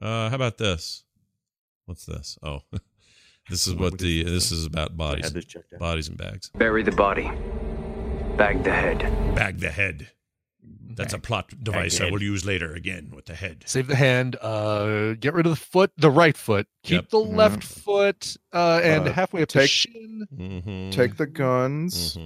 Uh, 0.00 0.28
how 0.28 0.36
about 0.36 0.58
this? 0.58 1.04
What's 1.86 2.04
this? 2.04 2.38
Oh, 2.42 2.60
this 3.48 3.66
is 3.66 3.74
what 3.74 3.98
the 3.98 4.24
this 4.24 4.52
is 4.52 4.66
about 4.66 4.96
bodies, 4.96 5.24
had 5.26 5.34
this 5.34 5.44
checked 5.46 5.72
out. 5.72 5.80
bodies 5.80 6.08
and 6.08 6.18
bags. 6.18 6.50
Bury 6.54 6.82
the 6.82 6.92
body. 6.92 7.30
Bag 8.36 8.62
the 8.64 8.72
head. 8.72 8.98
Bag 9.34 9.58
the 9.58 9.70
head. 9.70 10.08
That's 10.94 11.14
a 11.14 11.18
plot 11.18 11.50
device 11.62 12.00
I 12.00 12.10
will 12.10 12.22
use 12.22 12.44
later 12.44 12.72
again 12.74 13.12
with 13.14 13.24
the 13.26 13.34
head. 13.34 13.64
Save 13.66 13.86
the 13.88 13.96
hand. 13.96 14.36
Uh, 14.40 15.14
get 15.14 15.32
rid 15.34 15.46
of 15.46 15.50
the 15.50 15.56
foot, 15.56 15.90
the 15.96 16.10
right 16.10 16.36
foot. 16.36 16.66
Keep 16.84 16.92
Yep. 17.02 17.08
the 17.10 17.18
left 17.18 17.64
foot, 17.64 18.36
uh, 18.52 18.80
and 18.84 19.08
Uh, 19.08 19.12
halfway 19.12 19.42
up 19.42 19.48
the 19.48 19.60
take- 19.60 19.70
shin. 19.70 20.26
Mm-hmm. 20.36 20.90
Take 20.90 21.16
the 21.16 21.26
guns. 21.26 22.16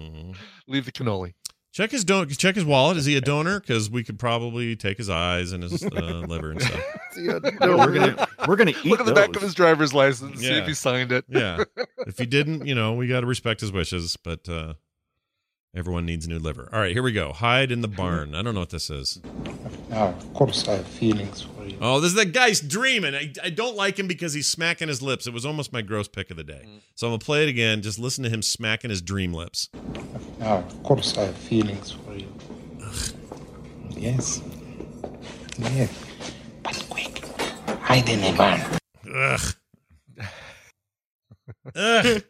Leave 0.66 0.84
the 0.84 0.92
cannoli. 0.92 1.34
Check 1.72 1.90
his 1.90 2.04
don- 2.04 2.28
check 2.28 2.54
his 2.54 2.64
wallet. 2.64 2.96
Is 2.96 3.04
he 3.04 3.16
a 3.16 3.20
donor? 3.32 3.60
Because 3.60 3.88
we 3.90 4.02
could 4.02 4.18
probably 4.18 4.74
take 4.76 4.96
his 4.98 5.10
eyes 5.10 5.52
and 5.52 5.62
his 5.62 5.82
uh, 5.84 6.24
liver 6.26 6.50
and 6.52 6.62
stuff. 6.62 6.80
No, 7.18 7.78
we're 7.78 7.94
gonna 7.94 8.28
we're 8.46 8.56
gonna 8.56 8.72
eat 8.72 8.84
Look 8.84 9.00
at 9.00 9.06
the 9.06 9.14
back 9.14 9.34
of 9.36 9.40
his 9.40 9.54
driver's 9.54 9.94
license. 9.94 10.40
See 10.40 10.52
if 10.52 10.66
he 10.66 10.74
signed 10.74 11.12
it. 11.12 11.24
Yeah. 11.28 11.64
If 12.06 12.18
he 12.18 12.26
didn't, 12.26 12.66
you 12.66 12.74
know, 12.74 12.92
we 12.92 13.06
got 13.08 13.20
to 13.20 13.26
respect 13.26 13.62
his 13.62 13.72
wishes, 13.72 14.18
but 14.22 14.46
uh, 14.46 14.74
everyone 15.76 16.06
needs 16.06 16.26
a 16.26 16.28
new 16.28 16.38
liver. 16.38 16.68
All 16.72 16.80
right, 16.80 16.92
here 16.92 17.02
we 17.02 17.12
go. 17.12 17.32
Hide 17.32 17.70
in 17.70 17.82
the 17.82 17.88
barn. 17.88 18.34
I 18.34 18.42
don't 18.42 18.54
know 18.54 18.60
what 18.60 18.70
this 18.70 18.88
is. 18.90 19.20
Now, 19.90 20.08
of 20.08 20.34
course, 20.34 20.66
I 20.66 20.72
have 20.72 20.86
feelings 20.86 21.42
for 21.42 21.64
you. 21.66 21.76
Oh, 21.80 22.00
this 22.00 22.10
is 22.10 22.16
that 22.16 22.32
guy's 22.32 22.60
dreaming. 22.60 23.14
I, 23.14 23.32
I 23.44 23.50
don't 23.50 23.76
like 23.76 23.98
him 23.98 24.08
because 24.08 24.32
he's 24.32 24.46
smacking 24.46 24.88
his 24.88 25.02
lips. 25.02 25.26
It 25.26 25.34
was 25.34 25.44
almost 25.44 25.72
my 25.72 25.82
gross 25.82 26.08
pick 26.08 26.30
of 26.30 26.36
the 26.36 26.44
day. 26.44 26.62
Mm. 26.66 26.80
So 26.94 27.06
I'm 27.06 27.10
going 27.10 27.20
to 27.20 27.26
play 27.26 27.42
it 27.42 27.48
again. 27.48 27.82
Just 27.82 27.98
listen 27.98 28.24
to 28.24 28.30
him 28.30 28.42
smacking 28.42 28.90
his 28.90 29.02
dream 29.02 29.32
lips. 29.32 29.68
Now, 30.40 30.56
of 30.56 30.82
course, 30.82 31.16
I 31.18 31.22
have 31.26 31.36
feelings 31.36 31.92
for 31.92 32.14
you. 32.14 32.32
Yes. 33.90 34.42
Yes. 35.58 36.04
But 36.62 36.86
quick, 36.88 37.24
hide 37.82 38.08
in 38.08 38.20
the 38.20 38.32
barn. 38.36 38.60
Ugh. 39.14 39.54
Ugh. 41.74 42.22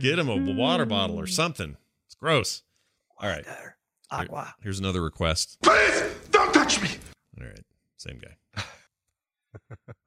Get 0.00 0.18
him 0.18 0.28
a 0.28 0.36
water 0.54 0.84
bottle 0.84 1.18
or 1.18 1.26
something. 1.26 1.76
It's 2.24 2.30
gross. 2.30 2.62
All 3.20 3.28
right. 3.28 3.44
Aqua. 4.10 4.54
Here's 4.62 4.78
another 4.78 5.02
request. 5.02 5.58
Please, 5.62 6.04
don't 6.30 6.54
touch 6.54 6.80
me. 6.80 6.88
All 7.38 7.46
right. 7.46 7.60
Same 7.98 8.18
guy. 8.18 8.62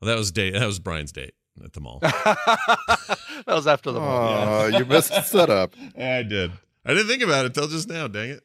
Well, 0.01 0.07
that 0.07 0.17
was 0.17 0.31
date. 0.31 0.53
That 0.53 0.65
was 0.65 0.79
Brian's 0.79 1.11
date 1.11 1.35
at 1.63 1.73
the 1.73 1.79
mall. 1.79 1.99
that 2.01 3.43
was 3.45 3.67
after 3.67 3.91
the 3.91 3.99
ball. 3.99 4.33
Aw, 4.33 4.65
you 4.79 4.85
missed 4.85 5.09
the 5.09 5.21
setup. 5.21 5.75
I 5.95 6.23
did. 6.23 6.51
I 6.83 6.93
didn't 6.95 7.07
think 7.07 7.21
about 7.21 7.45
it 7.45 7.53
till 7.53 7.67
just 7.67 7.87
now. 7.87 8.07
Dang 8.07 8.31
it. 8.31 8.43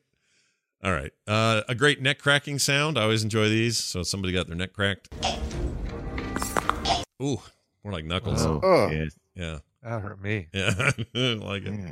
All 0.84 0.92
right. 0.92 1.12
Uh, 1.26 1.62
a 1.66 1.74
great 1.74 2.02
neck 2.02 2.18
cracking 2.18 2.58
sound. 2.58 2.98
I 2.98 3.04
always 3.04 3.22
enjoy 3.24 3.48
these. 3.48 3.78
So 3.78 4.02
somebody 4.02 4.34
got 4.34 4.48
their 4.48 4.56
neck 4.56 4.74
cracked. 4.74 5.08
Ooh, 7.22 7.40
more 7.82 7.92
like 7.94 8.04
knuckles. 8.04 8.44
Oh, 8.44 8.60
Oh. 8.62 8.90
Yeah. 9.34 9.60
That 9.82 10.02
hurt 10.02 10.20
me. 10.20 10.48
Yeah. 10.52 10.92
Like 11.14 11.62
it. 11.64 11.90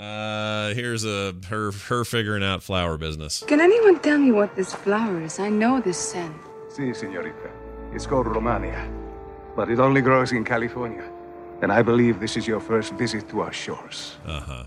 Uh, 0.00 0.72
here's 0.74 1.04
a 1.04 1.34
her 1.48 1.72
her 1.88 2.04
figuring 2.04 2.42
out 2.42 2.62
flower 2.62 2.96
business. 2.96 3.44
Can 3.46 3.60
anyone 3.60 3.98
tell 4.00 4.16
me 4.16 4.32
what 4.32 4.56
this 4.56 4.72
flower 4.72 5.20
is? 5.22 5.38
I 5.38 5.50
know 5.50 5.80
this 5.80 5.98
scent. 5.98 6.34
Si, 6.70 6.82
señorita. 6.92 7.50
It's 7.92 8.06
called 8.06 8.26
Romneya, 8.26 8.88
but 9.56 9.68
it 9.68 9.78
only 9.78 10.00
grows 10.00 10.32
in 10.32 10.44
California. 10.44 11.04
And 11.60 11.70
I 11.70 11.82
believe 11.82 12.18
this 12.18 12.38
is 12.38 12.46
your 12.46 12.60
first 12.60 12.94
visit 12.94 13.28
to 13.28 13.40
our 13.40 13.52
shores. 13.52 14.16
Uh 14.24 14.40
huh. 14.40 14.64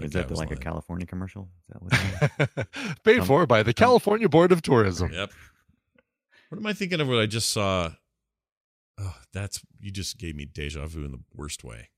Is 0.00 0.12
that 0.12 0.30
like 0.30 0.52
a 0.52 0.56
California 0.56 1.06
commercial? 1.06 1.48
Is 1.60 1.66
that 1.70 1.82
what? 1.82 2.68
Paid 3.04 3.20
Um, 3.20 3.26
for 3.26 3.46
by 3.46 3.62
the 3.64 3.72
California 3.74 4.28
Board 4.28 4.52
of 4.52 4.62
Tourism. 4.62 5.12
Yep. 5.12 5.30
What 6.50 6.58
am 6.58 6.66
I 6.66 6.72
thinking 6.74 7.00
of? 7.00 7.08
What 7.08 7.18
I 7.18 7.26
just 7.26 7.50
saw. 7.50 7.90
Oh, 8.98 9.16
that's 9.32 9.60
you 9.80 9.90
just 9.90 10.18
gave 10.18 10.36
me 10.36 10.44
deja 10.44 10.86
vu 10.86 11.04
in 11.04 11.10
the 11.10 11.20
worst 11.34 11.64
way. 11.64 11.88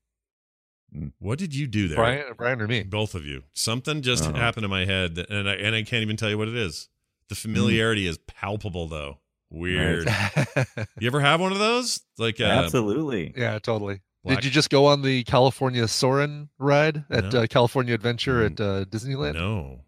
Mm. 0.95 1.11
What 1.19 1.37
did 1.37 1.53
you 1.53 1.67
do 1.67 1.87
there, 1.89 1.97
Brian, 1.97 2.23
Brian 2.37 2.61
or 2.61 2.67
me? 2.67 2.83
Both 2.83 3.13
of 3.15 3.25
you. 3.25 3.43
Something 3.53 4.01
just 4.01 4.23
Uh-huh. 4.23 4.37
happened 4.37 4.63
in 4.63 4.69
my 4.69 4.85
head, 4.85 5.15
that, 5.15 5.29
and 5.29 5.49
I 5.49 5.55
and 5.55 5.75
I 5.75 5.83
can't 5.83 6.01
even 6.01 6.15
tell 6.17 6.29
you 6.29 6.37
what 6.37 6.47
it 6.47 6.55
is. 6.55 6.87
The 7.29 7.35
Mm. 7.35 7.39
familiarity 7.39 8.07
is 8.07 8.17
palpable, 8.19 8.87
though. 8.87 9.19
Weird. 9.49 10.07
you 10.99 11.07
ever 11.07 11.19
have 11.21 11.39
one 11.41 11.51
of 11.51 11.59
those? 11.59 12.01
Like, 12.17 12.39
uh, 12.41 12.45
Absolutely. 12.45 13.33
Yeah, 13.35 13.59
totally. 13.59 14.01
Black- 14.23 14.37
Did 14.37 14.45
you 14.45 14.51
just 14.51 14.69
go 14.69 14.85
on 14.87 15.01
the 15.03 15.23
California 15.23 15.87
Soarin' 15.87 16.49
ride 16.57 17.05
at 17.09 17.31
No. 17.31 17.41
uh, 17.43 17.47
California 17.47 17.93
Adventure 17.93 18.43
at 18.43 18.59
uh, 18.59 18.83
Disneyland? 18.85 19.35
No. 19.35 19.81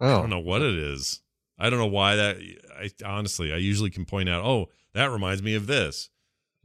Oh. 0.00 0.06
I 0.06 0.20
don't 0.20 0.30
know 0.30 0.40
what 0.40 0.62
it 0.62 0.74
is. 0.74 1.20
I 1.58 1.70
don't 1.70 1.78
know 1.78 1.86
why 1.86 2.16
that. 2.16 2.36
I 2.76 2.90
honestly, 3.04 3.52
I 3.52 3.56
usually 3.58 3.90
can 3.90 4.04
point 4.04 4.28
out. 4.28 4.44
Oh, 4.44 4.68
that 4.94 5.10
reminds 5.12 5.42
me 5.42 5.54
of 5.54 5.66
this, 5.68 6.10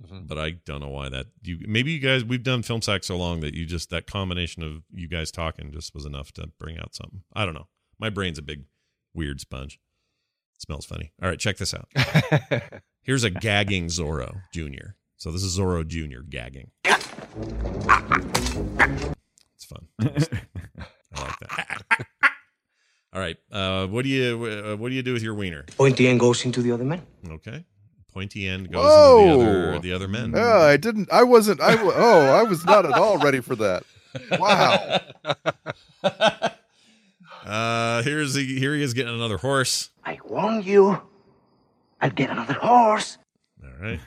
Mhm. 0.03 0.27
but 0.27 0.37
I 0.37 0.51
don't 0.51 0.79
know 0.81 0.89
why 0.89 1.09
that. 1.09 1.27
You 1.43 1.59
maybe 1.67 1.91
you 1.91 1.99
guys 1.99 2.23
we've 2.23 2.43
done 2.43 2.61
film 2.63 2.81
sack 2.81 3.03
so 3.03 3.17
long 3.17 3.41
that 3.41 3.53
you 3.53 3.65
just 3.65 3.89
that 3.89 4.07
combination 4.07 4.63
of 4.63 4.83
you 4.93 5.07
guys 5.09 5.29
talking 5.31 5.71
just 5.73 5.93
was 5.93 6.05
enough 6.05 6.31
to 6.33 6.47
bring 6.59 6.77
out 6.77 6.95
something. 6.95 7.23
I 7.33 7.45
don't 7.45 7.53
know. 7.53 7.67
My 7.99 8.09
brain's 8.09 8.37
a 8.37 8.41
big 8.41 8.63
weird 9.13 9.41
sponge. 9.41 9.79
smells 10.57 10.85
funny. 10.85 11.11
All 11.21 11.27
right, 11.29 11.39
check 11.39 11.57
this 11.57 11.73
out. 11.73 11.89
Here's 13.01 13.23
a 13.23 13.29
gagging 13.29 13.87
Zorro 13.87 14.41
Junior. 14.53 14.95
So 15.17 15.31
this 15.31 15.43
is 15.43 15.57
Zorro 15.57 15.85
Junior 15.85 16.21
gagging. 16.21 16.71
It's 19.55 19.65
fun. 19.65 19.87
I 19.99 21.21
like 21.21 21.39
that. 21.39 21.83
All 23.13 23.19
right. 23.19 23.37
Uh, 23.51 23.87
what 23.87 24.03
do 24.03 24.09
you 24.09 24.45
uh, 24.45 24.75
what 24.77 24.89
do 24.89 24.95
you 24.95 25.01
do 25.01 25.13
with 25.13 25.23
your 25.23 25.33
wiener? 25.33 25.65
Pointy 25.77 26.07
end 26.07 26.19
goes 26.19 26.45
into 26.45 26.61
the 26.61 26.71
other 26.71 26.85
man. 26.85 27.01
Okay. 27.27 27.65
Pointy 28.13 28.47
end 28.47 28.71
goes 28.71 28.83
into 29.21 29.37
the 29.37 29.49
other 29.49 29.79
the 29.79 29.93
other 29.93 30.07
men. 30.07 30.33
Oh, 30.35 30.61
I 30.61 30.77
didn't. 30.77 31.11
I 31.11 31.23
wasn't. 31.23 31.61
I 31.61 31.77
oh, 31.79 32.25
I 32.27 32.43
was 32.43 32.65
not 32.65 32.85
at 32.85 32.93
all 32.93 33.17
ready 33.17 33.39
for 33.39 33.55
that. 33.55 33.83
Wow. 34.39 34.99
Uh, 37.45 38.03
here's 38.03 38.35
he, 38.35 38.59
here 38.59 38.75
he 38.75 38.83
is 38.83 38.93
getting 38.93 39.15
another 39.15 39.37
horse. 39.37 39.89
I 40.05 40.19
warn 40.23 40.61
you, 40.61 41.01
I'll 41.99 42.11
get 42.11 42.29
another 42.29 42.53
horse. 42.53 43.17
All 43.63 43.71
right. 43.81 43.99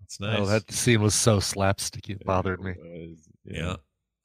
That's 0.00 0.20
nice. 0.20 0.38
Oh, 0.38 0.46
that 0.46 0.70
scene 0.72 1.02
was 1.02 1.14
so 1.14 1.36
slapsticky. 1.36 2.10
It 2.10 2.24
bothered 2.24 2.62
me. 2.62 2.74
yeah. 3.44 3.76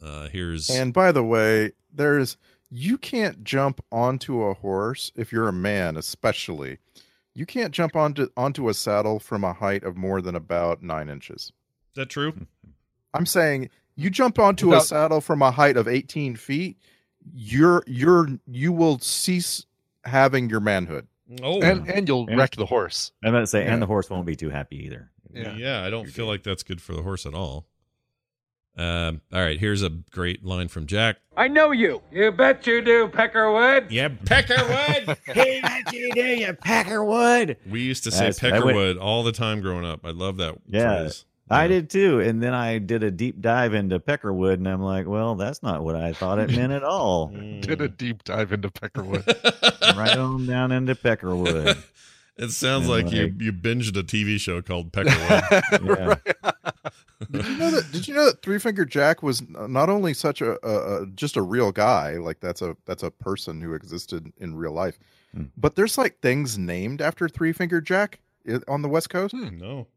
Uh, 0.02 0.30
here's 0.30 0.70
And 0.70 0.94
by 0.94 1.12
the 1.12 1.24
way, 1.24 1.74
there's 1.94 2.38
you 2.70 2.98
can't 2.98 3.44
jump 3.44 3.84
onto 3.92 4.44
a 4.44 4.54
horse 4.54 5.12
if 5.16 5.32
you're 5.32 5.50
a 5.50 5.54
man, 5.54 5.98
especially. 5.98 6.78
You 7.36 7.46
can't 7.46 7.72
jump 7.74 7.96
onto 7.96 8.28
onto 8.38 8.70
a 8.70 8.74
saddle 8.74 9.20
from 9.20 9.44
a 9.44 9.54
height 9.54 9.84
of 9.84 9.98
more 9.98 10.22
than 10.22 10.36
about 10.36 10.84
nine 10.84 11.10
inches. 11.10 11.46
is 11.46 11.52
that 11.96 12.10
true? 12.10 12.32
Hmm. 12.32 12.44
I'm 13.14 13.26
saying 13.26 13.70
you 13.96 14.10
jump 14.10 14.40
onto 14.40 14.74
a 14.74 14.82
saddle 14.82 15.22
from 15.22 15.42
a 15.42 15.52
height 15.52 15.78
of 15.78 15.88
18 15.88 16.36
feet, 16.36 16.78
you're 17.34 17.84
you're 17.88 18.28
you 18.48 18.72
will 18.72 19.00
cease 19.00 19.66
having 20.06 20.50
your 20.50 20.60
manhood. 20.60 21.08
Oh, 21.42 21.62
And 21.62 21.88
and 21.90 22.08
you'll 22.08 22.28
Yeah. 22.30 22.36
wreck 22.38 22.56
the 22.56 22.66
horse. 22.66 23.12
I'm 23.24 23.30
about 23.30 23.42
to 23.42 23.48
say, 23.48 23.64
Yeah. 23.64 23.74
and 23.74 23.82
the 23.82 23.86
horse 23.88 24.10
won't 24.10 24.26
be 24.26 24.36
too 24.36 24.50
happy 24.50 24.78
either. 24.86 25.10
yeah. 25.34 25.56
Yeah. 25.56 25.84
I 25.84 25.90
don't 25.90 26.08
feel 26.10 26.26
like 26.28 26.44
that's 26.44 26.64
good 26.64 26.82
for 26.82 26.94
the 26.94 27.02
horse 27.02 27.26
at 27.26 27.34
all. 27.34 27.66
Um, 28.76 29.22
all 29.32 29.40
right, 29.42 29.60
here's 29.60 29.84
a 29.84 29.90
great 29.90 30.44
line 30.44 30.68
from 30.68 30.88
Jack. 30.88 31.18
I 31.38 31.48
know 31.48 31.72
you. 31.72 32.02
You 32.12 32.32
bet 32.32 32.66
you 32.66 32.82
do, 32.82 33.08
Peckerwood. 33.08 33.88
Yeah, 33.92 34.10
Peckerwood. 34.10 35.18
hey, 35.34 35.62
what 35.62 35.94
you 35.94 36.12
do, 36.14 36.22
you 36.22 36.54
Peckerwood? 36.54 37.58
we 37.70 37.82
used 37.82 38.04
to 38.06 38.12
say 38.12 38.32
That's- 38.32 38.44
I 38.44 38.60
went- 38.60 38.78
Peckerwood 38.78 39.00
all 39.02 39.24
the 39.24 39.32
time 39.32 39.62
growing 39.62 39.86
up. 39.86 40.02
I 40.06 40.10
love 40.12 40.38
that. 40.38 40.56
Yeah, 40.68 41.02
phrase. 41.02 41.26
I 41.50 41.68
did 41.68 41.90
too. 41.90 42.20
And 42.20 42.42
then 42.42 42.54
I 42.56 42.80
did 42.80 43.04
a 43.04 43.12
deep 43.12 43.40
dive 43.42 43.74
into 43.76 44.00
Peckerwood, 44.00 44.56
and 44.56 44.68
I'm 44.68 44.82
like, 44.82 45.06
well, 45.08 45.36
that's 45.36 45.62
not 45.62 45.84
what 45.84 45.96
I 45.96 46.14
thought 46.14 46.40
it 46.40 46.50
meant 46.56 46.72
at 46.74 46.84
all. 46.84 47.28
Did 47.62 47.80
a 47.82 47.90
deep 47.90 48.24
dive 48.24 48.54
into 48.54 48.70
Peckerwood. 48.70 49.26
right 49.98 50.18
on 50.18 50.48
down 50.48 50.72
into 50.72 50.96
Peckerwood. 50.96 51.78
It 52.38 52.50
sounds 52.50 52.90
And 52.90 53.06
like 53.06 53.12
you 53.14 53.34
you 53.40 53.54
binged 53.54 53.96
a 53.98 54.04
TV 54.04 54.40
show 54.40 54.62
called 54.62 54.92
Peckerwood. 54.92 55.62
Yeah. 56.44 56.52
Did 57.32 57.46
you 57.48 57.58
know 57.58 57.72
that? 57.72 57.92
Did 57.92 58.08
you 58.08 58.14
know 58.14 58.26
that 58.26 58.42
Three 58.42 58.60
Finger 58.60 58.84
Jack 58.86 59.24
was 59.24 59.42
not 59.50 59.90
only 59.90 60.14
such 60.14 60.42
a, 60.42 60.58
a, 60.68 61.04
a 61.04 61.06
just 61.08 61.38
a 61.38 61.42
real 61.42 61.72
guy, 61.72 62.14
like 62.18 62.40
that's 62.42 62.62
a 62.62 62.76
that's 62.86 63.02
a 63.04 63.12
person 63.12 63.62
who 63.62 63.74
existed 63.74 64.32
in 64.40 64.56
real 64.56 64.74
life, 64.74 65.00
Hmm. 65.34 65.46
but 65.58 65.76
there's 65.76 65.98
like 65.98 66.20
things 66.20 66.58
named 66.58 67.02
after 67.02 67.30
Three 67.30 67.54
Finger 67.54 67.80
Jack 67.82 68.20
on 68.68 68.82
the 68.82 68.90
West 68.90 69.10
Coast. 69.10 69.34
no, 69.34 69.88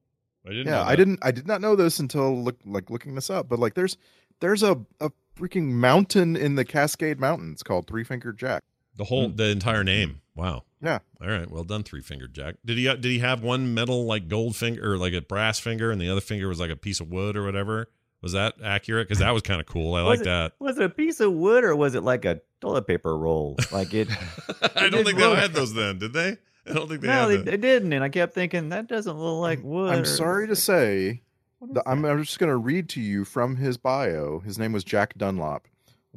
I 0.46 0.50
didn't. 0.50 0.66
yeah, 0.66 0.72
know 0.76 0.82
I 0.82 0.94
didn't. 0.96 1.18
I 1.22 1.30
did 1.32 1.46
not 1.48 1.60
know 1.60 1.74
this 1.74 1.98
until 1.98 2.40
look 2.42 2.56
like 2.64 2.90
looking 2.90 3.14
this 3.16 3.28
up. 3.28 3.48
But 3.48 3.58
like, 3.58 3.74
there's 3.74 3.96
there's 4.40 4.62
a 4.62 4.78
a 5.00 5.10
freaking 5.36 5.70
mountain 5.72 6.36
in 6.36 6.54
the 6.54 6.64
Cascade 6.64 7.18
Mountains 7.18 7.62
called 7.64 7.86
Three 7.88 8.04
Finger 8.04 8.32
Jack. 8.32 8.62
The 8.96 9.04
whole, 9.04 9.28
the 9.30 9.48
entire 9.48 9.82
name. 9.84 10.20
Wow. 10.36 10.62
Yeah. 10.86 11.00
All 11.20 11.28
right. 11.28 11.50
Well 11.50 11.64
done, 11.64 11.82
three 11.82 12.00
fingered 12.00 12.32
Jack. 12.32 12.54
Did 12.64 12.78
he 12.78 12.86
uh, 12.86 12.94
did 12.94 13.10
he 13.10 13.18
have 13.18 13.42
one 13.42 13.74
metal 13.74 14.06
like 14.06 14.28
gold 14.28 14.54
finger 14.54 14.92
or 14.92 14.98
like 14.98 15.14
a 15.14 15.20
brass 15.20 15.58
finger, 15.58 15.90
and 15.90 16.00
the 16.00 16.08
other 16.08 16.20
finger 16.20 16.46
was 16.46 16.60
like 16.60 16.70
a 16.70 16.76
piece 16.76 17.00
of 17.00 17.08
wood 17.08 17.36
or 17.36 17.44
whatever? 17.44 17.88
Was 18.22 18.32
that 18.32 18.54
accurate? 18.62 19.08
Because 19.08 19.18
that 19.18 19.32
was 19.32 19.42
kind 19.42 19.60
of 19.60 19.66
cool. 19.66 19.94
I 19.94 20.00
like 20.02 20.22
that. 20.22 20.52
Was 20.60 20.78
it 20.78 20.84
a 20.84 20.88
piece 20.88 21.18
of 21.18 21.32
wood 21.32 21.64
or 21.64 21.74
was 21.74 21.96
it 21.96 22.04
like 22.04 22.24
a 22.24 22.40
toilet 22.60 22.86
paper 22.86 23.18
roll? 23.18 23.56
Like 23.72 23.94
it. 23.94 24.08
I 24.76 24.88
don't 24.88 25.04
think 25.04 25.18
they 25.18 25.34
had 25.34 25.54
those 25.54 25.74
then, 25.74 25.98
did 25.98 26.12
they? 26.12 26.36
I 26.68 26.72
don't 26.72 26.88
think 26.88 27.00
they 27.00 27.08
no, 27.08 27.28
had 27.28 27.40
they, 27.40 27.50
they 27.52 27.56
didn't, 27.56 27.92
and 27.92 28.04
I 28.04 28.08
kept 28.08 28.32
thinking 28.32 28.68
that 28.68 28.86
doesn't 28.86 29.16
look 29.16 29.40
like 29.40 29.60
wood. 29.64 29.92
I'm 29.92 30.04
sorry 30.04 30.46
to 30.48 30.56
say, 30.56 31.22
the, 31.60 31.82
I'm, 31.86 32.04
I'm 32.04 32.22
just 32.22 32.38
going 32.38 32.50
to 32.50 32.56
read 32.56 32.88
to 32.90 33.00
you 33.00 33.24
from 33.24 33.56
his 33.56 33.76
bio. 33.76 34.40
His 34.40 34.58
name 34.58 34.72
was 34.72 34.84
Jack 34.84 35.16
Dunlop. 35.16 35.66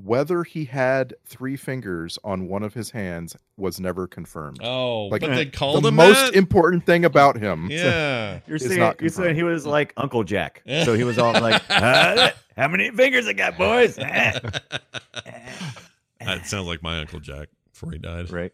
Whether 0.02 0.44
he 0.44 0.64
had 0.66 1.14
three 1.26 1.58
fingers 1.58 2.18
on 2.24 2.48
one 2.48 2.64
of 2.64 2.74
his 2.74 2.92
hands 2.92 3.36
was 3.58 3.82
never 3.82 4.08
confirmed. 4.08 4.60
Oh, 4.64 5.08
Like, 5.08 5.20
but 5.22 5.32
they 5.32 5.44
the 5.46 5.52
called 5.52 5.78
him 5.78 5.84
The 5.84 5.92
most 5.92 6.28
that? 6.32 6.36
important 6.36 6.86
thing 6.86 7.04
about 7.04 7.38
him. 7.38 7.68
Yeah. 7.70 8.40
You're 8.48 8.60
saying, 8.60 8.80
not 8.80 9.02
you're 9.02 9.10
saying 9.10 9.24
confirmed. 9.36 9.36
he 9.38 9.44
was 9.44 9.66
like 9.66 9.94
Uncle 9.98 10.24
Jack. 10.24 10.64
So 10.86 10.94
he 10.94 11.04
was 11.04 11.18
all 11.20 11.34
like, 11.34 11.62
"Ah, 11.70 12.32
"How 12.56 12.70
many 12.70 12.92
fingers 12.92 13.28
I 13.28 13.34
got, 13.34 13.58
boys?" 13.58 13.96
That 13.98 14.42
sounds 16.46 16.68
like 16.68 16.82
my 16.84 17.00
Uncle 17.00 17.20
Jack 17.20 17.50
before 17.72 17.92
he 17.92 17.98
died. 17.98 18.32
Right. 18.32 18.54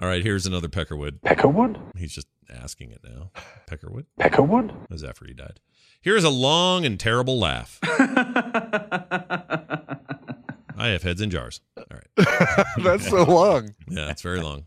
All 0.00 0.08
right, 0.08 0.22
here's 0.22 0.46
another 0.46 0.68
Peckerwood. 0.68 1.20
Peckerwood? 1.20 1.78
He's 1.96 2.12
just 2.12 2.26
asking 2.52 2.90
it 2.90 3.00
now. 3.04 3.30
Peckerwood? 3.70 4.06
Peckerwood? 4.18 4.68
That 4.68 4.90
was 4.90 5.04
after 5.04 5.26
he 5.26 5.34
died. 5.34 5.60
Here's 6.00 6.24
a 6.24 6.30
long 6.30 6.84
and 6.84 6.98
terrible 6.98 7.38
laugh. 7.38 7.78
I 10.82 10.88
have 10.88 11.04
heads 11.04 11.20
in 11.20 11.30
jars. 11.30 11.60
All 11.76 11.84
right. 11.92 12.66
That's 12.82 13.08
so 13.08 13.22
long. 13.22 13.72
Yeah, 13.88 14.10
it's 14.10 14.22
very 14.22 14.40
long. 14.40 14.64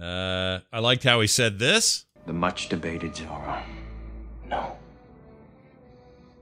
Uh, 0.00 0.60
I 0.72 0.78
liked 0.78 1.02
how 1.02 1.20
he 1.20 1.26
said 1.26 1.58
this. 1.58 2.06
The 2.24 2.32
much 2.32 2.68
debated 2.68 3.14
Zorro. 3.14 3.60
No. 4.46 4.76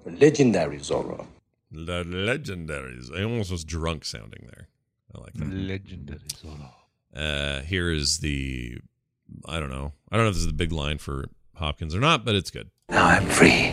The 0.04 0.10
legendary 0.10 0.76
Zorro. 0.76 1.26
The 1.70 2.04
legendaries. 2.04 3.10
I 3.18 3.22
almost 3.22 3.50
was 3.50 3.64
drunk 3.64 4.04
sounding 4.04 4.46
there. 4.52 4.68
I 5.14 5.20
like 5.20 5.32
that. 5.34 5.48
Legendary 5.48 6.20
Zorro. 6.28 6.70
Uh, 7.16 7.62
here 7.62 7.90
is 7.90 8.18
the. 8.18 8.76
I 9.48 9.58
don't 9.58 9.70
know. 9.70 9.94
I 10.10 10.16
don't 10.16 10.26
know 10.26 10.28
if 10.28 10.34
this 10.34 10.42
is 10.42 10.48
the 10.48 10.52
big 10.52 10.70
line 10.72 10.98
for 10.98 11.30
Hopkins 11.54 11.94
or 11.94 12.00
not, 12.00 12.26
but 12.26 12.34
it's 12.34 12.50
good. 12.50 12.70
Now 12.90 13.06
I'm 13.06 13.24
free 13.24 13.72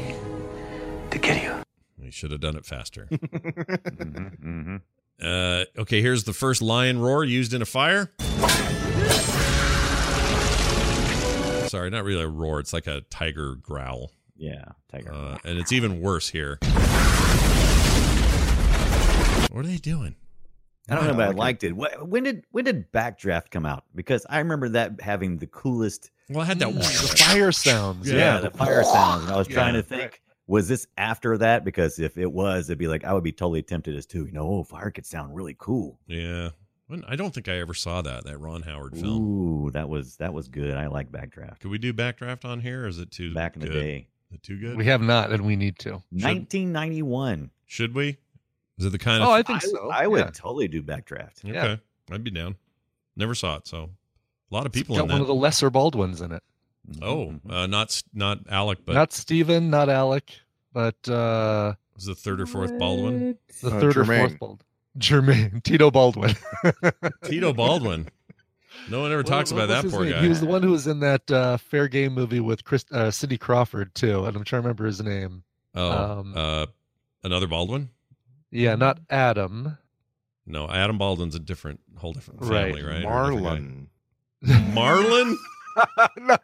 to 1.12 1.20
kill 1.20 1.38
you. 1.38 1.56
We 2.02 2.10
should 2.10 2.32
have 2.32 2.40
done 2.40 2.56
it 2.56 2.66
faster. 2.66 3.08
mm-hmm. 3.12 4.78
Uh, 5.22 5.66
okay, 5.78 6.02
here's 6.02 6.24
the 6.24 6.34
first 6.34 6.62
lion 6.62 7.00
roar 7.00 7.24
used 7.24 7.54
in 7.54 7.62
a 7.62 7.66
fire. 7.66 8.12
Sorry, 11.68 11.90
not 11.90 12.04
really 12.04 12.24
a 12.24 12.28
roar. 12.28 12.60
It's 12.60 12.74
like 12.74 12.88
a 12.88 13.02
tiger 13.10 13.56
growl. 13.56 14.12
Yeah, 14.36 14.64
tiger. 14.92 15.14
Uh, 15.14 15.38
and 15.44 15.60
it's 15.60 15.72
even 15.72 16.02
worse 16.02 16.30
here. 16.30 16.58
What 19.52 19.66
are 19.66 19.68
they 19.68 19.78
doing? 19.78 20.16
I 20.90 20.96
don't 20.96 21.04
know, 21.06 21.12
I 21.12 21.16
but 21.16 21.28
I 21.28 21.32
liked 21.32 21.64
it. 21.64 21.74
When 21.76 22.24
did 22.24 22.46
when 22.52 22.64
did 22.66 22.92
Backdraft 22.92 23.52
come 23.52 23.66
out? 23.66 23.84
Because 23.94 24.26
I 24.30 24.40
remember 24.40 24.70
that 24.70 25.02
having 25.02 25.38
the 25.38 25.46
coolest. 25.48 26.10
Well, 26.30 26.42
I 26.42 26.46
had 26.46 26.60
that 26.60 26.74
The 26.74 26.82
fire 26.82 27.52
sounds. 27.52 28.10
Yeah, 28.10 28.18
Yeah, 28.18 28.40
the 28.40 28.52
fire 28.52 28.84
sounds. 28.84 29.26
And 29.26 29.34
I 29.34 29.38
was 29.38 29.48
trying 29.48 29.76
Yeah. 29.76 29.82
to 29.82 29.88
think, 29.88 30.22
was 30.50 30.68
this 30.68 30.88
after 30.98 31.38
that? 31.38 31.64
Because 31.64 32.00
if 32.00 32.18
it 32.18 32.32
was, 32.32 32.70
it'd 32.70 32.78
be 32.80 32.88
like 32.88 33.06
I 33.06 33.14
would 33.14 33.24
be 33.24 33.32
totally 33.32 33.62
tempted 33.62 33.96
as 33.96 34.06
to, 34.08 34.26
you 34.26 34.32
know, 34.32 34.48
oh, 34.50 34.64
fire 34.64 34.92
could 34.92 35.06
sound 35.06 35.36
really 35.36 35.56
cool. 35.58 36.00
Yeah. 36.08 36.50
I 37.08 37.16
don't 37.16 37.32
think 37.32 37.48
I 37.48 37.60
ever 37.60 37.76
saw 37.76 38.02
that 38.02 38.26
that 38.26 38.40
Ron 38.40 38.64
Howard 38.64 38.98
film. 38.98 39.22
Ooh, 39.22 39.72
that 39.72 39.88
was 39.88 40.16
that 40.18 40.34
was 40.34 40.48
good. 40.48 40.76
I 40.76 40.88
like 40.88 41.12
Backdraft. 41.12 41.60
Could 41.60 41.70
we 41.70 41.78
do 41.78 41.94
backdraft 41.94 42.46
on 42.46 42.60
here? 42.62 42.86
Or 42.86 42.88
is 42.88 42.98
it 42.98 43.12
too 43.12 43.32
Back 43.32 43.56
in 43.56 43.62
the 43.62 43.70
day. 43.70 44.08
Is 44.32 44.36
it 44.36 44.44
too 44.44 44.60
good? 44.60 44.76
We 44.76 44.86
have 44.86 45.02
not, 45.02 45.32
and 45.32 45.46
we 45.46 45.56
need 45.56 45.78
to. 45.80 46.02
1991. 46.10 47.52
Should 47.68 47.94
we? 47.94 48.18
Is 48.80 48.86
it 48.86 48.92
the 48.92 48.98
kind 48.98 49.22
of? 49.22 49.30
Oh, 49.30 49.32
I 49.32 49.44
think 49.44 49.62
so. 49.62 49.90
I 49.92 50.08
would 50.08 50.20
Yeah. 50.20 50.32
totally 50.34 50.68
do 50.68 50.82
Backdraft. 50.82 51.46
Okay, 51.46 51.54
yeah. 51.54 51.76
I'd 52.12 52.24
be 52.24 52.32
down. 52.32 52.56
Never 53.16 53.36
saw 53.36 53.58
it, 53.58 53.68
so 53.68 53.92
a 54.52 54.56
lot 54.56 54.66
of 54.66 54.72
people 54.72 54.96
Got 54.96 55.04
in 55.06 55.10
one 55.10 55.18
that. 55.20 55.24
of 55.24 55.28
the 55.28 55.36
lesser 55.36 55.70
Baldwins 55.70 56.22
in 56.22 56.32
it. 56.32 56.42
Oh, 57.02 57.36
uh, 57.50 57.68
not 57.68 58.02
not 58.14 58.40
Alec, 58.50 58.80
but 58.86 58.94
not 58.94 59.14
Stephen, 59.14 59.70
not 59.70 59.90
Alec, 59.90 60.32
but 60.74 61.08
uh 61.10 61.74
was 61.96 62.06
the 62.06 62.16
third 62.16 62.40
or 62.42 62.46
fourth 62.46 62.78
Baldwin? 62.80 63.38
the 63.62 63.68
Uh, 63.68 63.80
third 63.80 63.98
or 63.98 64.06
fourth 64.06 64.40
Baldwin. 64.40 64.60
Jermaine 64.98 65.64
Tito 65.64 65.92
Baldwin. 65.92 66.36
Tito 67.26 67.54
Baldwin. 67.54 68.08
No 68.90 69.02
one 69.02 69.12
ever 69.12 69.24
talks 69.24 69.52
What- 69.52 69.66
about 69.66 69.76
what 69.76 69.84
that 69.84 69.92
poor 69.92 70.04
name? 70.06 70.14
guy. 70.14 70.22
He 70.22 70.30
was 70.30 70.40
the 70.40 70.46
one 70.48 70.64
who 70.64 70.72
was 70.72 70.88
in 70.88 71.00
that 71.02 71.30
uh, 71.30 71.58
Fair 71.58 71.88
Game 71.88 72.14
movie 72.14 72.40
with 72.40 72.64
Chris, 72.64 72.86
uh, 72.92 73.12
Cindy 73.12 73.38
Crawford 73.38 73.94
too, 73.94 74.26
and 74.26 74.36
I'm 74.38 74.44
trying 74.44 74.62
to 74.62 74.68
remember 74.68 74.86
his 74.86 75.02
name. 75.02 75.44
oh, 75.76 75.92
um, 76.20 76.34
uh, 76.36 76.66
another 77.24 77.48
Baldwin? 77.48 77.90
Yeah, 78.52 78.76
not 78.76 79.00
Adam. 79.10 79.78
No, 80.46 80.68
Adam 80.70 80.98
Baldwin's 80.98 81.36
a 81.36 81.40
different, 81.40 81.82
whole 81.98 82.14
different 82.14 82.40
family, 82.46 82.82
right? 82.82 83.04
Or 83.06 83.26
a 83.32 83.36
Marlon. 83.36 83.88
Marlon? 84.46 85.36
Not 86.18 86.42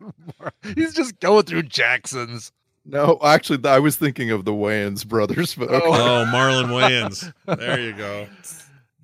He's 0.76 0.94
just 0.94 1.20
going 1.20 1.44
through 1.44 1.64
Jacksons. 1.64 2.52
No, 2.86 3.18
actually, 3.24 3.68
I 3.68 3.80
was 3.80 3.96
thinking 3.96 4.30
of 4.30 4.46
the 4.46 4.52
Wayans 4.52 5.08
brothers, 5.08 5.56
but 5.56 5.70
okay. 5.70 5.86
Oh, 5.86 6.26
Marlon 6.32 6.68
Wayans. 6.68 7.34
There 7.58 7.80
you 7.80 7.94
go. 7.94 8.28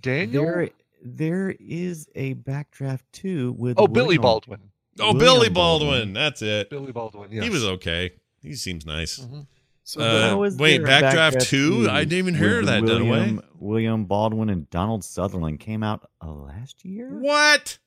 Daniel. 0.01 0.43
There, 0.43 0.69
there 1.03 1.55
is 1.59 2.07
a 2.15 2.35
Backdraft 2.35 3.01
too 3.11 3.53
with 3.57 3.79
oh, 3.79 3.87
Billy 3.87 4.17
Baldwin. 4.17 4.59
Oh, 4.99 5.13
William 5.13 5.17
Billy 5.19 5.49
Baldwin. 5.49 5.89
Baldwin. 5.89 6.13
That's 6.13 6.41
it. 6.43 6.69
Billy 6.69 6.91
Baldwin. 6.91 7.31
Yes. 7.31 7.43
He 7.43 7.49
was 7.49 7.63
okay. 7.63 8.11
He 8.41 8.53
seems 8.53 8.85
nice. 8.85 9.19
Mhm. 9.19 9.47
So 9.83 10.01
Uh, 10.01 10.37
was 10.37 10.57
wait, 10.57 10.83
there 10.83 10.99
a 10.99 11.01
Backdraft 11.01 11.47
2? 11.47 11.87
I 11.89 12.03
didn't 12.03 12.19
even 12.19 12.35
hear 12.35 12.57
with 12.57 12.67
that, 12.67 12.83
Dunaway. 12.83 13.09
William, 13.09 13.41
William 13.55 14.05
Baldwin 14.05 14.49
and 14.49 14.69
Donald 14.69 15.03
Sutherland 15.03 15.59
came 15.59 15.83
out 15.83 16.07
uh, 16.23 16.31
last 16.31 16.85
year. 16.85 17.09
What? 17.09 17.79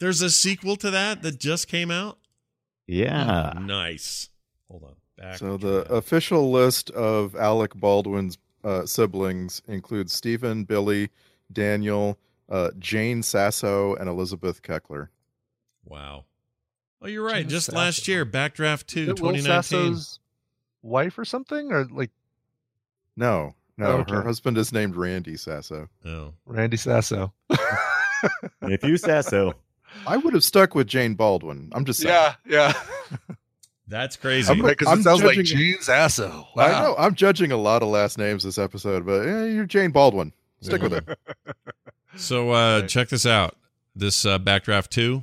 There's 0.00 0.20
a 0.22 0.30
sequel 0.30 0.76
to 0.76 0.90
that 0.90 1.22
that 1.22 1.38
just 1.40 1.68
came 1.68 1.90
out? 1.90 2.18
Yeah, 2.86 3.52
Nice. 3.60 4.30
Hold 4.70 4.84
on. 4.84 4.94
Back 5.16 5.38
So 5.38 5.56
the 5.56 5.80
official 5.92 6.50
list 6.50 6.90
of 6.90 7.34
Alec 7.36 7.74
Baldwin's 7.74 8.38
uh, 8.64 8.86
siblings 8.86 9.60
includes 9.66 10.12
Stephen, 10.12 10.64
Billy, 10.64 11.10
Daniel, 11.52 12.18
uh, 12.48 12.70
Jane 12.78 13.22
Sasso, 13.22 13.94
and 13.96 14.08
Elizabeth 14.08 14.62
Keckler. 14.62 15.08
Wow. 15.84 16.24
Oh, 17.02 17.08
you're 17.08 17.24
right. 17.24 17.40
Jim 17.42 17.48
Just 17.48 17.66
Sasso. 17.66 17.78
last 17.78 18.08
year, 18.08 18.24
Backdraft 18.24 18.86
2, 18.86 19.00
Is 19.02 19.08
it 19.08 19.20
Will 19.20 19.32
2019. 19.32 19.42
Sasso's 19.94 20.20
wife 20.82 21.18
or 21.18 21.24
something, 21.24 21.72
or 21.72 21.84
like 21.86 22.10
No, 23.16 23.54
no, 23.76 23.86
Okay. 23.98 24.14
her 24.14 24.22
husband 24.22 24.56
is 24.56 24.72
named 24.72 24.94
Randy 24.96 25.36
Sasso. 25.36 25.88
Oh. 26.04 26.32
Randy 26.46 26.76
Sasso? 26.76 27.32
if 28.62 28.82
you 28.84 28.96
Sasso, 28.96 29.54
I 30.06 30.16
would 30.16 30.34
have 30.34 30.44
stuck 30.44 30.74
with 30.74 30.86
Jane 30.86 31.14
Baldwin. 31.14 31.70
I'm 31.74 31.84
just 31.84 32.00
saying. 32.00 32.14
yeah, 32.46 32.72
yeah. 33.18 33.26
That's 33.86 34.16
crazy. 34.16 34.48
I'm- 34.52 34.62
Because 34.62 34.88
I'm 34.88 35.00
it 35.00 35.02
sounds 35.02 35.22
like 35.22 35.36
judging- 35.36 35.58
Gene 35.58 35.80
Sasso. 35.80 36.46
I 36.56 36.68
know 36.82 36.94
I'm 36.98 37.14
judging 37.14 37.52
a 37.52 37.56
lot 37.56 37.82
of 37.82 37.88
last 37.88 38.18
names 38.18 38.42
this 38.44 38.58
episode, 38.58 39.06
but 39.06 39.26
eh, 39.26 39.46
you're 39.46 39.64
Jane 39.64 39.90
Baldwin. 39.90 40.32
Stick 40.60 40.82
with 40.82 40.92
it. 40.94 41.18
So 42.16 42.50
uh, 42.50 42.82
check 42.88 43.10
this 43.10 43.26
out. 43.26 43.54
This 43.94 44.24
uh, 44.26 44.38
Backdraft 44.40 44.88
2 44.88 45.22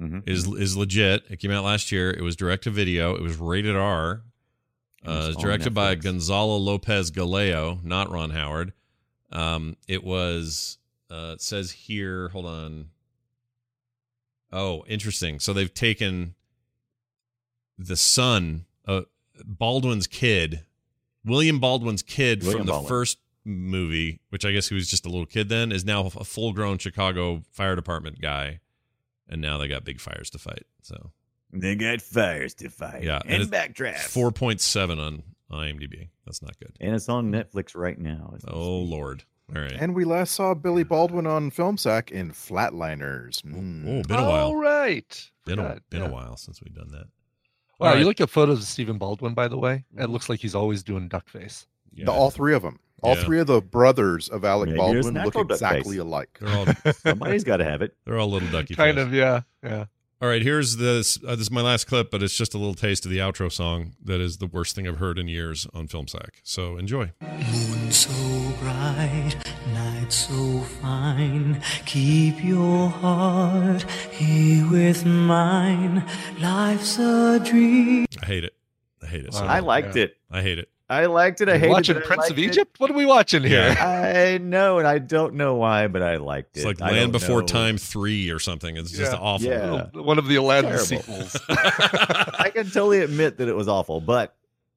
Mhm. 0.00 0.22
is 0.26 0.46
is 0.46 0.76
legit. 0.76 1.24
It 1.28 1.38
came 1.40 1.50
out 1.50 1.64
last 1.64 1.92
year. 1.92 2.10
It 2.10 2.22
was 2.22 2.36
direct 2.36 2.64
to 2.64 2.70
video. 2.70 3.14
It 3.14 3.20
was 3.22 3.36
rated 3.36 3.76
R. 3.76 4.22
It 5.04 5.08
Uh, 5.08 5.26
was 5.28 5.36
directed 5.36 5.74
by 5.74 5.94
Gonzalo 5.94 6.56
Lopez 6.56 7.10
Gallego, 7.10 7.80
not 7.82 8.10
Ron 8.10 8.30
Howard. 8.30 8.72
Um, 9.30 9.76
it 9.88 10.04
was. 10.04 10.78
Uh, 11.10 11.32
it 11.34 11.42
says 11.42 11.70
here. 11.72 12.28
Hold 12.30 12.46
on. 12.46 12.88
Oh, 14.52 14.84
interesting. 14.88 15.40
So 15.40 15.52
they've 15.52 15.72
taken 15.72 16.34
the 17.78 17.96
son, 17.96 18.64
uh, 18.86 19.02
Baldwin's 19.44 20.06
kid, 20.06 20.64
William 21.24 21.58
Baldwin's 21.58 22.02
kid 22.02 22.42
William 22.42 22.60
from 22.60 22.66
the 22.66 22.72
Baldwin. 22.72 22.88
first 22.88 23.18
movie, 23.44 24.20
which 24.30 24.44
I 24.44 24.52
guess 24.52 24.68
he 24.68 24.74
was 24.74 24.88
just 24.88 25.04
a 25.06 25.08
little 25.08 25.26
kid 25.26 25.48
then, 25.48 25.72
is 25.72 25.84
now 25.84 26.06
a 26.06 26.24
full 26.24 26.52
grown 26.52 26.78
Chicago 26.78 27.42
fire 27.52 27.76
department 27.76 28.20
guy. 28.20 28.60
And 29.28 29.42
now 29.42 29.58
they 29.58 29.66
got 29.68 29.84
big 29.84 30.00
fires 30.00 30.30
to 30.30 30.38
fight. 30.38 30.64
So 30.82 31.10
they 31.52 31.74
got 31.74 32.00
fires 32.00 32.54
to 32.54 32.68
fight. 32.70 33.02
Yeah, 33.02 33.20
and, 33.26 33.42
and 33.42 33.50
Backdraft. 33.50 33.98
four 33.98 34.30
point 34.30 34.60
seven 34.60 35.00
on 35.00 35.22
IMDb. 35.50 36.08
That's 36.24 36.42
not 36.42 36.58
good. 36.58 36.76
and 36.80 36.94
it's 36.94 37.08
on 37.08 37.30
Netflix 37.32 37.74
right 37.76 37.98
now. 37.98 38.34
Oh. 38.46 38.78
Lord. 38.78 39.24
All 39.54 39.62
right. 39.62 39.76
And 39.78 39.94
we 39.94 40.04
last 40.04 40.34
saw 40.34 40.54
Billy 40.54 40.82
Baldwin 40.82 41.26
on 41.26 41.50
Film 41.50 41.76
Sack 41.76 42.10
in 42.10 42.32
Flatliners. 42.32 43.42
Mm. 43.42 44.00
oh, 44.00 44.02
been 44.02 44.18
a 44.18 44.22
while. 44.22 44.46
All 44.46 44.56
right. 44.56 45.30
Been 45.44 45.58
a, 45.60 45.78
been 45.90 46.02
yeah. 46.02 46.08
a 46.08 46.10
while 46.10 46.36
since 46.36 46.60
we've 46.62 46.74
done 46.74 46.88
that. 46.90 47.04
Wow, 47.78 47.90
All 47.90 47.98
you 47.98 48.04
look 48.04 48.20
at 48.20 48.30
photos 48.30 48.58
of 48.60 48.64
Stephen 48.64 48.98
Baldwin, 48.98 49.34
by 49.34 49.48
the 49.48 49.58
way. 49.58 49.84
It 49.96 50.08
looks 50.08 50.28
like 50.28 50.40
he's 50.40 50.54
always 50.54 50.82
doing 50.82 51.08
duck 51.08 51.28
face. 51.28 51.66
Yeah. 51.92 52.06
The, 52.06 52.12
all 52.12 52.30
three 52.30 52.54
of 52.54 52.62
them. 52.62 52.80
All 53.02 53.14
Yeah. 53.14 53.24
three 53.24 53.38
of 53.38 53.46
the 53.46 53.60
brothers 53.60 54.28
of 54.28 54.44
Alec 54.44 54.68
Maybe 54.70 54.78
Baldwin 54.78 55.14
look 55.22 55.36
exactly 55.36 55.98
alike. 55.98 56.38
They're 56.40 56.56
all 56.56 56.66
Somebody's 56.94 57.44
got 57.44 57.58
to 57.58 57.64
have 57.64 57.82
it. 57.82 57.94
they're 58.04 58.18
all 58.18 58.30
little 58.30 58.48
ducky. 58.48 58.74
kind 58.76 58.96
face. 58.96 59.06
of, 59.06 59.12
yeah, 59.12 59.42
yeah. 59.62 59.84
All 60.22 60.28
right, 60.30 60.40
here's 60.40 60.76
this. 60.78 61.18
Uh, 61.22 61.32
this 61.32 61.42
is 61.42 61.50
my 61.50 61.60
last 61.60 61.86
clip, 61.86 62.10
but 62.10 62.22
it's 62.22 62.34
just 62.34 62.54
a 62.54 62.58
little 62.58 62.72
taste 62.74 63.04
of 63.04 63.10
the 63.10 63.18
outro 63.18 63.52
song 63.52 63.92
that 64.02 64.18
is 64.18 64.38
the 64.38 64.46
worst 64.46 64.74
thing 64.74 64.88
I've 64.88 64.96
heard 64.96 65.18
in 65.18 65.28
years 65.28 65.66
on 65.74 65.88
Film 65.88 66.08
Sack. 66.08 66.40
So 66.42 66.78
enjoy. 66.78 67.12
Moon 67.20 67.92
so 67.92 68.12
bright, 68.58 69.34
night 69.74 70.10
so 70.10 70.60
fine. 70.80 71.60
Keep 71.84 72.42
your 72.42 72.88
heart 72.88 73.82
here 74.10 74.66
with 74.70 75.04
mine. 75.04 76.02
Life's 76.40 76.98
a 76.98 77.38
dream. 77.44 78.06
I 78.22 78.26
hate 78.26 78.44
it. 78.44 78.54
I 79.02 79.06
hate 79.06 79.26
it. 79.26 79.34
So 79.34 79.44
I 79.44 79.58
liked 79.60 79.96
Yeah. 79.96 80.04
it. 80.04 80.16
I 80.30 80.40
hate 80.40 80.58
it. 80.58 80.70
I 80.88 81.06
liked 81.06 81.40
it. 81.40 81.48
I 81.48 81.58
hated 81.58 81.70
watching 81.72 81.96
it. 81.96 82.04
I 82.04 82.06
Prince 82.06 82.24
of 82.30 82.36
liked 82.36 82.38
it. 82.38 82.44
Egypt? 82.50 82.78
What 82.78 82.90
are 82.90 82.94
we 82.94 83.06
watching 83.06 83.42
here? 83.42 83.74
I 83.78 84.38
know, 84.38 84.78
and 84.78 84.86
I 84.86 84.98
don't 84.98 85.34
know 85.34 85.56
why, 85.56 85.88
but 85.88 86.00
I 86.02 86.16
liked 86.18 86.56
it. 86.56 86.60
It's 86.60 86.66
like 86.66 86.80
I 86.80 86.92
Land 86.92 87.10
Before 87.12 87.40
know. 87.40 87.46
Time 87.46 87.76
three 87.76 88.30
or 88.30 88.38
something. 88.38 88.76
It's 88.76 88.92
just 88.92 89.12
Yeah. 89.12 89.18
awful. 89.18 89.46
Yeah. 89.48 89.86
One 89.94 90.18
of 90.18 90.28
the 90.28 90.36
Aladdin 90.36 90.70
Terrible. 90.70 90.86
sequels. 90.86 91.36
I 91.48 92.50
can 92.54 92.64
totally 92.66 93.00
admit 93.00 93.38
that 93.38 93.48
it 93.48 93.56
was 93.56 93.66
awful, 93.66 94.00
but 94.00 94.36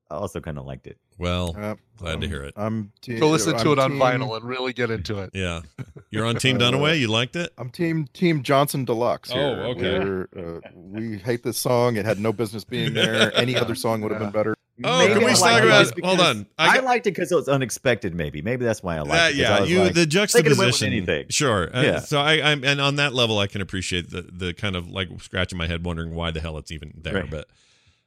I 0.10 0.16
also 0.16 0.40
kind 0.42 0.58
of 0.58 0.66
liked 0.66 0.88
it. 0.88 0.98
Well, 1.20 1.54
Uh, 1.56 1.76
glad 1.98 2.22
to 2.22 2.26
um, 2.26 2.32
hear 2.32 2.42
it. 2.44 2.54
I'm 2.58 2.92
te- 3.02 3.20
Go 3.20 3.30
listen 3.30 3.54
to 3.58 3.60
I'm 3.60 3.68
it 3.74 3.80
on 3.80 3.92
team- 3.92 4.00
vinyl 4.00 4.36
and 4.36 4.46
really 4.46 4.74
get 4.74 4.90
into 4.90 5.20
it. 5.20 5.30
Yeah, 5.34 5.62
you're 6.10 6.26
on 6.26 6.38
Team 6.38 6.58
Dunaway. 6.58 6.98
You 7.00 7.10
liked 7.10 7.36
it? 7.36 7.52
I'm 7.58 7.70
team 7.70 8.08
Team 8.14 8.42
Johnson 8.42 8.84
Deluxe. 8.86 9.30
Oh, 9.32 9.76
okay. 9.78 10.26
Uh, 10.36 10.60
we 10.74 11.18
hate 11.20 11.44
this 11.44 11.60
song. 11.60 11.98
It 11.98 12.06
had 12.06 12.20
no 12.20 12.34
business 12.34 12.64
being 12.64 12.96
there. 12.96 13.32
Any 13.36 13.56
other 13.56 13.76
song 13.76 14.02
would 14.02 14.12
have 14.12 14.22
been 14.22 14.32
better. 14.32 14.56
Oh, 14.84 15.00
Maybe 15.00 15.14
can 15.20 15.24
we 15.26 15.34
talk 15.34 15.64
about? 15.64 16.00
Hold 16.06 16.20
on. 16.22 16.46
I, 16.58 16.76
got- 16.76 16.84
liked 16.86 17.08
it 17.08 17.12
because 17.12 17.32
it 17.32 17.36
was 17.36 17.50
unexpected. 17.50 18.16
Maybe, 18.16 18.42
maybe 18.42 18.64
that's 18.66 18.82
why 18.82 18.96
I 18.96 19.00
liked 19.00 19.12
that, 19.12 19.32
it. 19.32 19.38
yeah, 19.38 19.64
you 19.64 19.80
like, 19.80 19.94
the 19.94 20.06
they 20.06 20.06
could've 20.06 20.06
with 20.06 20.10
juxtaposition. 20.12 20.88
anything. 20.94 21.26
Sure. 21.30 21.76
Uh, 21.76 21.82
Yeah. 21.82 22.00
So 22.00 22.20
I, 22.20 22.52
I'm 22.52 22.64
and 22.64 22.80
on 22.80 22.96
that 22.96 23.14
level, 23.14 23.40
I 23.40 23.48
can 23.48 23.62
appreciate 23.62 24.10
the 24.10 24.22
the 24.22 24.54
kind 24.54 24.76
of 24.76 24.90
like 24.90 25.10
scratching 25.22 25.58
my 25.58 25.68
head, 25.68 25.84
wondering 25.86 26.16
why 26.16 26.32
the 26.32 26.40
hell 26.40 26.58
it's 26.58 26.72
even 26.72 26.94
there. 27.02 27.16
Right. 27.16 27.30
But 27.30 27.48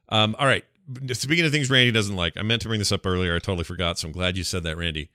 um, 0.09 0.35
all 0.39 0.45
right. 0.47 0.65
Speaking 1.13 1.45
of 1.45 1.51
things 1.51 1.69
Randy 1.69 1.91
doesn't 1.91 2.15
like, 2.15 2.33
I 2.37 2.41
meant 2.41 2.61
to 2.63 2.67
bring 2.67 2.79
this 2.79 2.91
up 2.91 3.05
earlier. 3.05 3.35
I 3.35 3.39
totally 3.39 3.63
forgot. 3.63 3.99
So 3.99 4.07
I'm 4.07 4.11
glad 4.11 4.35
you 4.37 4.43
said 4.43 4.63
that, 4.63 4.75
Randy. 4.77 5.09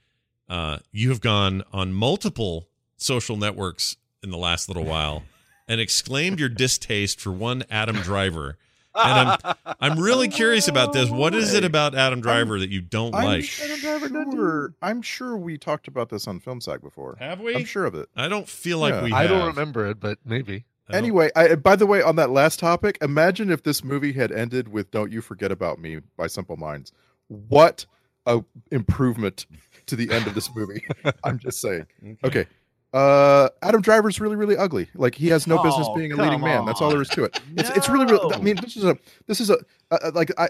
Uh, 0.49 0.79
you 0.93 1.11
have 1.11 1.21
gone 1.21 1.63
on 1.73 1.93
multiple 1.93 2.69
social 2.97 3.37
networks 3.37 3.97
in 4.23 4.31
the 4.31 4.39
last 4.39 4.69
little 4.69 4.85
while 4.85 5.25
and 5.69 5.79
exclaimed 5.81 6.41
your 6.41 6.49
distaste 6.49 7.21
for 7.21 7.31
one 7.33 7.65
Adam 7.71 7.97
Driver. 7.97 8.57
And 8.99 9.39
I'm 9.45 9.55
I'm 9.81 9.99
really 10.01 10.29
curious 10.29 10.69
about 10.69 10.93
this. 10.93 11.09
What 11.11 11.35
is 11.35 11.55
it 11.55 11.65
about 11.65 11.95
Adam 11.95 12.21
Driver 12.21 12.59
that 12.59 12.71
you 12.71 12.81
don't 12.81 13.15
I'm 13.15 13.25
like? 13.25 13.45
sure, 13.45 14.75
I'm 14.83 15.03
sure 15.03 15.37
we 15.37 15.57
talked 15.59 15.89
about 15.89 16.09
this 16.09 16.27
on 16.27 16.41
Film 16.41 16.61
Sack 16.61 16.81
before. 16.83 17.17
Have 17.19 17.41
we? 17.41 17.55
I'm 17.55 17.65
sure 17.65 17.85
of 17.85 17.95
it. 17.95 18.09
I 18.17 18.29
don't 18.29 18.49
feel 18.49 18.79
like 18.79 18.95
Yeah. 18.95 19.05
we. 19.05 19.13
I 19.13 19.27
don't 19.27 19.47
remember 19.47 19.87
it, 19.87 20.01
but 20.01 20.19
maybe. 20.25 20.65
I 20.91 20.97
Anyway, 20.97 21.31
I, 21.37 21.55
by 21.55 21.77
the 21.77 21.85
way, 21.87 22.01
on 22.03 22.17
that 22.17 22.31
last 22.31 22.59
topic, 22.59 22.97
imagine 23.03 23.51
if 23.51 23.63
this 23.63 23.85
movie 23.85 24.13
had 24.13 24.33
ended 24.33 24.69
with 24.69 24.91
"Don't 24.91 25.13
You 25.13 25.21
Forget 25.21 25.53
About 25.53 25.79
Me" 25.79 26.01
by 26.17 26.27
Simple 26.27 26.57
Minds. 26.57 26.93
What 27.29 27.85
a 28.27 28.43
improvement 28.71 29.47
to 29.87 29.97
the 29.97 30.11
end 30.11 30.27
of 30.27 30.35
this 30.35 30.55
movie! 30.55 30.87
I'm 31.25 31.39
just 31.39 31.61
saying. 31.61 31.87
Okay, 32.25 32.47
uh, 32.93 33.49
Adam 33.63 33.81
Driver's 33.83 34.21
really, 34.21 34.37
really 34.37 34.57
ugly. 34.57 34.89
Like 34.95 35.15
he 35.15 35.29
has 35.29 35.47
no 35.47 35.63
business 35.63 35.87
Oh, 35.91 35.95
being 35.95 36.13
a 36.13 36.17
leading 36.17 36.41
come 36.41 36.43
man. 36.43 36.65
That's 36.65 36.81
all 36.81 36.91
there 36.91 37.03
is 37.03 37.09
to 37.11 37.25
it. 37.25 37.41
It's 37.57 37.71
it's 37.71 37.89
really, 37.89 38.07
really. 38.07 38.35
I 38.35 38.39
mean, 38.41 38.57
this 38.63 38.77
is 38.77 38.85
a 38.85 38.97
this 39.27 39.41
is 39.41 39.51
a, 39.51 39.59
a 39.91 40.11
like 40.13 40.31
I. 40.39 40.49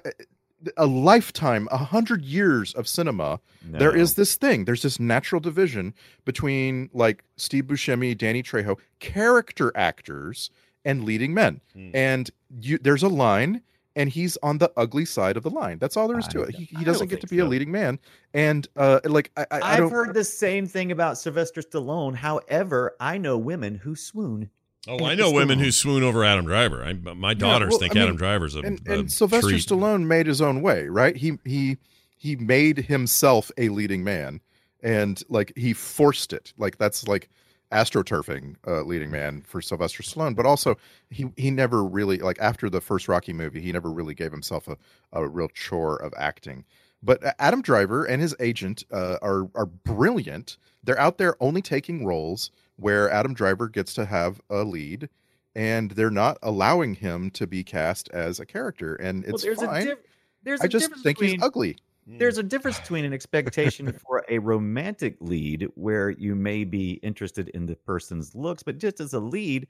A 0.76 0.86
lifetime, 0.86 1.68
a 1.70 1.76
hundred 1.76 2.24
years 2.24 2.74
of 2.74 2.88
cinema. 2.88 3.38
There 3.64 3.92
No. 3.92 4.00
is 4.02 4.14
this 4.14 4.34
thing. 4.34 4.64
There's 4.64 4.82
this 4.82 4.98
natural 4.98 5.40
division 5.40 5.94
between 6.24 6.90
like 6.92 7.22
Steve 7.36 7.66
Buscemi, 7.66 8.18
Danny 8.18 8.42
Trejo, 8.42 8.76
character 8.98 9.70
actors, 9.76 10.50
and 10.84 11.04
leading 11.04 11.32
men. 11.32 11.60
Hmm. 11.74 11.90
And 11.94 12.30
you, 12.60 12.76
there's 12.78 13.04
a 13.04 13.08
line, 13.08 13.62
and 13.98 14.08
he's 14.08 14.38
on 14.44 14.58
the 14.58 14.70
ugly 14.76 15.04
side 15.04 15.36
of 15.36 15.42
the 15.42 15.50
line. 15.50 15.78
That's 15.78 15.96
all 15.96 16.06
there 16.06 16.20
is 16.20 16.26
I 16.26 16.30
to 16.30 16.42
it. 16.42 16.54
He, 16.54 16.64
he 16.66 16.84
doesn't 16.84 17.08
get 17.08 17.20
to 17.20 17.26
think 17.26 17.30
be 17.30 17.38
a 17.40 17.44
leading 17.44 17.72
man. 17.72 17.98
And 18.32 18.66
uh, 18.76 19.00
like 19.04 19.32
I, 19.36 19.42
I, 19.42 19.46
I 19.50 19.72
I've 19.72 19.78
don't. 19.78 19.90
heard 19.90 20.14
the 20.14 20.22
same 20.22 20.68
thing 20.68 20.92
about 20.92 21.18
Sylvester 21.18 21.60
Stallone. 21.60 22.14
However, 22.14 22.94
I 23.00 23.18
know 23.18 23.36
women 23.36 23.74
who 23.74 23.96
swoon. 23.96 24.50
Oh, 24.86 25.04
I 25.04 25.16
know 25.16 25.32
women 25.32 25.58
who 25.58 25.72
swoon 25.72 26.04
over 26.04 26.24
Adam 26.24 26.46
Driver. 26.46 26.84
I, 26.84 26.92
my 26.92 27.34
daughters 27.34 27.70
well, 27.70 27.80
think 27.80 27.92
I 27.92 27.94
mean, 27.94 28.02
Adam 28.04 28.16
Driver's 28.16 28.54
a, 28.54 28.60
and, 28.60 28.88
a 28.88 29.00
and 29.00 29.12
Sylvester 29.12 29.50
treat. 29.50 29.66
Stallone 29.66 30.06
made 30.06 30.26
his 30.26 30.40
own 30.40 30.62
way, 30.62 30.86
right? 30.86 31.16
He 31.16 31.38
he 31.44 31.76
he 32.16 32.36
made 32.36 32.78
himself 32.78 33.50
a 33.58 33.68
leading 33.68 34.04
man, 34.04 34.40
and 34.80 35.20
like 35.28 35.52
he 35.56 35.72
forced 35.72 36.32
it. 36.32 36.52
Like 36.56 36.78
that's 36.78 37.08
like 37.08 37.28
astroturfing 37.72 38.56
uh, 38.66 38.82
leading 38.82 39.10
man 39.10 39.42
for 39.42 39.60
Sylvester 39.60 40.02
Stallone. 40.02 40.34
But 40.34 40.46
also 40.46 40.76
he 41.10 41.30
he 41.36 41.50
never 41.50 41.84
really 41.84 42.18
like 42.18 42.38
after 42.40 42.70
the 42.70 42.80
first 42.80 43.08
Rocky 43.08 43.32
movie, 43.32 43.60
he 43.60 43.72
never 43.72 43.90
really 43.90 44.14
gave 44.14 44.32
himself 44.32 44.68
a, 44.68 44.76
a 45.12 45.26
real 45.28 45.48
chore 45.48 45.96
of 45.96 46.12
acting. 46.16 46.64
But 47.02 47.34
Adam 47.38 47.62
Driver 47.62 48.04
and 48.04 48.20
his 48.20 48.34
agent 48.40 48.84
uh, 48.90 49.18
are 49.22 49.48
are 49.54 49.66
brilliant. 49.66 50.56
They're 50.82 50.98
out 50.98 51.18
there 51.18 51.36
only 51.40 51.62
taking 51.62 52.04
roles 52.04 52.50
where 52.76 53.10
Adam 53.10 53.34
Driver 53.34 53.68
gets 53.68 53.94
to 53.94 54.04
have 54.06 54.40
a 54.48 54.62
lead, 54.64 55.08
and 55.54 55.90
they're 55.92 56.10
not 56.10 56.38
allowing 56.42 56.94
him 56.94 57.30
to 57.32 57.46
be 57.46 57.64
cast 57.64 58.08
as 58.10 58.40
a 58.40 58.46
character. 58.46 58.94
And 58.94 59.24
it's 59.24 59.32
well, 59.32 59.54
there's 59.54 59.62
fine. 59.62 59.82
a 59.82 59.84
diff- 59.84 59.98
there's 60.42 60.60
I 60.60 60.66
just 60.66 60.90
think 61.02 61.18
between, 61.18 61.30
he's 61.30 61.42
ugly. 61.42 61.76
There's 62.16 62.38
a 62.38 62.42
difference 62.42 62.80
between 62.80 63.04
an 63.04 63.12
expectation 63.12 63.92
for 64.06 64.24
a 64.28 64.38
romantic 64.38 65.16
lead 65.20 65.68
where 65.74 66.10
you 66.10 66.34
may 66.34 66.64
be 66.64 66.92
interested 67.02 67.48
in 67.50 67.66
the 67.66 67.76
person's 67.76 68.34
looks, 68.34 68.62
but 68.62 68.78
just 68.78 69.00
as 69.00 69.12
a 69.12 69.20
lead, 69.20 69.68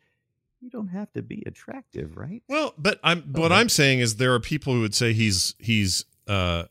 you 0.60 0.70
don't 0.70 0.88
have 0.88 1.12
to 1.12 1.22
be 1.22 1.42
attractive, 1.46 2.16
right? 2.16 2.42
Well, 2.48 2.74
but 2.78 3.00
I'm 3.02 3.22
what 3.32 3.52
I'm 3.52 3.68
saying 3.68 4.00
is 4.00 4.16
there 4.16 4.34
are 4.34 4.40
people 4.40 4.72
who 4.72 4.80
would 4.80 4.94
say 4.94 5.12
he's 5.12 5.54
he's 5.58 6.04
uh 6.26 6.64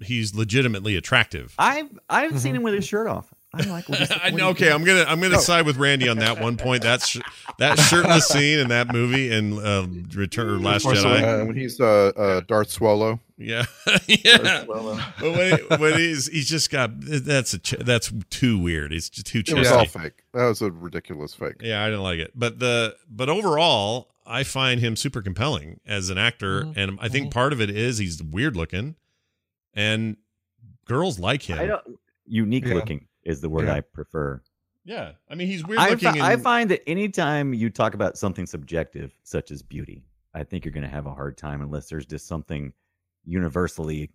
he's 0.00 0.34
legitimately 0.34 0.96
attractive. 0.96 1.54
I've 1.58 1.98
I've 2.08 2.38
seen 2.40 2.56
him 2.56 2.62
with 2.62 2.74
his 2.74 2.86
shirt 2.86 3.06
off. 3.06 3.32
I'm 3.52 3.68
like, 3.68 3.88
well, 3.88 4.06
I 4.22 4.30
know. 4.30 4.50
Okay, 4.50 4.66
think? 4.66 4.74
I'm 4.74 4.84
gonna 4.84 5.04
I'm 5.08 5.20
gonna 5.20 5.34
No. 5.34 5.40
side 5.40 5.66
with 5.66 5.76
Randy 5.76 6.08
on 6.08 6.18
that 6.18 6.40
one 6.40 6.56
point. 6.56 6.82
That's 6.82 7.18
that 7.58 7.78
shirtless 7.78 8.28
scene 8.28 8.58
in 8.60 8.68
that 8.68 8.92
movie 8.92 9.32
in 9.32 9.58
uh, 9.58 9.86
Return 10.14 10.48
or 10.48 10.58
Last 10.58 10.84
Of 10.84 10.92
course, 10.92 11.04
Jedi. 11.04 11.42
uh, 11.42 11.46
when 11.46 11.56
he's 11.56 11.80
uh, 11.80 12.12
uh, 12.16 12.40
Darth 12.46 12.70
Swallow. 12.70 13.18
Yeah, 13.36 13.64
yeah. 14.06 14.64
But 14.68 14.82
when, 15.20 15.58
he, 15.58 15.76
when 15.78 15.94
he's 15.98 16.26
he's 16.28 16.48
just 16.48 16.70
got 16.70 16.90
that's 17.00 17.54
a 17.54 17.58
ch- 17.58 17.74
that's 17.80 18.12
too 18.30 18.58
weird. 18.58 18.92
It's 18.92 19.08
just 19.08 19.26
too 19.26 19.42
It 19.46 19.54
was 19.54 19.72
all 19.72 19.84
fake. 19.86 20.22
That 20.34 20.44
was 20.44 20.60
a 20.62 20.70
ridiculous 20.70 21.34
fake. 21.34 21.56
Yeah, 21.60 21.82
I 21.82 21.86
didn't 21.86 22.02
like 22.02 22.18
it. 22.18 22.32
But 22.34 22.58
the 22.60 22.96
but 23.10 23.28
overall, 23.30 24.10
I 24.26 24.44
find 24.44 24.78
him 24.80 24.94
super 24.94 25.22
compelling 25.22 25.80
as 25.86 26.10
an 26.10 26.18
actor, 26.18 26.62
Mm-hmm. 26.64 26.78
and 26.78 26.98
I 27.00 27.08
think 27.08 27.32
part 27.32 27.52
of 27.52 27.60
it 27.60 27.70
is 27.70 27.98
he's 27.98 28.22
weird 28.22 28.56
looking, 28.56 28.94
and 29.74 30.18
girls 30.84 31.18
like 31.18 31.42
him. 31.42 31.58
I 31.58 31.66
don't 31.66 31.82
unique 32.26 32.66
Yeah. 32.66 32.74
looking 32.74 33.06
is 33.24 33.40
the 33.40 33.48
word 33.48 33.66
Yeah. 33.66 33.74
I 33.74 33.80
prefer. 33.80 34.42
Yeah, 34.84 35.12
I 35.28 35.34
mean 35.34 35.46
he's 35.46 35.64
weird 35.64 35.78
I, 35.80 35.90
looking. 35.90 36.12
fi- 36.14 36.32
I 36.32 36.36
find 36.36 36.70
that 36.70 36.88
anytime 36.88 37.52
you 37.52 37.68
talk 37.70 37.94
about 37.94 38.16
something 38.16 38.46
subjective, 38.46 39.12
such 39.22 39.50
as 39.50 39.62
beauty, 39.62 40.04
I 40.34 40.42
think 40.44 40.64
you're 40.64 40.72
going 40.72 40.84
to 40.84 40.88
have 40.90 41.06
a 41.06 41.12
hard 41.14 41.36
time 41.36 41.60
unless 41.60 41.88
there's 41.88 42.06
just 42.06 42.26
something 42.26 42.72
universally, 43.24 44.10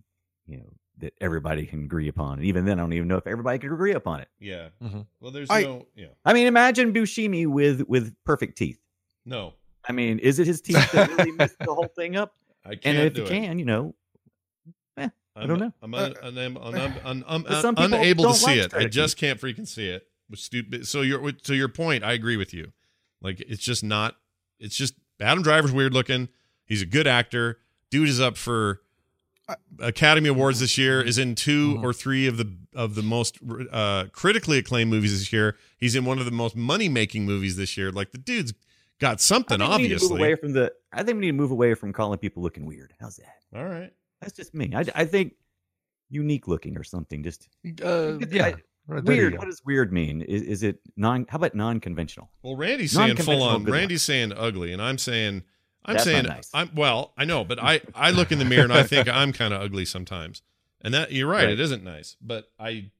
you 0.47 0.57
know, 0.57 0.73
that 0.99 1.13
everybody 1.21 1.65
can 1.65 1.83
agree 1.83 2.07
upon. 2.07 2.39
And 2.39 2.45
even 2.45 2.65
then, 2.65 2.79
I 2.79 2.83
don't 2.83 2.93
even 2.93 3.07
know 3.07 3.17
if 3.17 3.27
everybody 3.27 3.59
can 3.59 3.71
agree 3.73 3.93
upon 3.93 4.21
it. 4.21 4.27
yeah. 4.39 4.69
Mm-hmm. 4.81 5.01
Well, 5.19 5.31
there's 5.31 5.49
I- 5.49 5.63
no. 5.63 5.85
Yeah. 5.95 6.07
I 6.23 6.33
mean, 6.33 6.47
imagine 6.47 6.93
Buscemi 6.93 7.45
with 7.47 7.81
with 7.87 8.13
perfect 8.25 8.57
teeth. 8.57 8.79
No. 9.25 9.53
I 9.87 9.91
mean, 9.91 10.17
is 10.19 10.39
it 10.39 10.47
his 10.47 10.61
teeth 10.61 10.91
that 10.93 11.09
really 11.09 11.31
messed 11.31 11.59
the 11.59 11.73
whole 11.73 11.87
thing 11.95 12.15
up? 12.15 12.33
I 12.65 12.69
can't 12.75 12.97
And 12.97 13.07
if 13.07 13.13
do 13.13 13.21
you 13.21 13.27
it. 13.27 13.29
can, 13.29 13.59
you 13.59 13.65
know, 13.65 13.93
eh, 15.35 15.39
I 15.39 15.41
I'm, 15.43 15.47
don't 15.47 15.59
know. 15.59 15.73
I'm, 15.81 15.93
un, 15.93 16.13
un, 16.23 16.37
un, 16.37 16.57
un, 16.57 16.93
un, 17.05 17.23
un, 17.27 17.41
But 17.43 17.61
some 17.61 17.75
people 17.75 17.93
unable 17.93 18.25
to 18.25 18.33
see 18.33 18.61
like 18.61 18.73
it. 18.73 18.73
I 18.73 18.85
just 18.87 19.17
can't 19.17 19.39
freaking 19.39 19.67
see 19.67 19.89
it. 19.89 20.07
Stupid. 20.33 20.87
So 20.87 21.01
your 21.01 21.31
to 21.31 21.55
your 21.55 21.67
point, 21.69 22.03
I 22.03 22.13
agree 22.13 22.37
with 22.37 22.53
you. 22.53 22.71
Like 23.21 23.41
it's 23.41 23.63
just 23.63 23.83
not. 23.83 24.15
It's 24.59 24.75
just 24.75 24.95
Adam 25.21 25.43
Driver's 25.43 25.71
weird 25.71 25.93
looking. 25.93 26.29
He's 26.65 26.81
a 26.81 26.85
good 26.85 27.05
actor. 27.07 27.59
Dude 27.91 28.09
is 28.09 28.19
up 28.19 28.35
for 28.37 28.81
Academy 29.79 30.29
Awards 30.29 30.59
this 30.59 30.77
year. 30.77 31.01
Is 31.01 31.17
in 31.17 31.35
2 31.35 31.75
Mm-hmm. 31.75 31.85
or 31.85 31.93
three 31.93 32.25
of 32.27 32.37
the 32.37 32.51
of 32.73 32.95
the 32.95 33.03
most 33.03 33.37
uh, 33.71 34.05
critically 34.11 34.57
acclaimed 34.57 34.89
movies 34.89 35.17
this 35.17 35.31
year. 35.31 35.57
He's 35.77 35.95
in 35.95 36.05
one 36.05 36.17
of 36.19 36.25
the 36.25 36.31
most 36.31 36.55
money 36.55 36.89
making 36.89 37.25
movies 37.25 37.55
this 37.55 37.77
year. 37.77 37.91
Like 37.91 38.11
the 38.11 38.17
dude's 38.17 38.53
got 38.99 39.21
something. 39.21 39.61
I 39.61 39.67
think 39.67 39.77
we 39.77 39.83
need 39.83 39.87
to 39.89 39.93
obviously. 39.95 40.09
move 40.17 40.19
away 40.19 40.35
from 40.35 40.53
the. 40.53 40.73
I 40.91 41.03
think 41.03 41.15
we 41.17 41.21
need 41.21 41.27
to 41.27 41.33
move 41.33 41.51
away 41.51 41.73
from 41.75 41.93
calling 41.93 42.17
people 42.17 42.41
looking 42.41 42.65
weird. 42.65 42.93
How's 42.99 43.17
that? 43.17 43.35
All 43.55 43.65
right. 43.65 43.93
That's 44.21 44.33
just 44.33 44.53
me. 44.53 44.71
I, 44.75 44.85
I 44.95 45.05
think 45.05 45.33
unique 46.09 46.47
looking 46.47 46.77
or 46.77 46.83
something. 46.83 47.23
Just 47.23 47.47
Uh, 47.83 48.17
yeah. 48.29 48.45
I- 48.47 48.55
Right, 48.87 49.03
weird. 49.03 49.35
What 49.39 49.45
does 49.45 49.63
weird 49.65 49.91
mean? 49.91 50.21
Is, 50.21 50.43
is 50.43 50.61
it 50.61 50.77
non? 50.95 51.25
How 51.27 51.37
about 51.37 51.55
non-conventional? 51.55 52.29
Well, 52.43 52.55
Randy's 52.55 52.91
saying 52.91 53.15
full 53.17 53.41
on. 53.41 53.63
good 53.63 53.73
Randy's 53.73 54.03
saying 54.03 54.31
ugly, 54.31 54.73
and 54.73 54.79
I'm 54.79 54.99
saying 54.99 55.41
I'm 55.83 55.93
That's 55.95 56.03
saying 56.03 56.25
nice. 56.25 56.51
I'm 56.53 56.69
well. 56.75 57.11
I 57.17 57.25
know, 57.25 57.43
but 57.43 57.57
I 57.59 57.81
I 57.95 58.11
look 58.11 58.31
in 58.31 58.37
the 58.37 58.45
mirror 58.45 58.65
and 58.65 58.71
I 58.71 58.83
think 58.83 59.07
I'm 59.11 59.33
kind 59.33 59.55
of 59.55 59.61
ugly 59.63 59.85
sometimes. 59.85 60.43
And 60.81 60.93
that 60.93 61.11
you're 61.11 61.27
right, 61.27 61.45
Right. 61.45 61.53
it 61.53 61.59
isn't 61.59 61.83
nice. 61.83 62.15
But 62.21 62.51
I, 62.59 62.91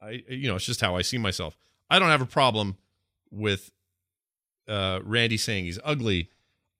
I, 0.00 0.22
you 0.28 0.46
know, 0.46 0.54
it's 0.54 0.64
just 0.64 0.80
how 0.80 0.94
I 0.94 1.02
see 1.02 1.18
myself. 1.18 1.56
I 1.90 1.98
don't 1.98 2.08
have 2.10 2.22
a 2.22 2.26
problem 2.26 2.76
with 3.32 3.72
uh 4.68 5.00
Randy 5.02 5.38
saying 5.38 5.64
he's 5.64 5.80
ugly. 5.82 6.30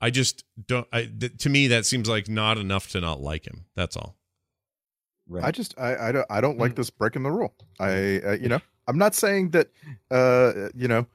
I 0.06 0.10
just 0.10 0.44
don't. 0.68 0.86
I 0.92 1.06
th- 1.06 1.36
to 1.38 1.48
me 1.48 1.66
that 1.68 1.84
seems 1.84 2.08
like 2.08 2.28
not 2.28 2.58
enough 2.58 2.88
to 2.90 3.00
not 3.00 3.20
like 3.20 3.44
him. 3.46 3.64
That's 3.74 3.96
all. 3.96 4.16
I 5.42 5.50
just 5.50 5.76
I 5.78 5.96
I 6.08 6.12
don't 6.12 6.26
I 6.30 6.40
don't 6.40 6.58
like 6.58 6.72
Mm. 6.72 6.76
this 6.76 6.90
breaking 6.90 7.24
the 7.24 7.32
rule. 7.32 7.52
I 7.80 8.20
uh, 8.20 8.32
you 8.40 8.48
know 8.48 8.60
I'm 8.86 8.98
not 8.98 9.14
saying 9.16 9.50
that 9.50 9.68
uh 10.12 10.68
you 10.76 10.86
know 10.86 11.06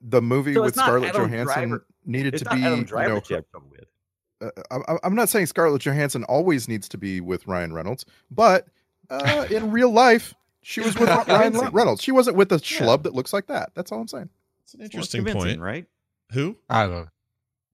the 0.00 0.22
movie 0.22 0.54
So 0.54 0.62
with 0.62 0.74
Scarlett 0.76 1.08
Adam 1.10 1.22
Johansson 1.30 1.68
Driver- 1.70 1.86
needed 2.04 2.34
it's 2.34 2.44
to 2.44 2.50
be 2.54 2.62
Adam 2.62 2.78
you 2.80 2.84
Driver 2.84 3.08
know 3.14 3.22
you 3.28 3.34
have 3.36 3.50
trouble 3.50 3.68
with. 3.72 3.84
uh, 4.70 4.78
I, 4.88 4.98
I'm 5.02 5.16
not 5.16 5.28
saying 5.28 5.46
Scarlett 5.46 5.82
Johansson 5.82 6.22
always 6.24 6.68
needs 6.68 6.88
to 6.90 6.98
be 6.98 7.20
with 7.20 7.44
Ryan 7.48 7.72
Reynolds, 7.72 8.04
but 8.30 8.68
uh, 9.10 9.46
in 9.50 9.72
real 9.72 9.90
life 9.90 10.32
she 10.62 10.80
was 10.80 10.96
with 10.96 11.08
Ryan 11.28 11.58
Reynolds. 11.72 12.02
She 12.02 12.12
wasn't 12.12 12.36
with 12.36 12.52
a 12.52 12.56
schlub 12.58 13.02
that 13.02 13.14
looks 13.14 13.32
like 13.32 13.46
that. 13.48 13.70
That's 13.74 13.90
all 13.90 14.00
I'm 14.00 14.08
saying. 14.08 14.28
It's 14.62 14.74
an 14.74 14.80
interesting 14.82 15.24
convincing, 15.24 15.50
point. 15.58 15.60
right? 15.60 15.86
Who? 16.32 16.56
I 16.70 16.82
don't 16.82 16.92
know. 16.92 17.06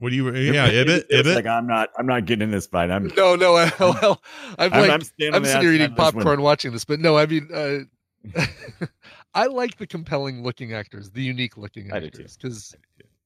What 0.03 0.11
do 0.11 0.17
you? 0.17 0.35
Yeah, 0.35 0.67
Ibbott. 0.67 1.07
It's 1.11 1.21
Ibbott. 1.29 1.37
like 1.37 1.47
I'm 1.47 1.69
not. 1.69 1.91
I'm 1.97 2.07
not 2.07 2.25
getting 2.25 2.43
in 2.43 2.51
this 2.51 2.67
fight. 2.67 2.91
I'm. 2.91 3.07
No, 3.17 3.37
no. 3.37 3.55
I, 3.55 3.71
well, 3.81 4.21
I'm 4.59 4.73
I'm- 4.73 4.81
like, 4.81 4.91
I'm 4.91 4.91
I'm, 4.91 5.01
standing 5.03 5.35
on 5.37 5.43
the 5.43 5.49
sitting 5.49 5.63
here 5.63 5.73
eating 5.75 5.93
outside 5.93 5.93
of 5.93 5.97
this 5.97 6.15
one. 6.15 6.25
popcorn 6.25 6.43
watching 6.43 6.73
this, 6.73 6.85
but 6.85 6.99
no, 6.99 7.17
I 7.17 7.27
mean, 7.27 7.49
uh, 7.55 8.45
I 9.35 9.47
like 9.47 9.79
the 9.79 9.87
compelling 9.87 10.43
looking 10.43 10.73
actors, 10.73 11.13
the 11.13 11.23
unique 11.23 11.57
looking 11.57 11.93
I 11.93 12.01
do 12.01 12.11
too. 12.11 12.23
actors, 12.25 12.37
because 12.37 12.75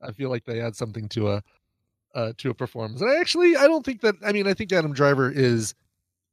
I 0.03 0.12
feel 0.12 0.28
like 0.28 0.44
they 0.44 0.61
add 0.61 0.77
something 0.77 1.09
to 1.09 1.31
a 1.31 1.43
uh, 2.15 2.35
to 2.36 2.51
a 2.51 2.55
performance. 2.55 3.01
And 3.01 3.11
I 3.11 3.20
actually, 3.20 3.57
I 3.57 3.66
don't 3.66 3.85
think 3.85 4.03
that. 4.03 4.16
I 4.23 4.32
mean, 4.32 4.47
I 4.47 4.53
think 4.53 4.70
Adam 4.70 4.93
Driver 4.93 5.31
is 5.31 5.74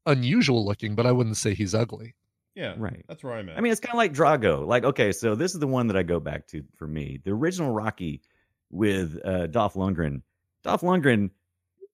unusual 0.06 0.66
looking, 0.66 0.94
but 0.94 1.06
I 1.06 1.14
wouldn't 1.14 1.38
say 1.38 1.54
he's 1.54 1.74
ugly. 1.74 2.16
Yeah, 2.56 2.76
Right. 2.78 3.06
That's 3.08 3.24
where 3.24 3.34
I'm 3.34 3.48
at. 3.48 3.58
I 3.58 3.62
mean, 3.62 3.72
it's 3.72 3.82
kind 3.82 3.94
of 3.94 3.98
like 3.98 4.14
Drago. 4.14 4.68
Like, 4.68 4.84
okay, 4.84 5.14
so 5.14 5.36
this 5.36 5.54
is 5.54 5.60
the 5.62 5.68
one 5.68 5.88
that 5.88 5.96
I 5.98 6.04
go 6.04 6.20
back 6.20 6.46
to 6.48 6.64
for 6.76 6.86
me. 6.86 7.20
The 7.24 7.32
original 7.32 7.72
Rocky 7.72 8.22
with 8.70 9.18
uh, 9.26 9.48
Dolph 9.48 9.76
Lundgren. 9.76 10.22
Dolph 10.64 10.82
Lundgren, 10.82 11.30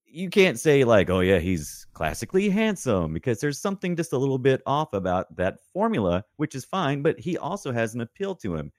you 0.05 0.29
can't 0.29 0.59
say 0.59 0.83
like, 0.83 1.09
oh 1.09 1.19
yeah, 1.19 1.39
he's 1.39 1.85
classically 1.93 2.49
handsome 2.49 3.13
because 3.13 3.39
there's 3.39 3.59
something 3.59 3.95
just 3.95 4.13
a 4.13 4.17
little 4.17 4.37
bit 4.39 4.61
off 4.65 4.93
about 4.93 5.35
that 5.35 5.59
formula, 5.73 6.23
which 6.37 6.55
is 6.55 6.65
fine. 6.65 7.01
But 7.01 7.19
he 7.19 7.37
also 7.37 7.71
has 7.71 7.93
an 7.95 8.01
appeal 8.01 8.35
to 8.35 8.55
him, 8.55 8.71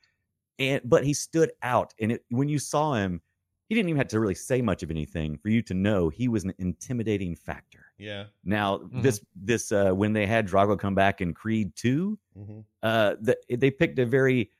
and 0.59 0.81
but 0.85 1.05
he 1.05 1.13
stood 1.15 1.53
out. 1.63 1.95
And 2.01 2.13
it, 2.13 2.25
when 2.31 2.49
you 2.49 2.59
saw 2.59 2.95
him, 2.95 3.21
he 3.69 3.75
didn't 3.77 3.89
even 3.91 3.99
have 3.99 4.09
to 4.09 4.19
really 4.21 4.35
say 4.35 4.61
much 4.61 4.83
of 4.83 4.91
anything 4.91 5.37
for 5.39 5.49
you 5.49 5.63
to 5.63 5.75
know 5.75 6.09
he 6.09 6.27
was 6.27 6.43
an 6.45 6.53
intimidating 6.59 7.37
factor. 7.37 7.87
yeah. 7.99 8.25
Now, 8.45 8.79
Mm-hmm. 8.79 9.03
this 9.03 9.21
this 9.37 9.71
uh, 9.73 9.93
when 9.93 10.13
they 10.13 10.27
had 10.27 10.49
Drago 10.49 10.77
come 10.79 10.95
back 10.97 11.21
in 11.21 11.35
Creed 11.35 11.75
2 11.77 12.19
Mhm. 12.39 12.65
uh, 12.83 13.15
the, 13.21 13.37
they 13.57 13.71
picked 13.71 13.99
a 14.01 14.07
very 14.07 14.51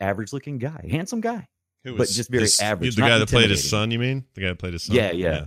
average 0.00 0.32
looking 0.32 0.56
guy, 0.58 0.86
handsome 0.90 1.20
guy, 1.20 1.46
Who 1.86 1.96
but 1.96 2.08
just 2.08 2.30
very 2.30 2.42
his- 2.42 2.60
average. 2.60 2.96
The 2.96 3.02
guy 3.02 3.18
that 3.18 3.28
played 3.28 3.50
his 3.50 3.68
son. 3.68 3.90
You 3.90 3.98
mean 3.98 4.24
the 4.34 4.40
guy 4.42 4.48
that 4.48 4.58
played 4.58 4.72
his 4.74 4.82
son? 4.84 4.96
Yeah, 4.96 5.12
yeah. 5.12 5.28
yeah. 5.30 5.44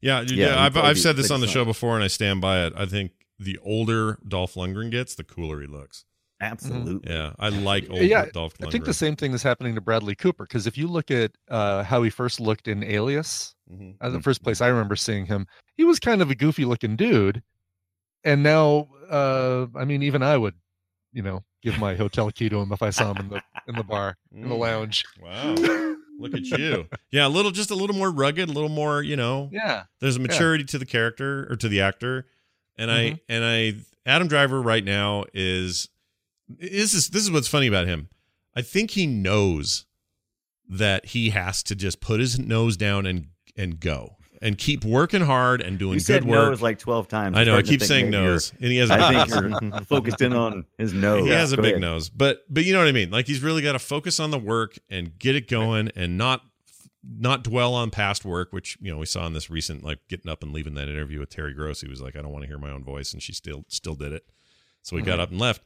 Yeah, 0.00 0.20
Yeah, 0.20 0.46
yeah, 0.48 0.62
I've 0.62 0.76
I've 0.76 0.98
said 0.98 1.16
this 1.16 1.30
on 1.30 1.40
the 1.40 1.46
his 1.46 1.52
show 1.54 1.64
before, 1.64 1.94
and 1.94 2.04
I 2.04 2.08
stand 2.08 2.40
by 2.40 2.64
it. 2.66 2.74
I 2.76 2.84
think 2.86 3.12
the 3.38 3.58
older 3.62 4.18
Dolph 4.26 4.54
Lundgren 4.54 4.90
gets, 4.90 5.14
the 5.14 5.24
cooler 5.24 5.60
he 5.60 5.66
looks. 5.66 6.04
Absolutely. 6.40 7.10
Yeah, 7.12 7.32
I 7.38 7.48
like 7.48 7.88
old 7.88 8.02
yeah, 8.02 8.26
Dolph 8.26 8.58
Lundgren. 8.58 8.68
I 8.68 8.70
think 8.70 8.84
the 8.84 8.92
same 8.94 9.16
thing 9.16 9.32
is 9.32 9.42
happening 9.42 9.74
to 9.74 9.80
Bradley 9.80 10.14
Cooper 10.14 10.44
because 10.44 10.66
if 10.66 10.76
you 10.76 10.86
look 10.86 11.10
at 11.10 11.32
uh, 11.48 11.82
how 11.82 12.02
he 12.02 12.10
first 12.10 12.40
looked 12.40 12.68
in 12.68 12.84
Alias, 12.84 13.54
Mhm. 13.72 13.96
uh, 14.00 14.10
the 14.10 14.20
first 14.20 14.42
place 14.44 14.60
I 14.60 14.68
remember 14.68 14.96
seeing 14.96 15.24
him, 15.26 15.46
he 15.76 15.84
was 15.84 15.98
kind 15.98 16.20
of 16.20 16.30
a 16.30 16.34
goofy 16.34 16.64
looking 16.66 16.94
dude, 16.96 17.42
and 18.22 18.42
now, 18.42 18.88
uh, 19.10 19.66
I 19.74 19.84
mean, 19.86 20.02
even 20.02 20.22
I 20.22 20.36
would, 20.36 20.54
you 21.12 21.22
know, 21.22 21.42
give 21.70 21.78
my 21.80 21.94
hotel 21.96 22.30
key 22.30 22.48
to 22.48 22.58
him 22.60 22.70
if 22.72 22.80
I 22.82 22.90
saw 22.90 23.12
him 23.12 23.16
in 23.24 23.28
the 23.28 23.42
in 23.68 23.74
the 23.74 23.82
bar 23.84 24.16
in 24.32 24.48
the 24.48 24.54
Mm. 24.54 24.58
lounge. 24.58 25.04
Wow, 25.20 25.54
look 26.18 26.32
at 26.34 26.44
you. 26.46 26.86
Yeah, 27.10 27.26
a 27.26 27.28
little, 27.28 27.50
just 27.50 27.70
a 27.70 27.74
little 27.74 27.96
more 27.96 28.10
rugged, 28.12 28.48
a 28.48 28.52
little 28.52 28.68
more, 28.68 29.02
you 29.02 29.16
know. 29.16 29.50
Yeah, 29.52 29.84
There's 30.00 30.16
a 30.16 30.20
Yeah. 30.20 30.26
maturity 30.28 30.64
to 30.64 30.78
the 30.78 30.86
character 30.86 31.46
or 31.50 31.56
to 31.56 31.68
the 31.68 31.80
actor, 31.80 32.26
and 32.76 32.90
I 32.90 33.02
Mhm. 33.10 33.20
and 33.28 33.44
I 33.44 33.74
Adam 34.06 34.28
Driver 34.28 34.62
right 34.62 34.84
now 34.84 35.24
is 35.34 35.88
this 36.48 36.94
is 36.94 37.08
this 37.08 37.22
is 37.24 37.30
what's 37.30 37.48
funny 37.48 37.66
about 37.66 37.86
him. 37.88 38.08
I 38.54 38.62
think 38.62 38.92
he 38.92 39.06
knows 39.06 39.84
that 40.68 41.06
he 41.06 41.30
has 41.30 41.62
to 41.64 41.74
just 41.74 42.00
put 42.00 42.20
his 42.20 42.38
nose 42.38 42.76
down 42.76 43.04
and 43.06 43.28
and 43.56 43.80
go 43.80 44.16
and 44.46 44.56
keep 44.56 44.84
working 44.84 45.20
hard 45.22 45.60
and 45.60 45.78
doing 45.78 45.94
You 45.94 45.98
good 45.98 46.04
said 46.06 46.24
work. 46.24 46.50
nose 46.50 46.62
like 46.62 46.78
twelve 46.78 47.08
times. 47.08 47.36
I 47.36 47.44
know. 47.44 47.56
I 47.56 47.62
keep 47.62 47.82
saying 47.82 48.10
nose, 48.10 48.52
and 48.60 48.70
he 48.70 48.76
has. 48.78 48.90
A 48.90 48.94
I 48.94 48.96
big 49.24 49.28
think 49.30 49.50
nose. 49.50 49.60
you're 49.62 49.80
focused 49.86 50.20
in 50.22 50.32
on 50.32 50.64
his 50.78 50.92
nose. 50.94 51.24
He 51.24 51.30
has 51.30 51.52
a 51.52 51.56
big 51.56 51.64
ahead. 51.72 51.80
nose, 51.80 52.08
but 52.08 52.44
but 52.48 52.64
you 52.64 52.72
know 52.72 52.78
what 52.78 52.88
I 52.88 52.92
mean. 52.92 53.10
Like 53.10 53.26
he's 53.26 53.42
really 53.42 53.62
got 53.62 53.72
to 53.72 53.78
focus 53.78 54.20
on 54.20 54.30
the 54.30 54.38
work 54.38 54.78
and 54.88 55.18
get 55.18 55.34
it 55.36 55.48
going, 55.48 55.90
and 55.96 56.16
not 56.16 56.42
not 57.08 57.42
dwell 57.44 57.74
on 57.74 57.90
past 57.90 58.24
work. 58.24 58.52
Which 58.52 58.78
you 58.80 58.90
know 58.92 58.98
we 58.98 59.06
saw 59.06 59.26
in 59.26 59.32
this 59.32 59.50
recent 59.50 59.82
like 59.84 59.98
getting 60.08 60.30
up 60.30 60.42
and 60.42 60.52
leaving 60.52 60.74
that 60.74 60.88
interview 60.88 61.18
with 61.20 61.30
Terry 61.30 61.52
Gross. 61.52 61.80
He 61.80 61.88
was 61.88 62.00
like, 62.00 62.16
I 62.16 62.22
don't 62.22 62.30
want 62.32 62.42
to 62.44 62.48
hear 62.48 62.58
my 62.58 62.70
own 62.70 62.84
voice, 62.84 63.12
and 63.12 63.22
she 63.22 63.32
still 63.32 63.64
still 63.68 63.94
did 63.94 64.12
it. 64.12 64.24
So 64.82 64.96
he 64.96 65.02
got 65.02 65.18
Mhm. 65.18 65.22
up 65.22 65.30
and 65.30 65.40
left. 65.40 65.62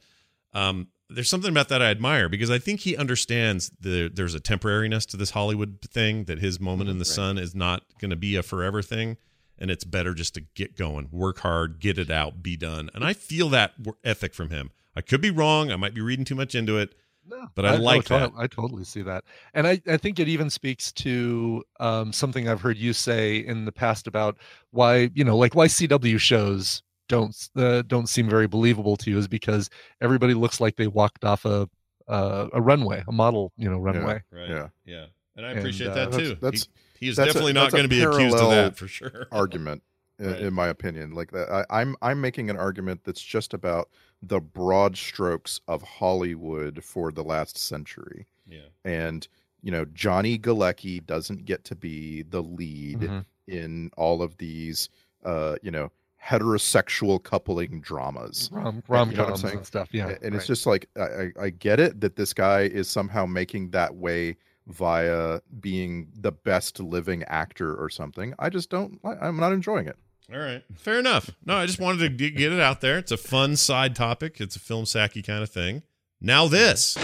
Um, 0.53 0.87
there's 1.13 1.29
something 1.29 1.49
about 1.51 1.69
that 1.69 1.81
I 1.81 1.91
admire 1.91 2.29
because 2.29 2.49
I 2.49 2.59
think 2.59 2.81
he 2.81 2.95
understands 2.97 3.71
the 3.79 4.09
there's 4.13 4.35
a 4.35 4.39
temporariness 4.39 5.05
to 5.07 5.17
this 5.17 5.31
Hollywood 5.31 5.79
thing 5.81 6.25
that 6.25 6.39
his 6.39 6.59
moment 6.59 6.89
in 6.89 6.97
the 6.97 7.05
sun 7.05 7.37
is 7.37 7.53
not 7.55 7.83
going 7.99 8.09
to 8.11 8.15
be 8.15 8.35
a 8.35 8.43
forever 8.43 8.81
thing, 8.81 9.17
and 9.57 9.69
it's 9.69 9.83
better 9.83 10.13
just 10.13 10.33
to 10.35 10.41
get 10.55 10.75
going, 10.77 11.09
work 11.11 11.39
hard, 11.39 11.79
get 11.79 11.97
it 11.97 12.09
out, 12.09 12.41
be 12.41 12.55
done. 12.57 12.89
And 12.93 13.03
I 13.03 13.13
feel 13.13 13.49
that 13.49 13.73
ethic 14.03 14.33
from 14.33 14.49
him. 14.49 14.71
I 14.95 15.01
could 15.01 15.21
be 15.21 15.31
wrong. 15.31 15.71
I 15.71 15.75
might 15.75 15.93
be 15.93 16.01
reading 16.01 16.25
too 16.25 16.35
much 16.35 16.53
into 16.55 16.77
it, 16.77 16.93
No, 17.25 17.47
but 17.55 17.65
I, 17.65 17.77
no, 17.77 17.83
like 17.83 18.03
to- 18.05 18.09
that. 18.13 18.31
I 18.37 18.47
totally 18.47 18.83
see 18.83 19.01
that, 19.03 19.23
and 19.53 19.65
I, 19.67 19.81
I 19.87 19.97
think 19.97 20.19
it 20.19 20.27
even 20.27 20.49
speaks 20.49 20.91
to 20.93 21.63
um, 21.79 22.11
something 22.11 22.47
I've 22.47 22.61
heard 22.61 22.77
you 22.77 22.93
say 22.93 23.37
in 23.37 23.65
the 23.65 23.71
past 23.71 24.07
about 24.07 24.37
why 24.71 25.09
you 25.13 25.23
know, 25.23 25.37
like 25.37 25.55
why 25.55 25.67
CW 25.67 26.19
shows 26.19 26.83
don't 27.11 27.49
uh, 27.55 27.81
don't 27.83 28.07
seem 28.07 28.27
very 28.29 28.47
believable 28.47 28.95
to 28.97 29.09
you 29.11 29.17
is 29.17 29.27
because 29.27 29.69
everybody 30.01 30.33
looks 30.33 30.59
like 30.59 30.75
they 30.77 30.87
walked 30.87 31.23
off 31.25 31.45
a 31.45 31.69
uh, 32.07 32.47
a 32.53 32.61
runway, 32.61 33.03
a 33.07 33.11
model, 33.11 33.51
you 33.57 33.69
know, 33.69 33.77
runway. 33.77 34.21
Right. 34.31 34.49
Yeah. 34.49 34.67
Yeah. 34.85 35.05
And 35.35 35.45
I 35.45 35.49
And, 35.51 35.59
appreciate 35.59 35.91
uh, 35.91 35.93
that 35.93 36.11
too. 36.11 36.35
that's- 36.35 36.67
he, 36.99 37.05
he 37.05 37.09
is 37.09 37.15
that's 37.15 37.29
a- 37.29 37.33
definitely 37.33 37.53
not 37.53 37.71
going 37.71 37.83
to 37.83 37.89
be 37.89 38.01
accused 38.03 38.35
of 38.37 38.49
that 38.49 38.75
for 38.75 38.87
sure. 38.87 39.27
argument 39.31 39.81
in, 40.19 40.25
Right. 40.31 40.41
in 40.41 40.53
my 40.53 40.67
opinion 40.67 41.13
like 41.15 41.31
that 41.31 41.49
I, 41.51 41.65
i'm 41.81 41.95
i'm 42.03 42.21
making 42.21 42.49
an 42.51 42.57
argument 42.57 43.03
that's 43.05 43.23
just 43.23 43.55
about 43.55 43.89
the 44.21 44.39
broad 44.39 44.95
strokes 44.95 45.59
of 45.67 45.81
hollywood 45.81 46.83
for 46.83 47.11
the 47.11 47.23
last 47.23 47.57
century 47.57 48.27
Yeah. 48.47 48.67
and 48.85 49.27
you 49.63 49.71
know 49.71 49.85
johnny 49.85 50.37
galecki 50.37 51.03
doesn't 51.03 51.45
get 51.45 51.63
to 51.65 51.75
be 51.75 52.21
the 52.23 52.43
lead 52.43 52.99
Mhm. 52.99 53.25
in 53.47 53.89
all 53.97 54.21
of 54.21 54.37
these 54.37 54.89
uh 55.25 55.55
you 55.63 55.71
know 55.71 55.91
heterosexual 56.23 57.21
coupling 57.21 57.81
dramas 57.81 58.49
Rom 58.51 58.65
You 58.65 58.71
know 58.75 58.83
rom 58.87 59.11
coms 59.13 59.43
and 59.43 59.65
stuff. 59.65 59.89
Yeah, 59.91 60.09
and 60.09 60.21
right. 60.21 60.33
it's 60.33 60.47
just 60.47 60.65
like 60.65 60.87
I, 60.97 61.01
I 61.01 61.31
I 61.41 61.49
get 61.49 61.79
it 61.79 62.01
that 62.01 62.15
this 62.15 62.33
guy 62.33 62.61
is 62.61 62.89
somehow 62.89 63.25
making 63.25 63.71
that 63.71 63.95
way 63.95 64.37
via 64.67 65.39
being 65.59 66.07
the 66.15 66.31
best 66.31 66.79
living 66.79 67.23
actor 67.23 67.75
or 67.75 67.89
something. 67.89 68.33
I 68.39 68.49
just 68.49 68.69
don't. 68.69 68.99
I, 69.03 69.27
I'm 69.27 69.37
not 69.37 69.51
enjoying 69.51 69.87
it. 69.87 69.97
All 70.31 70.39
right. 70.39 70.63
Fair 70.75 70.99
enough. 70.99 71.29
No, 71.45 71.55
I 71.55 71.65
just 71.65 71.79
wanted 71.79 72.17
to 72.17 72.29
get 72.29 72.53
it 72.53 72.61
out 72.61 72.81
there. 72.81 72.97
It's 72.97 73.11
a 73.11 73.17
fun 73.17 73.55
side 73.57 73.95
topic. 73.95 74.39
It's 74.39 74.55
a 74.55 74.59
film 74.59 74.85
sacky 74.85 75.25
kind 75.25 75.43
of 75.43 75.49
thing. 75.49 75.83
Now 76.21 76.47
this. 76.47 76.95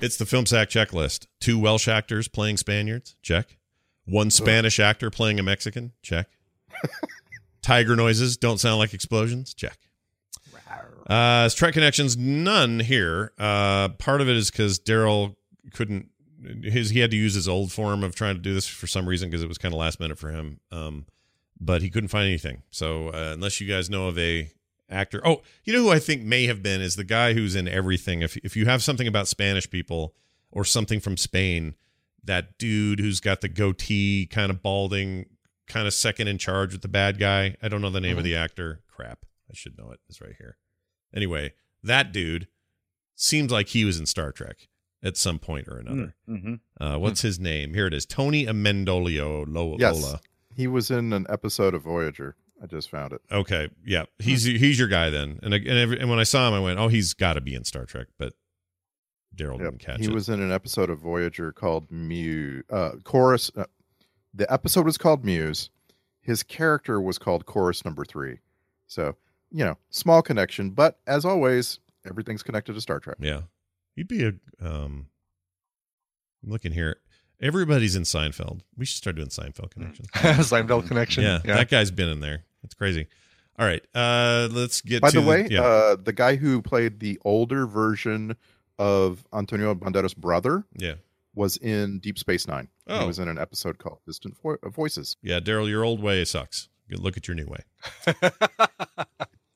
It's 0.00 0.16
the 0.16 0.26
film 0.26 0.46
sack 0.46 0.68
checklist. 0.68 1.26
Two 1.40 1.58
Welsh 1.58 1.88
actors 1.88 2.28
playing 2.28 2.56
Spaniards. 2.56 3.16
Check. 3.22 3.58
One 4.06 4.30
Spanish 4.30 4.80
actor 4.80 5.10
playing 5.10 5.38
a 5.38 5.42
Mexican. 5.42 5.92
Check. 6.02 6.28
Tiger 7.62 7.96
noises 7.96 8.36
don't 8.36 8.58
sound 8.58 8.78
like 8.78 8.94
explosions. 8.94 9.54
Check. 9.54 9.78
Uh, 11.08 11.48
Trek 11.48 11.74
connections, 11.74 12.16
none 12.16 12.80
here. 12.80 13.32
Uh, 13.38 13.88
part 13.90 14.20
of 14.20 14.28
it 14.28 14.36
is 14.36 14.50
because 14.50 14.78
Daryl 14.78 15.36
couldn't. 15.72 16.10
His 16.62 16.90
he 16.90 17.00
had 17.00 17.10
to 17.10 17.16
use 17.16 17.34
his 17.34 17.48
old 17.48 17.72
form 17.72 18.04
of 18.04 18.14
trying 18.14 18.36
to 18.36 18.40
do 18.40 18.54
this 18.54 18.66
for 18.66 18.86
some 18.86 19.08
reason 19.08 19.28
because 19.28 19.42
it 19.42 19.48
was 19.48 19.58
kind 19.58 19.74
of 19.74 19.80
last 19.80 19.98
minute 20.00 20.18
for 20.18 20.30
him. 20.30 20.60
Um, 20.70 21.06
but 21.60 21.82
he 21.82 21.90
couldn't 21.90 22.08
find 22.08 22.26
anything. 22.26 22.62
So 22.70 23.08
uh, 23.08 23.32
unless 23.34 23.60
you 23.60 23.66
guys 23.66 23.90
know 23.90 24.08
of 24.08 24.18
a 24.18 24.50
actor, 24.90 25.20
oh, 25.24 25.42
you 25.64 25.72
know 25.72 25.82
who 25.82 25.90
I 25.90 25.98
think 25.98 26.22
may 26.22 26.46
have 26.46 26.62
been 26.62 26.80
is 26.80 26.96
the 26.96 27.04
guy 27.04 27.32
who's 27.34 27.54
in 27.54 27.68
everything. 27.68 28.22
If 28.22 28.36
if 28.38 28.56
you 28.56 28.66
have 28.66 28.82
something 28.82 29.06
about 29.06 29.28
Spanish 29.28 29.68
people 29.68 30.14
or 30.50 30.64
something 30.64 31.00
from 31.00 31.16
Spain, 31.16 31.74
that 32.24 32.58
dude 32.58 33.00
who's 33.00 33.20
got 33.20 33.40
the 33.40 33.48
goatee, 33.48 34.26
kind 34.26 34.50
of 34.50 34.62
balding, 34.62 35.26
kind 35.66 35.86
of 35.86 35.94
second 35.94 36.28
in 36.28 36.38
charge 36.38 36.72
with 36.72 36.82
the 36.82 36.88
bad 36.88 37.18
guy. 37.18 37.56
I 37.62 37.68
don't 37.68 37.82
know 37.82 37.90
the 37.90 38.00
name 38.00 38.18
of 38.18 38.24
the 38.24 38.36
actor. 38.36 38.80
Crap, 38.88 39.24
I 39.50 39.54
should 39.54 39.76
know 39.78 39.90
it. 39.92 40.00
It's 40.08 40.20
right 40.20 40.34
here. 40.38 40.56
Anyway, 41.14 41.54
that 41.82 42.12
dude 42.12 42.48
seems 43.14 43.50
like 43.52 43.68
he 43.68 43.84
was 43.84 43.98
in 43.98 44.06
Star 44.06 44.32
Trek. 44.32 44.68
at 45.02 45.16
some 45.16 45.38
point 45.38 45.68
or 45.68 45.78
another. 45.78 46.14
Mm-hmm. 46.28 46.54
Uh, 46.84 46.98
what's 46.98 47.22
his 47.22 47.38
name? 47.38 47.72
Here 47.74 47.86
it 47.86 47.94
is. 47.94 48.04
Tony 48.04 48.46
Amendola 48.46 49.44
Lo- 49.46 49.76
Yes. 49.78 50.16
He 50.54 50.66
was 50.66 50.90
in 50.90 51.12
an 51.12 51.24
episode 51.28 51.72
of 51.74 51.82
Voyager. 51.84 52.34
I 52.62 52.66
just 52.66 52.90
found 52.90 53.12
it. 53.12 53.20
Okay, 53.30 53.68
yeah, 53.84 54.04
he's 54.18 54.44
he's 54.44 54.78
your 54.78 54.88
guy 54.88 55.10
then. 55.10 55.38
And 55.42 55.54
and, 55.54 55.68
every, 55.68 56.00
and 56.00 56.10
when 56.10 56.18
I 56.18 56.24
saw 56.24 56.48
him, 56.48 56.54
I 56.54 56.60
went, 56.60 56.78
"Oh, 56.78 56.88
he's 56.88 57.14
got 57.14 57.34
to 57.34 57.40
be 57.40 57.54
in 57.54 57.64
Star 57.64 57.84
Trek." 57.84 58.08
But 58.18 58.32
Daryl 59.36 59.58
didn't 59.58 59.78
catch 59.78 59.98
he 59.98 60.06
it. 60.06 60.08
He 60.08 60.14
was 60.14 60.28
in 60.28 60.40
an 60.40 60.50
episode 60.50 60.90
of 60.90 60.98
Voyager 60.98 61.52
called 61.52 61.90
Muse. 61.90 62.64
Uh, 62.70 62.92
Chorus. 63.04 63.50
Uh, 63.56 63.64
the 64.34 64.50
episode 64.52 64.86
was 64.86 64.98
called 64.98 65.24
Muse. 65.24 65.70
His 66.20 66.42
character 66.42 67.00
was 67.00 67.18
called 67.18 67.46
Chorus 67.46 67.84
Number 67.84 68.04
Three. 68.04 68.38
So 68.86 69.16
you 69.50 69.64
know, 69.64 69.76
small 69.90 70.22
connection, 70.22 70.70
but 70.70 70.98
as 71.06 71.24
always, 71.24 71.78
everything's 72.08 72.42
connected 72.42 72.74
to 72.74 72.80
Star 72.80 72.98
Trek. 73.00 73.18
Yeah, 73.20 73.42
he'd 73.94 74.08
be 74.08 74.24
a. 74.24 74.32
Um, 74.60 75.06
I'm 76.42 76.50
looking 76.50 76.72
here. 76.72 76.96
Everybody's 77.40 77.94
in 77.94 78.02
Seinfeld. 78.02 78.62
We 78.76 78.84
should 78.84 78.96
start 78.96 79.14
doing 79.16 79.28
Seinfeld 79.28 79.70
connections. 79.70 80.08
Seinfeld 80.14 80.88
connection. 80.88 81.22
Yeah, 81.22 81.38
Yeah. 81.44 81.54
that 81.56 81.70
guy's 81.70 81.92
been 81.92 82.08
in 82.08 82.18
there. 82.20 82.44
It's 82.64 82.74
crazy. 82.74 83.06
All 83.58 83.66
right, 83.66 83.84
uh, 83.94 84.48
let's 84.52 84.80
get. 84.80 85.02
By 85.02 85.10
to 85.10 85.20
the 85.20 85.26
way, 85.26 85.48
yeah. 85.50 85.62
uh, 85.62 85.96
the 85.96 86.12
guy 86.12 86.36
who 86.36 86.62
played 86.62 87.00
the 87.00 87.18
older 87.24 87.66
version 87.66 88.36
of 88.78 89.26
Antonio 89.32 89.74
Banderas' 89.74 90.16
brother, 90.16 90.64
Yeah. 90.76 90.94
was 91.34 91.56
in 91.56 91.98
Deep 91.98 92.18
Space 92.18 92.46
Nine. 92.46 92.68
Oh. 92.86 93.00
He 93.00 93.06
was 93.06 93.18
in 93.18 93.26
an 93.26 93.36
episode 93.38 93.78
called 93.78 93.98
Distant 94.06 94.36
Vo- 94.42 94.58
Voices. 94.70 95.16
yeah, 95.22 95.40
Daryl, 95.40 95.68
your 95.68 95.82
old 95.84 96.00
way 96.00 96.24
sucks. 96.24 96.68
Good 96.88 97.00
Look 97.00 97.16
at 97.16 97.26
your 97.26 97.34
new 97.34 97.46
way. 97.46 97.58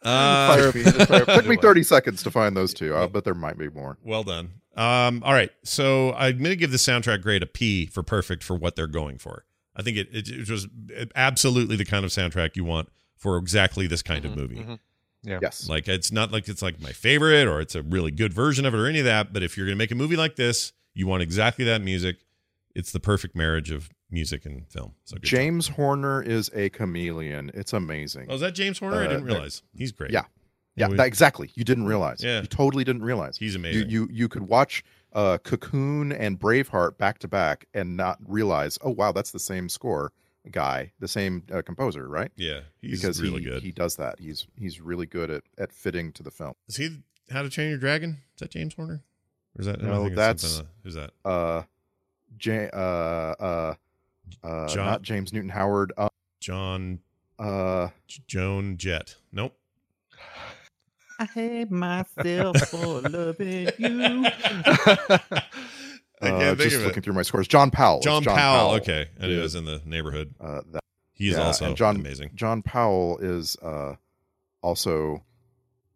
Fire 0.02 0.66
Uh, 0.68 0.68
up- 0.68 0.74
it 0.74 1.26
took 1.26 1.46
me 1.46 1.56
30 1.56 1.82
seconds 1.84 2.22
to 2.24 2.30
find 2.30 2.56
those 2.56 2.74
two, 2.74 2.94
uh, 2.94 3.06
but 3.06 3.22
there 3.24 3.34
might 3.34 3.56
be 3.56 3.68
more. 3.68 3.98
Well 4.02 4.24
done. 4.24 4.50
Um, 4.76 5.22
all 5.24 5.32
right, 5.32 5.50
so 5.64 6.12
I'm 6.14 6.38
going 6.38 6.50
to 6.50 6.56
give 6.56 6.72
the 6.72 6.76
soundtrack 6.78 7.22
grade 7.22 7.42
a 7.42 7.46
P 7.46 7.86
for 7.86 8.02
perfect 8.02 8.42
for 8.42 8.56
what 8.56 8.74
they're 8.74 8.86
going 8.88 9.18
for. 9.18 9.44
I 9.76 9.82
think 9.82 9.96
it, 9.96 10.08
it, 10.12 10.28
it 10.28 10.50
was 10.50 10.66
absolutely 11.14 11.76
the 11.76 11.84
kind 11.84 12.04
of 12.04 12.10
soundtrack 12.10 12.56
you 12.56 12.64
want 12.64 12.88
for 13.16 13.36
exactly 13.36 13.86
this 13.86 14.02
kind 14.02 14.24
of 14.24 14.36
movie. 14.36 14.64
Yeah. 15.22 15.38
Yes. 15.40 15.68
Like 15.68 15.86
it's 15.88 16.10
not 16.10 16.32
like 16.32 16.48
it's 16.48 16.62
like 16.62 16.80
my 16.80 16.90
favorite 16.90 17.46
or 17.46 17.60
it's 17.60 17.74
a 17.74 17.82
really 17.82 18.10
good 18.10 18.32
version 18.32 18.66
of 18.66 18.74
it 18.74 18.78
or 18.78 18.86
any 18.86 18.98
of 18.98 19.04
that. 19.04 19.32
But 19.32 19.42
if 19.42 19.56
you're 19.56 19.66
going 19.66 19.76
to 19.76 19.78
make 19.78 19.90
a 19.92 19.94
movie 19.94 20.16
like 20.16 20.36
this, 20.36 20.72
you 20.94 21.06
want 21.06 21.22
exactly 21.22 21.64
that 21.66 21.80
music. 21.80 22.16
It's 22.74 22.90
the 22.90 23.00
perfect 23.00 23.36
marriage 23.36 23.70
of 23.70 23.88
music 24.10 24.44
and 24.46 24.66
film. 24.68 24.94
So 25.04 25.14
good 25.16 25.22
job. 25.24 25.30
James 25.38 25.68
Horner 25.68 26.22
is 26.22 26.50
a 26.54 26.70
chameleon. 26.70 27.50
It's 27.54 27.72
amazing. 27.72 28.26
Oh, 28.30 28.34
is 28.34 28.40
that 28.40 28.54
James 28.54 28.78
Horner? 28.78 28.96
I 28.96 29.04
Uh, 29.04 29.08
didn't 29.08 29.26
that- 29.26 29.32
realize. 29.32 29.62
He's 29.74 29.92
great. 29.92 30.10
Yeah. 30.10 30.24
Yeah, 30.74 30.88
we- 30.88 30.96
that, 30.96 31.06
exactly. 31.06 31.50
You 31.54 31.64
didn't 31.64 31.84
realize. 31.86 32.22
Yeah. 32.24 32.40
You 32.40 32.46
totally 32.46 32.82
didn't 32.82 33.02
realize. 33.04 33.36
He's 33.36 33.52
You 33.54 33.60
amazing. 33.60 33.90
you, 33.90 34.08
you 34.10 34.28
could 34.28 34.42
watch 34.42 34.82
uh, 35.14 35.38
Cocoon 35.38 36.12
and 36.12 36.38
Braveheart 36.38 36.98
back 36.98 37.18
to 37.20 37.28
back 37.28 37.66
and 37.74 37.96
not 37.96 38.18
realize, 38.26 38.78
oh 38.82 38.90
wow, 38.90 39.12
that's 39.12 39.30
the 39.30 39.38
same 39.38 39.68
score 39.68 40.12
guy, 40.50 40.92
the 40.98 41.08
same 41.08 41.44
uh, 41.52 41.62
composer, 41.62 42.08
right? 42.08 42.30
Yeah, 42.36 42.60
he's 42.80 43.00
because 43.00 43.20
really 43.20 43.42
he, 43.42 43.48
good. 43.48 43.62
He 43.62 43.72
does 43.72 43.96
that. 43.96 44.18
He's 44.18 44.46
he's 44.58 44.80
really 44.80 45.06
good 45.06 45.30
at 45.30 45.42
at 45.58 45.72
fitting 45.72 46.12
to 46.12 46.22
the 46.22 46.30
film. 46.30 46.54
Is 46.68 46.76
he 46.76 46.98
How 47.30 47.42
to 47.42 47.50
Train 47.50 47.70
Your 47.70 47.78
Dragon? 47.78 48.18
Is 48.34 48.40
that 48.40 48.50
James 48.50 48.74
Horner? 48.74 49.02
Or 49.56 49.60
is 49.60 49.66
that 49.66 49.80
No, 49.82 50.08
that's 50.08 50.60
uh, 50.60 50.64
who's 50.82 50.94
that? 50.94 51.10
Uh, 51.24 51.62
ja- 52.40 52.70
uh, 52.72 53.34
uh, 53.38 53.74
uh, 54.42 54.68
John- 54.68 54.86
not 54.86 55.02
James 55.02 55.32
Newton 55.32 55.50
Howard. 55.50 55.92
Uh, 55.96 56.08
John 56.40 57.00
uh, 57.38 57.88
Joan 58.06 58.76
Jett. 58.76 59.16
Nope. 59.32 59.56
I 61.22 61.26
hate 61.26 61.70
myself 61.70 62.56
for 62.68 63.00
loving 63.02 63.68
you. 63.78 64.24
I 64.26 64.30
can't 66.20 66.20
uh, 66.20 66.54
think 66.56 66.58
just 66.58 66.76
of 66.76 66.82
it. 66.82 66.86
looking 66.86 67.02
through 67.04 67.14
my 67.14 67.22
scores. 67.22 67.46
John 67.46 67.70
Powell. 67.70 67.98
It's 67.98 68.06
John, 68.06 68.24
Powell. 68.24 68.36
Powell. 68.36 68.70
Okay, 68.76 69.08
and 69.20 69.30
he 69.30 69.38
was 69.38 69.54
in 69.54 69.64
the 69.64 69.80
neighborhood. 69.84 70.34
Uh, 70.40 70.62
that, 70.72 70.82
He 71.12 71.28
is 71.28 71.36
yeah, 71.36 71.44
also 71.44 71.74
John, 71.74 71.94
amazing. 71.96 72.30
John 72.34 72.60
Powell 72.62 73.18
is 73.18 73.56
uh, 73.62 73.94
also 74.62 75.22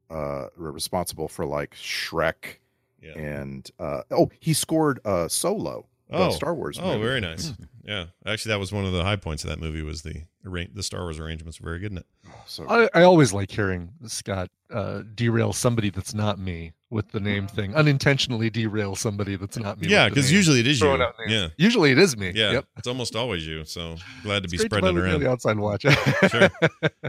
uh, 0.08 0.46
responsible 0.56 1.26
for 1.26 1.44
like 1.44 1.74
Shrek 1.74 2.58
Yeah. 3.02 3.18
and 3.18 3.68
uh, 3.80 4.02
oh, 4.12 4.30
he 4.38 4.54
scored 4.54 5.00
uh, 5.04 5.26
Solo, 5.26 5.80
the 5.80 5.86
Oh, 6.10 6.30
Star 6.30 6.54
Wars. 6.54 6.78
Oh, 6.80 6.92
movie. 6.92 7.02
very 7.02 7.20
nice. 7.30 7.52
Yeah, 7.84 8.06
actually, 8.24 8.50
that 8.50 8.58
was 8.58 8.72
one 8.72 8.84
of 8.84 8.92
the 8.92 9.02
high 9.04 9.16
points 9.16 9.44
of 9.44 9.50
that 9.50 9.60
movie. 9.60 9.82
Was 9.82 10.02
the 10.02 10.22
arra- 10.44 10.66
the 10.72 10.82
Star 10.82 11.02
Wars 11.02 11.18
arrangements 11.20 11.60
were 11.60 11.66
very 11.70 11.78
good 11.80 11.92
in 11.92 11.98
it. 11.98 12.06
So 12.46 12.66
I, 12.68 12.88
I 12.94 13.02
always 13.02 13.32
like 13.32 13.50
hearing 13.50 13.90
Scott 14.06 14.50
uh, 14.72 15.02
derail 15.14 15.52
somebody 15.52 15.90
that's 15.90 16.12
not 16.14 16.38
me 16.38 16.72
with 16.90 17.10
the 17.12 17.20
name 17.20 17.46
thing. 17.46 17.74
Unintentionally 17.76 18.50
derail 18.50 18.94
somebody 18.96 19.36
that's 19.36 19.56
not 19.58 19.80
me. 19.80 19.88
Yeah, 19.88 20.08
because 20.08 20.30
usually 20.32 20.60
it 20.60 20.66
is 20.66 20.80
you. 20.80 20.86
Throwing 20.86 21.02
out. 21.02 21.14
Yeah, 21.28 21.48
Usually 21.56 21.90
it 21.92 21.98
is 21.98 22.16
me. 22.16 22.32
yeah. 22.34 22.52
Yep. 22.52 22.64
It's 22.76 22.88
almost 22.88 23.14
always 23.16 23.46
you. 23.46 23.64
So 23.64 23.96
glad 24.24 24.42
to 24.42 24.48
be 24.48 24.56
It's 24.56 24.64
great 24.64 24.70
spreading 24.80 24.96
it 24.96 25.00
finally 25.00 25.02
be 25.02 25.06
on 25.06 25.12
around. 25.12 25.20
the 25.22 25.30
outside 25.30 25.50
and 25.52 25.60
watch. 25.60 25.82
Sure. 26.30 26.50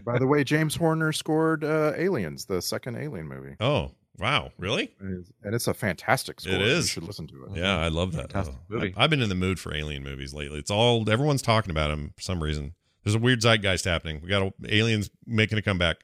By 0.06 0.20
the 0.20 0.28
way, 0.28 0.44
James 0.44 0.76
Horner 0.76 1.12
scored 1.12 1.64
uh, 1.64 1.94
Aliens, 1.96 2.46
the 2.46 2.62
second 2.62 2.98
Alien 2.98 3.28
movie, 3.28 3.56
Oh, 3.60 3.92
wow! 4.20 4.52
Really? 4.58 4.92
and 5.00 5.12
it's- 5.20 5.32
and 5.44 5.54
it's 5.56 5.68
a 5.68 5.74
fantastic 5.74 6.40
score. 6.42 6.54
It 6.56 6.62
You 6.62 6.82
should 6.84 7.04
listen 7.04 7.28
to 7.28 7.46
it. 7.46 7.58
Yeah, 7.58 7.78
I 7.78 7.88
love 7.90 8.12
that. 8.14 8.32
Fantastic 8.32 8.56
Oh, 8.56 8.74
movie. 8.76 8.94
I, 8.98 9.02
have 9.02 9.10
been 9.10 9.22
in 9.22 9.30
the 9.30 9.36
mood 9.36 9.60
for 9.60 9.74
alien 9.76 10.04
movies 10.04 10.34
lately. 10.34 10.60
It's 10.60 10.72
all 10.72 11.10
everyone's 11.10 11.42
talking 11.42 11.72
about 11.72 11.90
them 11.90 12.14
for 12.16 12.22
some 12.22 12.42
reason. 12.44 12.74
There's 13.04 13.16
a 13.16 13.20
weird 13.20 13.42
zeitgeist 13.42 13.86
happening. 13.86 14.20
We 14.22 14.28
got 14.30 14.42
a, 14.42 14.54
aliens 14.76 15.10
making 15.26 15.58
a 15.58 15.62
comeback. 15.62 15.98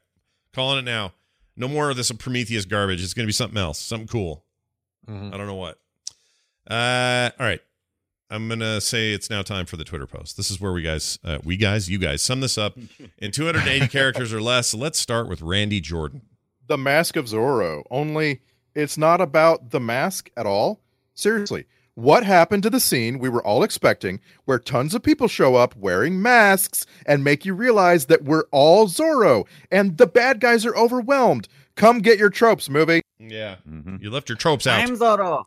Calling 0.52 0.78
it 0.78 0.82
now. 0.84 1.12
No 1.56 1.68
more 1.68 1.90
of 1.90 1.96
this 1.96 2.10
Prometheus 2.12 2.64
garbage. 2.64 3.02
It's 3.02 3.12
going 3.14 3.24
to 3.24 3.28
be 3.28 3.32
something 3.32 3.58
else, 3.58 3.78
something 3.78 4.08
cool. 4.08 4.44
Mhm. 5.08 5.34
I 5.34 5.36
don't 5.36 5.46
know 5.46 5.54
what. 5.54 5.78
Uh, 6.68 7.30
all 7.38 7.46
right. 7.46 7.60
I'm 8.30 8.48
gonna 8.48 8.80
say 8.80 9.12
it's 9.12 9.28
now 9.28 9.42
time 9.42 9.66
for 9.66 9.76
the 9.76 9.84
Twitter 9.84 10.06
post. 10.06 10.36
This 10.38 10.50
is 10.50 10.58
where 10.60 10.72
we 10.72 10.80
guys, 10.82 11.18
uh, 11.22 11.38
we 11.44 11.56
guys, 11.58 11.90
you 11.90 11.98
guys, 11.98 12.22
sum 12.22 12.40
this 12.40 12.56
up 12.56 12.76
in 13.18 13.30
280 13.30 13.86
characters 13.92 14.32
or 14.32 14.40
less. 14.40 14.68
So 14.68 14.78
let's 14.78 14.98
start 14.98 15.28
with 15.28 15.42
Randy 15.42 15.80
Jordan. 15.80 16.22
The 16.66 16.78
Mask 16.78 17.16
of 17.16 17.26
Zorro. 17.26 17.82
Only 17.90 18.40
it's 18.74 18.96
not 18.98 19.20
about 19.20 19.70
the 19.70 19.80
mask 19.80 20.30
at 20.36 20.46
all. 20.46 20.80
Seriously, 21.14 21.66
what 21.94 22.24
happened 22.24 22.62
to 22.64 22.70
the 22.70 22.80
scene 22.80 23.18
we 23.18 23.28
were 23.28 23.44
all 23.46 23.62
expecting 23.62 24.20
where 24.46 24.58
tons 24.58 24.94
of 24.94 25.02
people 25.02 25.28
show 25.28 25.54
up 25.54 25.76
wearing 25.76 26.20
masks 26.20 26.86
and 27.06 27.22
make 27.22 27.44
you 27.44 27.54
realize 27.54 28.06
that 28.06 28.24
we're 28.24 28.44
all 28.50 28.86
Zorro 28.88 29.46
and 29.70 29.96
the 29.98 30.06
bad 30.06 30.40
guys 30.40 30.66
are 30.66 30.74
overwhelmed? 30.76 31.46
Come 31.76 32.00
get 32.00 32.18
your 32.18 32.30
tropes, 32.30 32.68
movie. 32.68 33.02
Yeah, 33.18 33.56
Mhm. 33.68 34.02
you 34.02 34.10
left 34.10 34.28
your 34.28 34.36
tropes 34.38 34.66
out. 34.66 34.80
I'm 34.80 34.96
Zorro. 34.96 35.44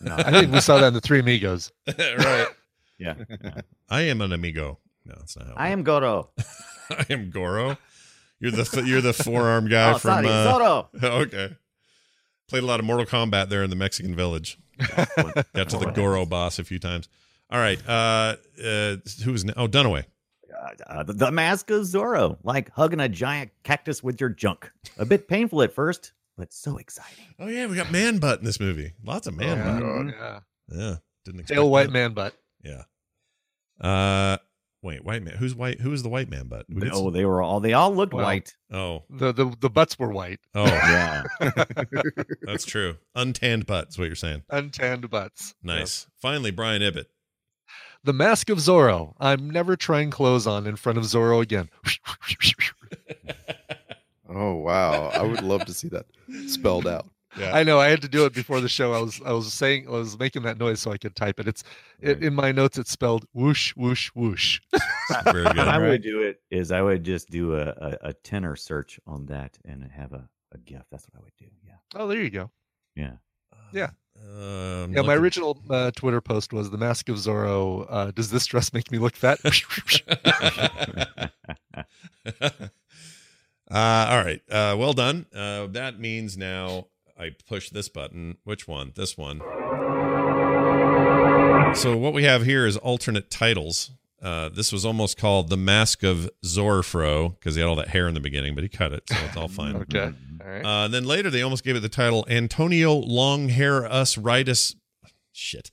No, 0.00 0.14
I 0.16 0.30
think 0.30 0.52
we 0.52 0.60
saw 0.60 0.78
that 0.78 0.88
in 0.88 0.94
the 0.94 1.00
Three 1.00 1.20
Amigos. 1.20 1.72
right. 1.98 2.46
Yeah. 2.98 3.14
I 3.88 4.02
am 4.02 4.20
an 4.20 4.32
amigo. 4.32 4.78
No, 5.04 5.14
it's 5.22 5.36
not. 5.36 5.46
How 5.46 5.52
it 5.52 5.56
I 5.58 5.68
am 5.70 5.82
Goro. 5.82 6.30
I 6.90 7.06
am 7.10 7.30
Goro. 7.30 7.76
You're 8.40 8.52
the 8.52 8.82
you're 8.86 9.00
the 9.00 9.12
forearm 9.12 9.68
guy 9.68 9.92
Oh, 9.92 9.98
from 9.98 10.24
sorry, 10.24 10.26
uh, 10.28 10.58
Zorro. 10.58 11.02
okay. 11.26 11.56
Played 12.48 12.62
a 12.62 12.66
lot 12.66 12.80
of 12.80 12.86
Mortal 12.86 13.04
Kombat 13.06 13.48
there 13.48 13.62
in 13.62 13.70
the 13.70 13.76
Mexican 13.76 14.14
village. 14.14 14.58
Got 14.78 15.68
to 15.70 15.78
the 15.78 15.92
Goro 15.94 16.24
boss 16.24 16.58
a 16.58 16.64
few 16.64 16.78
times. 16.78 17.08
All 17.50 17.58
right. 17.58 17.78
Uh, 17.86 18.36
uh, 18.64 18.96
who 19.24 19.32
was 19.32 19.44
oh 19.56 19.66
Dunaway? 19.68 20.04
Uh, 20.86 21.02
the, 21.02 21.12
the 21.12 21.30
mask 21.30 21.70
of 21.70 21.82
Zorro, 21.82 22.36
like 22.42 22.70
hugging 22.72 23.00
a 23.00 23.08
giant 23.08 23.50
cactus 23.64 24.02
with 24.02 24.20
your 24.20 24.30
junk. 24.30 24.70
A 24.98 25.04
bit 25.04 25.28
painful 25.28 25.62
at 25.62 25.72
first, 25.72 26.12
but 26.36 26.52
so 26.52 26.78
exciting. 26.78 27.24
Oh 27.38 27.46
yeah, 27.48 27.66
we 27.66 27.76
got 27.76 27.90
man 27.92 28.18
butt 28.18 28.38
in 28.40 28.44
this 28.44 28.58
movie. 28.60 28.92
Lots 29.04 29.26
of 29.26 29.36
man 29.36 29.56
yeah, 29.58 29.80
butt. 29.80 30.14
yeah. 30.14 30.40
Yeah, 30.70 30.96
didn't 31.24 31.40
expect 31.40 31.56
Pale 31.56 31.70
white 31.70 31.86
that. 31.86 31.92
man 31.92 32.12
butt. 32.12 32.34
Yeah. 32.62 32.82
Uh, 33.80 34.38
wait, 34.82 35.04
white 35.04 35.22
man. 35.22 35.34
Who's 35.36 35.54
white? 35.54 35.80
Who 35.80 35.90
was 35.90 36.02
the 36.02 36.08
white 36.08 36.30
man 36.30 36.46
butt? 36.48 36.66
Oh, 36.90 37.04
some- 37.04 37.12
they 37.12 37.24
were 37.24 37.42
all 37.42 37.60
they 37.60 37.72
all 37.72 37.94
looked 37.94 38.12
Well, 38.14 38.24
white. 38.24 38.54
oh, 38.72 39.04
The 39.10 39.32
the 39.32 39.54
the 39.60 39.70
butts 39.70 39.98
were 39.98 40.10
white. 40.12 40.40
oh, 40.54 40.64
Yeah. 40.66 41.24
that's 42.42 42.64
true. 42.64 42.96
Untanned 43.14 43.66
butts. 43.66 43.98
what 43.98 44.06
you're 44.06 44.14
saying. 44.14 44.42
Untanned 44.50 45.08
butts. 45.10 45.54
Nice. 45.62 46.06
Finally, 46.20 46.50
Brian 46.52 46.82
Ibbott. 46.82 47.06
The 48.04 48.12
Mask 48.12 48.48
of 48.48 48.58
Zorro. 48.58 49.14
I'm 49.18 49.50
never 49.50 49.76
trying 49.76 50.10
clothes 50.10 50.46
on 50.46 50.66
in 50.66 50.76
front 50.76 50.98
of 50.98 51.04
Zorro 51.04 51.42
again. 51.42 51.68
Oh 54.30 54.56
wow, 54.56 55.08
I 55.08 55.22
would 55.22 55.42
love 55.42 55.64
to 55.64 55.72
see 55.72 55.88
that 55.88 56.04
spelled 56.48 56.86
out. 56.86 57.06
Yeah. 57.40 57.54
I 57.54 57.62
know 57.64 57.78
I 57.80 57.88
had 57.88 58.02
to 58.02 58.08
do 58.08 58.24
it 58.24 58.32
before 58.34 58.60
the 58.60 58.68
show. 58.68 58.92
I 58.92 59.00
was 59.00 59.20
I 59.24 59.32
was 59.32 59.52
saying 59.52 59.86
I 59.88 59.92
was 59.92 60.18
making 60.18 60.42
that 60.42 60.58
noise 60.58 60.80
so 60.80 60.90
I 60.92 60.96
could 60.98 61.14
type 61.16 61.38
it. 61.40 61.48
It's 61.48 61.62
it, 62.00 62.22
in 62.22 62.34
my 62.34 62.52
notes. 62.52 62.78
It's 62.78 62.90
spelled 62.90 63.24
whoosh 63.32 63.74
whoosh 63.76 64.08
whoosh. 64.14 64.60
Very 65.24 65.44
good. 65.44 65.56
How 65.56 65.70
I 65.76 65.78
would 65.78 66.02
do 66.02 66.22
it 66.22 66.40
is 66.50 66.72
I 66.72 66.82
would 66.82 67.04
just 67.04 67.30
do 67.30 67.54
a, 67.54 67.68
a, 67.68 67.98
a 68.08 68.12
tenor 68.12 68.56
search 68.56 68.98
on 69.06 69.26
that 69.26 69.58
and 69.64 69.82
have 69.92 70.12
a, 70.12 70.28
a 70.52 70.58
GIF. 70.58 70.82
That's 70.90 71.06
what 71.08 71.20
I 71.20 71.24
would 71.24 71.36
do. 71.38 71.46
Yeah. 71.66 71.74
Oh, 71.94 72.06
there 72.08 72.20
you 72.20 72.30
go. 72.30 72.50
Yeah. 72.96 73.12
Yeah. 73.72 73.90
Uh, 74.20 74.84
I'm 74.84 74.92
Yeah, 74.92 75.02
my 75.02 75.08
looking- 75.14 75.22
original 75.22 75.62
uh, 75.70 75.90
Twitter 75.92 76.20
post 76.20 76.52
was 76.52 76.70
the 76.70 76.78
Mask 76.78 77.08
of 77.08 77.16
Zorro. 77.16 77.86
Uh, 77.88 78.10
does 78.10 78.30
this 78.30 78.46
dress 78.46 78.72
make 78.72 78.90
me 78.90 78.98
look 78.98 79.14
fat? 79.14 79.38
uh, 83.70 84.06
all 84.10 84.24
right. 84.24 84.40
Uh, 84.50 84.74
well 84.78 84.92
done. 84.92 85.26
Uh, 85.34 85.66
that 85.68 85.98
means 86.00 86.36
now 86.36 86.86
I 87.18 87.30
push 87.48 87.70
this 87.70 87.88
button. 87.88 88.36
Which 88.44 88.68
one? 88.68 88.92
This 88.94 89.18
one. 89.18 89.40
So 91.74 91.96
what 91.96 92.12
we 92.12 92.24
have 92.24 92.44
here 92.44 92.66
is 92.66 92.76
alternate 92.76 93.30
titles. 93.30 93.90
Uh, 94.22 94.48
this 94.48 94.72
was 94.72 94.84
almost 94.84 95.16
called 95.16 95.48
the 95.48 95.56
Mask 95.56 96.02
of 96.02 96.28
Zorfro 96.44 97.38
because 97.38 97.54
he 97.54 97.60
had 97.60 97.68
all 97.68 97.76
that 97.76 97.88
hair 97.88 98.08
in 98.08 98.14
the 98.14 98.20
beginning, 98.20 98.54
but 98.54 98.62
he 98.62 98.68
cut 98.68 98.92
it, 98.92 99.04
so 99.08 99.16
it's 99.26 99.36
all 99.36 99.48
fine. 99.48 99.76
Okay. 99.82 100.12
All 100.44 100.50
right. 100.50 100.64
Uh, 100.64 100.84
and 100.86 100.94
then 100.94 101.04
later 101.04 101.30
they 101.30 101.42
almost 101.42 101.62
gave 101.64 101.76
it 101.76 101.80
the 101.80 101.88
title 101.88 102.24
Antonio 102.28 102.94
Long 102.94 103.48
Hair 103.48 103.86
Us 103.86 104.16
Rides. 104.16 104.76
Shit. 105.32 105.70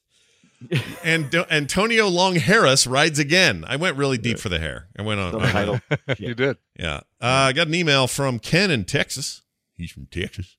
and 1.04 1.30
Do- 1.30 1.46
Antonio 1.50 2.08
Long 2.08 2.36
Harris 2.36 2.88
rides 2.88 3.20
again. 3.20 3.64
I 3.68 3.76
went 3.76 3.98
really 3.98 4.18
deep 4.18 4.40
for 4.40 4.50
the 4.50 4.60
hair. 4.60 4.88
I 4.98 5.02
went 5.02 5.20
on. 5.20 5.34
The 5.34 5.40
I 5.40 5.52
title. 5.52 5.80
you 6.18 6.34
did. 6.34 6.58
yeah. 6.80 6.98
Uh, 7.22 7.50
I 7.50 7.54
got 7.54 7.68
an 7.68 7.76
email 7.76 8.08
from 8.08 8.40
Ken 8.40 8.72
in 8.72 8.86
Texas. 8.86 9.42
He's 9.76 9.92
from 9.92 10.08
Texas. 10.08 10.58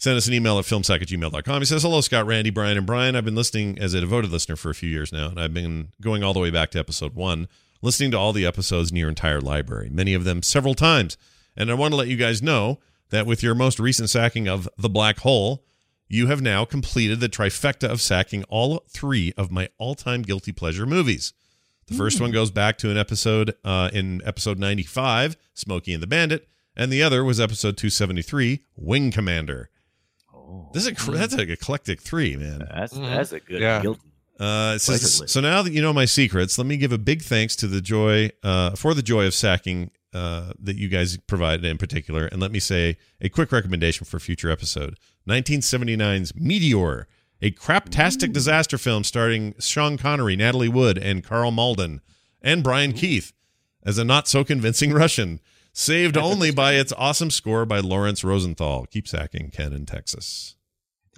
Send 0.00 0.16
us 0.16 0.26
an 0.26 0.32
email 0.32 0.58
at 0.58 0.64
filmsack 0.64 1.02
at 1.02 1.08
gmail.com. 1.08 1.60
He 1.60 1.66
says, 1.66 1.82
Hello, 1.82 2.00
Scott, 2.00 2.24
Randy, 2.24 2.48
Brian, 2.48 2.78
and 2.78 2.86
Brian. 2.86 3.14
I've 3.14 3.26
been 3.26 3.34
listening 3.34 3.78
as 3.78 3.92
a 3.92 4.00
devoted 4.00 4.32
listener 4.32 4.56
for 4.56 4.70
a 4.70 4.74
few 4.74 4.88
years 4.88 5.12
now, 5.12 5.28
and 5.28 5.38
I've 5.38 5.52
been 5.52 5.88
going 6.00 6.24
all 6.24 6.32
the 6.32 6.40
way 6.40 6.48
back 6.48 6.70
to 6.70 6.78
episode 6.78 7.14
one, 7.14 7.48
listening 7.82 8.10
to 8.12 8.18
all 8.18 8.32
the 8.32 8.46
episodes 8.46 8.90
in 8.90 8.96
your 8.96 9.10
entire 9.10 9.42
library, 9.42 9.90
many 9.90 10.14
of 10.14 10.24
them 10.24 10.42
several 10.42 10.72
times. 10.72 11.18
And 11.54 11.70
I 11.70 11.74
want 11.74 11.92
to 11.92 11.96
let 11.96 12.08
you 12.08 12.16
guys 12.16 12.40
know 12.40 12.80
that 13.10 13.26
with 13.26 13.42
your 13.42 13.54
most 13.54 13.78
recent 13.78 14.08
sacking 14.08 14.48
of 14.48 14.66
The 14.78 14.88
Black 14.88 15.18
Hole, 15.18 15.64
you 16.08 16.28
have 16.28 16.40
now 16.40 16.64
completed 16.64 17.20
the 17.20 17.28
trifecta 17.28 17.90
of 17.90 18.00
sacking 18.00 18.42
all 18.44 18.82
three 18.88 19.34
of 19.36 19.52
my 19.52 19.68
all 19.76 19.94
time 19.94 20.22
guilty 20.22 20.50
pleasure 20.50 20.86
movies. 20.86 21.34
The 21.88 21.94
first 21.94 22.22
one 22.22 22.30
goes 22.30 22.50
back 22.50 22.78
to 22.78 22.90
an 22.90 22.96
episode 22.96 23.54
uh, 23.66 23.90
in 23.92 24.22
episode 24.24 24.58
95, 24.58 25.36
Smokey 25.52 25.92
and 25.92 26.02
the 26.02 26.06
Bandit, 26.06 26.48
and 26.74 26.90
the 26.90 27.02
other 27.02 27.22
was 27.22 27.38
episode 27.38 27.76
273, 27.76 28.62
Wing 28.76 29.10
Commander. 29.10 29.68
This 30.72 30.86
is 30.86 31.08
a, 31.08 31.10
that's 31.12 31.34
an 31.34 31.50
eclectic 31.50 32.00
three, 32.00 32.36
man. 32.36 32.66
That's 32.72 32.92
that's 32.92 33.32
a 33.32 33.40
good 33.40 33.60
Yeah. 33.60 33.82
guilty. 33.82 34.00
Uh, 34.38 34.78
says, 34.78 35.22
so 35.26 35.40
now 35.42 35.60
that 35.60 35.72
you 35.72 35.82
know 35.82 35.92
my 35.92 36.06
secrets, 36.06 36.56
let 36.56 36.66
me 36.66 36.78
give 36.78 36.92
a 36.92 36.98
big 36.98 37.20
thanks 37.22 37.54
to 37.56 37.66
the 37.66 37.82
joy 37.82 38.30
uh, 38.42 38.70
for 38.74 38.94
the 38.94 39.02
joy 39.02 39.26
of 39.26 39.34
sacking 39.34 39.90
uh, 40.14 40.52
that 40.58 40.76
you 40.76 40.88
guys 40.88 41.18
provided 41.26 41.64
in 41.66 41.76
particular, 41.76 42.24
and 42.26 42.40
let 42.40 42.50
me 42.50 42.58
say 42.58 42.96
a 43.20 43.28
quick 43.28 43.52
recommendation 43.52 44.06
for 44.06 44.16
a 44.16 44.20
future 44.20 44.50
episode: 44.50 44.96
1979's 45.28 46.34
Meteor, 46.34 47.06
a 47.42 47.50
craptastic 47.50 48.32
disaster 48.32 48.78
film 48.78 49.04
starring 49.04 49.54
Sean 49.58 49.96
Connery, 49.98 50.36
Natalie 50.36 50.68
Wood, 50.68 50.96
and 50.98 51.22
Karl 51.22 51.50
Malden, 51.50 52.00
and 52.40 52.62
Brian 52.64 52.92
Keith 52.92 53.32
as 53.84 53.98
a 53.98 54.04
not 54.04 54.26
so 54.28 54.42
convincing 54.44 54.92
Russian. 54.92 55.40
Saved 55.72 56.16
only 56.16 56.50
by 56.50 56.74
its 56.74 56.92
awesome 56.96 57.30
score 57.30 57.64
by 57.64 57.78
Laurence 57.80 58.24
Rosenthal. 58.24 58.86
Keep 58.86 59.06
sacking 59.08 59.50
Ken 59.50 59.72
in 59.72 59.86
Texas. 59.86 60.56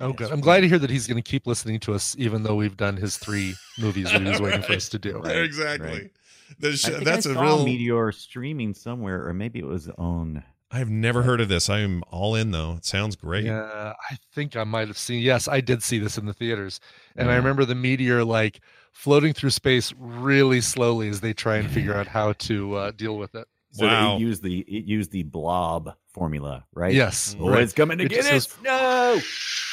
Oh, 0.01 0.13
good. 0.13 0.31
I'm 0.33 0.41
glad 0.41 0.61
to 0.61 0.69
hear 0.69 0.79
that 0.79 0.91
he's 0.91 1.07
going 1.07 1.23
to 1.23 1.29
keep 1.29 1.47
listening 1.47 1.79
to 1.81 1.95
us, 1.95 2.15
even 2.19 2.43
though 2.43 2.55
we've 2.55 2.77
done 2.77 2.97
his 2.97 3.17
three 3.17 3.55
movies 3.79 4.11
that 4.11 4.21
he 4.23 4.29
was 4.29 4.41
waiting 4.41 4.63
for 4.63 4.73
us 4.73 4.89
to 4.91 4.99
do. 4.99 5.19
Right, 5.25 5.37
exactly. 5.39 5.89
right. 5.89 6.11
The 6.59 6.77
sh- 6.77 6.87
I 6.87 6.91
think 6.91 7.05
that's 7.05 7.27
I 7.27 7.31
a 7.31 7.35
saw 7.35 7.43
real. 7.43 7.65
Meteor 7.65 8.13
streaming 8.13 8.75
somewhere, 8.75 9.27
or 9.27 9.33
maybe 9.33 9.59
it 9.59 9.67
was 9.67 9.89
on. 9.97 10.43
I've 10.71 10.91
never 10.91 11.23
heard 11.23 11.41
of 11.41 11.49
this. 11.49 11.69
I'm 11.71 12.03
all 12.11 12.35
in 12.35 12.51
though. 12.51 12.75
It 12.79 12.85
sounds 12.85 13.17
great. 13.17 13.45
Yeah, 13.45 13.93
I 14.11 14.17
think 14.35 14.57
I 14.57 14.65
might 14.65 14.89
have 14.89 14.99
seen. 14.99 15.23
Yes, 15.23 15.49
I 15.49 15.61
did 15.61 15.83
see 15.83 15.99
this 15.99 16.19
in 16.19 16.27
the 16.27 16.33
theaters, 16.35 16.81
and 17.17 17.31
I 17.31 17.37
remember 17.37 17.65
the 17.65 17.75
meteor 17.75 18.25
like 18.25 18.61
floating 18.93 19.33
through 19.33 19.51
space 19.51 19.95
really 19.99 20.61
slowly 20.61 21.09
as 21.09 21.21
they 21.21 21.33
try 21.33 21.57
and 21.57 21.71
figure 21.71 21.95
out 21.99 22.07
how 22.07 22.33
to 22.35 22.75
uh, 22.75 22.91
deal 22.91 23.17
with 23.17 23.35
it. 23.35 23.47
So 23.75 23.87
Wow. 23.87 24.17
it 24.17 24.21
used 24.21 24.43
the 24.43 24.61
it 24.61 24.85
used 24.85 25.11
the 25.13 25.23
blob 25.23 25.95
formula, 26.13 26.67
right? 26.75 26.95
Yes, 26.95 27.35
Oh, 27.41 27.49
right. 27.49 27.63
it's 27.63 27.73
coming 27.73 27.97
to 27.99 28.05
It 28.05 28.11
get 28.11 28.27
us. 28.27 28.55
No, 28.63 29.19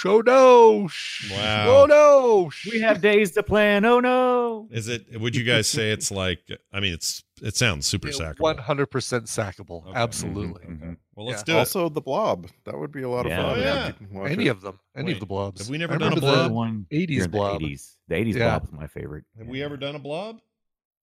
Oh 0.06 0.22
no! 0.26 0.88
sh- 0.88 1.30
Wow. 1.34 1.66
Oh 1.68 1.86
no! 1.86 2.52
we 2.72 2.80
have 2.80 3.02
days 3.02 3.32
to 3.32 3.44
plan. 3.44 3.84
Oh 3.84 4.00
no! 4.00 4.70
Is 4.72 4.88
it? 4.88 5.20
Would 5.20 5.36
you 5.36 5.44
guys 5.44 5.68
say 5.68 5.92
it's 5.92 6.10
like? 6.12 6.40
I 6.72 6.80
mean, 6.80 6.94
it's 6.94 7.26
it 7.42 7.58
sounds 7.58 7.86
super 7.88 8.08
sackable. 8.08 8.40
One 8.40 8.58
hundred 8.58 8.86
percent 8.86 9.26
sackable. 9.26 9.86
Okay. 9.88 10.00
Absolutely. 10.00 10.64
Mhm. 10.66 10.96
Well, 11.16 11.26
let's 11.26 11.42
Yeah. 11.42 11.44
do 11.46 11.52
it. 11.52 11.60
Also, 11.60 11.90
the 11.90 12.00
Blob. 12.00 12.48
That 12.64 12.80
would 12.80 12.94
be 12.94 13.02
a 13.02 13.10
lot 13.10 13.26
of 13.26 13.32
Yeah. 13.34 13.42
fun. 13.42 13.58
Oh, 13.58 13.62
yeah. 13.62 13.88
You 13.88 13.94
can 13.94 14.10
watch 14.14 14.32
Any 14.32 14.46
it. 14.48 14.50
of 14.52 14.62
them. 14.62 14.80
Any 14.96 15.12
of 15.12 15.20
the 15.20 15.26
blobs. 15.26 15.60
have 15.60 15.70
we 15.70 15.78
never 15.78 15.96
I 15.96 15.98
done 15.98 16.14
a 16.14 16.22
blob? 16.22 16.48
the 16.48 16.54
one 16.54 16.86
80s 16.90 17.08
during 17.18 17.32
blob. 17.32 17.60
The 17.60 17.66
80s, 17.66 17.98
the 18.08 18.16
80s 18.16 18.36
Yeah. 18.38 18.48
blob 18.60 18.64
is 18.64 18.72
my 18.72 18.88
favorite. 18.88 19.26
Have 19.38 19.48
we 19.48 19.62
ever 19.62 19.76
done 19.76 19.96
a 19.96 20.00
blob? 20.00 20.40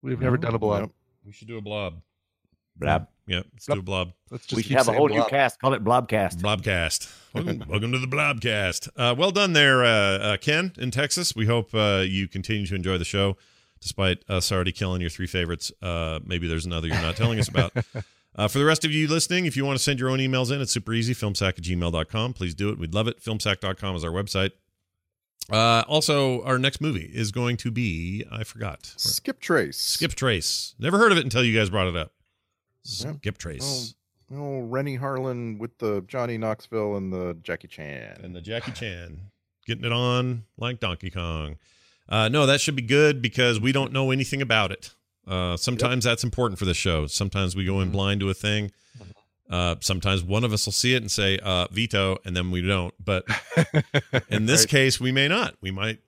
We've 0.01 0.19
never 0.21 0.39
done 0.39 0.55
a 0.55 0.59
blob. 0.59 0.81
Nope. 0.85 0.95
We 1.27 1.33
should 1.33 1.49
do 1.49 1.59
a 1.59 1.61
blob. 1.63 2.01
Blob. 2.79 3.09
Yeah, 3.27 3.43
let's 3.53 3.67
do 3.67 3.73
a 3.73 3.83
blob. 3.83 4.13
Let's 4.31 4.47
just 4.47 4.57
We 4.57 4.63
should 4.63 4.73
have 4.73 4.83
a 4.83 4.85
saying 4.87 4.99
whole 4.99 5.09
new 5.09 5.25
cast. 5.25 5.61
Call 5.61 5.75
it 5.75 5.83
Blobcast. 5.83 6.37
Blobcast. 6.37 7.13
Welcome, 7.35 7.65
welcome 7.69 7.93
to 7.93 7.99
the 7.99 8.07
Blobcast. 8.07 8.89
Uh, 8.97 9.15
well 9.19 9.31
done 9.31 9.53
there, 9.53 9.85
uh, 9.85 9.89
uh, 9.89 10.37
Ken 10.39 10.73
in 10.79 10.91
Texas. 10.91 11.37
We 11.37 11.45
hope 11.45 11.75
uh, 11.75 12.03
you 12.07 12.29
continue 12.29 12.65
to 12.67 12.75
enjoy 12.75 12.97
the 12.97 13.05
show, 13.05 13.37
despite 13.79 14.21
us 14.27 14.51
already 14.51 14.73
killing 14.73 15.03
your 15.03 15.11
three 15.11 15.27
favorites. 15.27 15.71
Uh, 15.83 16.21
maybe 16.25 16.49
there's 16.49 16.65
another 16.65 16.89
you're 16.89 16.97
not 17.03 17.17
telling 17.17 17.39
us 17.39 17.49
about. 17.49 17.73
Uh, 18.39 18.47
for 18.47 18.59
the 18.59 18.67
rest 18.67 18.85
of 18.85 18.93
you 18.93 19.09
listening, 19.09 19.47
if 19.47 19.57
you 19.57 19.65
want 19.65 19.79
to 19.79 19.83
send 19.83 19.99
your 19.99 20.11
own 20.11 20.19
emails 20.19 20.53
in, 20.53 20.61
it's 20.61 20.71
super 20.71 20.93
easy. 20.93 21.15
Filmsack 21.15 21.57
at 21.57 21.63
gmail.com. 21.63 22.35
Please 22.35 22.55
do 22.55 22.69
it. 22.69 22.79
We'd 22.79 22.93
love 22.93 23.09
it. 23.09 23.19
Filmsack.com 23.19 23.97
is 23.97 24.05
our 24.05 24.11
website. 24.11 24.51
Uh, 25.51 25.85
also, 25.89 26.43
our 26.43 26.59
next 26.59 26.83
movie 26.83 27.11
is 27.15 27.33
going 27.33 27.57
to 27.57 27.71
be, 27.71 28.27
I 28.31 28.45
forgot. 28.45 28.93
Skip 28.97 29.41
Trace. 29.41 29.79
Skip 29.79 30.15
Trace. 30.15 30.75
Never 30.79 30.99
heard 30.99 31.13
of 31.13 31.19
it 31.19 31.25
until 31.25 31.43
you 31.43 31.59
guys 31.59 31.71
brought 31.71 31.89
it 31.89 31.97
up. 31.97 32.13
Yeah. 32.87 33.13
Skip 33.17 33.39
Trace. 33.39 33.95
Oh, 34.35 34.61
Renny 34.63 34.99
Harlin 34.99 35.59
with 35.59 35.79
the 35.79 36.03
Johnny 36.09 36.37
Knoxville 36.39 36.97
and 36.97 37.13
the 37.13 37.37
Jackie 37.43 37.69
Chan. 37.69 38.21
and 38.23 38.35
the 38.35 38.41
Jackie 38.41 38.73
Chan 38.73 39.21
getting 39.67 39.85
it 39.85 39.93
on 39.93 40.45
like 40.59 40.81
Donkey 40.81 41.11
Kong. 41.11 41.57
Uh, 42.09 42.29
no, 42.29 42.47
that 42.47 42.61
should 42.61 42.77
be 42.77 42.83
good 42.83 43.21
because 43.23 43.61
we 43.61 43.73
don't 43.73 43.93
know 43.93 44.11
anything 44.11 44.41
about 44.43 44.71
it. 44.73 44.95
Uh, 45.27 45.57
sometimes 45.57 46.05
that's 46.05 46.23
important 46.25 46.59
for 46.59 46.65
the 46.65 46.75
show. 46.75 47.07
Sometimes 47.09 47.57
we 47.57 47.65
go 47.65 47.81
in 47.81 47.91
blind 47.91 48.21
to 48.21 48.31
a 48.31 48.35
thing. 48.35 48.71
Uh, 49.51 49.77
sometimes 49.81 50.23
one 50.25 50.43
of 50.45 50.53
us 50.53 50.67
will 50.67 50.73
see 50.73 50.95
it 50.95 51.03
and 51.03 51.11
say 51.11 51.39
uh, 51.41 51.67
veto, 51.71 52.17
and 52.25 52.37
then 52.37 52.51
we 52.51 52.63
don't. 52.63 52.95
But 53.05 53.25
in 54.29 54.47
this 54.47 54.63
Right. 54.63 54.69
case, 54.69 55.01
we 55.01 55.13
may 55.13 55.29
not. 55.29 55.55
We 55.61 55.71
might. 55.71 55.99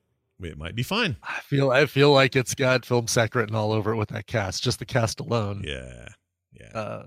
It 0.41 0.57
might 0.57 0.73
be 0.75 0.83
fine. 0.83 1.17
I 1.21 1.39
feel 1.41 1.69
I 1.71 1.85
feel 1.85 2.13
like 2.13 2.35
it's 2.37 2.55
got 2.55 2.85
film 2.85 3.07
sack 3.07 3.35
written 3.35 3.55
all 3.55 3.73
over 3.73 3.91
it 3.91 3.97
with 3.97 4.07
that 4.09 4.25
cast, 4.25 4.63
just 4.63 4.79
the 4.79 4.85
cast 4.85 5.19
alone. 5.19 5.63
Yeah, 5.65 6.07
yeah. 6.59 6.79
Uh, 6.79 7.05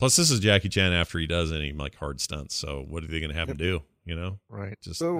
Plus, 0.00 0.16
this 0.16 0.30
is 0.30 0.40
Jackie 0.40 0.70
Chan 0.70 0.94
after 0.94 1.18
he 1.18 1.26
does 1.26 1.52
any 1.52 1.72
like 1.72 1.94
hard 1.94 2.22
stunts. 2.22 2.56
So 2.56 2.86
what 2.88 3.04
are 3.04 3.06
they 3.06 3.20
going 3.20 3.32
to 3.32 3.38
have 3.38 3.50
him 3.50 3.58
do? 3.58 3.82
You 4.06 4.16
know, 4.16 4.38
right. 4.48 4.74
just 4.82 4.98
So 4.98 5.18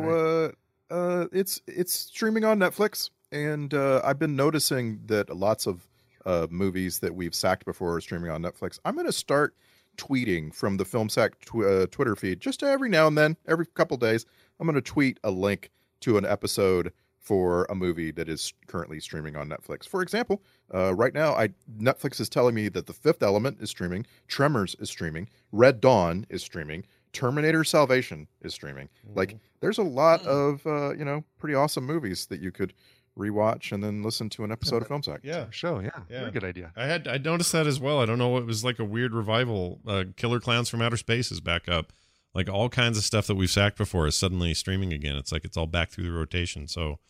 uh, 0.90 0.92
uh, 0.92 1.26
it's 1.32 1.60
it's 1.66 1.92
streaming 1.92 2.44
on 2.44 2.58
Netflix, 2.58 3.10
and 3.30 3.72
uh, 3.74 4.00
I've 4.02 4.18
been 4.18 4.36
noticing 4.36 5.00
that 5.06 5.36
lots 5.36 5.66
of 5.66 5.86
uh, 6.24 6.46
movies 6.50 6.98
that 7.00 7.14
we've 7.14 7.34
sacked 7.34 7.66
before 7.66 7.94
are 7.96 8.00
streaming 8.00 8.30
on 8.30 8.42
Netflix. 8.42 8.78
I'm 8.86 8.94
going 8.94 9.06
to 9.06 9.12
start 9.12 9.54
tweeting 9.98 10.54
from 10.54 10.78
the 10.78 10.86
Film 10.86 11.10
Sack 11.10 11.38
tw- 11.40 11.56
uh, 11.56 11.86
Twitter 11.90 12.16
feed 12.16 12.40
just 12.40 12.62
every 12.62 12.88
now 12.88 13.06
and 13.06 13.18
then, 13.18 13.36
every 13.46 13.66
couple 13.66 13.98
days. 13.98 14.24
I'm 14.58 14.66
going 14.66 14.74
to 14.76 14.80
tweet 14.80 15.20
a 15.24 15.30
link 15.30 15.70
to 16.00 16.16
an 16.16 16.24
episode 16.24 16.92
for 17.20 17.64
a 17.68 17.74
movie 17.74 18.10
that 18.10 18.28
is 18.28 18.52
currently 18.66 18.98
streaming 18.98 19.36
on 19.36 19.48
Netflix. 19.48 19.86
For 19.86 20.00
example, 20.02 20.42
uh, 20.74 20.94
right 20.94 21.12
now, 21.14 21.34
I 21.34 21.50
Netflix 21.78 22.18
is 22.20 22.28
telling 22.28 22.54
me 22.54 22.68
that 22.70 22.86
The 22.86 22.92
Fifth 22.92 23.22
Element 23.22 23.58
is 23.60 23.68
streaming, 23.70 24.06
Tremors 24.26 24.74
is 24.80 24.88
streaming, 24.88 25.28
Red 25.52 25.80
Dawn 25.80 26.24
is 26.30 26.42
streaming, 26.42 26.84
Terminator 27.12 27.62
Salvation 27.62 28.26
is 28.40 28.54
streaming. 28.54 28.88
Like, 29.14 29.36
there's 29.60 29.78
a 29.78 29.82
lot 29.82 30.22
of 30.26 30.66
uh, 30.66 30.94
you 30.94 31.04
know 31.04 31.22
pretty 31.38 31.54
awesome 31.54 31.84
movies 31.84 32.26
that 32.26 32.40
you 32.40 32.50
could 32.50 32.72
rewatch 33.18 33.72
and 33.72 33.82
then 33.84 34.02
listen 34.02 34.30
to 34.30 34.44
an 34.44 34.52
episode 34.52 34.80
of 34.80 34.88
Film 34.88 35.02
Sack. 35.02 35.20
yeah. 35.22 35.46
show, 35.50 35.80
yeah, 35.80 35.90
Yeah. 36.08 36.20
very 36.20 36.30
good 36.30 36.44
idea. 36.44 36.72
I 36.76 36.86
had 36.86 37.06
I 37.06 37.18
noticed 37.18 37.52
that 37.52 37.66
as 37.66 37.78
well. 37.78 38.00
I 38.00 38.06
don't 38.06 38.18
know. 38.18 38.38
It 38.38 38.46
was 38.46 38.64
like 38.64 38.78
a 38.78 38.84
weird 38.84 39.12
revival. 39.12 39.80
Uh, 39.86 40.04
Killer 40.16 40.40
Clowns 40.40 40.68
from 40.70 40.80
Outer 40.80 40.96
Space 40.96 41.30
is 41.30 41.40
back 41.40 41.68
up. 41.68 41.92
Like 42.32 42.48
all 42.48 42.68
kinds 42.68 42.96
of 42.96 43.04
stuff 43.04 43.26
that 43.26 43.34
we've 43.34 43.50
sacked 43.50 43.76
before 43.76 44.06
is 44.06 44.14
suddenly 44.16 44.54
streaming 44.54 44.92
again. 44.92 45.16
It's 45.16 45.32
like 45.32 45.44
it's 45.44 45.56
all 45.56 45.66
back 45.66 45.90
through 45.90 46.04
the 46.04 46.12
rotation. 46.12 46.68
So 46.68 47.00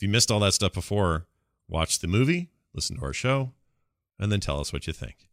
if 0.00 0.04
you 0.04 0.08
missed 0.08 0.30
all 0.30 0.40
that 0.40 0.54
stuff 0.54 0.72
before, 0.72 1.26
watch 1.68 1.98
the 1.98 2.06
movie, 2.06 2.48
listen 2.72 2.96
to 2.96 3.04
our 3.04 3.12
show, 3.12 3.52
and 4.18 4.32
then 4.32 4.40
tell 4.40 4.58
us 4.58 4.72
what 4.72 4.86
you 4.86 4.94
think. 4.94 5.28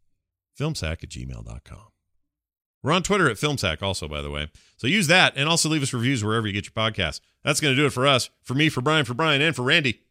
Filmsack 0.59 1.01
at 1.03 1.09
gmail.com. 1.09 1.87
We're 2.83 2.91
on 2.91 3.01
Twitter 3.01 3.29
at 3.29 3.37
Filmsack 3.37 3.81
also, 3.81 4.09
by 4.09 4.21
the 4.21 4.29
way. 4.29 4.51
So 4.75 4.87
use 4.87 5.07
that 5.07 5.31
and 5.37 5.47
also 5.47 5.69
leave 5.69 5.83
us 5.83 5.93
reviews 5.93 6.21
wherever 6.21 6.45
you 6.47 6.51
get 6.51 6.65
your 6.65 6.73
podcasts. 6.73 7.21
That's 7.45 7.61
going 7.61 7.77
to 7.77 7.81
do 7.81 7.85
it 7.85 7.93
for 7.93 8.05
us, 8.05 8.29
for 8.43 8.55
me, 8.55 8.67
for 8.67 8.81
Brian, 8.81 9.05
for 9.05 9.13
Brian, 9.13 9.41
and 9.41 9.55
for 9.55 9.61
Randy. 9.61 10.01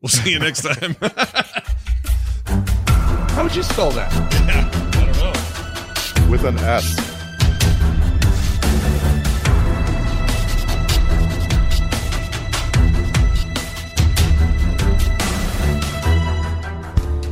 We'll 0.00 0.08
see 0.08 0.30
you 0.30 0.38
next 0.38 0.62
time. 0.62 0.96
How 3.34 3.42
would 3.42 3.54
you 3.54 3.62
spell 3.62 3.90
that? 3.90 4.10
I 4.96 5.12
don't 6.14 6.24
know. 6.24 6.30
With 6.30 6.44
an 6.44 6.58
S. 6.58 7.09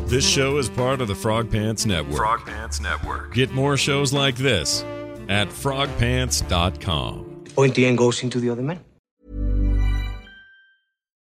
This 0.09 0.27
show 0.27 0.57
is 0.57 0.71
part 0.71 1.03
of 1.03 1.09
the 1.09 1.15
Frog 1.15 1.51
Pants 1.51 1.85
Network. 1.85 2.17
Frog 2.17 2.47
Pants 2.47 2.81
Network. 2.81 3.35
Get 3.35 3.51
more 3.51 3.77
shows 3.77 4.11
like 4.11 4.37
this 4.37 4.83
at 5.29 5.49
frogpants.com. 5.49 7.45
Point 7.55 7.75
the 7.75 7.85
end 7.85 7.99
goes 7.99 8.23
into 8.23 8.41
the 8.41 8.49
other 8.49 8.63
man. 8.63 8.81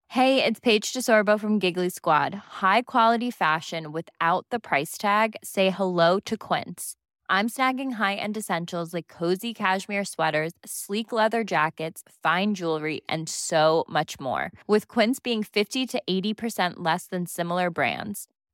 Hey, 0.07 0.45
it's 0.45 0.61
Paige 0.61 0.93
DeSorbo 0.93 1.41
from 1.41 1.59
Giggly 1.59 1.89
Squad. 1.91 2.35
High 2.63 2.83
quality 2.83 3.33
fashion 3.33 3.91
without 3.91 4.47
the 4.53 4.61
price 4.61 4.97
tag. 4.97 5.35
Say 5.43 5.71
hello 5.71 6.21
to 6.21 6.37
Quince. 6.37 6.95
I'm 7.29 7.49
snagging 7.49 7.95
high-end 7.95 8.37
essentials 8.37 8.95
like 8.95 9.09
cozy 9.09 9.53
cashmere 9.53 10.05
sweaters, 10.05 10.53
sleek 10.65 11.11
leather 11.11 11.43
jackets, 11.43 12.05
fine 12.23 12.55
jewelry, 12.55 13.01
and 13.09 13.29
so 13.29 13.85
much 13.89 14.21
more. 14.21 14.53
With 14.69 14.87
Quince 14.87 15.19
being 15.19 15.43
50 15.43 15.87
to 15.89 16.01
80% 16.09 16.75
less 16.77 17.07
than 17.09 17.27
similar 17.27 17.69
brands. 17.69 18.29